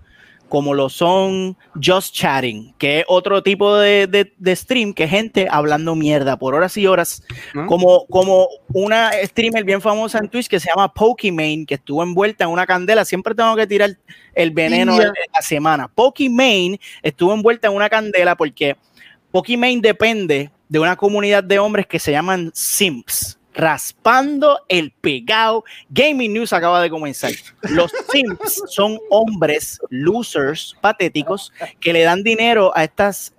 como 0.53 0.75
lo 0.75 0.91
son 0.91 1.57
Just 1.83 2.15
Chatting, 2.15 2.75
que 2.77 2.99
es 3.01 3.05
otro 3.09 3.43
tipo 3.43 3.75
de, 3.79 4.07
de- 4.07 4.35
de 4.37 4.55
stream 4.55 4.93
que 4.93 5.09
gente 5.09 5.49
hablando 5.51 5.95
mierda 5.95 6.37
por 6.39 6.55
horas 6.55 6.77
y 6.77 6.87
horas, 6.87 7.23
¿No? 7.55 7.67
como, 7.67 8.05
como 8.09 8.49
una 8.75 9.13
streamer 9.25 9.65
bien 9.65 9.81
famosa 9.81 10.19
en 10.19 10.29
Twitch 10.29 10.49
que 10.49 10.61
se 10.61 10.69
llama 10.69 10.93
Pokimane, 10.93 11.65
que 11.67 11.77
estuvo 11.77 12.03
envuelta 12.03 12.45
en 12.45 12.51
una 12.51 12.67
candela. 12.67 13.07
Siempre 13.07 13.35
tengo 13.35 13.57
que 13.57 13.67
tirar 13.67 13.97
el 14.35 14.51
veneno 14.51 14.99
de 14.99 15.07
la 15.07 15.41
semana. 15.41 15.89
Pokimane 15.89 16.79
estuvo 17.03 17.33
envuelta 17.33 17.69
en 17.69 17.75
una 17.75 17.89
candela 17.89 18.37
porque 18.37 18.77
Pokimane 19.31 19.81
depende 19.81 20.51
de 20.69 20.79
una 20.79 20.97
comunidad 20.97 21.43
de 21.43 21.59
hombres 21.61 21.87
que 21.87 21.99
se 21.99 22.13
llaman 22.13 22.51
Simps. 22.53 23.39
Raspando 23.55 24.61
el 24.69 24.93
pegado. 24.93 25.65
Gaming 25.91 26.33
News 26.33 26.53
acaba 26.53 26.81
de 26.81 26.91
comenzar. 26.91 27.33
Los 27.63 27.93
Simps 28.11 28.63
son 28.69 28.99
hombres 29.11 29.79
losers, 29.91 30.77
patéticos, 30.81 31.53
que 31.81 31.93
le 31.93 32.03
dan 32.03 32.23
dinero 32.23 32.73
a 32.75 32.85
estas, 32.85 33.35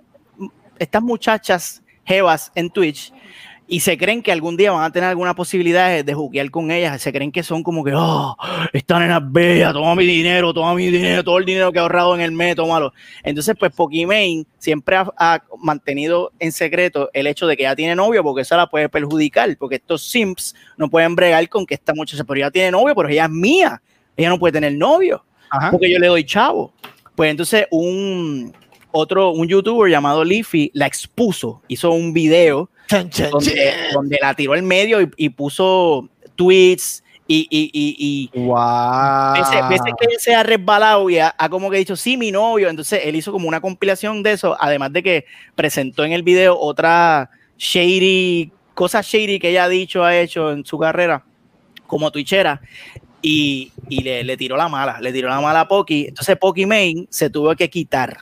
estas 0.79 1.01
muchachas 1.01 1.83
jevas 2.05 2.51
en 2.55 2.69
Twitch 2.69 3.13
y 3.73 3.79
se 3.79 3.97
creen 3.97 4.21
que 4.21 4.31
algún 4.31 4.55
día 4.55 4.71
van 4.71 4.83
a 4.83 4.91
tener 4.91 5.09
alguna 5.09 5.33
posibilidad 5.33 5.89
de, 5.89 6.03
de 6.03 6.13
juguear 6.13 6.51
con 6.51 6.69
ellas. 6.69 7.01
Se 7.01 7.11
creen 7.11 7.31
que 7.31 7.41
son 7.41 7.63
como 7.63 7.83
que, 7.83 7.91
oh, 7.95 8.37
esta 8.71 8.99
nena 8.99 9.17
es 9.17 9.23
bella, 9.31 9.73
toma 9.73 9.95
mi 9.95 10.05
dinero, 10.05 10.53
toma 10.53 10.75
mi 10.75 10.91
dinero, 10.91 11.23
todo 11.23 11.39
el 11.39 11.45
dinero 11.45 11.71
que 11.71 11.79
he 11.79 11.81
ahorrado 11.81 12.13
en 12.13 12.21
el 12.21 12.31
mes, 12.33 12.55
tómalo. 12.55 12.93
Entonces, 13.23 13.55
pues 13.57 13.71
Pokimane 13.73 14.45
siempre 14.59 14.95
ha, 14.95 15.11
ha 15.17 15.41
mantenido 15.57 16.31
en 16.37 16.51
secreto 16.51 17.09
el 17.13 17.25
hecho 17.25 17.47
de 17.47 17.57
que 17.57 17.63
ella 17.63 17.75
tiene 17.75 17.95
novio, 17.95 18.21
porque 18.21 18.43
eso 18.43 18.55
la 18.55 18.67
puede 18.67 18.89
perjudicar, 18.89 19.57
porque 19.57 19.77
estos 19.77 20.03
simps 20.07 20.53
no 20.77 20.87
pueden 20.87 21.15
bregar 21.15 21.49
con 21.49 21.65
que 21.65 21.73
esta 21.73 21.95
muchacha, 21.95 22.23
pero 22.23 22.41
ella 22.41 22.51
tiene 22.51 22.69
novio, 22.69 22.93
pero 22.93 23.09
ella 23.09 23.25
es 23.25 23.31
mía, 23.31 23.81
ella 24.15 24.29
no 24.29 24.37
puede 24.37 24.51
tener 24.51 24.75
novio 24.75 25.25
Ajá. 25.49 25.71
porque 25.71 25.91
yo 25.91 25.97
le 25.97 26.05
doy 26.05 26.23
chavo. 26.23 26.71
Pues 27.15 27.31
entonces 27.31 27.65
un 27.71 28.53
otro, 28.91 29.31
un 29.31 29.47
youtuber 29.47 29.89
llamado 29.89 30.23
Leafy 30.23 30.69
la 30.75 30.85
expuso, 30.85 31.63
hizo 31.67 31.89
un 31.89 32.13
video 32.13 32.69
Chan, 32.87 33.09
chan, 33.09 33.31
donde, 33.31 33.73
donde 33.93 34.17
la 34.21 34.33
tiró 34.33 34.53
al 34.53 34.63
medio 34.63 35.01
y, 35.01 35.09
y 35.17 35.29
puso 35.29 36.09
tweets 36.35 37.03
y, 37.27 37.47
y, 37.49 37.71
y, 37.73 37.95
y 38.33 38.39
Wow. 38.39 39.33
veces, 39.35 39.67
veces 39.69 39.93
que 39.99 40.05
él 40.05 40.19
se 40.19 40.35
ha 40.35 40.43
resbalado 40.43 41.09
y 41.09 41.17
ha, 41.19 41.33
ha 41.37 41.49
como 41.49 41.71
que 41.71 41.77
dicho, 41.77 41.95
sí, 41.95 42.17
mi 42.17 42.31
novio. 42.31 42.69
Entonces 42.69 43.01
él 43.03 43.15
hizo 43.15 43.31
como 43.31 43.47
una 43.47 43.61
compilación 43.61 44.21
de 44.23 44.33
eso, 44.33 44.57
además 44.59 44.91
de 44.93 45.03
que 45.03 45.25
presentó 45.55 46.03
en 46.03 46.11
el 46.11 46.23
video 46.23 46.57
otra 46.59 47.29
shady, 47.57 48.51
cosas 48.73 49.05
shady 49.05 49.39
que 49.39 49.49
ella 49.49 49.63
ha 49.65 49.69
dicho, 49.69 50.03
ha 50.03 50.17
hecho 50.17 50.51
en 50.51 50.65
su 50.65 50.77
carrera 50.77 51.23
como 51.87 52.11
twitchera. 52.11 52.61
Y, 53.21 53.71
y 53.87 54.01
le, 54.03 54.23
le 54.25 54.35
tiró 54.35 54.57
la 54.57 54.67
mala, 54.67 54.99
le 54.99 55.13
tiró 55.13 55.29
la 55.29 55.39
mala 55.39 55.61
a 55.61 55.67
Poki. 55.67 56.07
Entonces 56.09 56.35
Poki 56.37 56.65
Main 56.65 57.07
se 57.09 57.29
tuvo 57.29 57.55
que 57.55 57.69
quitar 57.69 58.17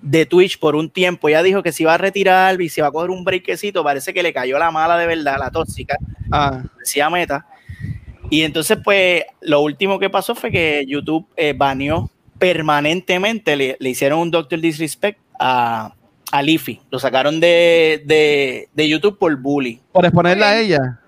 de 0.00 0.26
Twitch 0.26 0.58
por 0.58 0.76
un 0.76 0.90
tiempo. 0.90 1.28
Ella 1.28 1.42
dijo 1.42 1.62
que 1.62 1.72
se 1.72 1.82
iba 1.82 1.94
a 1.94 1.98
retirar 1.98 2.60
y 2.60 2.68
se 2.68 2.80
iba 2.80 2.88
a 2.88 2.92
coger 2.92 3.10
un 3.10 3.24
breakcito. 3.24 3.82
Parece 3.82 4.14
que 4.14 4.22
le 4.22 4.32
cayó 4.32 4.58
la 4.58 4.70
mala 4.70 4.96
de 4.96 5.06
verdad, 5.06 5.36
la 5.38 5.50
tóxica 5.50 5.96
Ah, 6.30 6.62
decía 6.78 7.08
Meta. 7.10 7.46
Y 8.30 8.42
entonces, 8.42 8.78
pues, 8.84 9.24
lo 9.40 9.62
último 9.62 9.98
que 9.98 10.10
pasó 10.10 10.34
fue 10.34 10.50
que 10.50 10.84
YouTube 10.86 11.26
eh, 11.36 11.54
baneó 11.56 12.10
permanentemente, 12.38 13.56
le, 13.56 13.76
le 13.80 13.88
hicieron 13.90 14.20
un 14.20 14.30
Doctor 14.30 14.60
Disrespect 14.60 15.18
a, 15.40 15.94
a 16.30 16.42
Leafy. 16.42 16.80
Lo 16.90 16.98
sacaron 16.98 17.40
de, 17.40 18.02
de, 18.04 18.68
de 18.74 18.88
YouTube 18.88 19.18
por 19.18 19.34
bully. 19.36 19.80
por 19.92 20.04
exponerla 20.04 20.50
a 20.50 20.60
ella. 20.60 21.00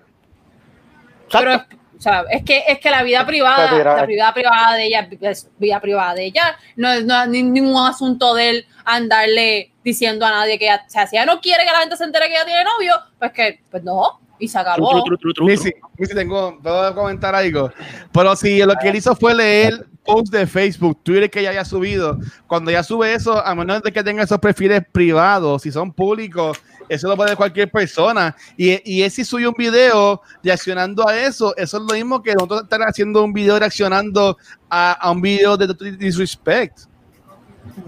Pero, 1.30 1.62
o 2.01 2.03
sea, 2.03 2.24
es 2.30 2.42
que, 2.42 2.64
es 2.66 2.78
que 2.78 2.88
la 2.88 3.03
vida 3.03 3.26
privada, 3.26 3.68
Pues 3.68 3.84
la 3.84 4.07
vida 4.07 4.32
privada 4.32 4.74
de 4.74 4.86
ella 4.86 5.07
es 5.20 5.51
vida 5.59 5.78
privada 5.80 6.14
de 6.14 6.24
ella. 6.24 6.57
No 6.74 6.90
es, 6.90 7.05
no 7.05 7.26
ningún 7.26 7.76
asunto 7.76 8.32
de 8.32 8.48
él 8.48 8.66
andarle 8.86 9.70
diciendo 9.84 10.24
a 10.24 10.30
nadie 10.30 10.59
que 10.59 10.64
ella, 10.64 10.82
o 10.86 10.90
sea, 10.90 11.07
si 11.07 11.16
ella 11.16 11.26
no 11.26 11.42
quiere 11.42 11.62
que 11.62 11.70
la 11.70 11.80
gente 11.80 11.98
se 11.98 12.05
entere 12.05 12.28
que 12.28 12.36
ella 12.36 12.46
tiene 12.46 12.64
novio, 12.64 12.94
pues 13.18 13.32
que, 13.32 13.61
pues 13.70 13.82
no. 13.84 14.18
y 14.38 14.48
se 14.48 14.59
acabó. 14.59 15.05
Missy, 15.42 15.74
tengo, 16.14 16.59
puedo 16.62 16.94
comentar 16.94 17.34
algo. 17.34 17.70
Pero 18.11 18.34
si 18.34 18.61
lo 18.61 18.74
que 18.76 18.88
él 18.88 18.96
hizo 18.96 19.14
fue 19.14 19.34
leer 19.34 19.86
posts 20.03 20.30
de 20.30 20.46
Facebook, 20.46 20.98
Twitter 21.03 21.28
que 21.28 21.42
ya 21.42 21.51
haya 21.51 21.66
subido, 21.66 22.18
cuando 22.46 22.70
ya 22.70 22.82
sube 22.82 23.12
eso, 23.12 23.44
a 23.44 23.55
menos 23.55 23.82
de 23.82 23.92
que 23.92 24.03
tenga 24.03 24.22
esos 24.22 24.38
perfiles 24.38 24.82
privados, 24.90 25.61
si 25.61 25.70
son 25.70 25.92
públicos, 25.92 26.59
eso 26.91 27.09
lo 27.09 27.16
puede 27.16 27.36
cualquier 27.36 27.70
persona. 27.70 28.34
Y, 28.57 28.80
y 28.84 29.03
él 29.03 29.11
si 29.11 29.24
sube 29.24 29.47
un 29.47 29.55
video 29.57 30.20
reaccionando 30.43 31.09
a 31.09 31.16
eso, 31.16 31.57
eso 31.57 31.76
es 31.76 31.82
lo 31.84 31.95
mismo 31.95 32.20
que 32.20 32.34
nosotros 32.34 32.64
estar 32.64 32.80
haciendo 32.82 33.22
un 33.22 33.32
video 33.32 33.59
reaccionando 33.59 34.36
a, 34.68 34.93
a 34.93 35.11
un 35.12 35.22
video 35.22 35.57
de 35.57 35.97
disrespect. 35.97 36.80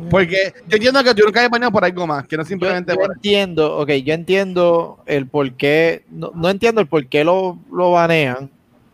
Porque 0.08 0.54
yo 0.68 0.76
entiendo 0.76 1.02
que 1.02 1.14
tú 1.14 1.24
nunca 1.24 1.40
hayas 1.40 1.50
bañado 1.50 1.72
por 1.72 1.84
algo 1.84 2.06
más, 2.06 2.28
que 2.28 2.36
no 2.36 2.44
Yo, 2.44 2.48
simplemente 2.48 2.92
yo 2.92 3.00
por 3.00 3.12
entiendo, 3.12 3.76
ok, 3.78 3.90
yo 4.04 4.14
entiendo 4.14 5.02
el 5.06 5.26
por 5.26 5.52
qué, 5.56 6.04
no, 6.08 6.30
no 6.34 6.48
entiendo 6.48 6.80
el 6.80 6.86
por 6.86 7.06
qué 7.08 7.24
lo, 7.24 7.58
lo 7.72 7.90
banean, 7.90 8.50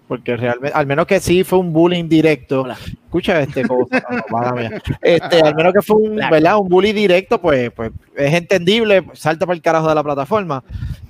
porque 0.08 0.36
realmente, 0.36 0.76
al 0.76 0.86
menos 0.86 1.06
que 1.06 1.20
sí 1.20 1.44
fue 1.44 1.58
un 1.58 1.72
bullying 1.72 2.08
directo. 2.08 2.62
Hola. 2.62 2.78
Escucha 3.04 3.40
este 3.42 3.68
cosa, 3.68 4.02
no. 4.30 4.54
Este, 5.02 5.40
al 5.42 5.54
menos 5.54 5.74
que 5.74 5.82
fue 5.82 5.96
un, 5.96 6.16
Claro. 6.16 6.34
¿verdad? 6.34 6.58
un 6.58 6.68
bullying 6.68 6.94
directo, 6.94 7.40
pues, 7.40 7.70
pues 7.70 7.92
es 8.16 8.34
entendible, 8.34 9.04
salta 9.12 9.46
para 9.46 9.54
el 9.54 9.62
carajo 9.62 9.88
de 9.88 9.94
la 9.94 10.02
plataforma. 10.02 10.64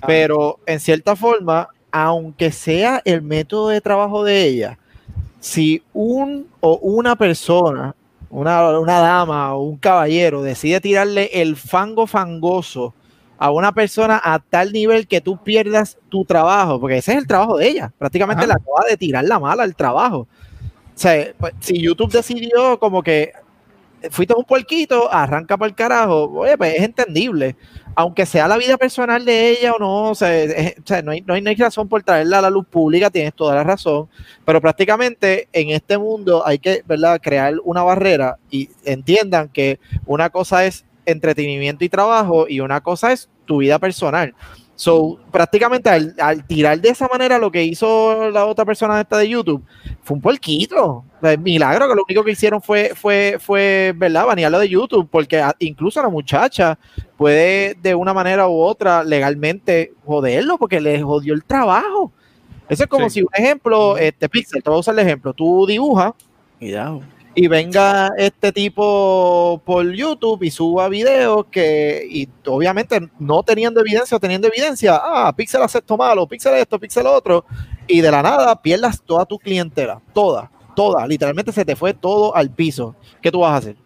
Pero 0.06 0.58
en 0.66 0.80
cierta 0.80 1.14
forma, 1.16 1.68
aunque 1.92 2.50
sea 2.50 3.00
el 3.04 3.22
método 3.22 3.68
de 3.68 3.80
trabajo 3.80 4.24
de 4.24 4.44
ella, 4.44 4.78
si 5.40 5.82
un 5.92 6.48
o 6.60 6.76
una 6.82 7.14
persona, 7.14 7.94
una, 8.30 8.78
una 8.78 8.98
dama 8.98 9.54
o 9.54 9.62
un 9.62 9.76
caballero 9.78 10.42
decide 10.42 10.80
tirarle 10.80 11.30
el 11.32 11.56
fango 11.56 12.06
fangoso 12.06 12.94
a 13.38 13.50
una 13.50 13.72
persona 13.72 14.20
a 14.22 14.38
tal 14.40 14.72
nivel 14.72 15.06
que 15.06 15.20
tú 15.20 15.42
pierdas 15.42 15.96
tu 16.08 16.24
trabajo, 16.24 16.80
porque 16.80 16.98
ese 16.98 17.12
es 17.12 17.18
el 17.18 17.26
trabajo 17.26 17.56
de 17.56 17.68
ella, 17.68 17.92
prácticamente 17.96 18.40
Ajá. 18.44 18.48
la 18.48 18.54
acaba 18.54 18.88
de 18.88 18.96
tirar 18.96 19.24
la 19.24 19.38
mala 19.38 19.62
al 19.62 19.76
trabajo. 19.76 20.18
O 20.20 21.00
sea, 21.00 21.32
pues, 21.38 21.54
si 21.60 21.80
YouTube 21.80 22.10
decidió 22.12 22.78
como 22.80 23.02
que 23.02 23.32
fuiste 24.10 24.34
un 24.36 24.44
puerquito, 24.44 25.12
arranca 25.12 25.56
para 25.56 25.68
el 25.68 25.74
carajo, 25.74 26.24
oye, 26.32 26.56
pues 26.56 26.74
es 26.76 26.82
entendible. 26.82 27.56
Aunque 27.96 28.26
sea 28.26 28.46
la 28.46 28.56
vida 28.56 28.76
personal 28.76 29.24
de 29.24 29.50
ella 29.50 29.72
o 29.72 29.78
no, 29.80 30.10
o 30.10 30.14
sea, 30.14 30.32
es- 30.36 30.78
o 30.78 30.86
sea, 30.86 31.02
no, 31.02 31.10
hay, 31.10 31.20
no, 31.22 31.34
hay, 31.34 31.42
no 31.42 31.50
hay 31.50 31.56
razón 31.56 31.88
por 31.88 32.02
traerla 32.04 32.38
a 32.38 32.42
la 32.42 32.50
luz 32.50 32.64
pública, 32.66 33.10
tienes 33.10 33.34
toda 33.34 33.56
la 33.56 33.64
razón, 33.64 34.08
pero 34.44 34.60
prácticamente 34.60 35.48
en 35.52 35.70
este 35.70 35.98
mundo 35.98 36.46
hay 36.46 36.60
que, 36.60 36.82
¿verdad?, 36.86 37.20
crear 37.20 37.54
una 37.64 37.82
barrera 37.82 38.38
y 38.50 38.68
entiendan 38.84 39.48
que 39.48 39.80
una 40.06 40.30
cosa 40.30 40.64
es 40.64 40.84
entretenimiento 41.10 41.84
y 41.84 41.88
trabajo 41.88 42.46
y 42.48 42.60
una 42.60 42.80
cosa 42.80 43.12
es 43.12 43.28
tu 43.46 43.58
vida 43.58 43.78
personal. 43.78 44.34
So, 44.74 45.18
prácticamente 45.32 45.90
al, 45.90 46.14
al 46.20 46.46
tirar 46.46 46.80
de 46.80 46.90
esa 46.90 47.08
manera 47.08 47.36
lo 47.38 47.50
que 47.50 47.64
hizo 47.64 48.30
la 48.30 48.46
otra 48.46 48.64
persona 48.64 49.00
esta 49.00 49.18
de 49.18 49.28
YouTube 49.28 49.64
fue 50.04 50.14
un 50.14 50.20
puerquito. 50.20 51.04
Es 51.20 51.36
milagro 51.40 51.88
que 51.88 51.96
lo 51.96 52.04
único 52.08 52.22
que 52.22 52.30
hicieron 52.30 52.62
fue, 52.62 52.92
fue, 52.94 53.38
fue, 53.40 53.92
¿verdad? 53.96 54.26
Banearlo 54.26 54.60
de 54.60 54.68
YouTube, 54.68 55.08
porque 55.10 55.42
incluso 55.58 56.00
la 56.00 56.08
muchacha 56.08 56.78
puede 57.16 57.74
de 57.74 57.96
una 57.96 58.14
manera 58.14 58.46
u 58.46 58.60
otra 58.60 59.02
legalmente 59.02 59.92
joderlo 60.06 60.58
porque 60.58 60.80
le 60.80 61.02
jodió 61.02 61.34
el 61.34 61.42
trabajo. 61.42 62.12
Eso 62.68 62.84
es 62.84 62.88
como 62.88 63.10
Sí. 63.10 63.14
si, 63.14 63.22
un 63.22 63.30
ejemplo, 63.34 63.96
este 63.98 64.28
Pixel, 64.28 64.62
te 64.62 64.70
voy 64.70 64.76
a 64.76 64.80
usar 64.80 64.94
el 64.94 65.00
ejemplo, 65.00 65.32
tú 65.32 65.66
dibujas 65.66 66.12
Cuidado. 66.58 67.02
Y 67.40 67.46
venga 67.46 68.10
este 68.18 68.50
tipo 68.50 69.62
por 69.64 69.92
YouTube 69.92 70.42
y 70.42 70.50
suba 70.50 70.88
videos 70.88 71.46
que, 71.52 72.04
y 72.10 72.28
obviamente 72.46 72.98
no 73.20 73.44
teniendo 73.44 73.80
evidencia 73.80 74.16
o 74.16 74.20
teniendo 74.20 74.48
evidencia, 74.48 75.00
ah, 75.00 75.32
Pixel 75.36 75.62
hace 75.62 75.78
esto 75.78 75.96
malo, 75.96 76.26
Pixel 76.26 76.54
esto, 76.54 76.80
Pixel 76.80 77.06
otro, 77.06 77.44
y 77.86 78.00
de 78.00 78.10
la 78.10 78.22
nada 78.24 78.60
pierdas 78.60 79.00
toda 79.02 79.24
tu 79.24 79.38
clientela, 79.38 80.00
toda, 80.12 80.50
toda, 80.74 81.06
literalmente 81.06 81.52
se 81.52 81.64
te 81.64 81.76
fue 81.76 81.94
todo 81.94 82.34
al 82.34 82.50
piso. 82.50 82.96
¿Qué 83.22 83.30
tú 83.30 83.38
vas 83.38 83.52
a 83.52 83.56
hacer? 83.58 83.76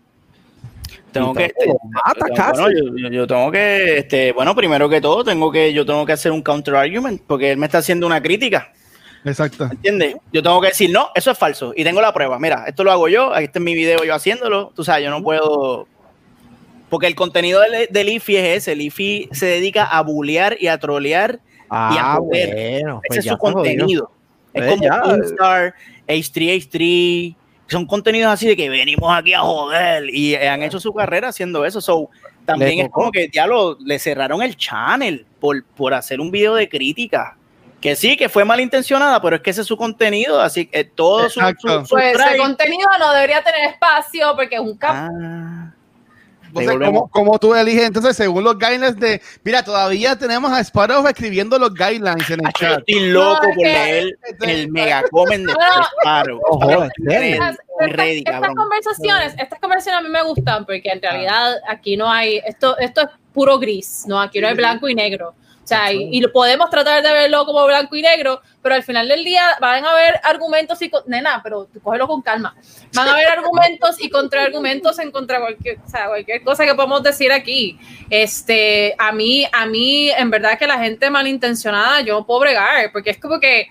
Tengo 1.13 1.35
que, 1.35 1.49
te- 1.49 1.67
mata 1.91 2.27
casi. 2.35 2.63
bueno, 2.63 2.97
yo- 2.97 3.09
yo 3.11 3.27
tengo 3.27 3.51
que, 3.53 3.99
este, 3.99 4.33
bueno, 4.33 4.55
primero 4.55 4.89
que 4.89 5.03
todo, 5.03 5.23
tengo 5.25 5.53
que, 5.53 5.75
yo 5.75 5.85
tengo 5.85 6.07
que 6.07 6.13
hacer 6.13 6.33
un 6.33 6.41
counter 6.41 6.75
argument, 6.75 7.21
porque 7.27 7.53
él 7.53 7.59
me 7.59 7.67
está 7.67 7.79
haciendo 7.79 8.07
una 8.07 8.23
crítica, 8.23 8.73
Exacto. 9.25 9.65
¿entiendes? 9.71 10.17
Yo 10.33 10.43
tengo 10.43 10.61
que 10.61 10.69
decir, 10.69 10.91
no, 10.91 11.11
eso 11.15 11.31
es 11.31 11.39
falso, 11.39 11.73
y 11.77 11.85
tengo 11.85 12.01
la 12.01 12.13
prueba, 12.13 12.39
mira, 12.39 12.65
esto 12.67 12.83
lo 12.85 12.91
hago 12.93 13.09
yo, 13.09 13.33
aquí 13.35 13.45
está 13.45 13.61
mi 13.61 13.75
video 13.75 14.03
yo 14.05 14.15
haciéndolo, 14.15 14.73
tú 14.75 14.83
sabes, 14.85 15.05
yo 15.05 15.11
no 15.11 15.23
puedo, 15.23 15.87
porque 16.89 17.07
el 17.07 17.15
contenido 17.15 17.61
del, 17.61 17.87
del 17.91 18.09
IFI 18.09 18.37
es 18.37 18.57
ese, 18.59 18.73
el 18.73 18.81
IFI 18.83 19.29
se 19.33 19.47
dedica 19.47 19.85
a 19.85 20.01
bullear 20.03 20.57
y 20.61 20.67
a 20.69 20.79
trolear, 20.79 21.41
Ah, 21.75 22.17
joder. 22.19 22.83
bueno, 22.83 23.01
ese 23.03 23.09
pues 23.09 23.19
es 23.21 23.25
ya 23.25 23.33
su 23.33 23.39
contenido. 23.39 24.11
Es 24.53 24.63
Pues 24.63 24.71
como 24.73 24.83
ya. 24.83 25.17
Instar, 25.17 25.75
H3H3, 26.07 27.35
son 27.69 27.87
contenidos 27.87 28.31
así 28.31 28.47
de 28.47 28.57
que 28.57 28.69
venimos 28.69 29.11
aquí 29.17 29.33
a 29.33 29.41
joder 29.41 30.11
y 30.11 30.35
han 30.35 30.63
hecho 30.63 30.79
su 30.79 30.93
carrera 30.93 31.29
haciendo 31.29 31.65
eso. 31.65 31.81
So, 31.81 32.11
también 32.45 32.81
es 32.81 32.91
como 32.91 33.11
que 33.11 33.31
ya 33.33 33.47
lo, 33.47 33.79
le 33.81 33.99
cerraron 33.99 34.43
el 34.43 34.57
channel 34.57 35.25
por, 35.41 35.65
por 35.65 35.95
hacer 35.95 36.21
un 36.21 36.31
video 36.31 36.55
de 36.55 36.69
crítica. 36.69 37.37
Que 37.83 37.97
sí, 37.97 38.17
que 38.17 38.29
fue 38.29 38.45
malintencionada, 38.45 39.21
pero 39.21 39.37
es 39.37 39.43
que 39.43 39.51
ese 39.51 39.61
es 39.63 39.67
su 39.67 39.77
contenido, 39.77 40.41
así 40.41 40.67
que 40.67 40.85
todo 40.85 41.29
su, 41.29 41.41
su- 41.59 41.85
su 41.85 41.89
Pues 41.91 42.17
ese 42.19 42.37
contenido 42.39 42.89
no 42.99 43.13
debería 43.13 43.43
tener 43.43 43.71
espacio 43.71 44.35
porque 44.37 44.55
es 44.55 44.61
un 44.61 44.77
campo. 44.79 45.13
Ah, 45.21 45.73
Entonces. 46.55 46.87
¿cómo, 46.87 47.09
cómo 47.11 47.39
tú 47.39 47.55
eliges? 47.55 47.85
Entonces, 47.87 48.15
según 48.17 48.45
los 48.45 48.57
guidelines 48.59 48.95
de. 49.01 49.21
Mira, 49.43 49.65
todavía 49.65 50.17
tenemos 50.17 50.53
a 50.53 50.61
Sparrow 50.61 51.05
escribiendo 51.09 51.59
los 51.59 51.75
guidelines 51.75 52.29
en 52.31 52.41
el 52.41 52.47
Acho, 52.47 52.65
yo 52.67 52.71
chat. 52.75 52.79
estoy 52.87 53.09
loco 53.11 53.35
No, 53.49 53.55
por 53.55 53.57
leer 53.65 54.19
el 54.43 54.69
megacomen 54.71 55.47
de 55.47 55.53
No, 55.53 55.59
Sparrow. 56.01 56.41
Ojo, 56.51 56.85
Estas, 56.85 56.91
estas- 57.09 57.57
ready, 57.97 58.19
estas 58.19 58.35
cabrón. 58.35 58.55
conversaciones, 58.55 59.35
estas 59.39 59.59
conversaciones 59.59 60.01
a 60.01 60.03
mí 60.05 60.09
me 60.11 60.23
gustan 60.23 60.65
porque 60.67 60.89
en 60.91 61.03
realidad 61.03 61.57
aquí 61.69 61.97
no 61.97 62.09
hay, 62.09 62.41
esto, 62.47 62.77
esto 62.79 63.01
es 63.01 63.09
puro 63.33 63.59
gris, 63.59 64.05
no, 64.07 64.21
aquí 64.21 64.41
no 64.41 64.47
hay 64.49 64.55
blanco 64.55 64.89
y 64.89 64.95
negro. 64.95 65.35
O 65.63 65.67
sea, 65.67 65.93
y, 65.93 66.09
y 66.11 66.21
lo 66.21 66.33
podemos 66.33 66.69
tratar 66.71 67.03
de 67.03 67.13
verlo 67.13 67.47
como 67.47 67.65
blanco 67.67 67.95
y 67.95 68.03
negro, 68.03 68.43
pero 68.61 68.75
al 68.75 68.83
final 68.83 69.07
del 69.07 69.23
día 69.25 69.45
van 69.61 69.85
a 69.85 69.93
haber 69.93 70.21
argumentos 70.25 70.83
y, 70.83 70.91
nena, 71.07 71.41
pero 71.43 71.67
tú 71.67 71.81
cógelo 71.81 72.09
con 72.09 72.21
calma. 72.21 72.55
Van 72.95 73.09
a 73.09 73.13
haber 73.13 73.29
argumentos 73.39 74.03
y 74.03 74.11
contraargumentos 74.11 74.99
en 74.99 75.13
contra 75.13 75.37
de 75.39 75.43
cualquier, 75.45 75.79
o 75.87 75.89
sea, 75.89 76.09
cualquier 76.09 76.43
cosa 76.43 76.65
que 76.67 76.75
podamos 76.75 77.03
decir 77.05 77.31
aquí. 77.31 77.79
Este, 78.11 78.95
a 78.99 79.13
mí, 79.13 79.47
a 79.53 79.67
mí, 79.67 80.11
en 80.11 80.31
verdad 80.31 80.59
que 80.59 80.67
la 80.67 80.79
gente 80.79 81.09
malintencionada, 81.11 82.01
yo 82.01 82.15
no 82.15 82.27
puedo 82.27 82.41
bregar, 82.41 82.91
porque 82.93 83.11
es 83.11 83.19
como 83.19 83.39
que, 83.39 83.69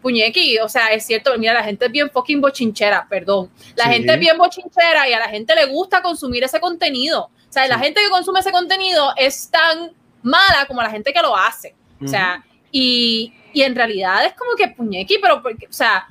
puñequi, 0.00 0.58
o 0.60 0.68
sea, 0.68 0.88
es 0.88 1.04
cierto, 1.04 1.36
mira, 1.38 1.52
la 1.54 1.64
gente 1.64 1.86
es 1.86 1.92
bien 1.92 2.10
fucking 2.10 2.40
bochinchera, 2.40 3.06
perdón. 3.08 3.50
La 3.74 3.84
Sí. 3.84 3.90
gente 3.94 4.14
es 4.14 4.18
bien 4.18 4.38
bochinchera 4.38 5.08
y 5.08 5.12
a 5.12 5.18
la 5.18 5.28
gente 5.28 5.54
le 5.54 5.66
gusta 5.66 6.00
consumir 6.02 6.42
ese 6.44 6.60
contenido. 6.60 7.24
O 7.24 7.52
sea, 7.52 7.66
la 7.66 7.78
gente 7.78 8.00
que 8.00 8.08
consume 8.08 8.40
ese 8.40 8.52
contenido 8.52 9.12
es 9.16 9.50
tan 9.50 9.92
mala 10.22 10.66
como 10.66 10.82
la 10.82 10.90
gente 10.90 11.12
que 11.12 11.20
lo 11.22 11.36
hace. 11.36 11.74
O 12.02 12.06
sea, 12.06 12.44
y, 12.70 13.32
y 13.52 13.62
en 13.62 13.74
realidad 13.74 14.24
es 14.24 14.34
como 14.34 14.52
que 14.56 14.68
puñequi, 14.68 15.18
pero, 15.20 15.42
porque, 15.42 15.66
o 15.66 15.72
sea, 15.72 16.06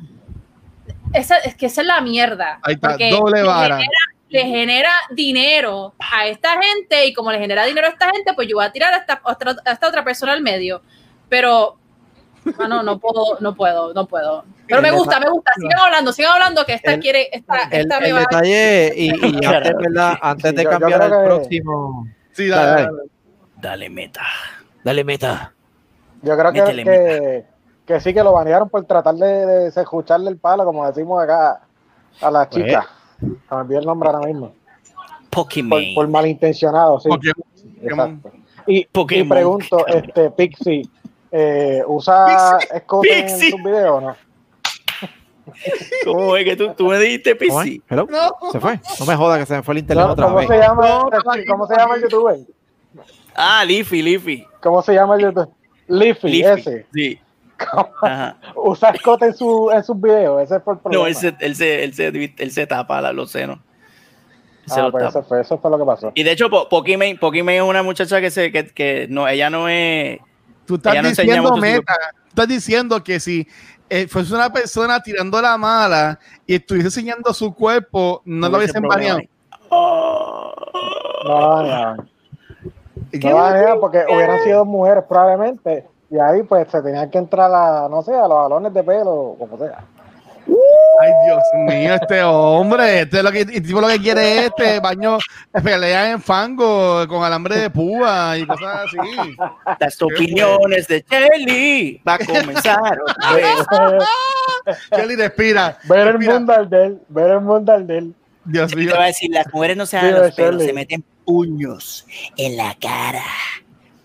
esa, 1.13 1.37
es 1.37 1.55
que 1.55 1.67
esa 1.67 1.81
es 1.81 1.87
la 1.87 2.01
mierda. 2.01 2.59
Ahí 2.63 2.73
está, 2.75 2.89
porque 2.89 3.09
doble 3.11 3.41
le 3.41 3.47
vara. 3.47 3.75
genera- 3.77 3.89
le 4.29 4.41
genera 4.43 4.91
dinero 5.11 5.93
a 5.99 6.27
esta 6.27 6.61
gente 6.61 7.05
y 7.05 7.13
como 7.13 7.31
le 7.31 7.39
genera 7.39 7.63
dinero 7.63 7.87
a 7.87 7.91
esta 7.91 8.09
gente, 8.11 8.33
pues 8.33 8.45
yo 8.49 8.57
voy 8.57 8.65
a 8.65 8.71
tirar 8.73 8.93
a 8.93 8.97
esta 8.97 9.21
otra, 9.23 9.55
a 9.65 9.71
esta 9.71 9.87
otra 9.87 10.03
persona 10.03 10.33
al 10.33 10.41
medio. 10.41 10.81
Pero, 11.29 11.77
no, 12.67 12.83
no 12.83 12.99
puedo, 12.99 13.37
no 13.39 13.55
puedo, 13.55 13.93
no 13.93 14.05
puedo. 14.05 14.43
Pero 14.67 14.81
me 14.81 14.91
gusta, 14.91 15.21
me 15.21 15.29
gusta. 15.29 15.53
Sigan 15.55 15.79
hablando, 15.79 16.11
sigan 16.11 16.33
hablando 16.33 16.65
que 16.65 16.73
esta 16.73 16.95
El- 16.95 16.99
quiere, 16.99 17.29
esta, 17.31 17.69
El, 17.71 17.81
esta 17.81 17.99
me 18.01 18.07
el 18.09 18.15
va 18.15 18.17
a 18.17 18.21
detalle, 18.21 18.93
y, 18.97 19.05
y 19.07 19.11
antes, 19.45 19.73
¿verdad? 19.77 20.17
antes 20.21 20.49
Sí, 20.51 20.55
de 20.57 20.63
cambiar 20.65 21.01
al 21.01 21.11
que- 21.11 21.17
próximo. 21.25 22.07
Sí, 22.33 22.47
Dale, 22.49 22.65
dale, 22.69 22.81
dale. 22.83 23.09
Dale. 23.61 23.89
Meta. 23.89 24.21
Dale, 24.83 25.03
meta. 25.03 25.53
Yo 26.21 26.37
creo 26.37 26.51
que, 26.51 26.63
que, 26.83 27.45
que 27.85 27.99
sí 27.99 28.13
que 28.13 28.23
lo 28.23 28.33
banearon 28.33 28.69
por 28.69 28.83
tratar 28.85 29.15
de, 29.15 29.27
de 29.45 29.67
escucharle 29.67 30.29
el 30.29 30.37
palo, 30.37 30.65
como 30.65 30.85
decimos 30.87 31.21
acá 31.23 31.61
a 32.21 32.31
la 32.31 32.49
Pues. 32.49 32.63
chica. 32.65 32.87
Se 33.19 33.25
me 33.55 33.61
olvidó 33.61 33.79
el 33.79 33.85
nombre 33.85 34.09
ahora 34.09 34.27
mismo. 34.27 34.53
Por, 35.29 35.43
Pokémon. 35.45 35.83
por 35.95 36.07
malintencionado, 36.07 36.99
sí. 36.99 37.09
Pokémon. 37.09 38.21
Y, 38.65 38.85
Pokémon. 38.85 39.29
pregunto, 39.29 39.85
este 39.87 40.31
Pixie, 40.31 40.83
eh, 41.31 41.83
¿usa 41.87 42.57
escote 42.73 43.19
en 43.19 43.25
Pixie. 43.25 43.51
sus 43.51 43.63
videos 43.63 43.91
o 43.97 44.01
no? 44.01 44.15
¿Cómo 46.05 46.35
es 46.35 46.43
que 46.45 46.55
tú, 46.55 46.73
tú 46.75 46.87
me 46.87 46.99
dijiste. 46.99 47.35
Pixie? 47.35 47.81
Hello. 47.89 48.07
No. 48.09 48.51
Se 48.51 48.59
fue. 48.59 48.79
No 48.99 49.05
me 49.05 49.15
joda 49.15 49.37
que 49.39 49.45
se 49.45 49.55
me 49.55 49.63
fue 49.63 49.73
el 49.75 49.79
internet 49.79 50.05
No, 50.05 50.11
otra 50.13 50.25
¿Cómo 50.25 50.37
vez. 50.37 50.47
se 50.47 50.57
llama? 50.57 50.87
No, 50.87 51.09
¿Cómo 51.47 51.67
se 51.67 51.75
llama 51.75 51.95
el 51.95 52.01
youtuber? 52.03 52.37
Ah, 53.37 53.63
Leafy, 53.65 54.01
Leafy. 54.01 54.45
¿Cómo 54.61 54.81
se 54.81 54.93
llama 54.93 55.15
el 55.15 55.21
youtuber? 55.21 55.47
Leafy, 55.87 56.27
Leafy. 56.41 56.59
ese. 56.61 56.85
Sí. 56.93 57.19
Usa 58.55 58.89
escote 58.89 59.25
en, 59.27 59.33
su, 59.35 59.71
en 59.71 59.83
sus 59.83 59.99
videos, 59.99 60.41
ese 60.43 60.59
fue 60.59 60.73
el 60.73 60.79
problema. 60.79 61.03
No, 61.03 61.07
él 61.07 61.15
se, 61.15 61.35
él 61.39 61.55
se, 61.55 61.83
él 61.83 61.93
se, 61.93 62.33
él 62.37 62.51
se 62.51 62.67
tapa 62.67 63.01
la- 63.01 63.13
los 63.13 63.31
senos. 63.31 63.59
Se 64.65 64.79
Ah, 64.81 64.89
pues 64.91 65.05
eso 65.05 65.23
fue, 65.23 65.41
eso 65.41 65.57
fue 65.57 65.71
lo 65.71 65.77
que 65.79 65.85
pasó. 65.85 66.11
Y 66.13 66.23
de 66.23 66.31
hecho, 66.33 66.49
Po- 66.49 66.67
Pokimane, 66.67 67.15
Pokimane 67.15 67.57
es 67.57 67.63
una 67.63 67.81
muchacha 67.83 68.19
que 68.19 68.29
se, 68.29 68.51
que, 68.51 68.67
que 68.67 69.07
no, 69.09 69.27
ella 69.27 69.49
no 69.49 69.69
es, 69.69 70.19
Tú 70.65 70.75
estás 70.75 71.01
no 71.01 71.07
diciendo 71.09 71.55
meta. 71.57 71.95
Tú 72.23 72.27
estás 72.29 72.47
diciendo 72.49 73.03
que 73.03 73.19
si 73.21 73.47
eh, 73.89 74.07
fuese 74.07 74.33
una 74.35 74.51
persona 74.51 75.01
tirando 75.01 75.41
la 75.41 75.57
mala 75.57 76.19
y 76.45 76.55
estuviese 76.55 76.87
enseñando 76.89 77.33
su 77.33 77.53
cuerpo, 77.55 78.21
no 78.25 78.49
lo 78.49 78.57
hubiese 78.57 78.77
hubiesen 78.77 78.89
baneado. 78.89 79.19
Oh. 79.69 80.53
No 81.23 81.49
baneaban. 81.49 82.09
No 83.13 83.35
baneaban 83.35 83.79
porque 83.79 84.03
hubieran 84.09 84.43
sido 84.43 84.65
mujeres 84.65 85.03
probablemente. 85.07 85.85
Y 86.09 86.17
ahí 86.19 86.43
pues 86.43 86.69
se 86.71 86.81
tenían 86.81 87.09
que 87.09 87.17
entrar 87.17 87.51
a, 87.53 87.87
no 87.89 88.01
sé, 88.01 88.13
a 88.13 88.27
los 88.27 88.37
balones 88.37 88.73
de 88.73 88.83
pelo, 88.83 89.35
como 89.37 89.57
sea. 89.57 89.83
Ay, 90.99 91.11
Dios 91.25 91.43
mío, 91.67 91.93
este 91.95 92.23
hombre, 92.23 93.01
este 93.01 93.17
es 93.17 93.23
lo 93.23 93.31
que, 93.31 93.41
el 93.41 93.61
tipo 93.61 93.81
lo 93.81 93.87
que 93.89 93.99
quiere 93.99 94.39
es 94.39 94.45
este 94.45 94.79
baño, 94.79 95.17
pelea 95.61 96.11
en 96.11 96.21
fango 96.21 97.05
con 97.07 97.23
alambre 97.23 97.57
de 97.57 97.69
púa 97.69 98.37
y 98.37 98.47
cosas 98.47 98.85
así. 98.87 99.35
Las 99.79 100.01
opiniones 100.01 100.87
de 100.87 101.03
Shelly 101.07 102.01
va 102.07 102.13
a 102.15 102.19
comenzar 102.19 102.97
otra 103.01 103.33
vez. 103.35 104.77
Kelly 104.89 105.15
respira. 105.17 105.77
Ver 105.83 106.07
el 106.07 106.19
mundo 106.19 106.53
al 106.53 106.69
del, 106.69 107.01
ver 107.09 107.31
el 107.31 107.41
mundo 107.41 107.73
al 107.73 107.85
del. 107.85 108.15
Dios 108.45 108.73
mío. 108.75 108.91
Te 108.91 108.97
va 108.97 109.03
a 109.03 109.07
decir, 109.07 109.29
las 109.31 109.53
mujeres 109.53 109.75
no 109.77 109.85
se 109.85 109.99
Sí, 109.99 110.05
dan 110.05 110.15
los 110.21 110.31
pelos, 110.33 110.51
Shelly. 110.55 110.65
se 110.67 110.73
meten 110.73 111.03
puños 111.27 112.05
en 112.37 112.55
la 112.55 112.73
cara. 112.79 113.21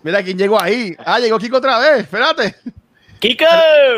Mira 0.03 0.21
quién 0.21 0.37
llegó 0.37 0.61
ahí. 0.61 0.93
Ah, 1.05 1.17
llegó 1.19 1.39
Kiko 1.39 1.57
otra 1.57 1.79
vez. 1.79 2.01
Espérate. 2.01 2.53
¡Kiko! 3.19 3.45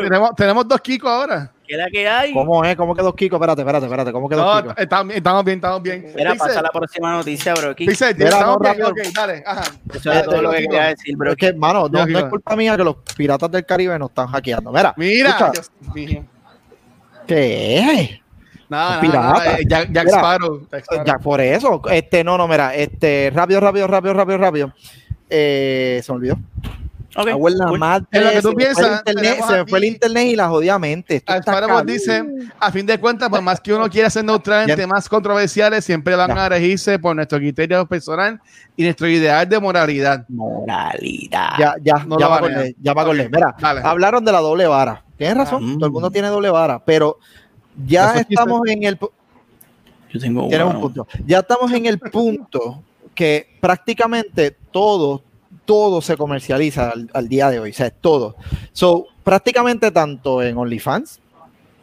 Tenemos, 0.04 0.30
tenemos 0.36 0.68
dos 0.68 0.80
Kiko 0.80 1.08
ahora. 1.08 1.50
¿Qué 1.66 1.74
es 1.74 1.80
la 1.80 1.90
que 1.90 2.08
hay? 2.08 2.32
¿Cómo 2.32 2.64
es? 2.64 2.76
¿Cómo 2.76 2.94
quedó 2.94 3.12
Kiko? 3.12 3.34
Espérate, 3.34 3.62
espérate, 3.62 3.86
espérate. 3.86 4.12
¿Cómo 4.12 4.28
quedó 4.28 4.44
No, 4.54 4.62
Kiko? 4.62 4.74
estamos 4.80 5.06
bien, 5.08 5.16
estamos 5.18 5.44
bien, 5.44 5.56
estamos 5.58 5.82
bien. 5.82 6.12
Mira, 6.14 6.32
Dice- 6.34 6.44
pasa 6.46 6.62
la 6.62 6.70
próxima 6.70 7.12
noticia, 7.14 7.54
bro. 7.54 7.74
Kiko. 7.74 7.90
dice, 7.90 8.14
Mira, 8.14 8.28
estamos 8.28 8.58
no, 8.60 8.72
bien, 8.74 8.86
ok, 8.86 8.98
dale. 9.12 9.42
Ajá. 9.44 9.62
Eso 9.92 10.12
es 10.12 10.24
todo 10.24 10.42
lo 10.42 10.50
que 10.52 10.58
quería 10.58 10.84
decir, 10.84 11.16
bro. 11.16 11.32
Es 11.32 11.36
que, 11.36 11.52
mano, 11.54 11.88
no, 11.88 12.04
es 12.04 12.24
culpa 12.26 12.54
mía 12.54 12.76
que 12.76 12.84
los 12.84 12.96
piratas 13.16 13.50
del 13.50 13.66
Caribe 13.66 13.98
nos 13.98 14.10
están 14.10 14.28
hackeando. 14.28 14.70
Mira, 14.70 14.94
Mira, 14.96 15.50
Dios 15.52 15.72
mío. 15.92 16.24
¿qué? 17.26 18.22
Nada, 18.68 19.00
Pirata. 19.00 19.20
nada, 19.20 19.32
nada, 19.44 19.58
eh, 19.58 19.64
Jack, 19.66 19.92
Jack 19.92 20.04
Mira, 20.06 20.18
Sparrow. 20.18 20.66
Jack 20.70 20.84
Sparrow. 20.84 21.22
Por 21.22 21.40
eso. 21.40 21.82
Este, 21.90 22.24
no, 22.24 22.36
no, 22.36 22.48
mira, 22.48 22.74
este, 22.74 23.30
rápido, 23.34 23.60
rápido, 23.60 23.86
rápido, 23.86 24.14
rápido, 24.14 24.38
rápido. 24.38 24.72
Eh, 25.30 26.00
se 26.04 26.12
me 26.12 26.16
olvidó. 26.18 26.38
Ok, 27.18 27.28
Abuela 27.28 27.64
cool. 27.68 27.78
madre, 27.78 28.06
En 28.12 28.24
lo 28.24 28.30
que 28.30 28.42
tú 28.42 28.48
se 28.50 28.54
me 28.54 28.54
fue 28.54 28.62
el 28.64 28.74
piensas, 28.76 28.98
internet, 28.98 29.22
tenemos 29.24 29.48
se 29.50 29.56
me 29.56 29.66
fue 29.66 29.78
el 29.78 29.84
internet 29.86 30.26
y 30.26 30.36
la 30.36 30.48
jodida 30.48 30.78
mente. 30.78 31.16
Sparrow 31.26 31.82
dice, 31.82 32.22
a 32.60 32.70
fin 32.70 32.84
de 32.84 32.98
cuentas, 33.00 33.30
por 33.30 33.40
más 33.40 33.58
que 33.58 33.72
uno 33.72 33.88
quiera 33.88 34.10
ser 34.10 34.26
neutral 34.26 34.68
en 34.68 34.76
temas 34.76 35.08
controversiales, 35.08 35.82
siempre 35.82 36.14
van 36.14 36.34
Ya. 36.34 36.44
a 36.44 36.48
regirse 36.50 36.98
por 36.98 37.16
nuestro 37.16 37.38
criterio 37.38 37.86
personal 37.86 38.38
y 38.76 38.82
nuestro 38.84 39.08
ideal 39.08 39.48
de 39.48 39.58
moralidad. 39.58 40.26
Moralidad. 40.28 41.50
Ya, 41.58 41.74
ya, 41.82 42.04
No 42.04 42.18
ya 42.18 42.28
banean. 42.28 42.52
acordé, 42.52 42.76
ya 42.82 42.92
acordé. 42.92 43.22
Ok, 43.26 43.30
Mira, 43.32 43.56
dale. 43.60 43.80
hablaron 43.82 44.22
de 44.22 44.32
la 44.32 44.40
doble 44.40 44.66
vara. 44.66 45.02
Tienes 45.16 45.38
razón, 45.38 45.64
Ah. 45.64 45.74
todo 45.78 45.86
el 45.86 45.92
mundo 45.92 46.10
tiene 46.10 46.28
doble 46.28 46.50
vara, 46.50 46.84
pero 46.84 47.18
ya 47.84 48.12
Eso 48.12 48.26
estamos 48.28 48.62
en 48.68 48.84
el 48.84 48.98
Yo 50.12 50.20
tengo 50.20 50.46
un 50.46 50.80
punto. 50.80 51.06
Ya 51.26 51.40
estamos 51.40 51.72
en 51.72 51.86
el 51.86 51.98
punto 51.98 52.82
que 53.14 53.56
prácticamente 53.60 54.56
todo, 54.70 55.22
todo 55.64 56.00
se 56.00 56.16
comercializa 56.16 56.90
al, 56.90 57.10
al 57.12 57.28
día 57.28 57.50
de 57.50 57.58
hoy, 57.58 57.70
o 57.70 57.74
sea, 57.74 57.90
todo. 57.90 58.36
So, 58.72 59.06
prácticamente 59.24 59.90
tanto 59.90 60.42
en 60.42 60.56
OnlyFans, 60.56 61.20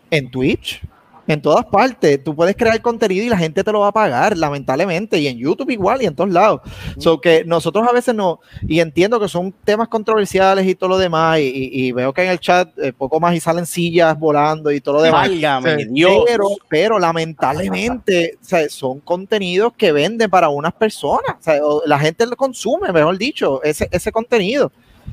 en 0.10 0.30
Twitch, 0.30 0.82
en 1.26 1.42
todas 1.42 1.66
partes, 1.66 2.22
tú 2.24 2.36
puedes 2.36 2.56
crear 2.56 2.82
contenido 2.82 3.26
y 3.26 3.30
la 3.30 3.38
gente 3.38 3.64
te 3.64 3.72
lo 3.72 3.80
va 3.80 3.88
a 3.88 3.92
pagar, 3.94 4.38
lamentablemente, 4.38 5.18
y 5.20 5.28
en 5.28 5.38
YouTube 5.38 5.70
igual 5.70 6.02
y 6.02 6.06
en 6.06 6.16
todos 6.16 6.30
lados. 6.30 6.62
So 6.98 7.22
que 7.22 7.44
nosotros 7.46 7.88
a 7.88 7.94
veces 7.94 8.14
no, 8.14 8.40
y 8.68 8.80
entiendo 8.82 9.20
que 9.20 9.28
son 9.30 9.54
temas 9.64 9.88
controversiales 9.88 10.68
y 10.68 10.76
todo 10.76 10.90
lo 10.90 10.98
demás, 10.98 11.40
y, 11.40 11.70
y- 11.72 11.92
veo 11.94 12.12
que 12.14 12.24
en 12.24 12.32
el 12.32 12.40
chat 12.40 12.70
eh, 12.78 12.92
poco 12.92 13.20
más 13.20 13.36
y 13.36 13.40
salen 13.40 13.66
sillas 13.66 14.20
volando 14.20 14.70
y 14.72 14.82
todo 14.82 14.96
lo 14.96 15.02
demás. 15.02 15.30
Válgame, 15.30 15.78
Sí. 15.78 15.86
Dios. 15.92 16.24
Pero, 16.28 16.46
pero 16.70 17.00
lamentablemente 17.00 18.38
o 18.42 18.46
sea, 18.46 18.68
son 18.70 19.00
contenidos 19.00 19.74
que 19.78 19.92
venden 19.92 20.30
para 20.30 20.50
unas 20.50 20.74
personas. 20.74 21.36
O 21.40 21.44
sea, 21.44 21.60
la 21.86 22.00
gente 22.00 22.26
lo 22.26 22.36
consume, 22.36 22.92
mejor 22.92 23.18
dicho, 23.18 23.62
ese, 23.64 23.88
ese 23.92 24.12
contenido. 24.12 24.72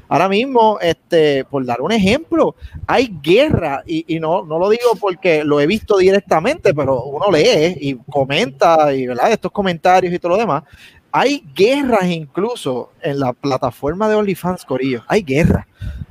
Ahora 0.08 0.28
mismo, 0.28 0.78
este, 0.80 1.44
por 1.44 1.64
dar 1.64 1.80
un 1.80 1.92
ejemplo, 1.92 2.56
hay 2.86 3.16
guerra, 3.22 3.82
y, 3.86 4.16
y 4.16 4.18
no, 4.18 4.44
no 4.44 4.58
lo 4.58 4.68
digo 4.68 4.96
porque 5.00 5.44
lo 5.44 5.60
he 5.60 5.66
visto 5.66 5.98
directamente, 5.98 6.74
pero 6.74 7.04
uno 7.04 7.30
lee 7.30 7.76
y 7.80 7.94
comenta, 8.10 8.92
y 8.92 9.06
¿verdad? 9.06 9.30
estos 9.32 9.52
comentarios 9.52 10.12
y 10.12 10.18
todo 10.18 10.32
lo 10.32 10.38
demás. 10.38 10.64
Hay 11.12 11.44
guerras 11.54 12.06
incluso 12.06 12.90
en 13.00 13.18
la 13.18 13.32
plataforma 13.32 14.08
de 14.08 14.14
OnlyFans, 14.14 14.64
Corillo. 14.64 15.02
Hay 15.08 15.22
guerra. 15.22 15.66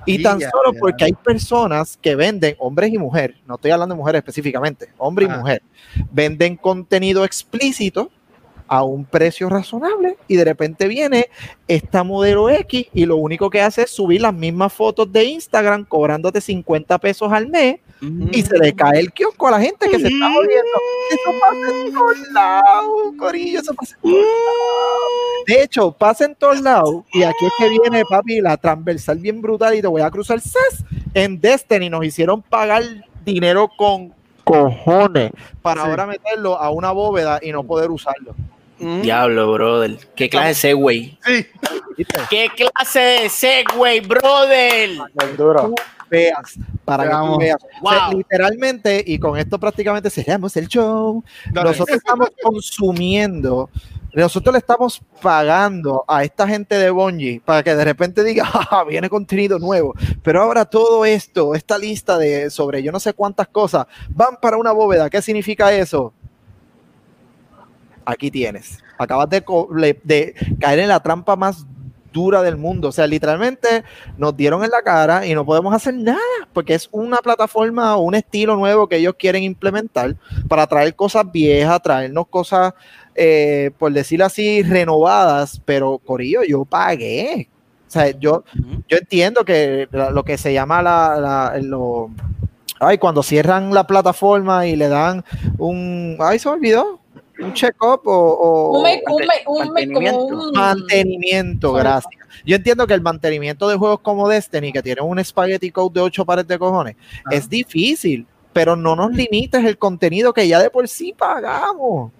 Y 0.06 0.24
tan 0.24 0.40
solo 0.40 0.74
porque 0.80 1.06
hay 1.06 1.14
personas 1.14 1.98
que 2.02 2.16
venden, 2.16 2.56
hombres 2.58 2.92
y 2.94 2.98
mujeres, 2.98 3.38
no 3.46 3.56
estoy 3.56 3.72
hablando 3.72 3.96
de 3.96 4.00
mujeres 4.00 4.20
específicamente, 4.20 4.90
hombre 4.98 5.26
y 5.26 5.28
mujer, 5.28 5.62
venden 6.12 6.56
contenido 6.56 7.26
explícito 7.26 8.10
a 8.70 8.84
un 8.84 9.04
precio 9.04 9.50
razonable 9.50 10.16
y 10.28 10.36
de 10.36 10.46
repente 10.46 10.88
viene 10.88 11.30
esta 11.68 12.04
modelo 12.04 12.50
X 12.50 12.88
y 12.94 13.06
lo 13.06 13.18
único 13.18 13.50
que 13.50 13.62
hace 13.62 13.82
es 13.82 13.90
subir 13.90 14.22
las 14.22 14.34
mismas 14.34 14.72
fotos 14.72 15.12
de 15.12 15.24
Instagram 15.26 15.86
cobrándote 15.86 16.40
50 16.40 16.98
pesos 17.00 17.32
al 17.34 17.48
mes 17.50 17.80
y 18.32 18.42
se 18.44 18.58
le 18.58 18.74
cae 18.74 19.00
el 19.00 19.12
kiosco 19.12 19.48
a 19.48 19.52
la 19.52 19.60
gente 19.60 19.90
que 19.90 20.00
se 20.00 20.08
está 20.08 20.32
jodiendo. 20.32 20.80
Eso 21.12 21.32
pasa 21.42 21.86
en 21.86 21.94
todos 21.94 22.18
lados, 22.32 23.14
Corillo, 23.18 23.60
eso 23.60 23.74
pasa 23.74 23.96
en 23.96 24.02
todos 24.12 24.24
lados. 24.24 25.46
De 25.48 25.64
hecho, 25.64 25.92
pasa 25.92 26.26
en 26.26 26.36
todos 26.36 26.62
lados 26.62 27.04
y 27.12 27.24
aquí 27.24 27.46
es 27.46 27.52
que 27.58 27.70
viene, 27.70 28.04
papi, 28.10 28.40
la 28.40 28.56
transversal 28.56 29.18
bien 29.18 29.42
brutal 29.42 29.76
y 29.76 29.82
te 29.82 29.88
voy 29.88 30.02
a 30.02 30.10
cruzar 30.12 30.40
SAS. 30.40 30.86
En 31.14 31.42
Destiny 31.42 31.90
nos 31.90 32.06
hicieron 32.06 32.42
pagar 32.42 32.84
dinero 33.26 33.70
con 33.78 34.14
cojones 34.46 35.32
para 35.62 35.84
Sí. 35.84 35.90
ahora 35.90 36.06
meterlo 36.08 36.56
a 36.58 36.70
una 36.70 36.92
bóveda 36.92 37.40
y 37.42 37.52
no 37.52 37.64
poder 37.64 37.92
usarlo. 37.92 38.34
Mm. 38.80 39.02
Diablo, 39.02 39.52
brother. 39.54 39.98
¿Qué 40.16 40.30
clase 40.30 40.48
de 40.50 40.54
Segway? 40.56 41.18
¿Qué 42.30 42.48
clase 42.56 43.00
de 43.00 43.30
Segway, 43.30 44.00
brother? 44.02 44.90
El 45.22 45.38
duro. 45.38 45.74
veas, 46.10 46.58
para 46.86 47.04
que 47.04 47.10
tú 47.12 47.16
Vamos. 47.16 47.38
veas. 47.38 47.58
O 47.84 47.90
sea, 47.92 48.08
Wow. 48.08 48.18
literalmente, 48.18 49.04
y 49.06 49.20
con 49.20 49.38
esto 49.38 49.60
prácticamente 49.60 50.10
cerramos 50.10 50.58
el 50.58 50.68
show, 50.68 51.24
Dale. 51.52 51.70
nosotros 51.70 51.98
estamos 51.98 52.30
consumiendo, 52.42 53.70
nosotros 54.14 54.54
le 54.54 54.58
estamos 54.58 55.02
pagando 55.22 56.04
a 56.08 56.24
esta 56.24 56.48
gente 56.48 56.80
de 56.80 56.90
Bungie 56.90 57.42
para 57.46 57.62
que 57.62 57.76
de 57.76 57.86
repente 57.86 58.24
diga, 58.24 58.44
"Ah, 58.72 58.84
viene 58.90 59.08
contenido 59.08 59.60
nuevo, 59.60 59.94
pero 60.24 60.42
ahora 60.42 60.66
todo 60.66 61.06
esto, 61.06 61.54
esta 61.54 61.78
lista 61.78 62.18
de 62.18 62.50
sobre 62.50 62.82
yo 62.82 62.92
no 62.92 63.00
sé 63.00 63.14
cuántas 63.14 63.48
cosas, 63.50 63.86
van 64.10 64.38
para 64.42 64.58
una 64.58 64.72
bóveda. 64.72 65.12
¿Qué 65.12 65.22
significa 65.22 65.72
eso? 65.72 66.12
Aquí 68.12 68.32
tienes. 68.32 68.80
Acabas 68.98 69.30
de, 69.30 70.36
caer 70.60 70.80
en 70.80 70.88
la 70.88 71.00
trampa 71.00 71.36
más 71.36 71.66
dura 72.12 72.42
del 72.42 72.58
mundo. 72.58 72.88
O 72.88 72.92
sea, 72.92 73.06
literalmente 73.06 73.84
nos 74.18 74.36
dieron 74.36 74.64
en 74.64 74.72
la 74.72 74.82
cara 74.82 75.28
y 75.28 75.34
no 75.36 75.46
podemos 75.46 75.74
hacer 75.74 75.94
nada 75.94 76.20
porque 76.54 76.74
es 76.74 76.90
una 76.92 77.18
plataforma 77.18 77.96
o 77.98 78.02
un 78.02 78.16
estilo 78.16 78.56
nuevo 78.56 78.88
que 78.88 78.96
ellos 78.98 79.14
quieren 79.18 79.44
implementar 79.44 80.16
para 80.48 80.66
traer 80.66 80.96
cosas 80.96 81.32
viejas, 81.32 81.82
traernos 81.84 82.28
cosas, 82.28 82.74
eh, 83.14 83.70
por 83.78 83.92
decirlo 83.94 84.26
así, 84.26 84.64
renovadas. 84.64 85.62
Pero, 85.66 86.00
Corillo, 86.00 86.42
yo 86.44 86.66
pagué. 86.66 87.48
O 87.88 87.92
sea, 87.92 88.10
yo, 88.20 88.44
yo 88.88 88.98
entiendo 88.98 89.46
que 89.46 89.88
lo 89.92 90.24
que 90.24 90.38
se 90.38 90.52
llama 90.54 90.82
la, 90.82 91.18
la- 91.20 91.60
lo- 91.62 92.10
ay, 92.80 92.98
cuando 92.98 93.22
cierran 93.24 93.74
la 93.74 93.86
plataforma 93.86 94.66
y 94.68 94.76
le 94.76 94.88
dan 94.90 95.24
un, 95.58 96.16
ay, 96.20 96.38
se 96.40 96.50
me 96.50 96.56
olvidó, 96.56 97.00
un 97.42 97.54
check-up 97.54 98.02
o, 98.06 98.12
o- 98.14 98.78
Un, 98.78 98.84
make- 98.84 99.04
un, 99.08 99.26
make- 99.26 99.44
un, 99.48 99.58
make- 99.74 99.88
mantenimiento. 99.88 100.26
un- 100.26 100.52
mantenimiento, 100.54 101.74
gracias. 101.74 102.14
Yo 102.46 102.56
entiendo 102.56 102.88
que 102.88 102.94
el 102.94 103.02
mantenimiento 103.02 103.68
de 103.68 103.76
juegos 103.76 104.00
como 104.02 104.28
Destiny, 104.30 104.72
que 104.72 104.82
tiene 104.82 105.02
un 105.02 105.24
spaghetti 105.24 105.72
code 105.72 105.94
de 105.96 106.02
8 106.02 106.26
pares 106.26 106.48
de 106.48 106.58
cojones, 106.60 106.96
Ajá. 107.26 107.36
es 107.36 107.50
difícil, 107.50 108.26
pero 108.54 108.76
no 108.76 108.96
nos 108.96 109.12
limites 109.12 109.64
el 109.66 109.78
contenido 109.78 110.34
que 110.34 110.48
ya 110.48 110.60
de 110.62 110.70
por 110.70 110.88
sí 110.88 111.14
pagamos. 111.18 112.12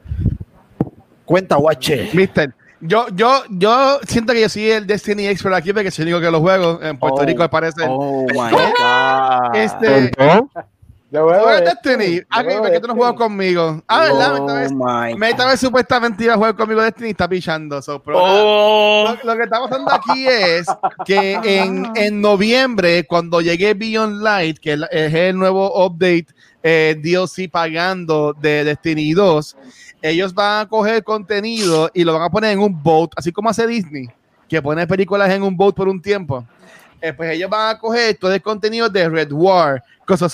Cuenta, 1.26 1.56
guache. 1.58 2.10
Mister, 2.14 2.54
yo, 2.82 3.06
yo, 3.14 3.44
yo 3.50 4.00
siento 4.08 4.34
que 4.34 4.42
yo 4.42 4.50
soy 4.50 4.72
el 4.72 4.88
Destiny 4.88 5.28
expert 5.28 5.56
aquí 5.56 5.72
porque 5.74 5.90
el 5.90 6.02
único 6.04 6.20
que 6.22 6.32
lo 6.32 6.40
juego. 6.42 6.80
En 6.82 6.98
Puerto 6.98 7.22
Oh. 7.22 7.26
Rico 7.26 7.42
me 7.44 7.50
parece. 7.50 7.84
Oh 7.88 8.26
my 8.34 8.52
God. 8.52 9.56
Este, 9.56 10.12
juego 11.12 11.44
¿juegas 11.44 11.64
Destiny, 11.66 11.96
Destiny? 11.98 12.16
yo 12.20 12.24
Ah, 12.30 12.44
juego 12.44 12.62
¿por 12.62 12.72
qué 12.72 12.80
tú 12.80 12.88
no 12.88 12.96
juegas 12.96 13.14
Destiny. 13.14 13.30
conmigo? 13.30 13.84
Ah, 13.88 14.00
¿verdad? 14.02 14.36
Oh 14.36 14.46
God. 14.46 15.46
vez 15.48 15.60
supuestamente 15.60 16.24
iba 16.24 16.34
a 16.34 16.38
jugar 16.38 16.56
conmigo 16.56 16.82
Destiny 16.82 17.08
y 17.08 17.12
está 17.12 17.28
pichando. 17.28 17.82
so, 17.82 18.02
pero 18.04 18.20
nada. 18.22 18.42
Oh. 18.44 19.16
Lo, 19.24 19.32
lo 19.32 19.38
que 19.38 19.44
está 19.44 19.60
pasando 19.60 19.92
aquí 19.92 20.28
es 20.28 20.68
que 21.06 21.34
en, 21.44 21.92
en 21.96 22.22
noviembre, 22.22 23.06
cuando 23.08 23.42
llegue 23.42 23.74
Beyond 23.74 24.22
Light, 24.22 24.60
que 24.60 24.74
es 24.92 25.14
el 25.14 25.38
nuevo 25.38 25.86
update 25.86 26.28
eh, 26.62 26.96
DLC 27.02 27.50
pagando 27.50 28.34
de 28.34 28.64
Destiny 28.66 29.14
2, 29.14 29.58
ellos 30.02 30.34
van 30.34 30.62
a 30.62 30.70
coger 30.70 31.04
contenido 31.04 31.90
y 31.94 32.04
lo 32.04 32.14
van 32.14 32.22
a 32.24 32.30
poner 32.30 32.52
en 32.52 32.60
un 32.60 32.84
boat, 32.84 33.12
así 33.16 33.32
como 33.32 33.50
hace 33.50 33.66
Disney, 33.68 34.08
que 34.48 34.62
pone 34.62 34.86
películas 34.88 35.30
en 35.32 35.44
un 35.44 35.58
boat 35.58 35.76
por 35.76 35.88
un 35.88 36.02
tiempo. 36.02 36.46
Eh, 37.02 37.14
pues 37.14 37.32
ellos 37.32 37.50
van 37.50 37.76
a 37.76 37.80
coger 37.80 38.16
todo 38.18 38.34
el 38.34 38.42
contenido 38.42 38.90
de 38.90 39.10
Red 39.10 39.32
War, 39.32 39.84
Curse 40.06 40.26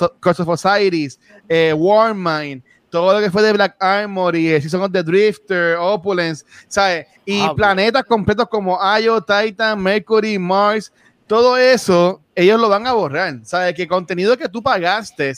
of, 0.42 0.50
Osiris, 0.50 1.20
eh, 1.48 1.74
Warmind, 1.74 2.64
todo 2.90 3.14
lo 3.14 3.20
que 3.20 3.30
fue 3.30 3.44
de 3.44 3.54
Black 3.54 3.76
Armory, 3.80 4.54
eh, 4.54 4.62
Season 4.62 4.82
of 4.82 4.92
the 4.92 5.04
Drifter, 5.04 5.76
Opulence, 5.78 6.46
¿sabes? 6.68 7.08
Y 7.26 7.42
Ah, 7.42 7.54
planetas 7.56 8.04
completos 8.06 8.48
como 8.50 8.80
Io, 9.00 9.22
Titan, 9.22 9.82
Mercury, 9.82 10.40
Mars, 10.40 10.92
todo 11.28 11.58
eso, 11.58 12.22
ellos 12.36 12.60
lo 12.60 12.70
van 12.70 12.88
a 12.88 12.94
borrar, 12.94 13.40
¿sabes? 13.44 13.74
Que 13.74 13.88
contenido 13.88 14.38
que 14.38 14.48
tú 14.48 14.62
pagaste 14.62 15.34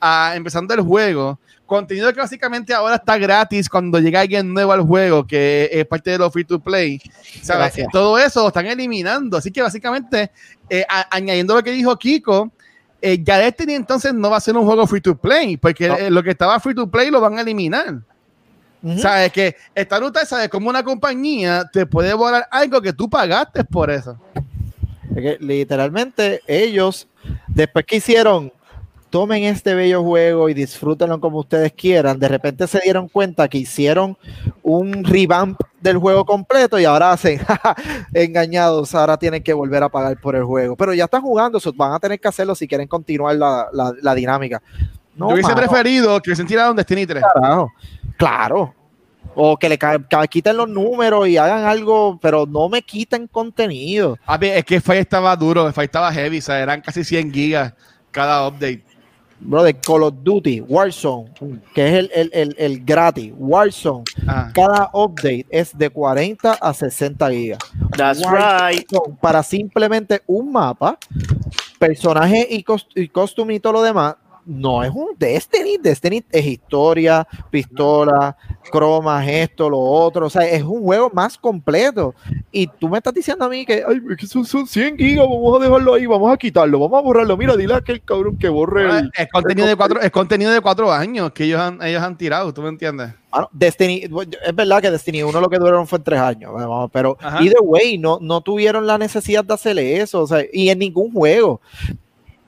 ah, 0.00 0.32
empezando 0.34 0.74
el 0.74 0.80
juego, 0.82 1.38
contenido 1.70 2.12
que 2.12 2.20
básicamente 2.20 2.74
ahora 2.74 2.96
está 2.96 3.16
gratis 3.16 3.68
cuando 3.68 3.98
llega 4.00 4.20
alguien 4.20 4.52
nuevo 4.52 4.72
al 4.72 4.82
juego, 4.82 5.26
que 5.26 5.68
es 5.72 5.86
parte 5.86 6.10
de 6.10 6.18
los 6.18 6.32
free 6.32 6.44
to 6.44 6.58
play, 6.60 7.00
¿sabes? 7.42 7.60
Gracias. 7.76 7.88
Todo 7.92 8.18
eso 8.18 8.42
lo 8.42 8.48
están 8.48 8.66
eliminando, 8.66 9.36
así 9.36 9.50
que 9.50 9.62
básicamente, 9.62 10.30
eh, 10.68 10.84
a- 10.88 11.06
añadiendo 11.16 11.54
lo 11.54 11.62
que 11.62 11.70
dijo 11.70 11.96
Kiko, 11.96 12.50
eh, 13.00 13.22
ya 13.22 13.38
Destiny 13.38 13.74
entonces 13.74 14.12
no 14.12 14.28
va 14.30 14.36
a 14.36 14.40
ser 14.40 14.56
un 14.56 14.66
juego 14.66 14.86
free 14.86 15.00
to 15.00 15.16
play, 15.16 15.56
porque 15.56 15.88
No. 15.88 15.96
eh, 15.96 16.10
lo 16.10 16.22
que 16.22 16.30
estaba 16.30 16.58
free 16.60 16.74
to 16.74 16.90
play 16.90 17.10
lo 17.10 17.20
van 17.20 17.38
a 17.38 17.42
eliminar. 17.42 18.00
Ujú. 18.82 18.98
¿Sabes? 18.98 19.30
Que 19.32 19.56
esta 19.74 19.98
ruta 20.00 20.24
sabe 20.26 20.48
cómo 20.48 20.68
una 20.70 20.82
compañía 20.82 21.68
te 21.72 21.86
puede 21.86 22.12
borrar 22.14 22.46
algo 22.50 22.80
que 22.82 22.92
tú 22.92 23.08
pagaste 23.08 23.62
por 23.64 23.90
eso. 23.90 24.18
Literalmente 25.40 26.40
ellos, 26.46 27.06
después 27.48 27.84
que 27.84 27.96
hicieron, 27.96 28.52
tomen 29.10 29.42
este 29.44 29.74
bello 29.74 30.02
juego 30.02 30.48
y 30.48 30.54
disfrútenlo 30.54 31.20
como 31.20 31.40
ustedes 31.40 31.72
quieran, 31.72 32.18
de 32.18 32.28
repente 32.28 32.66
se 32.66 32.80
dieron 32.80 33.08
cuenta 33.08 33.48
que 33.48 33.58
hicieron 33.58 34.16
un 34.62 35.04
revamp 35.04 35.60
del 35.80 35.98
juego 35.98 36.24
completo 36.24 36.78
y 36.78 36.84
ahora 36.84 37.12
hacen, 37.12 37.38
"Jaja, 37.46 37.74
engañados, 38.14 38.94
ahora 38.94 39.16
tienen 39.16 39.42
que 39.42 39.52
volver 39.52 39.82
a 39.82 39.88
pagar 39.88 40.18
por 40.20 40.36
el 40.36 40.44
juego. 40.44 40.76
Pero 40.76 40.94
ya 40.94 41.04
están 41.04 41.22
jugando, 41.22 41.58
van 41.74 41.92
a 41.92 41.98
tener 41.98 42.20
que 42.20 42.28
hacerlo 42.28 42.54
si 42.54 42.68
quieren 42.68 42.86
continuar 42.88 43.34
la, 43.36 43.66
la- 43.72 43.92
la 44.00 44.14
dinámica. 44.14 44.62
No, 45.16 45.28
Yo 45.28 45.34
hubiese 45.34 45.54
mano, 45.54 45.66
preferido 45.66 46.20
que 46.22 46.34
se 46.36 46.44
tiraran 46.44 46.76
Destiny 46.76 47.04
3. 47.06 47.22
carajo. 47.34 47.72
Claro. 48.16 48.74
O 49.34 49.56
que 49.56 49.68
le 49.68 49.78
quiten 50.28 50.56
los 50.56 50.68
números 50.68 51.28
y 51.28 51.36
hagan 51.36 51.64
algo, 51.64 52.18
pero 52.20 52.46
no 52.46 52.68
me 52.68 52.82
quiten 52.82 53.26
contenido. 53.28 54.18
A 54.26 54.36
ver, 54.36 54.58
es 54.58 54.64
que 54.64 54.80
Fire 54.80 55.00
estaba 55.00 55.34
duro, 55.36 55.72
Fire 55.72 55.84
estaba 55.84 56.12
heavy, 56.12 56.38
o 56.38 56.42
sea, 56.42 56.58
eran 56.60 56.80
casi 56.80 57.04
100 57.04 57.32
gigas 57.32 57.74
cada 58.10 58.46
update. 58.48 58.82
Bro, 59.42 59.62
de 59.62 59.74
Call 59.74 60.02
of 60.02 60.14
Duty, 60.22 60.60
Warzone, 60.60 61.30
que 61.74 61.86
es 61.88 61.94
el, 61.94 62.10
el, 62.14 62.30
el, 62.34 62.54
el 62.58 62.84
gratis, 62.84 63.32
Warzone, 63.36 64.04
Ajá. 64.26 64.52
cada 64.54 64.90
update 64.92 65.46
es 65.50 65.76
de 65.76 65.88
40 65.90 66.52
a 66.52 66.74
60 66.74 67.30
gigas. 67.30 67.58
That's 67.96 68.20
Warzone, 68.22 68.72
right. 68.76 68.86
Para 69.20 69.42
simplemente 69.42 70.20
un 70.26 70.52
mapa, 70.52 70.98
personaje 71.78 72.46
y, 72.50 72.62
cos- 72.62 72.86
y 72.94 73.08
costume 73.08 73.54
y 73.54 73.60
todo 73.60 73.74
lo 73.74 73.82
demás, 73.82 74.16
no 74.50 74.82
es 74.82 74.90
un 74.90 75.14
Destiny. 75.16 75.78
Destiny 75.78 76.24
es 76.30 76.44
historia, 76.44 77.26
pistola, 77.50 78.36
cromas, 78.70 79.26
esto, 79.28 79.70
lo 79.70 79.78
otro. 79.78 80.26
O 80.26 80.30
sea, 80.30 80.42
es 80.42 80.62
un 80.62 80.82
juego 80.82 81.10
más 81.14 81.38
completo. 81.38 82.14
Y 82.50 82.66
tú 82.66 82.88
me 82.88 82.98
estás 82.98 83.14
diciendo 83.14 83.44
a 83.44 83.48
mí 83.48 83.64
que, 83.64 83.84
ay, 83.86 84.00
son, 84.26 84.44
son 84.44 84.66
100 84.66 84.96
gigas, 84.96 85.26
vamos 85.26 85.60
a 85.60 85.64
dejarlo 85.64 85.94
ahí, 85.94 86.06
vamos 86.06 86.32
a 86.32 86.36
quitarlo, 86.36 86.80
vamos 86.80 86.98
a 86.98 87.02
borrarlo. 87.02 87.36
Mira, 87.36 87.56
dile 87.56 87.74
a 87.74 87.78
aquel 87.78 88.02
cabrón 88.02 88.36
que 88.36 88.48
borre 88.48 88.90
el, 88.98 89.10
Es 89.16 89.28
contenido 89.30 89.68
de 89.68 89.76
cuatro, 89.76 90.00
es 90.00 90.10
contenido 90.10 90.50
de 90.50 90.60
cuatro 90.60 90.92
años 90.92 91.30
que 91.32 91.44
ellos 91.44 91.60
han, 91.60 91.80
ellos 91.82 92.02
han 92.02 92.16
tirado, 92.16 92.52
¿tú 92.52 92.62
me 92.62 92.68
entiendes? 92.68 93.10
Destiny, 93.52 94.02
es 94.02 94.54
verdad 94.56 94.82
que 94.82 94.90
Destiny 94.90 95.22
1 95.22 95.40
lo 95.40 95.48
que 95.48 95.58
duraron 95.58 95.86
fue 95.86 96.00
tres 96.00 96.18
años, 96.18 96.52
pero 96.92 97.16
Ajá. 97.20 97.40
either 97.42 97.60
way, 97.62 97.96
no, 97.96 98.18
no 98.20 98.40
tuvieron 98.40 98.86
la 98.86 98.98
necesidad 98.98 99.44
de 99.44 99.54
hacerle 99.54 100.00
eso, 100.00 100.22
o 100.22 100.26
sea, 100.26 100.44
y 100.52 100.68
en 100.68 100.80
ningún 100.80 101.12
juego. 101.12 101.60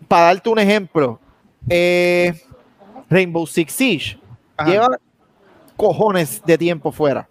Para 0.09 0.27
darte 0.27 0.51
un 0.51 0.59
ejemplo, 0.59 1.21
eh, 1.69 2.33
Rainbow 3.11 3.47
Six 3.47 3.73
Siege 3.73 4.19
Ajá. 4.57 4.71
lleva 4.71 4.89
cojones 5.77 6.43
de 6.45 6.59
tiempo 6.59 6.93
fuera. 6.93 7.29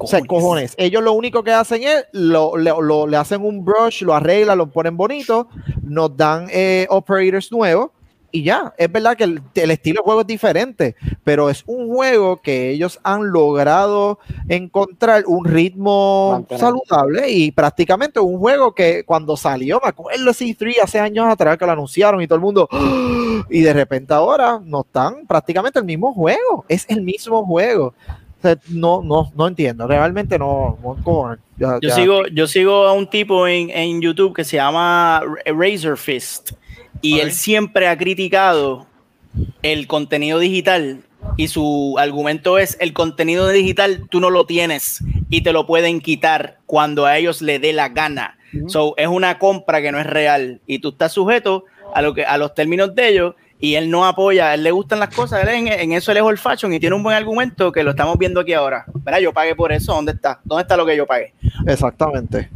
O 0.00 0.06
sea, 0.06 0.20
cojones. 0.24 0.74
Ellos 0.76 1.02
lo 1.02 1.12
único 1.12 1.42
que 1.42 1.52
hacen 1.52 1.82
es, 1.82 2.04
lo, 2.12 2.56
lo- 2.56 2.80
lo- 2.80 3.06
le 3.08 3.16
hacen 3.16 3.44
un 3.44 3.64
brush, 3.64 4.02
lo 4.02 4.14
arreglan, 4.14 4.56
lo 4.58 4.70
ponen 4.70 4.96
bonito, 4.96 5.48
nos 5.82 6.16
dan 6.16 6.46
eh, 6.52 6.86
operators 6.88 7.50
nuevos 7.50 7.90
y 8.30 8.42
ya. 8.42 8.74
Es 8.76 8.90
verdad 8.92 9.16
que 9.16 9.24
el, 9.24 9.40
el 9.54 9.70
estilo 9.70 10.00
de 10.00 10.04
juego 10.04 10.20
es 10.22 10.26
diferente, 10.26 10.96
pero 11.24 11.48
es 11.50 11.62
un 11.66 11.88
juego 11.88 12.42
que 12.42 12.70
ellos 12.70 13.00
han 13.02 13.30
logrado 13.30 14.18
encontrar 14.48 15.24
un 15.26 15.44
ritmo 15.44 16.32
Mantener. 16.32 16.60
saludable 16.60 17.30
y 17.30 17.50
prácticamente 17.52 18.20
un 18.20 18.38
juego 18.38 18.74
que 18.74 19.04
cuando 19.04 19.36
salió, 19.36 19.80
me 19.82 19.88
acuerdo 19.88 20.24
de 20.24 20.30
C3 20.30 20.76
hace 20.82 20.98
años 21.00 21.26
atrás 21.26 21.56
que 21.58 21.66
lo 21.66 21.72
anunciaron 21.72 22.20
y 22.22 22.26
todo 22.26 22.36
el 22.36 22.42
mundo, 22.42 22.68
¡ah! 22.70 23.42
y 23.50 23.60
de 23.62 23.72
repente 23.72 24.12
ahora 24.14 24.60
no 24.62 24.80
están 24.80 25.26
prácticamente 25.26 25.78
el 25.78 25.84
mismo 25.84 26.12
juego, 26.12 26.64
es 26.68 26.84
el 26.88 27.02
mismo 27.02 27.44
juego. 27.46 27.94
O 28.38 28.40
sea, 28.40 28.56
no, 28.68 29.02
no, 29.02 29.32
no 29.34 29.48
entiendo, 29.48 29.86
realmente 29.88 30.38
no. 30.38 30.78
no. 30.82 31.36
Ya- 31.56 31.78
Yo 31.82 31.88
ya. 31.88 31.94
sigo, 31.94 32.26
yo 32.28 32.46
sigo 32.46 32.86
a 32.86 32.92
un 32.92 33.10
tipo 33.10 33.48
en, 33.48 33.70
en 33.70 34.00
YouTube 34.00 34.32
que 34.32 34.44
se 34.44 34.56
llama 34.58 35.20
Razor 35.44 35.96
Fist 35.96 36.52
y 37.00 37.20
él 37.20 37.32
siempre 37.32 37.88
ha 37.88 37.96
criticado 37.96 38.86
el 39.62 39.86
contenido 39.86 40.38
digital 40.38 41.02
y 41.36 41.48
su 41.48 41.96
argumento 41.98 42.58
es 42.58 42.76
el 42.80 42.92
contenido 42.92 43.48
digital 43.48 44.06
tú 44.10 44.20
no 44.20 44.30
lo 44.30 44.46
tienes 44.46 45.02
y 45.28 45.42
te 45.42 45.52
lo 45.52 45.66
pueden 45.66 46.00
quitar 46.00 46.58
cuando 46.66 47.06
a 47.06 47.16
ellos 47.16 47.42
le 47.42 47.58
dé 47.58 47.72
la 47.72 47.88
gana. 47.88 48.36
So, 48.66 48.94
es 48.96 49.08
una 49.08 49.38
compra 49.38 49.82
que 49.82 49.92
no 49.92 50.00
es 50.00 50.06
real 50.06 50.60
y 50.66 50.78
tú 50.78 50.90
estás 50.90 51.12
sujeto 51.12 51.64
a 51.94 52.00
lo 52.00 52.14
que 52.14 52.24
a 52.24 52.38
los 52.38 52.54
términos 52.54 52.94
de 52.94 53.08
ellos 53.08 53.34
y 53.60 53.74
él 53.74 53.90
no 53.90 54.06
apoya, 54.06 54.50
a 54.50 54.54
él 54.54 54.62
le 54.62 54.70
gustan 54.70 55.00
las 55.00 55.14
cosas, 55.14 55.42
él 55.42 55.48
en, 55.48 55.68
en 55.68 55.92
eso 55.92 56.12
él 56.12 56.18
es 56.18 56.22
old 56.22 56.38
fashion 56.38 56.72
y 56.72 56.80
tiene 56.80 56.94
un 56.96 57.02
buen 57.02 57.16
argumento 57.16 57.72
que 57.72 57.82
lo 57.82 57.90
estamos 57.90 58.16
viendo 58.16 58.40
aquí 58.40 58.52
ahora. 58.52 58.86
Verá, 59.04 59.20
yo 59.20 59.32
pagué 59.32 59.54
por 59.54 59.72
eso, 59.72 59.92
¿dónde 59.92 60.12
está? 60.12 60.40
¿Dónde 60.44 60.62
está 60.62 60.76
lo 60.76 60.86
que 60.86 60.96
yo 60.96 61.06
pagué? 61.06 61.34
Exactamente. 61.66 62.48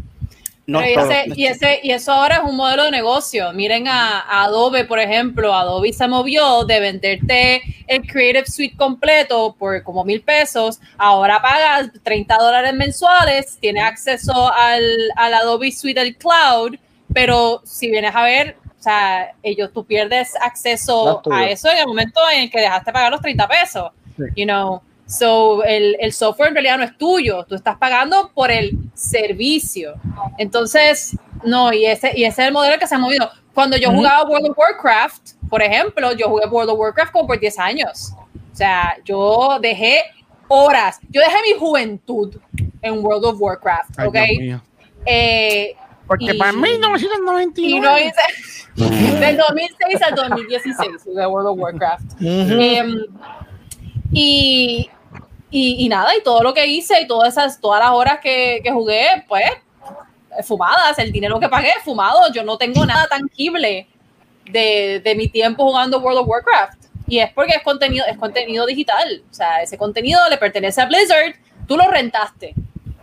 No 0.80 0.86
y, 0.86 0.92
ese- 0.94 1.24
y, 1.36 1.46
ese, 1.46 1.80
y 1.82 1.90
eso 1.90 2.12
ahora 2.12 2.36
es 2.36 2.42
un 2.44 2.56
modelo 2.56 2.84
de 2.84 2.90
negocio. 2.90 3.52
Miren 3.52 3.86
a, 3.88 4.20
a 4.20 4.44
Adobe, 4.44 4.84
por 4.84 4.98
ejemplo. 4.98 5.54
Adobe 5.54 5.92
se 5.92 6.06
movió 6.08 6.64
de 6.64 6.80
venderte 6.80 7.62
el 7.86 8.06
Creative 8.06 8.46
Suite 8.46 8.76
completo 8.76 9.54
por 9.58 9.82
como 9.82 10.04
mil 10.04 10.22
pesos. 10.22 10.80
Ahora 10.98 11.40
pagas 11.42 11.90
30 12.02 12.36
dólares 12.36 12.74
mensuales, 12.74 13.58
tienes 13.60 13.84
acceso 13.84 14.52
al, 14.52 14.82
al 15.16 15.34
Adobe 15.34 15.70
Suite 15.72 16.00
del 16.00 16.16
cloud, 16.16 16.76
pero 17.12 17.60
si 17.64 17.90
vienes 17.90 18.14
a 18.14 18.22
ver, 18.22 18.56
o 18.78 18.82
sea, 18.82 19.32
ellos 19.42 19.70
tú 19.72 19.84
pierdes 19.84 20.34
acceso 20.40 21.22
a 21.30 21.44
eso 21.46 21.70
en 21.70 21.78
el 21.78 21.86
momento 21.86 22.20
en 22.34 22.40
el 22.42 22.50
que 22.50 22.60
dejaste 22.60 22.92
pagar 22.92 23.12
los 23.12 23.20
30 23.20 23.46
pesos. 23.48 23.90
Sí. 24.16 24.24
You 24.36 24.44
know, 24.44 24.82
so 25.06 25.62
el, 25.64 25.96
el 26.00 26.12
software 26.12 26.48
en 26.48 26.54
realidad 26.54 26.78
no 26.78 26.84
es 26.84 26.96
tuyo, 26.96 27.44
tú 27.48 27.54
estás 27.54 27.76
pagando 27.78 28.30
por 28.34 28.50
el 28.50 28.76
servicio. 28.94 29.94
Entonces, 30.38 31.16
no, 31.44 31.72
y 31.72 31.86
ese, 31.86 32.12
y 32.16 32.24
ese 32.24 32.42
es 32.42 32.48
el 32.48 32.52
modelo 32.54 32.78
que 32.78 32.86
se 32.86 32.94
ha 32.94 32.98
movido. 32.98 33.30
Cuando 33.54 33.76
yo 33.76 33.90
jugaba 33.90 34.24
World 34.28 34.50
of 34.50 34.58
Warcraft, 34.58 35.32
por 35.50 35.62
ejemplo, 35.62 36.12
yo 36.12 36.28
jugué 36.28 36.46
World 36.46 36.70
of 36.70 36.78
Warcraft 36.78 37.12
como 37.12 37.26
por 37.26 37.38
10 37.38 37.58
años. 37.58 38.12
O 38.52 38.56
sea, 38.56 38.96
yo 39.04 39.58
dejé 39.60 40.00
horas, 40.48 40.98
yo 41.10 41.20
dejé 41.20 41.36
mi 41.52 41.58
juventud 41.58 42.34
en 42.80 43.04
World 43.04 43.24
of 43.26 43.36
Warcraft, 43.40 43.90
Ay, 43.98 44.06
¿ok? 44.08 44.16
Mío. 44.38 44.62
Eh, 45.04 45.74
Porque 46.06 46.26
Y- 46.26 46.38
para 46.38 46.52
y 46.52 46.56
1999. 46.56 47.80
no 47.80 47.98
hice, 47.98 48.14
del 49.20 49.36
2006 49.36 50.02
al 50.02 50.14
2016 50.14 50.88
jugué 51.04 51.26
World 51.26 51.48
of 51.48 51.58
Warcraft. 51.58 52.12
Ujú. 52.14 52.24
Em, 52.60 53.04
y, 54.12 54.90
y, 55.50 55.84
y 55.84 55.88
nada, 55.88 56.14
y 56.16 56.22
todo 56.22 56.42
lo 56.42 56.54
que 56.54 56.66
hice 56.66 57.00
y 57.00 57.06
todas 57.06 57.30
esas, 57.36 57.60
todas 57.60 57.80
las 57.80 57.90
horas 57.92 58.18
que, 58.22 58.60
que 58.62 58.70
jugué, 58.70 59.24
pues, 59.28 59.50
fumadas, 60.44 60.98
el 60.98 61.12
dinero 61.12 61.38
que 61.40 61.48
pagué, 61.48 61.72
fumado. 61.84 62.32
Yo 62.32 62.42
no 62.42 62.56
tengo 62.56 62.84
nada 62.86 63.06
tangible 63.08 63.86
de, 64.46 65.00
de 65.04 65.14
mi 65.14 65.28
tiempo 65.28 65.64
jugando 65.64 65.98
World 66.00 66.20
of 66.20 66.28
Warcraft. 66.28 66.78
Y 67.06 67.18
es 67.18 67.30
porque 67.32 67.54
es 67.54 67.62
contenido, 67.62 68.06
es 68.06 68.16
contenido 68.16 68.64
digital. 68.64 69.22
O 69.30 69.34
sea, 69.34 69.62
ese 69.62 69.76
contenido 69.76 70.20
le 70.30 70.38
pertenece 70.38 70.80
a 70.80 70.86
Blizzard, 70.86 71.34
tú 71.66 71.76
lo 71.76 71.88
rentaste. 71.88 72.54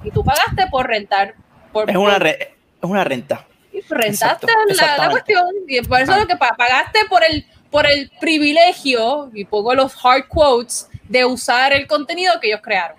Y 0.03 0.11
tú 0.11 0.23
pagaste 0.23 0.67
por 0.71 0.87
rentar. 0.87 1.35
Por, 1.71 1.89
Es 1.89 1.95
una, 1.95 2.17
re- 2.17 2.55
es 2.81 2.89
una 2.89 3.03
renta. 3.03 3.45
y 3.71 3.81
rentaste 3.81 4.47
Exacto, 4.47 4.47
la- 4.81 4.97
la, 5.05 5.09
cuestión 5.11 5.45
y 5.67 5.81
por 5.81 5.99
eso 6.01 6.13
es 6.13 6.17
lo 6.21 6.27
que 6.27 6.35
pa- 6.35 6.55
pagaste 6.57 6.99
por 7.09 7.23
el 7.23 7.45
por 7.69 7.85
el 7.85 8.09
privilegio 8.19 9.29
y 9.31 9.45
pongo 9.45 9.75
los 9.75 9.93
hard 10.03 10.27
quotes 10.27 10.88
de 11.09 11.25
usar 11.25 11.73
el 11.73 11.87
contenido 11.87 12.33
que 12.39 12.47
ellos 12.47 12.61
crearon 12.63 12.97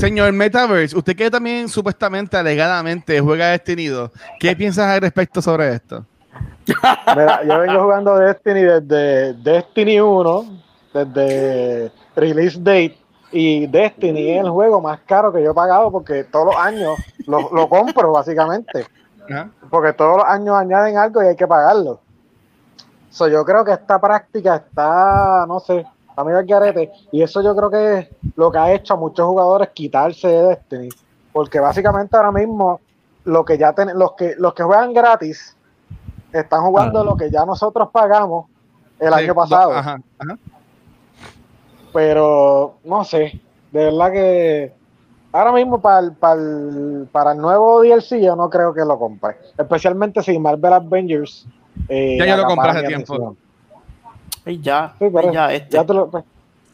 Señor 0.00 0.32
Metaverse, 0.32 0.96
usted 0.96 1.14
que 1.14 1.30
también 1.30 1.68
supuestamente, 1.68 2.34
alegadamente, 2.34 3.20
juega 3.20 3.48
Destiny 3.48 3.88
2, 3.88 4.10
¿qué 4.38 4.56
piensas 4.56 4.86
al 4.86 5.02
respecto 5.02 5.42
sobre 5.42 5.74
esto? 5.74 6.06
Mira, 7.14 7.44
yo 7.44 7.58
vengo 7.58 7.82
jugando 7.82 8.16
Destiny 8.16 8.62
desde 8.62 9.34
Destiny 9.34 10.00
1, 10.00 10.62
desde 10.94 11.92
release 12.16 12.58
date, 12.58 12.96
y 13.32 13.66
Destiny 13.66 14.30
es 14.30 14.44
el 14.44 14.50
juego 14.50 14.80
más 14.80 15.00
caro 15.00 15.30
que 15.32 15.42
yo 15.42 15.50
he 15.50 15.54
pagado 15.54 15.90
porque 15.90 16.24
todos 16.24 16.46
los 16.46 16.56
años 16.56 16.98
lo, 17.26 17.50
lo 17.52 17.68
compro, 17.68 18.12
básicamente. 18.12 18.86
Porque 19.68 19.92
todos 19.92 20.16
los 20.16 20.26
años 20.26 20.56
añaden 20.56 20.96
algo 20.96 21.22
y 21.22 21.26
hay 21.26 21.36
que 21.36 21.46
pagarlo. 21.46 22.00
So, 23.10 23.28
yo 23.28 23.44
creo 23.44 23.64
que 23.64 23.72
esta 23.72 24.00
práctica 24.00 24.56
está, 24.56 25.44
no 25.46 25.60
sé, 25.60 25.84
a 26.20 26.24
mí 26.24 26.32
garete. 26.46 26.90
Y 27.12 27.22
eso 27.22 27.40
yo 27.42 27.54
creo 27.56 27.70
que 27.70 27.98
es 27.98 28.08
lo 28.36 28.50
que 28.50 28.58
ha 28.58 28.72
hecho 28.72 28.94
a 28.94 28.96
muchos 28.96 29.26
jugadores 29.26 29.70
quitarse 29.74 30.28
de 30.28 30.42
Destiny. 30.48 30.88
Porque 31.32 31.60
básicamente 31.60 32.16
ahora 32.16 32.32
mismo 32.32 32.80
lo 33.24 33.44
que 33.44 33.56
ya 33.58 33.72
ten- 33.72 33.98
los 33.98 34.12
que 34.12 34.34
los 34.38 34.54
que 34.54 34.62
juegan 34.62 34.92
gratis 34.92 35.56
están 36.32 36.62
jugando 36.62 37.02
lo 37.04 37.16
que 37.16 37.30
ya 37.30 37.44
nosotros 37.44 37.88
pagamos 37.92 38.46
el 38.98 39.08
Sí, 39.12 39.14
año 39.14 39.34
pasado. 39.34 39.72
Ajá, 39.72 40.00
ajá. 40.18 40.36
Pero 41.92 42.78
no 42.84 43.04
sé, 43.04 43.40
de 43.72 43.84
verdad 43.84 44.12
que 44.12 44.72
ahora 45.32 45.52
mismo 45.52 45.80
para 45.80 46.00
el, 46.00 46.12
para 46.12 46.34
el, 46.40 47.08
para 47.10 47.32
el 47.32 47.38
nuevo 47.38 47.82
DLC 47.82 48.20
yo 48.22 48.36
no 48.36 48.48
creo 48.48 48.72
que 48.72 48.84
lo 48.84 48.98
compre. 48.98 49.36
Especialmente 49.58 50.22
si 50.22 50.38
Marvel 50.38 50.72
Avengers. 50.72 51.46
eh, 51.88 52.16
Ya 52.18 52.26
yo 52.26 52.36
lo 52.36 52.46
compré 52.46 52.70
hace 52.70 52.86
tiempo. 52.86 53.36
Ay, 54.50 54.60
ya, 54.62 54.94
Sí, 54.98 55.04
pero 55.12 55.28
ay, 55.28 55.34
ya, 55.34 55.54
este. 55.54 55.76
ya 55.76 55.84
te 55.86 55.94
lo- 55.94 56.10
pues, 56.10 56.24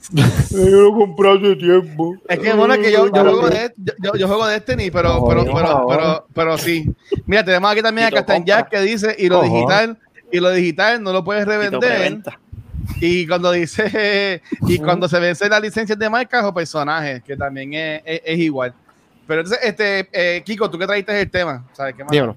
yo 0.51 0.81
lo 0.82 0.93
compré 0.94 1.31
hace 1.31 1.57
tiempo. 1.57 2.15
Es 2.28 2.39
que 2.39 2.53
bueno 2.55 2.74
es 2.74 2.81
que 2.81 2.93
yo, 2.93 3.07
yo 3.07 3.12
Vale. 3.12 3.31
juego 3.31 3.48
de 3.48 3.73
yo, 3.77 3.93
yo- 4.03 4.15
yo 4.16 4.28
juego 4.28 4.47
Destiny, 4.47 4.90
pero, 4.90 5.15
No, 5.15 5.24
pero, 5.27 5.44
pero, 5.44 5.86
pero, 5.89 6.27
pero 6.32 6.59
sí. 6.59 6.86
Mira, 7.27 7.44
tenemos 7.44 7.70
aquí 7.70 7.82
también 7.82 8.07
a 8.09 8.11
compra. 8.12 8.39
Jack 8.44 8.69
que 8.70 8.81
dice 8.81 9.15
y 9.19 9.28
lo 9.28 9.43
digital 9.43 9.98
y 10.31 10.40
lo 10.40 10.51
digital 10.51 11.03
no 11.03 11.12
lo 11.12 11.23
puedes 11.24 11.44
revender. 11.44 12.23
Y 13.01 13.27
cuando 13.27 13.51
dice 13.53 14.40
y 14.69 14.78
cuando 14.78 15.09
se 15.09 15.19
vence 15.19 15.48
las 15.48 15.61
licencias 15.61 15.98
de 15.98 16.09
marcas 16.09 16.44
o 16.44 16.55
personajes, 16.55 17.23
que 17.24 17.36
también 17.36 17.74
es, 17.74 18.03
es- 18.05 18.23
es 18.24 18.39
igual. 18.39 18.73
Pero 19.27 19.40
entonces, 19.40 19.65
este, 19.65 20.09
eh, 20.12 20.43
Kiko, 20.44 20.70
tú 20.70 20.78
que 20.78 20.86
trajiste 20.86 21.20
el 21.20 21.28
tema, 21.28 21.65
¿sabes 21.73 21.94
qué 21.97 22.05
más? 22.05 22.12
Dímelo. 22.12 22.36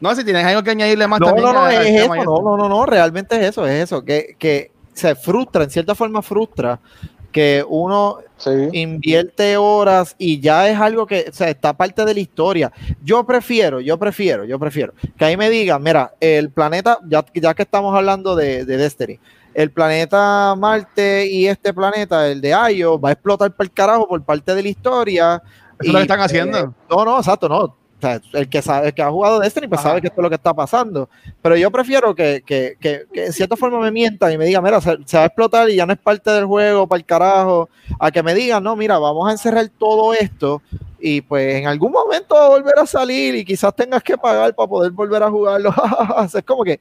No, 0.00 0.14
si 0.14 0.24
tienes 0.24 0.44
algo 0.44 0.62
que 0.62 0.70
añadirle 0.70 1.06
más 1.06 1.20
No, 1.20 1.26
también 1.26 1.46
no, 1.46 1.52
no, 1.52 1.68
es 1.68 1.88
eso, 1.88 2.14
y 2.14 2.18
no, 2.20 2.40
no, 2.40 2.56
no, 2.56 2.68
no, 2.68 2.86
realmente 2.86 3.36
es 3.36 3.50
eso, 3.50 3.66
es 3.66 3.84
eso, 3.84 4.04
que, 4.04 4.36
que 4.38 4.70
se 4.92 5.14
frustra, 5.14 5.64
en 5.64 5.70
cierta 5.70 5.94
forma 5.94 6.22
frustra 6.22 6.80
que 7.32 7.64
uno 7.68 8.18
sí. 8.36 8.50
invierte 8.72 9.56
horas 9.56 10.14
y 10.18 10.40
ya 10.40 10.68
es 10.68 10.78
algo 10.78 11.06
que 11.06 11.26
o 11.28 11.32
sea, 11.32 11.48
está 11.50 11.72
parte 11.76 12.04
de 12.04 12.14
la 12.14 12.20
historia. 12.20 12.72
Yo 13.02 13.24
prefiero, 13.24 13.80
yo 13.80 13.98
prefiero, 13.98 14.44
yo 14.44 14.58
prefiero 14.58 14.94
que 15.16 15.24
ahí 15.24 15.36
me 15.36 15.50
digan, 15.50 15.82
mira, 15.82 16.14
el 16.20 16.50
planeta, 16.50 16.98
ya, 17.06 17.24
ya 17.34 17.54
que 17.54 17.62
estamos 17.62 17.94
hablando 17.94 18.34
de, 18.34 18.64
de 18.64 18.76
Destiny, 18.76 19.20
el 19.54 19.70
planeta 19.70 20.54
Marte 20.56 21.26
y 21.26 21.46
este 21.46 21.74
planeta, 21.74 22.28
el 22.28 22.40
de 22.40 22.54
Ayo, 22.54 22.98
va 22.98 23.10
a 23.10 23.12
explotar 23.12 23.54
por 23.54 23.66
el 23.66 23.72
carajo 23.72 24.08
por 24.08 24.22
parte 24.22 24.54
de 24.54 24.62
la 24.62 24.68
historia. 24.68 25.42
Eso 25.80 25.80
es 25.80 25.88
lo 25.88 25.94
que 25.94 25.98
y, 25.98 26.02
están 26.02 26.20
haciendo. 26.20 26.58
eh, 26.58 26.68
no, 26.90 27.04
no, 27.04 27.18
exacto, 27.18 27.48
no. 27.48 27.76
O 27.98 28.00
sea, 28.00 28.20
el 28.34 28.48
que 28.48 28.62
sabe, 28.62 28.86
el 28.88 28.94
que 28.94 29.02
ha 29.02 29.10
jugado 29.10 29.40
Destiny, 29.40 29.66
pues 29.66 29.80
Ajá. 29.80 29.88
sabe 29.90 30.00
que 30.00 30.06
esto 30.06 30.20
es 30.20 30.22
lo 30.22 30.28
que 30.28 30.36
está 30.36 30.54
pasando. 30.54 31.08
Pero 31.42 31.56
yo 31.56 31.68
prefiero 31.72 32.14
que, 32.14 32.42
que, 32.46 32.76
que, 32.80 33.06
que 33.12 33.26
en 33.26 33.32
cierta 33.32 33.56
forma 33.56 33.80
me 33.80 33.90
mientan 33.90 34.32
y 34.32 34.38
me 34.38 34.44
digan, 34.44 34.62
mira, 34.62 34.80
se, 34.80 34.96
se 35.04 35.16
va 35.16 35.24
a 35.24 35.26
explotar 35.26 35.68
y 35.68 35.74
ya 35.76 35.84
no 35.84 35.92
es 35.94 35.98
parte 35.98 36.30
del 36.30 36.44
juego, 36.44 36.86
para 36.86 36.98
el 37.00 37.04
carajo. 37.04 37.68
A 37.98 38.10
que 38.12 38.22
me 38.22 38.34
digan, 38.34 38.62
no, 38.62 38.76
mira, 38.76 38.98
vamos 38.98 39.28
a 39.28 39.32
encerrar 39.32 39.68
todo 39.78 40.14
esto 40.14 40.62
y 41.00 41.20
pues 41.22 41.56
en 41.56 41.66
algún 41.66 41.90
momento 41.92 42.34
va 42.36 42.46
a 42.46 42.48
volver 42.50 42.78
a 42.78 42.86
salir 42.86 43.34
y 43.34 43.44
quizás 43.44 43.74
tengas 43.74 44.02
que 44.02 44.16
pagar 44.16 44.54
para 44.54 44.68
poder 44.68 44.92
volver 44.92 45.22
a 45.22 45.30
jugarlo. 45.30 45.72
es 46.34 46.44
como 46.44 46.62
que, 46.64 46.78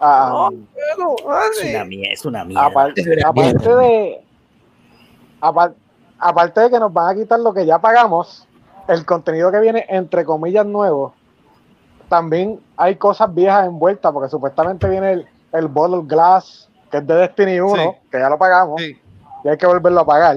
Ah, 0.00 0.50
bueno, 0.96 1.16
Es 1.18 1.24
vale. 1.24 1.70
una 1.76 1.84
mierda, 1.84 2.12
es 2.12 2.24
una 2.24 2.44
mierda. 2.44 2.66
aparte, 2.66 3.02
aparte 3.24 3.68
de 3.76 4.20
apar- 5.40 5.74
aparte 6.18 6.60
de 6.62 6.70
que 6.70 6.78
nos 6.78 6.92
van 6.92 7.16
a 7.16 7.20
quitar 7.20 7.38
lo 7.40 7.54
que 7.54 7.64
ya 7.64 7.78
pagamos, 7.78 8.46
el 8.88 9.04
contenido 9.04 9.50
que 9.52 9.60
viene 9.60 9.84
entre 9.88 10.24
comillas 10.24 10.66
nuevo, 10.66 11.14
también 12.08 12.60
hay 12.76 12.96
cosas 12.96 13.34
viejas 13.34 13.66
envueltas, 13.66 14.12
porque 14.12 14.28
supuestamente 14.28 14.88
viene 14.88 15.12
el, 15.12 15.26
el 15.52 15.68
Bottle 15.68 16.02
Glass, 16.06 16.68
que 16.90 16.98
es 16.98 17.06
de 17.06 17.14
Destiny 17.14 17.60
1, 17.60 17.76
Sí. 17.82 17.88
que 18.10 18.18
ya 18.18 18.28
lo 18.28 18.38
pagamos, 18.38 18.80
Sí. 18.80 18.96
y 19.44 19.48
hay 19.48 19.56
que 19.56 19.66
volverlo 19.66 20.00
a 20.00 20.06
pagar 20.06 20.36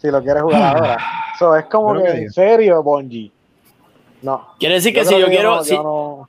si 0.00 0.10
lo 0.10 0.22
quieres 0.22 0.42
jugar 0.42 0.76
ahora. 0.76 0.98
So, 1.38 1.56
es 1.56 1.64
como 1.66 1.92
Creo 1.92 2.04
que, 2.04 2.12
que 2.12 2.18
en 2.24 2.30
serio, 2.32 2.82
Bungie. 2.82 3.32
No. 4.22 4.48
Quiere 4.58 4.74
decir 4.76 4.92
que 4.94 5.04
Yo 5.04 5.10
si 5.10 5.18
yo 5.20 5.26
quiero, 5.26 5.56
no- 5.56 5.64
si, 5.64 5.74
yo 5.74 5.82
no- 5.82 6.28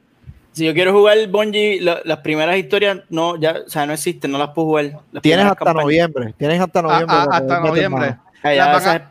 si 0.52 0.66
yo 0.66 0.74
quiero 0.74 0.92
jugar 0.92 1.18
Bungie, 1.30 1.80
la- 1.82 2.02
las 2.04 2.18
primeras 2.20 2.58
historias 2.58 3.00
no, 3.10 3.36
ya, 3.38 3.58
o 3.66 3.70
sea, 3.70 3.86
no 3.86 3.94
existen, 3.94 4.32
no 4.32 4.38
las 4.38 4.50
puedo 4.50 4.68
jugar. 4.70 4.86
Las 5.12 5.22
Tienes 5.24 5.46
hasta 5.46 5.56
campañas. 5.56 5.84
noviembre, 5.84 6.34
tienes 6.38 6.60
hasta 6.62 6.82
noviembre. 6.82 7.16
Ah, 7.18 7.28
ah, 7.32 7.38
hasta 7.38 7.60
noviembre. 7.62 8.18
Ah, 8.44 8.54
ya, 8.54 8.66
Las 8.66 8.68
van 8.68 8.76
a- 8.76 8.96
esas- 8.98 9.08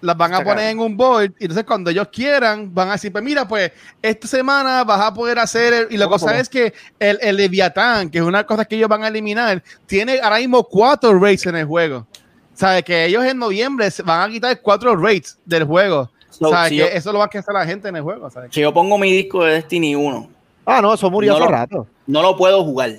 las 0.00 0.16
van 0.16 0.32
a 0.34 0.38
Está 0.38 0.50
poner 0.50 0.70
en 0.70 0.78
un 0.78 0.96
board 0.96 1.32
y 1.38 1.44
entonces 1.44 1.64
cuando 1.64 1.90
ellos 1.90 2.08
quieran 2.12 2.72
van 2.72 2.88
a 2.90 2.92
decir, 2.92 3.10
pues 3.10 3.24
mira, 3.24 3.46
pues 3.48 3.72
esta 4.00 4.28
semana 4.28 4.84
vas 4.84 5.00
a 5.00 5.12
poder 5.12 5.38
hacer, 5.38 5.72
el- 5.72 5.86
y 5.90 5.96
la 5.96 6.06
¿Cómo, 6.06 6.18
cosa 6.18 6.38
es 6.38 6.48
que 6.48 6.72
el, 6.98 7.18
el 7.20 7.36
Leviatán, 7.36 8.10
que 8.10 8.18
es 8.18 8.24
una 8.24 8.44
cosa 8.44 8.64
que 8.64 8.76
ellos 8.76 8.88
van 8.88 9.02
a 9.04 9.08
eliminar, 9.08 9.62
tiene 9.86 10.20
ahora 10.22 10.38
mismo 10.38 10.62
cuatro 10.64 11.18
rates 11.18 11.46
en 11.46 11.56
el 11.56 11.66
juego. 11.66 12.06
¿Sabes? 12.54 12.84
Que 12.84 13.06
ellos 13.06 13.24
en 13.24 13.36
noviembre 13.38 13.90
se 13.90 14.02
van 14.04 14.28
a 14.30 14.32
quitar 14.32 14.60
cuatro 14.60 14.94
rates 14.94 15.38
del 15.44 15.64
juego. 15.64 16.08
So, 16.30 16.50
¿Sabes? 16.50 16.68
si 16.68 16.76
que 16.76 16.80
yo- 16.82 16.86
eso 16.86 17.12
lo 17.12 17.18
va 17.18 17.24
a 17.24 17.28
hacer 17.28 17.52
la 17.52 17.66
gente 17.66 17.88
en 17.88 17.96
el 17.96 18.02
juego. 18.02 18.30
¿sabes? 18.30 18.50
si 18.52 18.60
yo 18.60 18.72
pongo 18.72 18.96
mi 18.98 19.10
disco 19.10 19.42
de 19.44 19.54
Destiny 19.54 19.96
1, 19.96 20.28
Ah, 20.66 20.80
no, 20.80 20.94
eso 20.94 21.10
murió 21.10 21.32
No 21.32 21.36
hace 21.38 21.44
lo- 21.46 21.50
rato. 21.50 21.86
no 22.06 22.22
lo 22.22 22.36
puedo 22.36 22.62
jugar. 22.64 22.90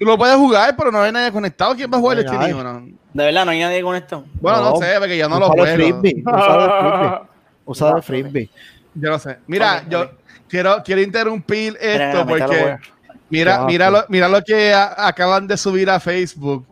Tú 0.00 0.06
lo 0.06 0.16
puedes 0.16 0.34
jugar, 0.36 0.74
pero 0.76 0.90
no 0.90 1.02
hay 1.02 1.12
nadie 1.12 1.30
conectado. 1.30 1.76
¿Quién 1.76 1.90
va 1.92 1.98
a 1.98 2.00
jugar 2.00 2.18
el 2.18 2.24
Destiny. 2.24 2.52
1? 2.54 2.80
De 3.12 3.24
verdad, 3.24 3.44
no 3.44 3.50
hay 3.50 3.60
nadie 3.60 3.82
con 3.82 3.94
esto. 3.94 4.24
Bueno, 4.40 4.60
no, 4.62 4.70
No. 4.70 4.76
sé, 4.78 4.94
porque 4.98 5.18
yo 5.18 5.28
no 5.28 5.38
lo 5.38 5.50
Usa 5.50 5.54
de 5.54 5.76
juego. 5.76 6.00
frisbee, 6.00 6.22
usa 6.24 6.34
de 6.56 6.72
frisbee. 6.80 7.28
Usa 7.66 7.94
de 7.94 8.02
frisbee. 8.02 8.50
Yo 8.94 9.10
no 9.10 9.18
sé. 9.18 9.38
Mira, 9.46 9.84
yo 9.90 10.10
quiero, 10.48 10.82
quiero 10.82 11.02
interrumpir 11.02 11.76
esto 11.80 12.26
porque 12.26 12.78
mira, 13.28 13.64
mira, 13.66 13.90
lo, 13.90 14.04
mira 14.08 14.26
lo 14.28 14.42
que 14.42 14.72
a- 14.72 15.06
acaban 15.06 15.46
de 15.46 15.56
subir 15.58 15.90
a 15.90 16.00
Facebook. 16.00 16.66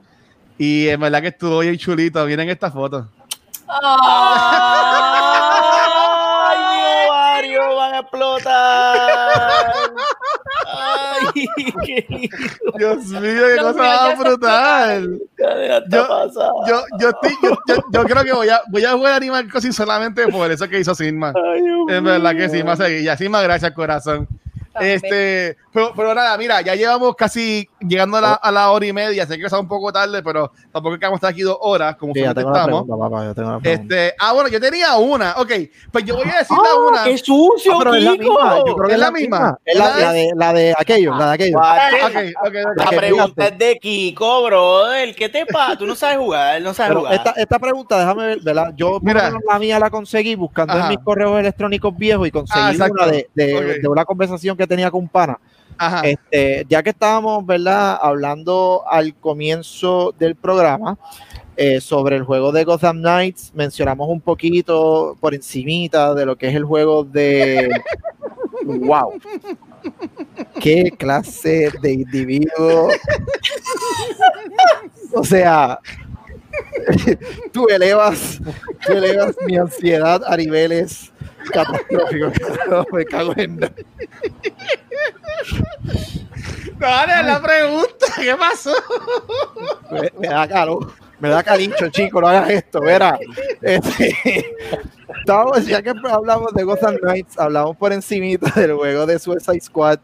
Y 0.56 0.88
en 0.88 0.98
verdad 0.98 1.20
que 1.20 1.28
estuvo 1.28 1.58
bien 1.60 1.76
chulito. 1.76 2.24
Miren 2.24 2.48
esta 2.48 2.70
foto. 2.70 3.06
¡Ay, 3.68 5.34
Dios 12.78 13.06
mío, 13.06 13.20
qué 13.22 13.52
Dios 13.54 13.62
cosa 13.72 13.82
más 13.82 14.18
brutal. 14.18 15.18
Yo-. 15.88 16.06
Yo, 16.68 16.82
yo, 17.00 17.08
estoy- 17.10 17.36
yo, 17.42 17.50
yo- 17.68 17.82
yo 17.92 18.04
creo 18.04 18.24
que 18.24 18.32
voy 18.32 18.48
a, 18.48 18.60
voy 18.70 18.84
a 18.84 18.92
jugar 18.92 19.14
Animal 19.14 19.46
Crossing 19.48 19.72
solamente 19.72 20.26
por 20.28 20.50
eso 20.50 20.68
que 20.68 20.80
hizo 20.80 20.94
Sigma. 20.94 21.32
Ay, 21.34 21.60
En 21.88 22.04
verdad 22.04 22.32
que. 22.36 22.48
Sigma 22.48 22.76
seguía. 22.76 23.16
Sigma, 23.16 23.42
gracias, 23.42 23.72
corazón. 23.72 24.26
Este, 24.80 25.56
pero, 25.72 25.92
pero 25.94 26.14
nada, 26.14 26.36
mira, 26.38 26.60
ya 26.60 26.74
llevamos 26.74 27.14
casi 27.16 27.68
llegando 27.80 28.16
a 28.16 28.20
la, 28.20 28.32
a 28.34 28.50
la 28.52 28.70
hora 28.70 28.86
y 28.86 28.92
media. 28.92 29.26
Sé 29.26 29.36
que 29.38 29.44
está 29.44 29.58
un 29.58 29.68
poco 29.68 29.92
tarde, 29.92 30.22
pero 30.22 30.50
tampoco 30.72 30.94
es 30.94 31.00
que 31.00 31.06
vamos 31.06 31.16
a 31.16 31.18
estar 31.18 31.30
aquí 31.30 31.42
dos 31.42 31.58
horas, 31.60 31.96
como 31.96 32.12
Sí, 32.14 32.20
ya 32.20 32.34
tengo 32.34 32.52
estamos. 32.54 32.84
pregunta, 32.84 33.08
papá, 33.08 33.34
tengo. 33.34 33.60
Este, 33.62 34.14
ah, 34.18 34.32
bueno, 34.32 34.48
yo 34.48 34.60
tenía 34.60 34.96
una. 34.96 35.34
Ok, 35.38 35.52
pues 35.92 36.04
yo 36.04 36.16
voy 36.16 36.28
a 36.28 36.38
decir 36.38 36.56
la 36.56 36.70
¡Ah, 36.70 36.88
una. 36.88 37.04
¡Qué 37.04 37.18
sucio, 37.18 37.72
Ah, 37.74 37.78
pero 37.78 37.94
es 37.94 38.02
la 38.04 38.12
Kiko! 38.12 38.24
misma, 38.24 38.56
yo 38.66 38.74
creo 38.76 38.88
que 38.88 38.94
Es 38.94 39.00
la 39.00 39.10
misma. 39.10 39.58
Es 39.64 39.78
la, 39.78 39.98
la 39.98 40.12
de, 40.12 40.32
la 40.36 40.52
de 40.52 40.74
aquello, 40.78 41.14
la 41.16 41.26
de 41.28 41.32
aquello. 41.34 41.58
Ok. 41.58 42.54
La 42.76 42.86
pregunta 42.90 43.26
fíjate. 43.34 43.52
es 43.54 43.58
de 43.58 43.78
Kiko, 43.78 44.42
brother. 44.44 45.14
¿Qué 45.14 45.28
te 45.28 45.46
pasa? 45.46 45.76
Tú 45.76 45.86
no 45.86 45.94
sabes 45.94 46.18
jugar, 46.18 46.60
no 46.62 46.72
sabes 46.74 46.90
Pero 46.90 47.00
jugar. 47.00 47.14
esta, 47.14 47.30
esta 47.32 47.58
pregunta, 47.58 47.98
déjame 47.98 48.26
ver, 48.26 48.40
¿verdad? 48.42 48.72
Yo 48.76 48.98
Mira. 49.02 49.30
la 49.48 49.58
mía 49.58 49.78
la 49.78 49.90
conseguí 49.90 50.34
buscando 50.34 50.72
Ajá. 50.74 50.84
en 50.84 50.88
mis 50.90 50.98
correos 51.00 51.38
electrónicos 51.38 51.96
viejos 51.96 52.26
y 52.26 52.30
conseguí 52.30 52.60
Ah, 52.80 52.88
una 52.90 53.06
de, 53.06 53.28
de- 53.34 53.78
de 53.80 53.88
una 53.88 54.04
conversación 54.04 54.56
que 54.56 54.66
tenía 54.68 54.90
con 54.90 55.02
un 55.02 55.08
pana. 55.08 55.38
Ajá. 55.76 56.02
Este, 56.02 56.66
ya 56.68 56.82
que 56.82 56.90
estábamos, 56.90 57.46
¿verdad? 57.46 57.98
Hablando 58.00 58.84
al 58.88 59.14
comienzo 59.14 60.14
del 60.18 60.34
programa 60.34 60.98
eh, 61.56 61.80
sobre 61.80 62.16
el 62.16 62.24
juego 62.24 62.52
de 62.52 62.64
Gotham 62.64 62.98
Knights, 62.98 63.52
mencionamos 63.54 64.08
un 64.08 64.20
poquito 64.20 65.16
por 65.20 65.34
encimita 65.34 66.14
de 66.14 66.26
lo 66.26 66.36
que 66.36 66.48
es 66.48 66.54
el 66.54 66.64
juego 66.64 67.04
de... 67.04 67.68
¡Wow! 68.64 69.20
¿Qué 70.60 70.92
clase 70.96 71.70
de 71.80 71.92
individuo? 71.92 72.88
O 75.14 75.24
sea, 75.24 75.78
tú 77.52 77.68
elevas, 77.68 78.40
tú 78.84 78.92
elevas 78.92 79.36
mi 79.46 79.56
ansiedad 79.56 80.22
a 80.26 80.36
niveles 80.36 81.12
catastróficos. 81.50 82.32
Me 82.92 83.04
cago 83.04 83.32
en. 83.36 83.58
Dale 86.78 87.22
la 87.24 87.40
pregunta. 87.42 88.06
¿Qué 88.16 88.34
pasó? 88.36 88.72
me, 89.90 90.12
me 90.18 90.28
da 90.28 90.46
calor, 90.48 90.92
me 91.18 91.28
da 91.28 91.42
calincho, 91.42 91.88
chico, 91.90 92.20
no 92.20 92.28
hagas 92.28 92.50
esto, 92.50 92.80
verá. 92.80 93.18
Este, 93.60 94.14
estábamos, 95.20 95.66
ya 95.66 95.82
que 95.82 95.90
hablamos 96.10 96.52
de 96.54 96.62
Gotham 96.64 96.96
Knights, 96.98 97.38
hablamos 97.38 97.76
por 97.76 97.92
encimita 97.92 98.50
del 98.60 98.74
juego 98.74 99.06
de 99.06 99.18
Suicide 99.18 99.60
Squad. 99.60 99.98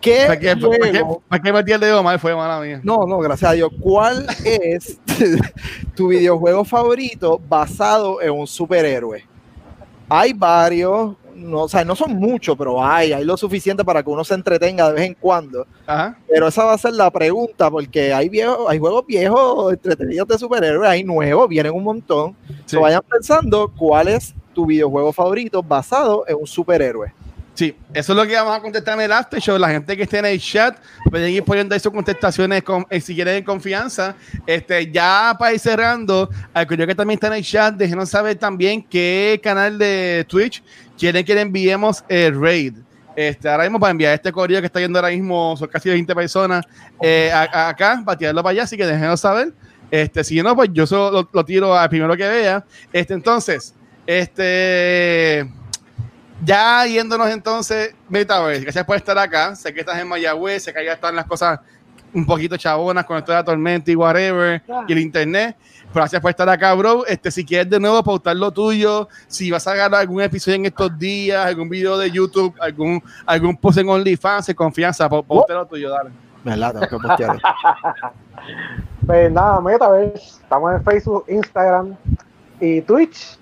¿Qué 0.00 0.24
¿Para 0.26 0.38
qué, 0.38 0.56
para 0.56 0.78
qué, 0.78 0.90
juego- 1.00 1.22
para 1.28 1.42
qué 1.42 1.52
metí 1.52 1.72
el 1.72 1.80
dedo 1.80 2.02
mal? 2.02 2.20
Fue 2.20 2.34
mala 2.36 2.60
mía. 2.60 2.80
No, 2.84 3.06
no, 3.06 3.18
gracias 3.18 3.50
a 3.50 3.54
Dios. 3.54 3.70
¿Cuál 3.80 4.26
es 4.44 4.98
tu 5.96 6.08
videojuego 6.08 6.64
favorito 6.64 7.40
basado 7.48 8.20
en 8.20 8.30
un 8.32 8.46
superhéroe? 8.46 9.24
Hay 10.08 10.32
varios, 10.32 11.16
no, 11.34 11.62
o 11.62 11.68
sea, 11.68 11.84
no 11.84 11.96
son 11.96 12.14
muchos, 12.14 12.56
pero 12.56 12.82
hay, 12.82 13.12
hay 13.12 13.24
lo 13.24 13.36
suficiente 13.36 13.84
para 13.84 14.02
que 14.02 14.10
uno 14.10 14.24
se 14.24 14.34
entretenga 14.34 14.88
de 14.88 14.94
vez 14.94 15.04
en 15.04 15.14
cuando. 15.14 15.66
Ajá. 15.86 16.18
Pero 16.28 16.48
esa 16.48 16.64
va 16.64 16.74
a 16.74 16.78
ser 16.78 16.94
la 16.94 17.10
pregunta, 17.10 17.70
porque 17.70 18.12
hay 18.12 18.28
viejos, 18.28 18.66
hay 18.68 18.78
juegos 18.78 19.06
viejos 19.06 19.72
entretenidos 19.72 20.28
de 20.28 20.38
superhéroes, 20.38 20.88
hay 20.88 21.04
nuevos, 21.04 21.48
vienen 21.48 21.72
un 21.72 21.84
montón. 21.84 22.36
Sí. 22.66 22.76
So, 22.76 22.80
vayan 22.80 23.02
pensando 23.10 23.72
cuál 23.76 24.08
es 24.08 24.34
tu 24.54 24.66
videojuego 24.66 25.12
favorito 25.12 25.62
basado 25.62 26.24
en 26.26 26.36
un 26.36 26.46
superhéroe. 26.46 27.12
Sí, 27.56 27.74
eso 27.94 28.12
es 28.12 28.16
lo 28.18 28.26
que 28.26 28.34
vamos 28.34 28.54
a 28.54 28.60
contestar 28.60 28.94
en 28.98 29.06
el 29.06 29.12
after 29.12 29.40
show. 29.40 29.56
La 29.58 29.70
gente 29.70 29.96
que 29.96 30.02
esté 30.02 30.18
en 30.18 30.26
el 30.26 30.38
chat 30.38 30.76
pueden 31.10 31.32
ir 31.32 31.42
poniendo 31.42 31.74
ahí 31.74 31.80
sus 31.80 31.90
contestaciones 31.90 32.62
con, 32.62 32.86
eh, 32.90 33.00
si 33.00 33.14
quieren 33.14 33.36
en 33.36 33.44
confianza. 33.44 34.14
Este, 34.46 34.92
ya 34.92 35.34
para 35.38 35.54
ir 35.54 35.58
cerrando, 35.58 36.28
al 36.52 36.66
que 36.66 36.76
también 36.94 37.16
está 37.16 37.28
en 37.28 37.32
el 37.32 37.42
chat, 37.44 37.74
déjenos 37.74 38.10
saber 38.10 38.36
también 38.36 38.82
qué 38.82 39.40
canal 39.42 39.78
de 39.78 40.26
Twitch 40.28 40.62
quieren 40.98 41.24
que 41.24 41.34
le 41.34 41.40
enviemos 41.40 42.04
el 42.10 42.38
raid. 42.38 42.74
Este, 43.16 43.48
ahora 43.48 43.62
mismo 43.64 43.80
para 43.80 43.92
enviar 43.92 44.12
este 44.12 44.30
correo 44.30 44.60
que 44.60 44.66
está 44.66 44.78
yendo 44.78 44.98
ahora 44.98 45.08
mismo, 45.10 45.56
son 45.56 45.68
casi 45.68 45.88
20 45.88 46.14
personas 46.14 46.62
eh, 47.00 47.30
a- 47.32 47.48
a- 47.50 47.68
acá, 47.70 48.02
para 48.04 48.18
tirarlo 48.18 48.42
para 48.42 48.50
allá, 48.50 48.64
así 48.64 48.76
que 48.76 48.84
déjenos 48.84 49.18
saber. 49.20 49.54
Este, 49.90 50.22
si 50.24 50.42
no, 50.42 50.54
pues 50.54 50.68
yo 50.74 50.86
solo 50.86 51.10
lo, 51.22 51.28
lo 51.32 51.44
tiro 51.46 51.74
al 51.74 51.88
primero 51.88 52.14
que 52.14 52.28
vea. 52.28 52.62
Este, 52.92 53.14
entonces, 53.14 53.74
este 54.06 55.50
ya 56.44 56.84
yéndonos 56.86 57.28
entonces, 57.30 57.94
Metaverse, 58.08 58.62
gracias 58.62 58.84
por 58.84 58.96
estar 58.96 59.16
acá. 59.18 59.54
Sé 59.56 59.72
que 59.72 59.80
estás 59.80 59.98
en 59.98 60.08
Mayagüez, 60.08 60.62
sé 60.64 60.72
que 60.72 60.80
allá 60.80 60.92
están 60.94 61.16
las 61.16 61.26
cosas 61.26 61.60
un 62.12 62.24
poquito 62.24 62.56
chabonas 62.56 63.04
con 63.04 63.16
esto 63.18 63.32
de 63.32 63.38
la 63.38 63.44
tormenta 63.44 63.90
y 63.90 63.94
whatever, 63.94 64.62
y 64.88 64.92
el 64.92 64.98
internet. 65.00 65.56
Pero 65.92 66.02
gracias 66.02 66.20
por 66.22 66.30
estar 66.30 66.48
acá, 66.48 66.72
bro. 66.74 67.04
Este, 67.06 67.30
si 67.30 67.44
quieres 67.44 67.68
de 67.70 67.78
nuevo 67.80 68.02
pautar 68.02 68.36
lo 68.36 68.50
tuyo, 68.50 69.08
si 69.26 69.50
vas 69.50 69.66
a 69.66 69.74
ganar 69.74 70.00
algún 70.00 70.20
episodio 70.22 70.56
en 70.56 70.66
estos 70.66 70.96
días, 70.98 71.44
algún 71.46 71.68
video 71.68 71.96
de 71.98 72.10
YouTube, 72.10 72.54
algún, 72.60 73.02
algún 73.26 73.56
post 73.56 73.78
en 73.78 73.88
OnlyFans, 73.88 74.46
de 74.46 74.54
confianza, 74.54 75.08
pa- 75.08 75.22
pauta 75.22 75.54
lo 75.54 75.66
tuyo, 75.66 75.90
dale. 75.90 76.10
¿Verdad? 76.44 76.72
Tengo 76.74 77.00
que 77.02 77.08
postear. 77.08 77.38
Pues 79.06 79.30
nada, 79.30 79.60
Metaverse. 79.60 80.40
Estamos 80.42 80.72
en 80.74 80.84
Facebook, 80.84 81.24
Instagram 81.28 81.94
y 82.60 82.80
Twitch. 82.82 83.38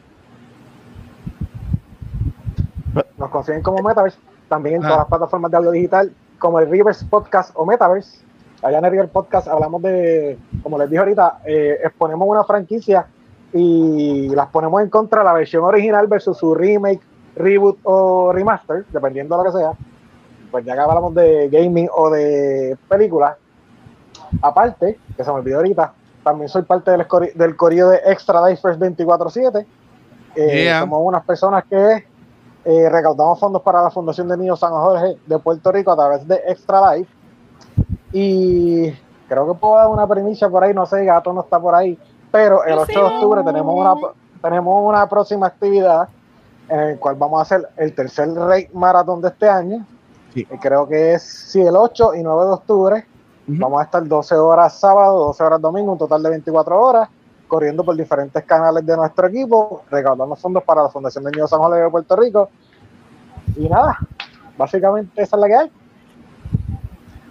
Nos 3.19 3.31
consiguen 3.31 3.63
como 3.63 3.83
Metaverse. 3.83 4.19
También 4.49 4.77
en 4.77 4.85
Ah. 4.85 4.89
todas 4.89 4.99
las 5.01 5.09
plataformas 5.09 5.51
de 5.51 5.57
audio 5.57 5.71
digital, 5.71 6.13
como 6.39 6.59
el 6.61 6.69
Rivers 6.71 7.05
Podcast 7.05 7.51
o 7.55 7.65
Metaverse. 7.65 8.19
Allá 8.63 8.79
en 8.79 8.85
el 8.85 8.91
River 8.93 9.09
Podcast 9.09 9.47
hablamos 9.49 9.83
de, 9.83 10.39
como 10.63 10.79
les 10.79 10.89
dije 10.89 10.99
ahorita, 11.01 11.41
eh, 11.45 11.79
exponemos 11.85 12.27
una 12.29 12.45
franquicia 12.45 13.07
y 13.53 14.29
las 14.31 14.49
ponemos 14.49 14.81
en 14.83 14.89
contra 14.91 15.23
la 15.23 15.33
versión 15.33 15.65
original 15.65 16.07
versus 16.07 16.37
su 16.39 16.55
remake, 16.55 17.01
reboot 17.37 17.79
o 17.85 18.33
remaster, 18.33 18.85
dependiendo 18.91 19.37
de 19.37 19.45
lo 19.45 19.53
que 19.53 19.59
sea. 19.59 19.73
Pues 20.51 20.65
ya 20.65 20.75
que 20.75 20.81
hablamos 20.81 21.15
de 21.15 21.49
gaming 21.51 21.89
o 21.95 22.11
de 22.11 22.77
películas, 22.89 23.37
aparte, 24.43 24.99
que 25.17 25.25
se 25.25 25.31
me 25.31 25.39
olvidó 25.39 25.59
ahorita, 25.59 25.93
también 26.23 26.49
soy 26.49 26.63
parte 26.63 26.91
del, 26.91 27.07
del 27.35 27.57
corillo 27.57 27.89
de 27.91 28.01
Extra 28.07 28.45
Divers 28.47 28.79
24-7. 28.79 29.67
Eh, 30.37 30.65
Yeah. 30.65 30.81
Somos 30.81 31.01
unas 31.05 31.25
personas 31.25 31.65
que 31.65 32.07
eh, 32.65 32.89
recaudamos 32.89 33.39
fondos 33.39 33.63
para 33.63 33.83
la 33.83 33.91
Fundación 33.91 34.29
de 34.29 34.37
Niños 34.37 34.61
San 34.61 34.73
Jorge 34.73 35.19
de 35.27 35.39
Puerto 35.39 35.71
Rico 35.71 35.93
a 35.93 35.97
través 35.97 36.27
de 36.27 36.37
Extra 36.47 36.95
Life. 36.95 37.13
Y 38.13 38.91
creo 39.29 39.53
que 39.53 39.59
puedo 39.59 39.77
dar 39.77 39.89
una 39.89 40.07
primicia 40.07 40.49
por 40.49 40.65
ahí, 40.65 40.73
no 40.73 40.87
sé, 40.87 41.05
Gato 41.05 41.33
no 41.33 41.43
está 41.43 41.61
por 41.61 41.75
ahí, 41.75 41.99
pero 42.31 42.65
el 42.65 42.79
8 42.79 42.93
de 42.93 43.07
octubre 43.07 43.43
tenemos 43.43 43.75
una, 43.75 43.95
tenemos 44.41 44.75
una 44.83 45.09
próxima 45.09 45.47
actividad 45.47 46.09
en 46.69 46.81
el 46.81 46.99
cual 46.99 47.17
vamos 47.17 47.41
a 47.41 47.43
hacer 47.43 47.69
el 47.77 47.95
tercer 47.95 48.33
Raid 48.33 48.71
Maratón 48.73 49.21
de 49.21 49.29
este 49.29 49.49
año. 49.49 49.87
Sí. 50.33 50.47
Y 50.51 50.59
creo 50.59 50.89
que 50.89 51.15
es 51.15 51.23
sí, 51.23 51.61
el 51.61 51.77
8 51.77 52.15
y 52.15 52.23
9 52.23 52.45
de 52.45 52.51
octubre. 52.53 53.07
Vamos 53.47 53.79
a 53.81 53.85
estar 53.85 54.07
12 54.07 54.35
horas 54.37 54.79
sábado, 54.79 55.27
12 55.27 55.45
horas 55.45 55.61
domingo, 55.61 55.93
un 55.93 55.99
total 55.99 56.23
de 56.23 56.31
24 56.31 56.81
horas, 56.81 57.09
corriendo 57.47 57.85
por 57.85 57.97
diferentes 57.97 58.43
canales 58.45 58.85
de 58.85 58.97
nuestro 58.97 59.29
equipo, 59.29 59.85
recaudando 59.91 60.37
fondos 60.37 60.63
para 60.65 60.83
la 60.83 60.89
Fundación 60.89 61.25
de 61.25 61.31
Niños 61.31 61.51
San 61.51 61.61
Jorge 61.61 61.81
de 61.81 61.91
Puerto 61.91 62.17
Rico. 62.17 62.51
Y 63.57 63.69
nada, 63.69 63.99
básicamente 64.57 65.23
esa 65.23 65.37
es 65.37 65.41
la 65.41 65.47
que 65.47 65.55
hay. 65.55 65.71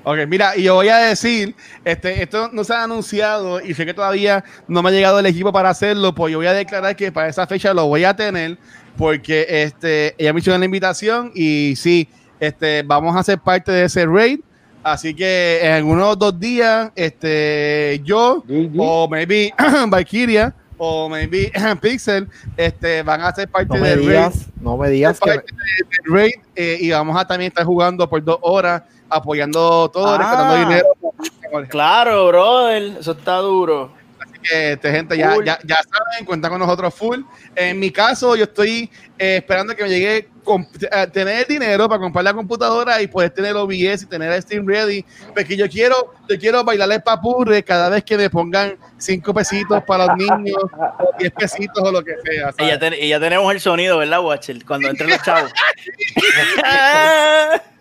Ok, 0.05 0.17
mira, 0.27 0.57
y 0.57 0.63
yo 0.63 0.75
voy 0.75 0.89
a 0.89 0.97
decir, 0.97 1.55
este, 1.85 2.21
esto 2.21 2.49
no 2.51 2.65
se 2.65 2.73
ha 2.73 2.83
anunciado 2.83 3.61
y 3.61 3.73
sé 3.73 3.85
que 3.85 3.93
todavía 3.93 4.43
no 4.67 4.83
me 4.83 4.89
ha 4.89 4.91
llegado 4.91 5.19
el 5.19 5.25
equipo 5.25 5.53
para 5.53 5.69
hacerlo, 5.69 6.13
pues 6.13 6.33
yo 6.33 6.39
voy 6.39 6.47
a 6.47 6.53
declarar 6.53 6.97
que 6.97 7.09
para 7.13 7.29
esa 7.29 7.47
fecha 7.47 7.73
lo 7.73 7.87
voy 7.87 8.03
a 8.03 8.13
tener, 8.13 8.57
porque 8.97 9.45
este, 9.47 10.13
ella 10.17 10.33
me 10.33 10.41
hizo 10.41 10.57
la 10.57 10.65
invitación 10.65 11.31
y 11.33 11.75
sí, 11.77 12.09
este, 12.41 12.83
vamos 12.83 13.15
a 13.15 13.23
ser 13.23 13.39
parte 13.39 13.71
de 13.71 13.85
ese 13.85 14.05
raid, 14.05 14.41
así 14.83 15.13
que 15.13 15.59
en 15.63 15.85
unos 15.85 16.17
dos 16.19 16.39
días, 16.39 16.91
este, 16.95 18.01
yo 18.03 18.43
o 18.77 19.07
maybe 19.09 19.53
Valkyria 19.87 20.53
o 20.77 21.07
maybe 21.09 21.51
Pixel, 21.81 22.27
este, 22.57 23.03
van 23.03 23.21
a 23.21 23.33
ser 23.33 23.47
parte 23.47 23.73
No 23.75 23.81
me 23.81 23.89
del 23.89 23.99
raid 23.99 24.07
digas, 24.09 24.45
no 24.59 24.77
me 24.77 24.89
digas 24.89 25.19
que 25.19 25.29
parte 25.29 25.53
del 25.53 26.13
raid 26.13 26.33
eh, 26.55 26.77
y 26.81 26.91
vamos 26.91 27.19
a 27.19 27.25
también 27.25 27.49
estar 27.49 27.65
jugando 27.65 28.09
por 28.09 28.23
dos 28.23 28.37
horas, 28.41 28.83
apoyando 29.09 29.89
todo, 29.89 30.17
Ah. 30.19 30.57
dinero. 30.59 30.87
Claro, 31.69 32.27
brother, 32.27 32.97
eso 32.99 33.11
está 33.11 33.37
duro. 33.37 33.91
Que, 34.43 34.73
este, 34.73 34.91
gente, 34.91 35.17
ya, 35.17 35.35
ya, 35.43 35.57
ya 35.63 35.75
saben, 35.77 36.25
cuentan 36.25 36.51
con 36.51 36.59
nosotros 36.59 36.93
full. 36.93 37.21
En 37.55 37.79
mi 37.79 37.89
caso, 37.91 38.35
yo 38.35 38.43
estoy 38.43 38.89
eh, 39.17 39.37
esperando 39.37 39.75
que 39.75 39.83
me 39.83 39.89
llegue 39.89 40.27
a 40.91 41.07
tener 41.07 41.39
el 41.39 41.45
dinero 41.47 41.87
para 41.87 42.01
comprar 42.01 42.25
la 42.25 42.33
computadora 42.33 43.01
y 43.01 43.07
poder 43.07 43.29
tener 43.29 43.55
OBS 43.55 44.03
y 44.03 44.05
tener 44.05 44.31
el 44.31 44.41
Steam 44.41 44.67
ready. 44.67 45.05
Porque 45.33 45.55
yo 45.55 45.69
quiero, 45.69 46.13
yo 46.27 46.37
quiero 46.37 46.63
bailar 46.63 46.91
el 46.91 47.01
papurre 47.01 47.63
cada 47.63 47.89
vez 47.89 48.03
que 48.03 48.17
me 48.17 48.29
pongan 48.29 48.77
cinco 48.97 49.33
pesitos 49.33 49.81
para 49.85 50.07
los 50.07 50.17
niños, 50.17 50.57
o 50.99 51.09
diez 51.17 51.31
pesitos 51.31 51.81
o 51.83 51.91
lo 51.91 52.03
que 52.03 52.15
sea. 52.25 52.53
Y 52.59 52.67
ya, 52.67 52.77
ten- 52.79 52.93
y 52.99 53.07
ya 53.09 53.19
tenemos 53.19 53.51
el 53.53 53.61
sonido, 53.61 53.97
¿verdad, 53.99 54.21
Watcher? 54.21 54.63
Cuando 54.65 54.89
entren 54.89 55.09
los 55.09 55.21
chavos. 55.23 55.51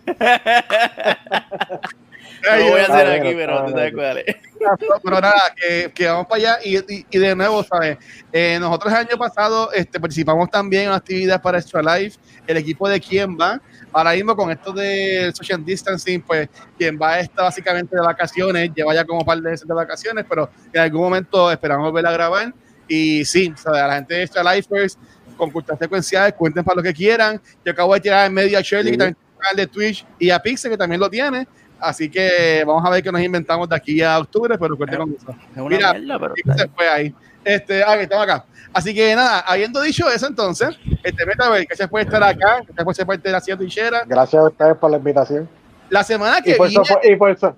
No 2.50 2.56
lo 2.56 2.70
voy 2.70 2.80
a 2.80 2.84
hacer 2.84 3.06
aquí, 3.20 3.34
pero 3.34 3.64
tú 3.66 3.70
sabes 3.72 3.92
cuál 3.94 4.18
es. 4.18 4.36
pero 5.02 5.20
nada, 5.20 5.42
que, 5.56 5.90
que 5.92 6.06
vamos 6.06 6.26
para 6.26 6.36
allá 6.40 6.58
y, 6.64 6.76
y- 6.78 7.06
y 7.10 7.18
de 7.18 7.34
nuevo, 7.34 7.62
¿sabes? 7.64 7.98
Eh, 8.32 8.58
nosotros 8.60 8.92
el 8.92 8.98
año 9.00 9.16
pasado 9.18 9.72
este, 9.72 9.98
participamos 10.00 10.48
también 10.50 10.82
en 10.84 10.88
una 10.88 10.96
actividad 10.98 11.40
para 11.42 11.58
Extra 11.58 11.82
Life, 11.82 12.18
el 12.46 12.56
equipo 12.56 12.88
de 12.88 13.00
quién 13.00 13.36
va. 13.38 13.60
Ahora 13.92 14.12
mismo 14.12 14.34
con 14.36 14.50
esto 14.50 14.72
del 14.72 15.34
social 15.34 15.64
distancing, 15.64 16.22
pues 16.22 16.48
quien 16.78 16.98
va 17.00 17.18
está 17.20 17.42
básicamente 17.42 17.94
de 17.96 18.02
vacaciones, 18.02 18.70
lleva 18.74 18.94
ya 18.94 19.04
como 19.04 19.20
un 19.20 19.26
par 19.26 19.38
de 19.38 19.50
meses 19.50 19.66
de 19.66 19.74
vacaciones, 19.74 20.24
pero 20.28 20.48
en 20.72 20.80
algún 20.80 21.02
momento 21.02 21.50
esperamos 21.50 21.90
volver 21.90 22.06
a 22.06 22.12
grabar. 22.12 22.52
Y 22.88 23.24
sí, 23.24 23.52
¿sabes? 23.56 23.80
a 23.82 23.86
la 23.88 23.94
gente 23.96 24.14
de 24.14 24.22
Extra 24.22 24.54
Lifers, 24.54 24.98
con 25.36 25.50
culturas 25.50 25.78
secuenciales, 25.78 26.34
cuenten 26.34 26.62
para 26.64 26.76
lo 26.76 26.82
que 26.82 26.92
quieran. 26.92 27.40
Yo 27.64 27.72
acabo 27.72 27.94
de 27.94 28.00
tirar 28.00 28.26
en 28.26 28.34
medio 28.34 28.58
a 28.58 28.60
Shirley, 28.60 28.92
que 28.92 28.98
también 28.98 29.14
tiene 29.16 29.32
un 29.34 29.38
canal 29.40 29.56
de 29.56 29.66
Twitch, 29.66 30.06
y 30.18 30.30
a 30.30 30.38
Pixel, 30.38 30.70
que 30.70 30.76
también 30.76 31.00
lo 31.00 31.08
tiene. 31.10 31.46
Así 31.82 32.08
que 32.08 32.62
vamos 32.66 32.84
a 32.84 32.90
ver 32.90 33.02
qué 33.02 33.10
nos 33.10 33.20
inventamos 33.20 33.68
de 33.68 33.76
aquí 33.76 34.00
a 34.02 34.18
octubre, 34.18 34.56
pero 34.58 34.76
cuenten 34.76 34.98
con 35.00 35.14
eso. 35.14 35.34
Mira, 35.68 35.92
mierda, 35.94 36.18
pero. 36.18 36.34
Se 36.56 36.68
fue 36.68 36.88
ahí. 36.88 37.14
Este, 37.44 37.82
ah, 37.82 37.96
que 37.96 38.02
estamos 38.04 38.24
acá. 38.24 38.44
Así 38.72 38.94
que 38.94 39.14
nada, 39.14 39.40
habiendo 39.40 39.82
dicho 39.82 40.08
eso, 40.10 40.26
entonces, 40.26 40.78
este 41.02 41.24
que 41.68 41.76
se 41.76 41.88
puede 41.88 42.04
estar 42.04 42.22
acá, 42.22 42.62
que 42.66 42.72
se 42.72 42.84
puede 42.84 42.94
ser 42.94 43.06
parte 43.06 43.28
de 43.28 43.32
la 43.32 43.40
trinchera. 43.40 44.04
Gracias 44.06 44.42
a 44.42 44.46
ustedes 44.46 44.76
por 44.76 44.90
la 44.90 44.96
invitación. 44.96 45.48
La 45.90 46.02
semana 46.04 46.36
Y 46.38 46.42
que 46.42 46.54
por, 46.54 46.68
viene, 46.68 46.84
y, 47.02 47.16
por, 47.16 47.36
so- 47.36 47.56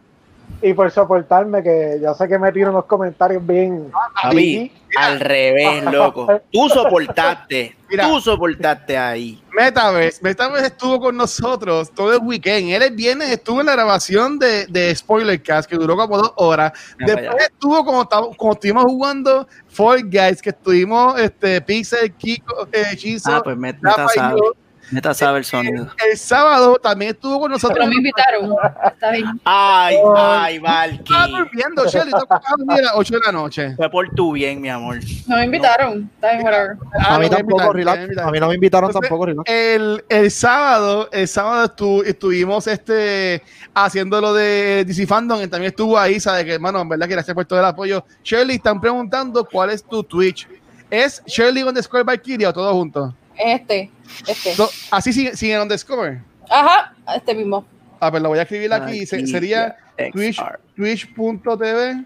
y 0.64 0.72
por 0.72 0.90
soportarme, 0.90 1.62
que 1.62 1.98
yo 2.02 2.14
sé 2.14 2.26
que 2.26 2.38
me 2.38 2.50
tiro 2.50 2.70
unos 2.70 2.86
comentarios 2.86 3.46
bien. 3.46 3.92
Papi, 4.22 4.72
al 4.96 5.20
revés, 5.20 5.84
loco. 5.84 6.26
Tú 6.50 6.68
soportaste. 6.70 7.76
Mira. 7.90 8.08
Tú 8.08 8.18
soportaste 8.20 8.96
ahí. 8.96 9.42
Metaverse, 9.52 10.20
Metaverse 10.22 10.68
estuvo 10.68 10.98
con 11.00 11.16
nosotros 11.16 11.90
todo 11.92 12.14
el 12.14 12.20
weekend. 12.22 12.70
Él 12.70 12.82
el 12.82 12.94
viernes 12.94 13.28
estuvo 13.30 13.60
en 13.60 13.66
la 13.66 13.72
grabación 13.72 14.38
de, 14.38 14.66
de 14.66 14.94
Spoiler 14.94 15.42
Cast, 15.42 15.68
que 15.68 15.76
duró 15.76 15.96
como 15.96 16.16
dos 16.16 16.32
horas. 16.36 16.72
Mira 16.98 17.14
Después 17.14 17.44
estuvo 17.44 17.84
como, 17.84 18.08
como 18.36 18.52
estuvimos 18.54 18.84
jugando 18.84 19.46
Fall 19.68 20.04
Guys, 20.04 20.40
que 20.40 20.50
estuvimos 20.50 21.20
este, 21.20 21.60
Pixel, 21.60 22.10
Kiko, 22.14 22.66
eh, 22.72 22.96
Chizo, 22.96 23.34
Ah, 23.34 23.42
pues 23.44 23.56
Meta 23.56 23.78
Rafa 23.82 24.06
y 24.14 24.18
sabe. 24.18 24.40
yo. 24.42 24.52
Meta 24.90 25.14
sabe 25.14 25.38
el 25.38 25.44
sonido. 25.44 25.88
El 26.10 26.16
sábado 26.18 26.76
también 26.76 27.12
estuvo 27.12 27.40
con 27.40 27.50
nosotros. 27.50 27.76
Pero 27.78 27.88
me 27.90 27.96
invitaron. 27.96 28.54
Está 28.86 29.10
bien. 29.10 29.24
Ay, 29.44 29.96
ay, 30.16 30.56
Estaba 30.56 30.78
Valky. 31.20 31.32
durmiendo, 31.36 31.84
Shelly, 31.86 32.10
estaba 32.14 32.40
a 32.68 32.80
las 32.80 32.92
8 32.94 33.14
de 33.14 33.20
la 33.26 33.32
noche. 33.32 33.74
Fue 33.76 33.90
por 33.90 34.10
tu 34.10 34.32
bien, 34.32 34.60
mi 34.60 34.68
amor. 34.68 34.98
No 35.26 35.36
me 35.36 35.44
invitaron. 35.46 36.10
Está 36.14 36.32
bien, 36.32 36.44
whatever. 36.44 36.76
Ah, 37.00 37.14
a 37.14 37.18
mí 37.18 37.28
tampoco, 37.30 37.72
relax. 37.72 38.18
a 38.18 38.30
mí 38.30 38.40
no 38.40 38.48
me 38.48 38.54
invitaron 38.54 38.90
Entonces, 38.90 39.08
tampoco, 39.08 39.26
relax. 39.26 39.50
El, 39.50 40.04
el 40.08 40.30
sábado, 40.30 41.08
el 41.12 41.28
sábado 41.28 41.64
estu- 41.74 42.04
estuvimos 42.06 42.66
este, 42.66 43.42
haciendo 43.74 44.20
lo 44.20 44.34
de 44.34 44.84
DC 44.86 45.06
Fandom 45.06 45.42
y 45.42 45.48
también 45.48 45.70
estuvo 45.70 45.98
ahí, 45.98 46.20
sabe 46.20 46.44
que 46.44 46.54
hermano, 46.54 46.80
en 46.80 46.88
verdad 46.88 47.06
que 47.08 47.14
gracias 47.14 47.34
por 47.34 47.44
todo 47.46 47.58
el 47.58 47.64
apoyo. 47.64 48.04
Shirley, 48.22 48.56
están 48.56 48.80
preguntando 48.80 49.44
cuál 49.44 49.70
es 49.70 49.82
tu 49.82 50.02
Twitch. 50.04 50.46
¿Es 50.90 51.22
Shirley 51.26 51.62
underscore 51.62 52.04
Valkyria 52.04 52.50
o 52.50 52.52
todo 52.52 52.72
junto? 52.74 53.14
Es 53.36 53.60
este. 53.60 53.90
Este. 54.28 54.54
No, 54.58 54.68
así 54.90 55.12
sigue, 55.12 55.36
sigue 55.36 55.54
en 55.54 55.62
underscore. 55.62 56.20
Ajá, 56.50 56.94
este 57.16 57.34
mismo. 57.34 57.66
Ah, 58.00 58.10
pero 58.10 58.22
lo 58.24 58.28
voy 58.30 58.38
a 58.38 58.42
escribir 58.42 58.72
aquí. 58.72 59.06
Se- 59.06 59.26
sería 59.26 59.76
Twitch, 60.12 60.40
twitch.tv 60.76 62.04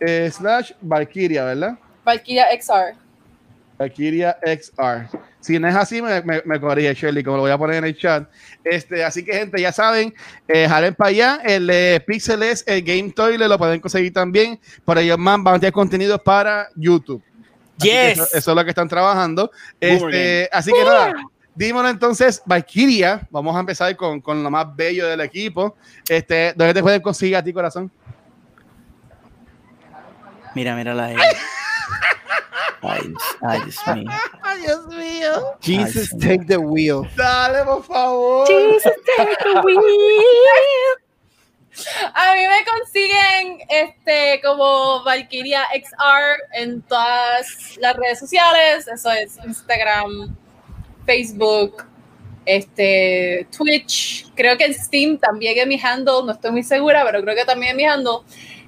eh, 0.00 0.30
slash 0.32 0.72
Valkyria, 0.80 1.44
¿verdad? 1.44 1.78
Valkyria 2.04 2.46
XR. 2.60 2.94
Valkyria 3.78 4.36
XR. 4.44 5.08
Si 5.40 5.58
no 5.58 5.68
es 5.68 5.74
así, 5.74 6.02
me, 6.02 6.20
me, 6.22 6.42
me 6.44 6.60
corrige 6.60 6.92
Shirley, 6.94 7.22
como 7.22 7.36
lo 7.36 7.42
voy 7.44 7.50
a 7.52 7.58
poner 7.58 7.76
en 7.76 7.84
el 7.84 7.96
chat. 7.96 8.28
Este, 8.64 9.04
así 9.04 9.24
que, 9.24 9.32
gente, 9.32 9.60
ya 9.60 9.70
saben, 9.72 10.12
eh, 10.48 10.66
jalen 10.68 10.94
para 10.94 11.10
allá. 11.10 11.40
El 11.44 11.70
eh, 11.70 12.00
Pixel 12.04 12.42
es 12.42 12.64
el 12.66 12.82
Game 12.82 13.10
Toilet, 13.12 13.48
lo 13.48 13.56
pueden 13.58 13.80
conseguir 13.80 14.12
también. 14.12 14.58
Por 14.84 14.98
ellos 14.98 15.16
más 15.18 15.40
van 15.42 15.54
a 15.54 15.60
tener 15.60 15.72
contenido 15.72 16.18
para 16.22 16.68
YouTube. 16.74 17.22
Yes. 17.82 18.12
Eso, 18.12 18.24
eso 18.32 18.50
es 18.50 18.56
lo 18.56 18.64
que 18.64 18.70
están 18.70 18.88
trabajando. 18.88 19.50
Este, 19.80 20.48
así 20.52 20.72
que 20.72 20.84
nada, 20.84 21.14
dímelo 21.54 21.88
entonces, 21.88 22.42
Valkyria. 22.44 23.26
Vamos 23.30 23.56
a 23.56 23.60
empezar 23.60 23.94
con, 23.96 24.20
con 24.20 24.42
lo 24.42 24.50
más 24.50 24.74
bello 24.74 25.06
del 25.06 25.20
equipo. 25.20 25.76
Este, 26.08 26.52
¿Dónde 26.56 26.74
te 26.74 26.82
pueden 26.82 27.00
conseguir 27.02 27.36
a 27.36 27.42
ti, 27.42 27.52
corazón? 27.52 27.90
Mira, 30.54 30.74
mira 30.74 30.94
la 30.94 31.14
Ay, 32.80 33.12
ay, 33.42 33.60
Dios 33.64 33.96
mío. 33.96 34.10
Ay, 34.42 34.60
Dios 34.62 34.86
mío. 34.86 35.56
Jesus, 35.60 36.12
Ay, 36.12 36.18
take 36.20 36.44
the 36.46 36.58
wheel. 36.58 37.08
Dale, 37.16 37.64
por 37.64 37.84
favor. 37.84 38.46
A 42.14 42.34
mí 42.34 42.40
me 42.40 42.64
consiguen 42.64 43.58
este 43.68 44.40
como 44.42 45.02
Valkyria 45.04 45.62
XR 45.72 46.60
en 46.60 46.82
todas 46.82 47.76
las 47.78 47.96
redes 47.96 48.18
sociales. 48.18 48.88
Eso 48.88 49.10
es 49.12 49.38
Instagram, 49.44 50.36
Facebook, 51.06 51.84
este, 52.44 53.46
Twitch. 53.56 54.32
Creo 54.34 54.56
que 54.56 54.64
en 54.64 54.74
Steam 54.74 55.18
también 55.18 55.58
es 55.58 55.66
mi 55.66 55.80
handle. 55.80 56.24
No 56.24 56.32
estoy 56.32 56.50
muy 56.50 56.62
segura, 56.62 57.04
pero 57.04 57.22
creo 57.22 57.34
que 57.34 57.44
también 57.44 57.70
es 57.72 57.76
mi 57.76 57.84
handle. 57.84 58.18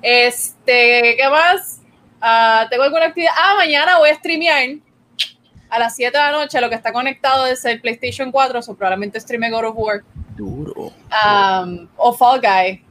Este, 0.02 1.16
¿qué 1.16 1.28
más? 1.30 1.80
Ah, 2.20 2.66
tengo 2.70 2.82
alguna 2.82 3.06
actividad. 3.06 3.32
Ah, 3.36 3.54
mañana 3.56 3.98
voy 3.98 4.10
a 4.10 4.14
streamear 4.14 4.78
a 5.70 5.78
las 5.78 5.96
7 5.96 6.16
de 6.16 6.22
la 6.22 6.32
noche. 6.32 6.60
Lo 6.60 6.68
que 6.68 6.74
está 6.74 6.92
conectado 6.92 7.46
es 7.46 7.64
el 7.64 7.80
PlayStation 7.80 8.30
4, 8.30 8.60
o 8.60 8.74
probablemente 8.74 9.18
streame 9.20 9.50
God 9.50 9.64
of 9.64 9.74
War. 9.76 10.02
Duro. 10.36 10.92
Um, 11.24 11.88
o 11.96 12.12
Fall 12.12 12.40
Guy. 12.40 12.84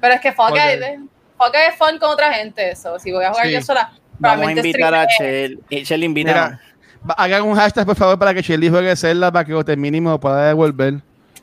Pero 0.00 0.14
es 0.14 0.20
que 0.20 0.32
Fall, 0.32 0.50
Fall 0.56 0.78
Guy, 0.78 0.78
Guy. 0.96 1.08
Fall 1.36 1.50
Guy 1.52 1.60
es 1.68 1.76
fun 1.76 1.98
con 1.98 2.10
otra 2.10 2.32
gente. 2.32 2.70
Eso, 2.70 2.98
si 2.98 3.12
voy 3.12 3.24
a 3.24 3.30
jugar 3.30 3.46
Sí. 3.46 3.52
yo 3.52 3.62
sola, 3.62 3.92
Vamos 4.20 4.48
a 4.48 4.52
invitar 4.52 4.94
a 4.94 5.06
streamee. 5.08 5.48
Chel. 5.48 5.60
Eh, 5.70 5.82
Chel 5.84 6.02
invita. 6.04 6.58
Mira, 7.04 7.14
hagan 7.16 7.42
un 7.44 7.54
hashtag, 7.54 7.86
por 7.86 7.94
favor, 7.96 8.18
para 8.18 8.34
que 8.34 8.42
Shelly 8.42 8.68
juegue 8.68 8.96
Zelda 8.96 9.30
para 9.30 9.44
que 9.44 9.54
o 9.54 9.64
termine 9.64 9.98
y 9.98 10.00
me 10.00 10.10
lo 10.10 10.18
pueda 10.18 10.48
devolver. 10.48 10.94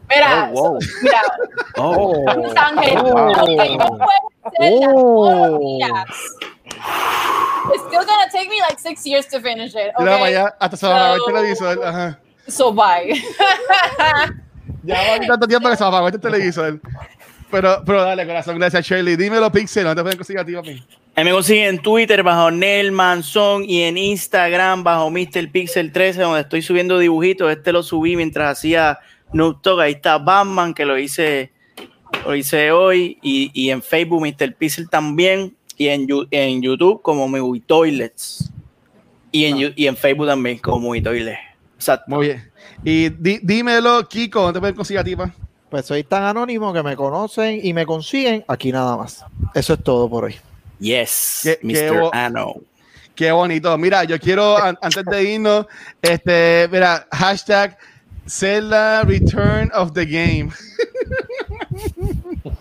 Mira, 0.10 0.49
Oh, 0.53 0.72
wow. 0.72 0.80
mira, 1.02 1.22
Oh. 1.77 2.26
Luis 2.36 2.53
Ángel, 2.57 2.98
Oh. 2.99 3.03
lo 3.03 3.26
los 3.27 3.90
Oh. 4.60 5.69
It's 7.73 7.84
still 7.88 8.06
gonna 8.06 8.30
take 8.32 8.48
me 8.49 8.60
like 8.61 8.80
six 8.80 9.06
years 9.06 9.27
to 9.30 9.40
finish 9.41 9.73
it. 9.73 9.91
Mira 9.98 10.15
Okay? 10.18 10.23
allá, 10.36 10.56
hasta 10.60 10.77
se 10.77 10.86
va 10.88 10.94
a 10.94 10.98
apagar 10.98 11.15
el 11.15 11.19
So- 11.19 11.26
televisor. 11.65 11.86
Ajá. 11.86 12.19
So 12.48 12.72
bye. 12.73 13.14
Ya 14.84 14.95
va 14.95 15.15
a 15.15 15.19
tanto 15.27 15.48
tiempo 15.48 15.68
que 15.69 15.76
se 15.77 15.84
va 15.84 15.88
a 15.88 15.90
apagar 15.90 16.14
este 16.14 16.19
televisor. 16.19 16.80
Pero, 17.51 17.84
pero 17.85 18.01
dale, 18.03 18.26
corazón, 18.26 18.57
gracias, 18.57 18.85
Shirley. 18.88 19.15
Dímelo, 19.15 19.51
Pixel, 19.51 19.84
no 19.85 19.95
te 19.95 20.01
pueden 20.01 20.17
conseguir 20.17 20.39
a 20.41 20.45
ti, 20.45 20.53
papi. 20.53 20.84
Ahí 21.15 21.23
me 21.23 21.31
consiguen 21.31 21.76
en 21.76 21.81
Twitter 21.81 22.22
bajo 22.23 22.51
Nel 22.51 22.91
Manzón 22.91 23.63
y 23.65 23.84
en 23.84 23.97
Instagram 23.97 24.84
bajo 24.84 25.09
Mr. 25.09 25.49
Pixel 25.51 25.91
13, 25.93 26.22
donde 26.22 26.41
estoy 26.41 26.61
subiendo 26.61 26.99
dibujitos. 26.99 27.49
Este 27.51 27.72
lo 27.72 27.84
subí 27.84 28.17
mientras 28.17 28.57
hacía 28.57 28.99
Noob 29.31 29.61
Talk. 29.61 29.80
Ahí 29.80 29.93
está 29.93 30.17
Batman, 30.17 30.73
que 30.73 30.84
lo 30.85 30.97
hice, 30.99 31.51
lo 32.26 32.35
hice 32.35 32.72
hoy. 32.72 33.17
Y, 33.22 33.49
y 33.53 33.69
en 33.69 33.81
Facebook, 33.81 34.22
Mr. 34.22 34.53
Pixel 34.55 34.89
también. 34.89 35.55
Y 35.77 35.88
en, 35.88 36.07
en 36.31 36.61
YouTube, 36.61 37.01
como 37.01 37.27
Movie 37.30 37.61
Toilets. 37.65 38.51
Y 39.31 39.45
en, 39.45 39.57
Yu- 39.57 39.73
y 39.76 39.88
en 39.88 39.95
Facebook 39.95 40.27
también, 40.27 40.57
como 40.57 40.80
Movie 40.80 41.01
Toilets. 41.01 41.39
Exacto. 41.76 42.05
Muy 42.07 42.27
bien. 42.27 42.51
Y 42.84 43.09
di- 43.09 43.39
dímelo, 43.41 44.05
Kiko, 44.09 44.41
¿dónde 44.41 44.57
te 44.57 44.59
pueden 44.61 44.76
conseguir 44.76 44.99
a 44.99 45.03
ti, 45.03 45.15
pa? 45.15 45.34
Pues 45.76 45.88
soy 45.88 46.06
tan 46.06 46.23
anónimo 46.23 46.72
que 46.72 46.81
me 46.81 46.95
conocen 46.95 47.60
y 47.61 47.73
me 47.73 47.85
consiguen 47.85 48.45
aquí 48.47 48.72
nada 48.72 48.95
más. 48.95 49.26
Eso 49.53 49.73
es 49.73 49.84
todo 49.84 50.10
por 50.10 50.23
hoy. 50.23 50.38
Yes, 50.80 51.41
Qué- 51.43 51.60
qué 51.61 51.89
Mr. 51.91 51.99
bo- 51.99 52.14
Ano. 52.14 52.53
Qué 53.14 53.30
bonito. 53.34 53.77
Mira, 53.77 54.06
yo 54.06 54.18
quiero, 54.18 54.56
an- 54.57 54.77
antes 54.81 55.03
de 55.03 55.23
irnos, 55.34 55.65
este, 56.02 56.69
mira, 56.72 57.06
hashtag 57.11 57.77
Zelda 58.26 59.02
Return 59.03 59.69
of 59.73 59.91
the 59.91 60.06
Game. 60.06 60.49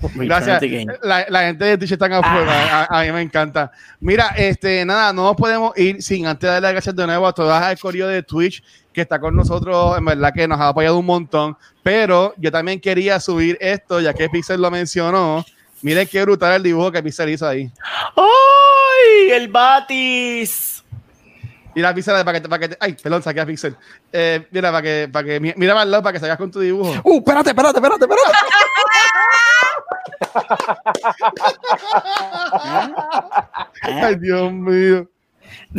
Gracias. 0.15 0.61
La, 1.03 1.27
la 1.29 1.41
gente 1.45 1.65
de 1.65 1.79
Twitch 1.79 1.93
está 1.93 2.07
afuera. 2.07 2.87
A, 2.91 3.01
a 3.01 3.05
mí 3.05 3.13
me 3.13 3.23
encanta. 3.23 3.71
Mira, 4.01 4.29
este, 4.37 4.85
nada, 4.85 5.13
no 5.13 5.25
nos 5.25 5.37
podemos 5.37 5.77
ir 5.79 6.03
sin 6.03 6.27
antes 6.27 6.49
darle 6.49 6.63
las 6.63 6.73
gracias 6.73 6.95
de 6.97 7.07
nuevo 7.07 7.27
a 7.27 7.33
todas 7.33 7.71
el 7.73 7.79
correo 7.79 8.07
de 8.09 8.23
Twitch 8.23 8.63
que 8.93 9.01
está 9.01 9.19
con 9.19 9.35
nosotros, 9.35 9.99
en 9.99 10.05
verdad 10.05 10.33
que 10.33 10.47
nos 10.47 10.61
ha 10.61 10.69
apoyado 10.69 10.97
un 10.99 11.07
montón. 11.07 11.57
Pero 11.83 12.33
yo 12.37 12.53
también 12.53 12.81
quería 12.81 13.19
subir 13.19 13.59
esto, 13.61 14.01
ya 14.01 14.15
que 14.15 14.29
Pixel 14.29 14.61
lo 14.63 14.71
mencionó. 14.71 15.45
Miren 15.83 16.07
qué 16.07 16.23
brutal 16.23 16.55
el 16.55 16.63
dibujo 16.63 16.93
que 16.93 17.03
Pixel 17.03 17.29
hizo 17.31 17.47
ahí. 17.47 17.71
¡Ay! 18.17 19.31
El 19.33 19.49
Batis. 19.49 20.83
Mira, 21.75 21.93
Pixel, 21.93 22.15
para 22.25 22.35
que, 22.35 22.41
te- 22.41 22.49
para 22.49 22.61
que 22.61 22.69
te- 22.69 22.77
ay, 22.79 22.95
perdón, 23.03 23.21
saqué 23.23 23.41
a 23.41 23.47
Pixel. 23.47 23.75
Eh, 24.13 24.47
mira, 24.53 24.71
para 24.71 24.81
que, 24.83 25.09
para 25.13 25.27
que, 25.27 25.41
mi- 25.41 25.53
mira 25.57 25.73
para 25.75 25.83
el 25.83 25.91
lado 25.91 26.03
para 26.05 26.13
que 26.13 26.21
salgas 26.21 26.39
con 26.39 26.49
tu 26.53 26.61
dibujo. 26.61 26.95
¡Uh! 27.03 27.19
Espérate, 27.19 27.51
espérate, 27.51 27.79
espérate, 27.79 28.05
espérate. 28.05 28.33
Ay, 33.83 34.15
Dios 34.17 34.53
mío. 34.53 35.09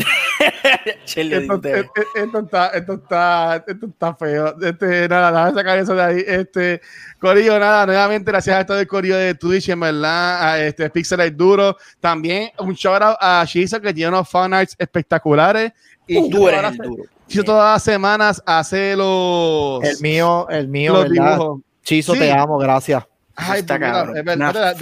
Esto, 1.16 1.56
esto- 1.64 1.92
esto 2.16 2.40
está, 2.40 2.68
esto 2.70 2.94
está, 2.94 3.64
esto 3.68 3.86
está 3.88 4.16
feo. 4.16 4.56
Este, 4.62 5.08
nada, 5.10 5.32
nada, 5.32 5.54
sacar 5.54 5.78
eso 5.80 5.96
de 5.96 6.04
ahí. 6.04 6.24
Este, 6.26 6.82
Corillo, 7.20 7.58
nada, 7.60 7.86
nuevamente 7.86 8.30
gracias 8.32 8.58
a 8.58 8.66
todo 8.66 8.80
el 8.80 8.88
Corillo 8.88 9.18
de 9.18 9.34
Twitch, 9.36 9.70
en 9.70 9.80
verdad, 9.80 10.44
a 10.54 10.60
este 10.64 10.90
Pixel 10.90 11.20
es 11.22 11.36
duro. 11.36 11.76
También 12.00 12.52
un 12.60 12.74
shout 12.74 13.02
out 13.02 13.18
a 13.20 13.44
Shiza 13.46 13.80
que 13.80 13.94
tiene 13.94 14.10
unos 14.10 14.30
fan 14.30 14.54
arts 14.54 14.76
espectaculares. 14.78 15.72
Y 16.08 16.30
Tú 16.30 16.48
eres 16.48 16.60
todas 16.62 16.74
el 16.74 16.78
las- 16.80 16.88
duro. 16.88 17.04
Shiza 17.28 17.44
todas 17.44 17.74
las 17.74 17.84
semanas 17.84 18.44
hace 18.46 18.96
los, 18.96 19.84
El 19.84 19.98
mío, 20.02 20.48
el 20.50 20.68
mío, 20.68 20.94
los 20.94 21.10
¿verdad? 21.10 21.34
dibujos. 21.38 21.62
Chizo, 21.84 22.14
Sí. 22.14 22.20
te 22.20 22.32
amo, 22.32 22.58
gracias. 22.58 23.04
Ay, 23.36 23.60
Está 23.60 23.78
mira, 23.78 23.92
cabrón. 23.92 24.18
es 24.18 24.24
verdad, 24.24 24.78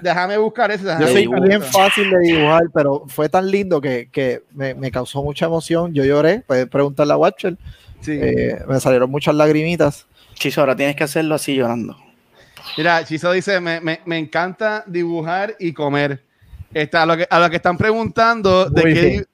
déjame, 0.00 0.38
buscar 0.38 0.70
eso. 0.70 0.84
Yo 1.00 1.08
soy 1.08 1.26
buscar 1.26 1.48
bien 1.48 1.62
fácil 1.62 2.10
de 2.10 2.18
dibujar, 2.20 2.62
pero 2.72 3.04
fue 3.08 3.28
tan 3.28 3.50
lindo 3.50 3.80
que, 3.80 4.08
que 4.12 4.44
me, 4.52 4.74
me 4.74 4.90
causó 4.90 5.22
mucha 5.22 5.46
emoción. 5.46 5.92
Yo 5.92 6.04
lloré, 6.04 6.44
puedes 6.46 6.68
preguntarle 6.68 7.12
a 7.12 7.16
Watcher. 7.16 7.56
Sí. 8.00 8.12
Eh, 8.20 8.62
me 8.68 8.78
salieron 8.78 9.10
muchas 9.10 9.34
lagrimitas. 9.34 10.06
Chiso, 10.34 10.60
ahora 10.60 10.76
tienes 10.76 10.94
que 10.94 11.04
hacerlo 11.04 11.34
así 11.34 11.56
llorando. 11.56 11.96
Mira, 12.76 13.04
Chiso 13.04 13.32
dice, 13.32 13.60
me, 13.60 13.80
me, 13.80 14.00
me 14.04 14.18
encanta 14.18 14.84
dibujar 14.86 15.56
y 15.58 15.72
comer. 15.72 16.22
Está, 16.74 17.02
a, 17.02 17.06
lo 17.06 17.16
que, 17.16 17.26
a 17.28 17.40
lo 17.40 17.48
que 17.48 17.56
están 17.56 17.78
preguntando 17.78 18.68
de 18.68 18.82
qué, 18.82 19.24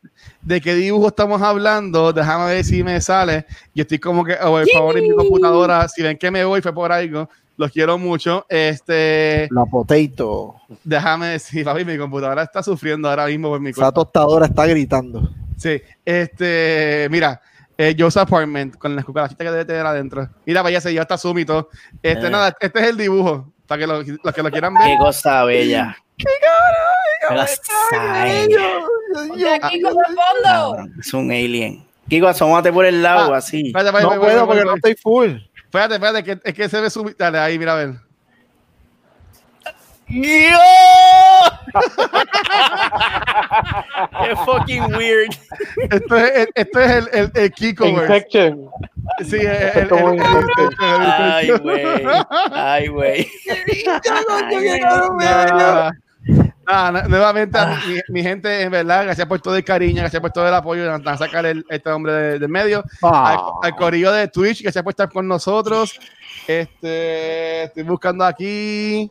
de 0.42 0.60
qué 0.60 0.74
dibujo 0.74 1.08
estamos 1.08 1.42
hablando, 1.42 2.12
déjame 2.12 2.46
ver 2.46 2.64
si 2.64 2.84
me 2.84 3.00
sale. 3.00 3.46
Yo 3.74 3.82
estoy 3.82 3.98
como 3.98 4.24
que, 4.24 4.34
o 4.34 4.58
el 4.60 4.68
favor 4.68 4.94
de 4.94 5.02
mi 5.02 5.10
computadora, 5.10 5.88
si 5.88 6.02
ven 6.02 6.16
que 6.16 6.30
me 6.30 6.44
voy 6.44 6.60
fue 6.62 6.72
por 6.72 6.92
algo, 6.92 7.28
los 7.56 7.70
quiero 7.70 7.98
mucho. 7.98 8.46
Este, 8.48 9.48
La 9.50 9.64
potato. 9.66 10.56
déjame 10.84 11.26
decir, 11.28 11.64
papi, 11.64 11.84
mi 11.84 11.96
computadora 11.98 12.42
está 12.42 12.62
sufriendo 12.62 13.08
ahora 13.08 13.26
mismo 13.26 13.48
por 13.48 13.60
mi 13.60 13.70
Esa 13.70 13.76
culpa. 13.86 13.92
tostadora 13.92 14.46
está 14.46 14.66
gritando. 14.66 15.30
Sí, 15.56 15.80
este, 16.04 17.06
mira, 17.10 17.40
eh, 17.78 17.94
Joe's 17.98 18.16
Apartment 18.16 18.76
con 18.76 18.94
las 18.96 19.04
cucarachitas 19.04 19.44
que 19.44 19.50
debe 19.50 19.64
tener 19.64 19.86
adentro. 19.86 20.28
Mira, 20.44 20.62
vaya, 20.62 20.80
se 20.80 20.92
ya 20.92 21.02
está 21.02 21.16
súmito. 21.16 21.68
Este, 22.02 22.26
Eh. 22.26 22.30
nada, 22.30 22.56
este 22.60 22.80
es 22.80 22.86
el 22.88 22.96
dibujo, 22.96 23.52
para 23.66 23.78
que 23.80 23.86
lo- 23.86 24.02
los 24.02 24.34
que 24.34 24.42
lo 24.42 24.50
quieran 24.50 24.74
Qué 24.74 24.88
ver. 24.88 24.98
cosa 24.98 25.44
bella. 25.44 25.96
Qué 26.16 26.24
cosa 27.28 27.46
De 29.36 29.50
aquí 29.50 29.80
con 29.82 29.92
el 29.92 30.04
fondo. 30.06 30.42
Cabrón, 30.42 30.94
Es 31.00 31.14
un 31.14 31.30
alien. 31.30 31.84
Kiko, 32.08 32.26
asómate 32.26 32.72
por 32.72 32.84
el 32.84 33.02
lado, 33.02 33.32
Ah, 33.32 33.38
así. 33.38 33.68
Espérate, 33.68 33.88
espérate, 33.90 34.14
No 34.16 34.20
puedo 34.20 34.46
porque 34.46 34.64
no 34.64 34.74
estoy 34.74 34.94
full. 34.96 35.30
Espérate, 35.72 35.94
espérate, 35.94 36.22
que, 36.22 36.38
es 36.44 36.54
que 36.54 36.68
se 36.68 36.80
ve 36.82 36.90
su... 36.90 37.14
Dale, 37.18 37.38
ahí, 37.38 37.58
mira, 37.58 37.72
a 37.72 37.76
ver. 37.76 37.94
Qué 44.22 44.36
fucking 44.44 44.94
weird. 44.96 45.30
Esto 45.90 46.16
es, 46.16 46.48
esto 46.54 46.80
es 46.80 46.90
el, 46.90 47.08
el, 47.12 47.32
el 47.34 47.50
Kiko, 47.52 47.90
güey. 47.90 48.02
Infection. 48.04 48.68
Sí, 49.24 49.36
el, 49.36 49.46
el, 49.46 49.78
el, 49.78 49.88
Como 49.88 50.10
el- 50.10 50.20
el- 50.20 50.76
Ay, 50.78 51.48
el- 51.48 51.58
güey. 51.60 51.84
Ay, 52.52 52.86
güey. 52.88 53.28
Ah, 56.66 56.90
nu- 56.92 57.08
nuevamente, 57.08 57.58
a 57.58 57.66
mi, 57.86 58.00
mi 58.08 58.22
gente, 58.22 58.62
en 58.62 58.70
verdad, 58.70 59.04
gracias 59.04 59.26
por 59.26 59.40
todo 59.40 59.56
el 59.56 59.64
cariño, 59.64 60.00
gracias 60.02 60.20
por 60.22 60.30
todo 60.30 60.46
el 60.46 60.54
apoyo 60.54 60.84
de 60.84 60.98
de 60.98 61.18
sacar 61.18 61.44
el, 61.46 61.64
este 61.68 61.90
hombre 61.90 62.12
de- 62.12 62.38
del 62.38 62.48
medio. 62.48 62.84
Al, 63.02 63.36
Ah. 63.36 63.50
al 63.62 63.74
corillo 63.76 64.12
de 64.12 64.28
Twitch, 64.28 64.62
gracias 64.62 64.82
por 64.84 64.92
estar 64.92 65.08
con 65.10 65.26
nosotros. 65.26 65.98
Este, 66.46 67.64
estoy 67.64 67.82
buscando 67.82 68.24
aquí. 68.24 69.10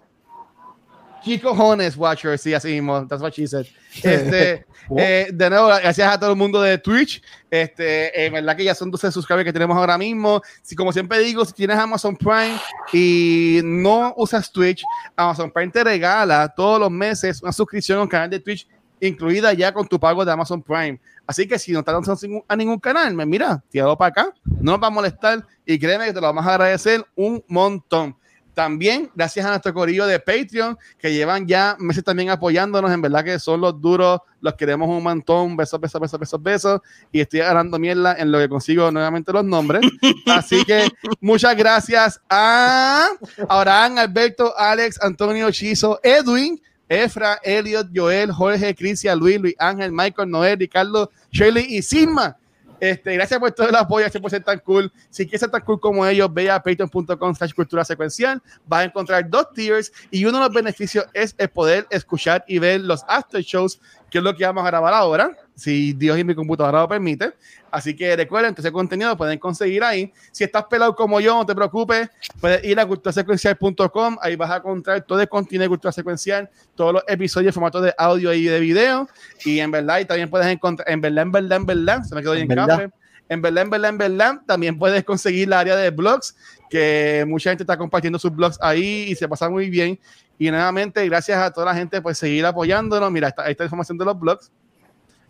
¿Qué 1.23 1.39
cojones, 1.39 1.95
Watcher? 1.95 2.37
Sí, 2.39 2.53
así 2.53 2.69
mismo. 2.69 3.05
That's 3.07 3.21
what 3.21 3.31
she 3.33 3.47
said. 3.47 3.65
Este, 4.03 4.65
eh, 4.97 5.27
de 5.33 5.49
nuevo, 5.49 5.67
gracias 5.67 6.11
a 6.11 6.19
todo 6.19 6.31
el 6.31 6.35
mundo 6.37 6.61
de 6.61 6.77
Twitch. 6.77 7.21
Este, 7.49 8.25
en 8.25 8.33
verdad 8.33 8.55
que 8.55 8.63
ya 8.63 8.73
son 8.73 8.89
12 8.89 9.11
subscribers 9.11 9.45
que 9.45 9.53
tenemos 9.53 9.77
ahora 9.77 9.97
mismo. 9.97 10.41
Si, 10.61 10.75
como 10.75 10.91
siempre 10.93 11.19
digo, 11.19 11.43
si 11.45 11.53
tienes 11.53 11.77
Amazon 11.77 12.15
Prime 12.15 12.57
y 12.93 13.59
no 13.63 14.13
usas 14.17 14.51
Twitch, 14.51 14.83
Amazon 15.15 15.51
Prime 15.51 15.71
te 15.71 15.83
regala 15.83 16.51
todos 16.55 16.79
los 16.79 16.89
meses 16.89 17.43
una 17.43 17.51
suscripción 17.51 17.99
a 17.99 18.03
un 18.03 18.07
canal 18.07 18.29
de 18.29 18.39
Twitch 18.39 18.67
incluida 19.01 19.51
ya 19.53 19.73
con 19.73 19.87
tu 19.87 19.99
pago 19.99 20.23
de 20.23 20.31
Amazon 20.31 20.61
Prime. 20.61 20.99
Así 21.27 21.47
que 21.47 21.57
si 21.59 21.71
no 21.71 21.79
estás 21.79 22.23
ningún- 22.23 22.43
a 22.47 22.55
ningún 22.55 22.79
canal, 22.79 23.13
me 23.13 23.25
mira, 23.25 23.61
tíralo 23.69 23.97
para 23.97 24.09
acá, 24.09 24.33
no 24.45 24.73
nos 24.73 24.81
va 24.83 24.87
a 24.87 24.91
molestar 24.91 25.45
y 25.65 25.77
créeme 25.79 26.05
que 26.05 26.13
te 26.13 26.21
lo 26.21 26.27
vamos 26.27 26.45
a 26.45 26.51
agradecer 26.53 27.05
un 27.15 27.43
montón. 27.47 28.15
También 28.53 29.09
gracias 29.15 29.45
a 29.45 29.49
nuestro 29.49 29.73
corillo 29.73 30.05
de 30.05 30.19
Patreon 30.19 30.77
que 30.99 31.13
llevan 31.13 31.47
ya 31.47 31.75
meses 31.79 32.03
también 32.03 32.29
apoyándonos, 32.29 32.91
en 32.91 33.01
verdad 33.01 33.23
que 33.23 33.39
son 33.39 33.61
los 33.61 33.79
duros, 33.79 34.19
los 34.41 34.55
queremos 34.55 34.89
un 34.89 35.01
montón, 35.01 35.55
besos, 35.55 35.79
besos, 35.79 36.01
besos, 36.01 36.19
besos, 36.19 36.43
besos 36.43 36.81
y 37.11 37.21
estoy 37.21 37.39
agarrando 37.41 37.79
mierda 37.79 38.15
en 38.17 38.31
lo 38.31 38.39
que 38.39 38.49
consigo 38.49 38.91
nuevamente 38.91 39.31
los 39.31 39.45
nombres. 39.45 39.81
Así 40.27 40.63
que 40.65 40.89
muchas 41.21 41.55
gracias 41.55 42.19
a 42.29 43.09
Abraham, 43.47 43.99
Alberto, 43.99 44.53
Alex, 44.57 44.99
Antonio, 45.01 45.49
Chizo, 45.51 45.99
Edwin, 46.03 46.61
Efra, 46.89 47.39
Elliot, 47.43 47.87
Joel, 47.95 48.33
Jorge, 48.33 48.75
Cristian, 48.75 49.17
Luis, 49.17 49.39
Luis 49.39 49.55
Ángel, 49.59 49.93
Michael, 49.93 50.29
Noel, 50.29 50.59
Ricardo, 50.59 51.09
Shirley 51.31 51.65
y 51.69 51.81
Silma. 51.81 52.37
Este, 52.81 53.13
gracias 53.13 53.39
por 53.39 53.51
todo 53.51 53.69
el 53.69 53.75
apoyo, 53.75 54.05
gracias 54.05 54.19
por 54.19 54.31
tan 54.41 54.57
cool. 54.57 54.91
Si 55.11 55.25
quieres 55.25 55.41
ser 55.41 55.51
tan 55.51 55.61
cool 55.61 55.79
como 55.79 56.03
ellos, 56.03 56.33
ve 56.33 56.49
a 56.49 56.63
patreon.com 56.63 57.35
slash 57.35 57.53
cultura 57.53 57.85
secuencial. 57.85 58.41
Vas 58.65 58.79
a 58.81 58.83
encontrar 58.85 59.29
dos 59.29 59.53
tiers 59.53 59.93
y 60.09 60.25
uno 60.25 60.39
de 60.39 60.45
los 60.45 60.53
beneficios 60.53 61.05
es 61.13 61.35
el 61.37 61.47
poder 61.49 61.85
escuchar 61.91 62.43
y 62.47 62.57
ver 62.57 62.81
los 62.81 63.03
after 63.07 63.39
shows, 63.43 63.79
que 64.11 64.17
es 64.17 64.23
lo 64.23 64.35
que 64.35 64.45
vamos 64.45 64.63
a 64.63 64.67
grabar 64.67 64.93
ahora, 64.93 65.35
si 65.55 65.93
Dios 65.93 66.19
y 66.19 66.23
mi 66.25 66.35
computadora 66.35 66.81
lo 66.81 66.87
permite. 66.89 67.31
Así 67.71 67.95
que 67.95 68.13
recuerden 68.17 68.53
que 68.53 68.59
ese 68.59 68.71
contenido 68.71 69.09
lo 69.09 69.17
pueden 69.17 69.39
conseguir 69.39 69.83
ahí. 69.85 70.11
Si 70.33 70.43
estás 70.43 70.65
pelado 70.65 70.93
como 70.93 71.21
yo, 71.21 71.33
no 71.33 71.45
te 71.45 71.55
preocupes, 71.55 72.09
puedes 72.41 72.61
ir 72.65 72.77
a 72.77 72.85
culturasecuencial.com. 72.85 74.17
Ahí 74.21 74.35
vas 74.35 74.51
a 74.51 74.57
encontrar 74.57 75.01
todo 75.03 75.21
el 75.21 75.29
contenido 75.29 75.63
de 75.63 75.69
Cultura 75.69 75.93
Secuencial, 75.93 76.49
todos 76.75 76.93
los 76.93 77.03
episodios 77.07 77.51
en 77.51 77.53
formato 77.53 77.79
de 77.79 77.93
audio 77.97 78.33
y 78.33 78.43
de 78.43 78.59
video. 78.59 79.07
Y 79.45 79.59
en 79.59 79.71
verdad, 79.71 79.99
y 80.01 80.05
también 80.05 80.29
puedes 80.29 80.47
encontrar, 80.47 80.89
en 80.89 80.99
verdad, 80.99 81.21
en 81.23 81.31
verdad, 81.31 81.57
en 81.57 81.65
verdad, 81.65 82.03
se 82.03 82.13
me 82.13 82.21
quedó 82.21 82.35
En 82.35 82.47
bien 82.49 82.67
café. 82.67 82.89
En 83.29 83.41
verdad, 83.41 83.63
en 83.63 83.69
verdad, 83.69 83.89
en 83.91 83.97
verdad, 83.97 84.41
también 84.45 84.77
puedes 84.77 85.05
conseguir 85.05 85.47
la 85.47 85.61
área 85.61 85.77
de 85.77 85.89
blogs, 85.89 86.35
que 86.69 87.23
mucha 87.25 87.51
gente 87.51 87.63
está 87.63 87.77
compartiendo 87.77 88.19
sus 88.19 88.35
blogs 88.35 88.57
ahí 88.61 89.05
y 89.07 89.15
se 89.15 89.25
pasa 89.29 89.49
muy 89.49 89.69
bien. 89.69 89.97
Y 90.41 90.49
nuevamente, 90.49 91.07
gracias 91.07 91.37
a 91.37 91.51
toda 91.51 91.67
la 91.67 91.75
gente 91.75 92.01
por 92.01 92.15
seguir 92.15 92.43
apoyándonos. 92.47 93.11
Mira, 93.11 93.27
esta, 93.27 93.47
esta 93.47 93.63
información 93.63 93.95
de 93.95 94.05
los 94.05 94.19
blogs. 94.19 94.51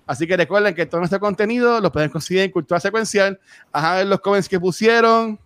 Así 0.08 0.26
que 0.26 0.38
recuerden 0.38 0.74
que 0.74 0.86
todo 0.86 1.00
nuestro 1.02 1.20
contenido 1.20 1.82
lo 1.82 1.92
pueden 1.92 2.10
conseguir 2.10 2.44
en 2.44 2.52
Cultura 2.52 2.80
Secuencial. 2.80 3.38
Ajá, 3.74 3.98
ver 3.98 4.08
los 4.08 4.22
comments 4.22 4.48
que 4.48 4.58
pusieron. 4.58 5.38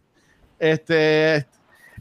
Este, 0.60 1.48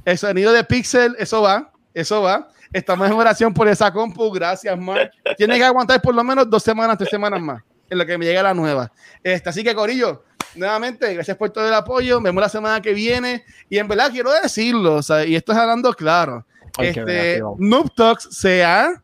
el 0.05 0.19
sonido 0.19 0.53
de 0.53 0.62
Pixel, 0.62 1.16
eso 1.19 1.41
va, 1.41 1.73
eso 1.95 2.20
va. 2.20 2.49
Estamos 2.70 3.07
en 3.07 3.15
oración 3.15 3.55
por 3.55 3.66
esa 3.66 3.91
compu. 3.91 4.31
Gracias, 4.31 4.78
Mark. 4.78 5.12
Tiene 5.39 5.57
que 5.57 5.65
aguantar 5.65 6.03
por 6.03 6.15
lo 6.15 6.23
menos 6.23 6.51
dos 6.51 6.62
semanas, 6.62 6.99
tres 6.99 7.09
semanas 7.09 7.41
más, 7.41 7.62
en 7.89 7.97
lo 7.97 8.05
que 8.05 8.19
me 8.19 8.27
llega 8.27 8.43
la 8.43 8.53
nueva. 8.53 8.93
Este, 9.23 9.49
así 9.49 9.65
que, 9.65 9.74
Corillo, 9.74 10.23
nuevamente, 10.55 11.15
gracias 11.15 11.39
por 11.39 11.49
todo 11.49 11.66
el 11.66 11.73
apoyo. 11.73 12.20
Vemos 12.20 12.43
la 12.43 12.51
semana 12.51 12.82
que 12.82 12.93
viene. 12.93 13.43
Y 13.70 13.78
en 13.78 13.89
verdad 13.89 14.11
quiero 14.11 14.31
decirlo, 14.32 15.01
y 15.27 15.35
esto 15.35 15.53
es 15.53 15.59
hablando 15.59 15.95
claro. 15.95 16.45
Ay, 16.76 16.88
Este. 16.88 17.40
Noob 17.59 17.94
Talks 17.94 18.28
se 18.30 18.64
ha, 18.64 19.01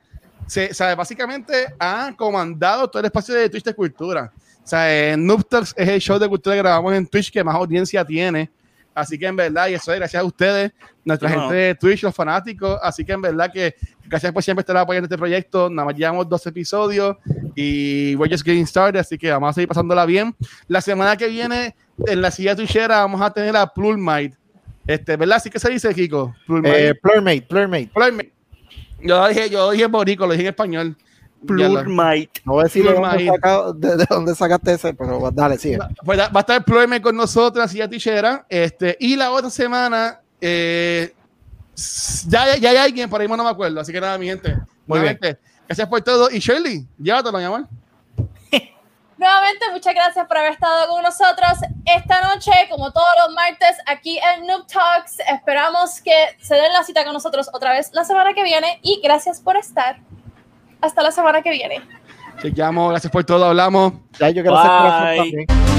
se, 0.47 0.71
o 0.71 0.75
sea, 0.75 0.95
básicamente 0.95 1.67
ha 1.79 2.13
comandado 2.17 2.89
todo 2.89 3.01
el 3.01 3.07
espacio 3.07 3.35
de 3.35 3.49
Twitch 3.49 3.65
de 3.65 3.75
cultura. 3.75 4.33
O 4.63 4.67
sea, 4.71 5.13
eh, 5.13 5.17
Noob 5.17 5.45
Talks 5.49 5.75
es 5.77 5.89
el 5.89 6.01
show 6.01 6.19
de 6.19 6.29
cultura 6.29 6.55
que 6.57 6.63
grabamos 6.63 6.93
en 6.95 7.07
Twitch 7.07 7.31
que 7.31 7.43
más 7.43 7.55
audiencia 7.55 8.05
tiene. 8.05 8.51
Así 8.93 9.17
que 9.17 9.27
en 9.27 9.37
verdad, 9.37 9.69
y 9.69 9.75
eso 9.75 9.93
es 9.93 9.99
gracias 9.99 10.21
a 10.21 10.25
ustedes, 10.27 10.73
nuestra 11.05 11.29
No. 11.31 11.43
gente 11.43 11.55
de 11.55 11.75
Twitch, 11.77 12.03
los 12.03 12.15
fanáticos. 12.15 12.79
Así 12.83 13.05
que 13.05 13.13
en 13.13 13.23
verdad 13.23 13.51
que 13.53 13.75
gracias 14.05 14.33
por 14.33 14.43
siempre 14.43 14.61
estar 14.63 14.77
apoyando 14.77 15.07
este 15.07 15.17
proyecto. 15.17 15.71
Nada 15.71 15.87
más 15.87 15.97
llevamos 15.97 16.29
dos 16.29 16.45
episodios 16.47 17.17
y 17.55 18.17
we're 18.17 18.31
just 18.31 18.45
getting 18.45 18.67
started. 18.67 18.99
Así 19.01 19.17
que 19.17 19.31
vamos 19.31 19.51
a 19.51 19.53
seguir 19.53 19.69
pasándola 19.69 20.05
bien. 20.07 20.35
La 20.67 20.81
semana 20.81 21.17
que 21.17 21.29
viene, 21.29 21.75
en 22.05 22.21
la 22.21 22.31
silla 22.33 22.57
twitchera, 22.57 22.99
vamos 22.99 23.21
a 23.23 23.31
tener 23.33 23.57
a 23.57 23.67
Plurmite. 23.73 24.37
Este, 24.95 25.17
¿Verdad? 25.17 25.37
Así 25.37 25.51
que 25.51 25.59
se 25.59 25.71
dice, 25.71 25.95
Kiko. 25.95 26.35
Plurmite. 26.47 26.89
Eh, 26.89 26.95
Plurmate, 26.95 27.43
Plurmate. 27.43 27.91
Plurmite. 27.95 28.33
Yo 29.03 29.29
dije, 29.29 29.49
yo 29.51 29.71
dije 29.71 29.87
borico, 29.87 30.27
lo 30.27 30.33
dije 30.33 30.43
en 30.43 30.49
español. 30.49 30.97
Ya 30.99 31.47
Plurmite. 31.47 32.43
No 32.45 32.53
voy 32.55 32.61
a 32.61 32.65
decir 32.65 32.85
de 32.85 32.93
dónde, 32.93 33.09
Plurmate. 33.09 33.41
saca- 33.41 33.73
de, 33.73 33.97
de 33.97 34.07
dónde 34.11 34.35
sacaste 34.35 34.73
ese, 34.73 34.93
pero 34.95 35.31
dale, 35.33 35.57
sigue. 35.59 35.79
Pues 36.05 36.19
va 36.19 36.31
a 36.35 36.41
estar 36.41 36.65
Plurmite 36.65 37.01
con 37.03 37.17
nosotros, 37.17 37.71
silla 37.71 37.89
tichera. 37.89 38.45
Este, 38.49 38.97
y 39.01 39.17
la 39.17 39.31
otra 39.31 39.49
semana, 39.49 40.21
eh, 40.41 41.15
ya, 42.29 42.57
ya 42.57 42.71
hay 42.71 42.77
alguien, 42.77 43.09
por 43.09 43.21
ahí 43.21 43.29
no 43.29 43.37
me 43.45 43.49
acuerdo. 43.49 43.81
Así 43.81 43.93
que 43.93 44.01
nada, 44.01 44.19
mi 44.19 44.27
gente. 44.27 44.55
Muy 44.87 44.99
Nuevamente, 44.99 45.39
Gracias 45.69 45.89
por 45.89 46.01
todo. 46.03 46.29
Y 46.33 46.41
Shirley, 46.41 46.85
llévatelo, 46.99 47.39
mi 47.39 47.45
amor. 47.45 47.67
Nuevamente, 49.21 49.67
muchas 49.71 49.95
gracias 49.95 50.27
por 50.27 50.39
haber 50.39 50.53
estado 50.53 50.89
con 50.89 51.03
nosotros 51.03 51.51
esta 51.85 52.23
noche, 52.23 52.51
como 52.71 52.91
todos 52.91 53.07
los 53.27 53.35
martes, 53.35 53.77
aquí 53.85 54.19
en 54.19 54.47
Noob 54.47 54.67
Talks. 54.67 55.19
Esperamos 55.31 56.01
que 56.01 56.15
se 56.41 56.55
den 56.55 56.73
la 56.73 56.83
cita 56.85 57.05
con 57.05 57.13
nosotros 57.13 57.51
otra 57.53 57.75
vez 57.75 57.91
la 57.93 58.05
semana 58.05 58.33
que 58.33 58.43
viene 58.43 58.81
y 58.83 58.99
gracias 59.05 59.39
por 59.39 59.59
estar. 59.59 60.01
Hasta 60.81 61.03
la 61.03 61.13
semana 61.13 61.43
que 61.43 61.51
viene. 61.51 61.83
Chequeamos, 62.41 62.93
gracias 62.93 63.13
por 63.13 63.23
todo, 63.23 63.45
hablamos. 63.45 63.93
Ya 64.19 64.31
yo 64.31 64.41
quiero 64.41 64.57
hacer 64.57 64.71
corazón 64.71 65.31
Bye. 65.33 65.70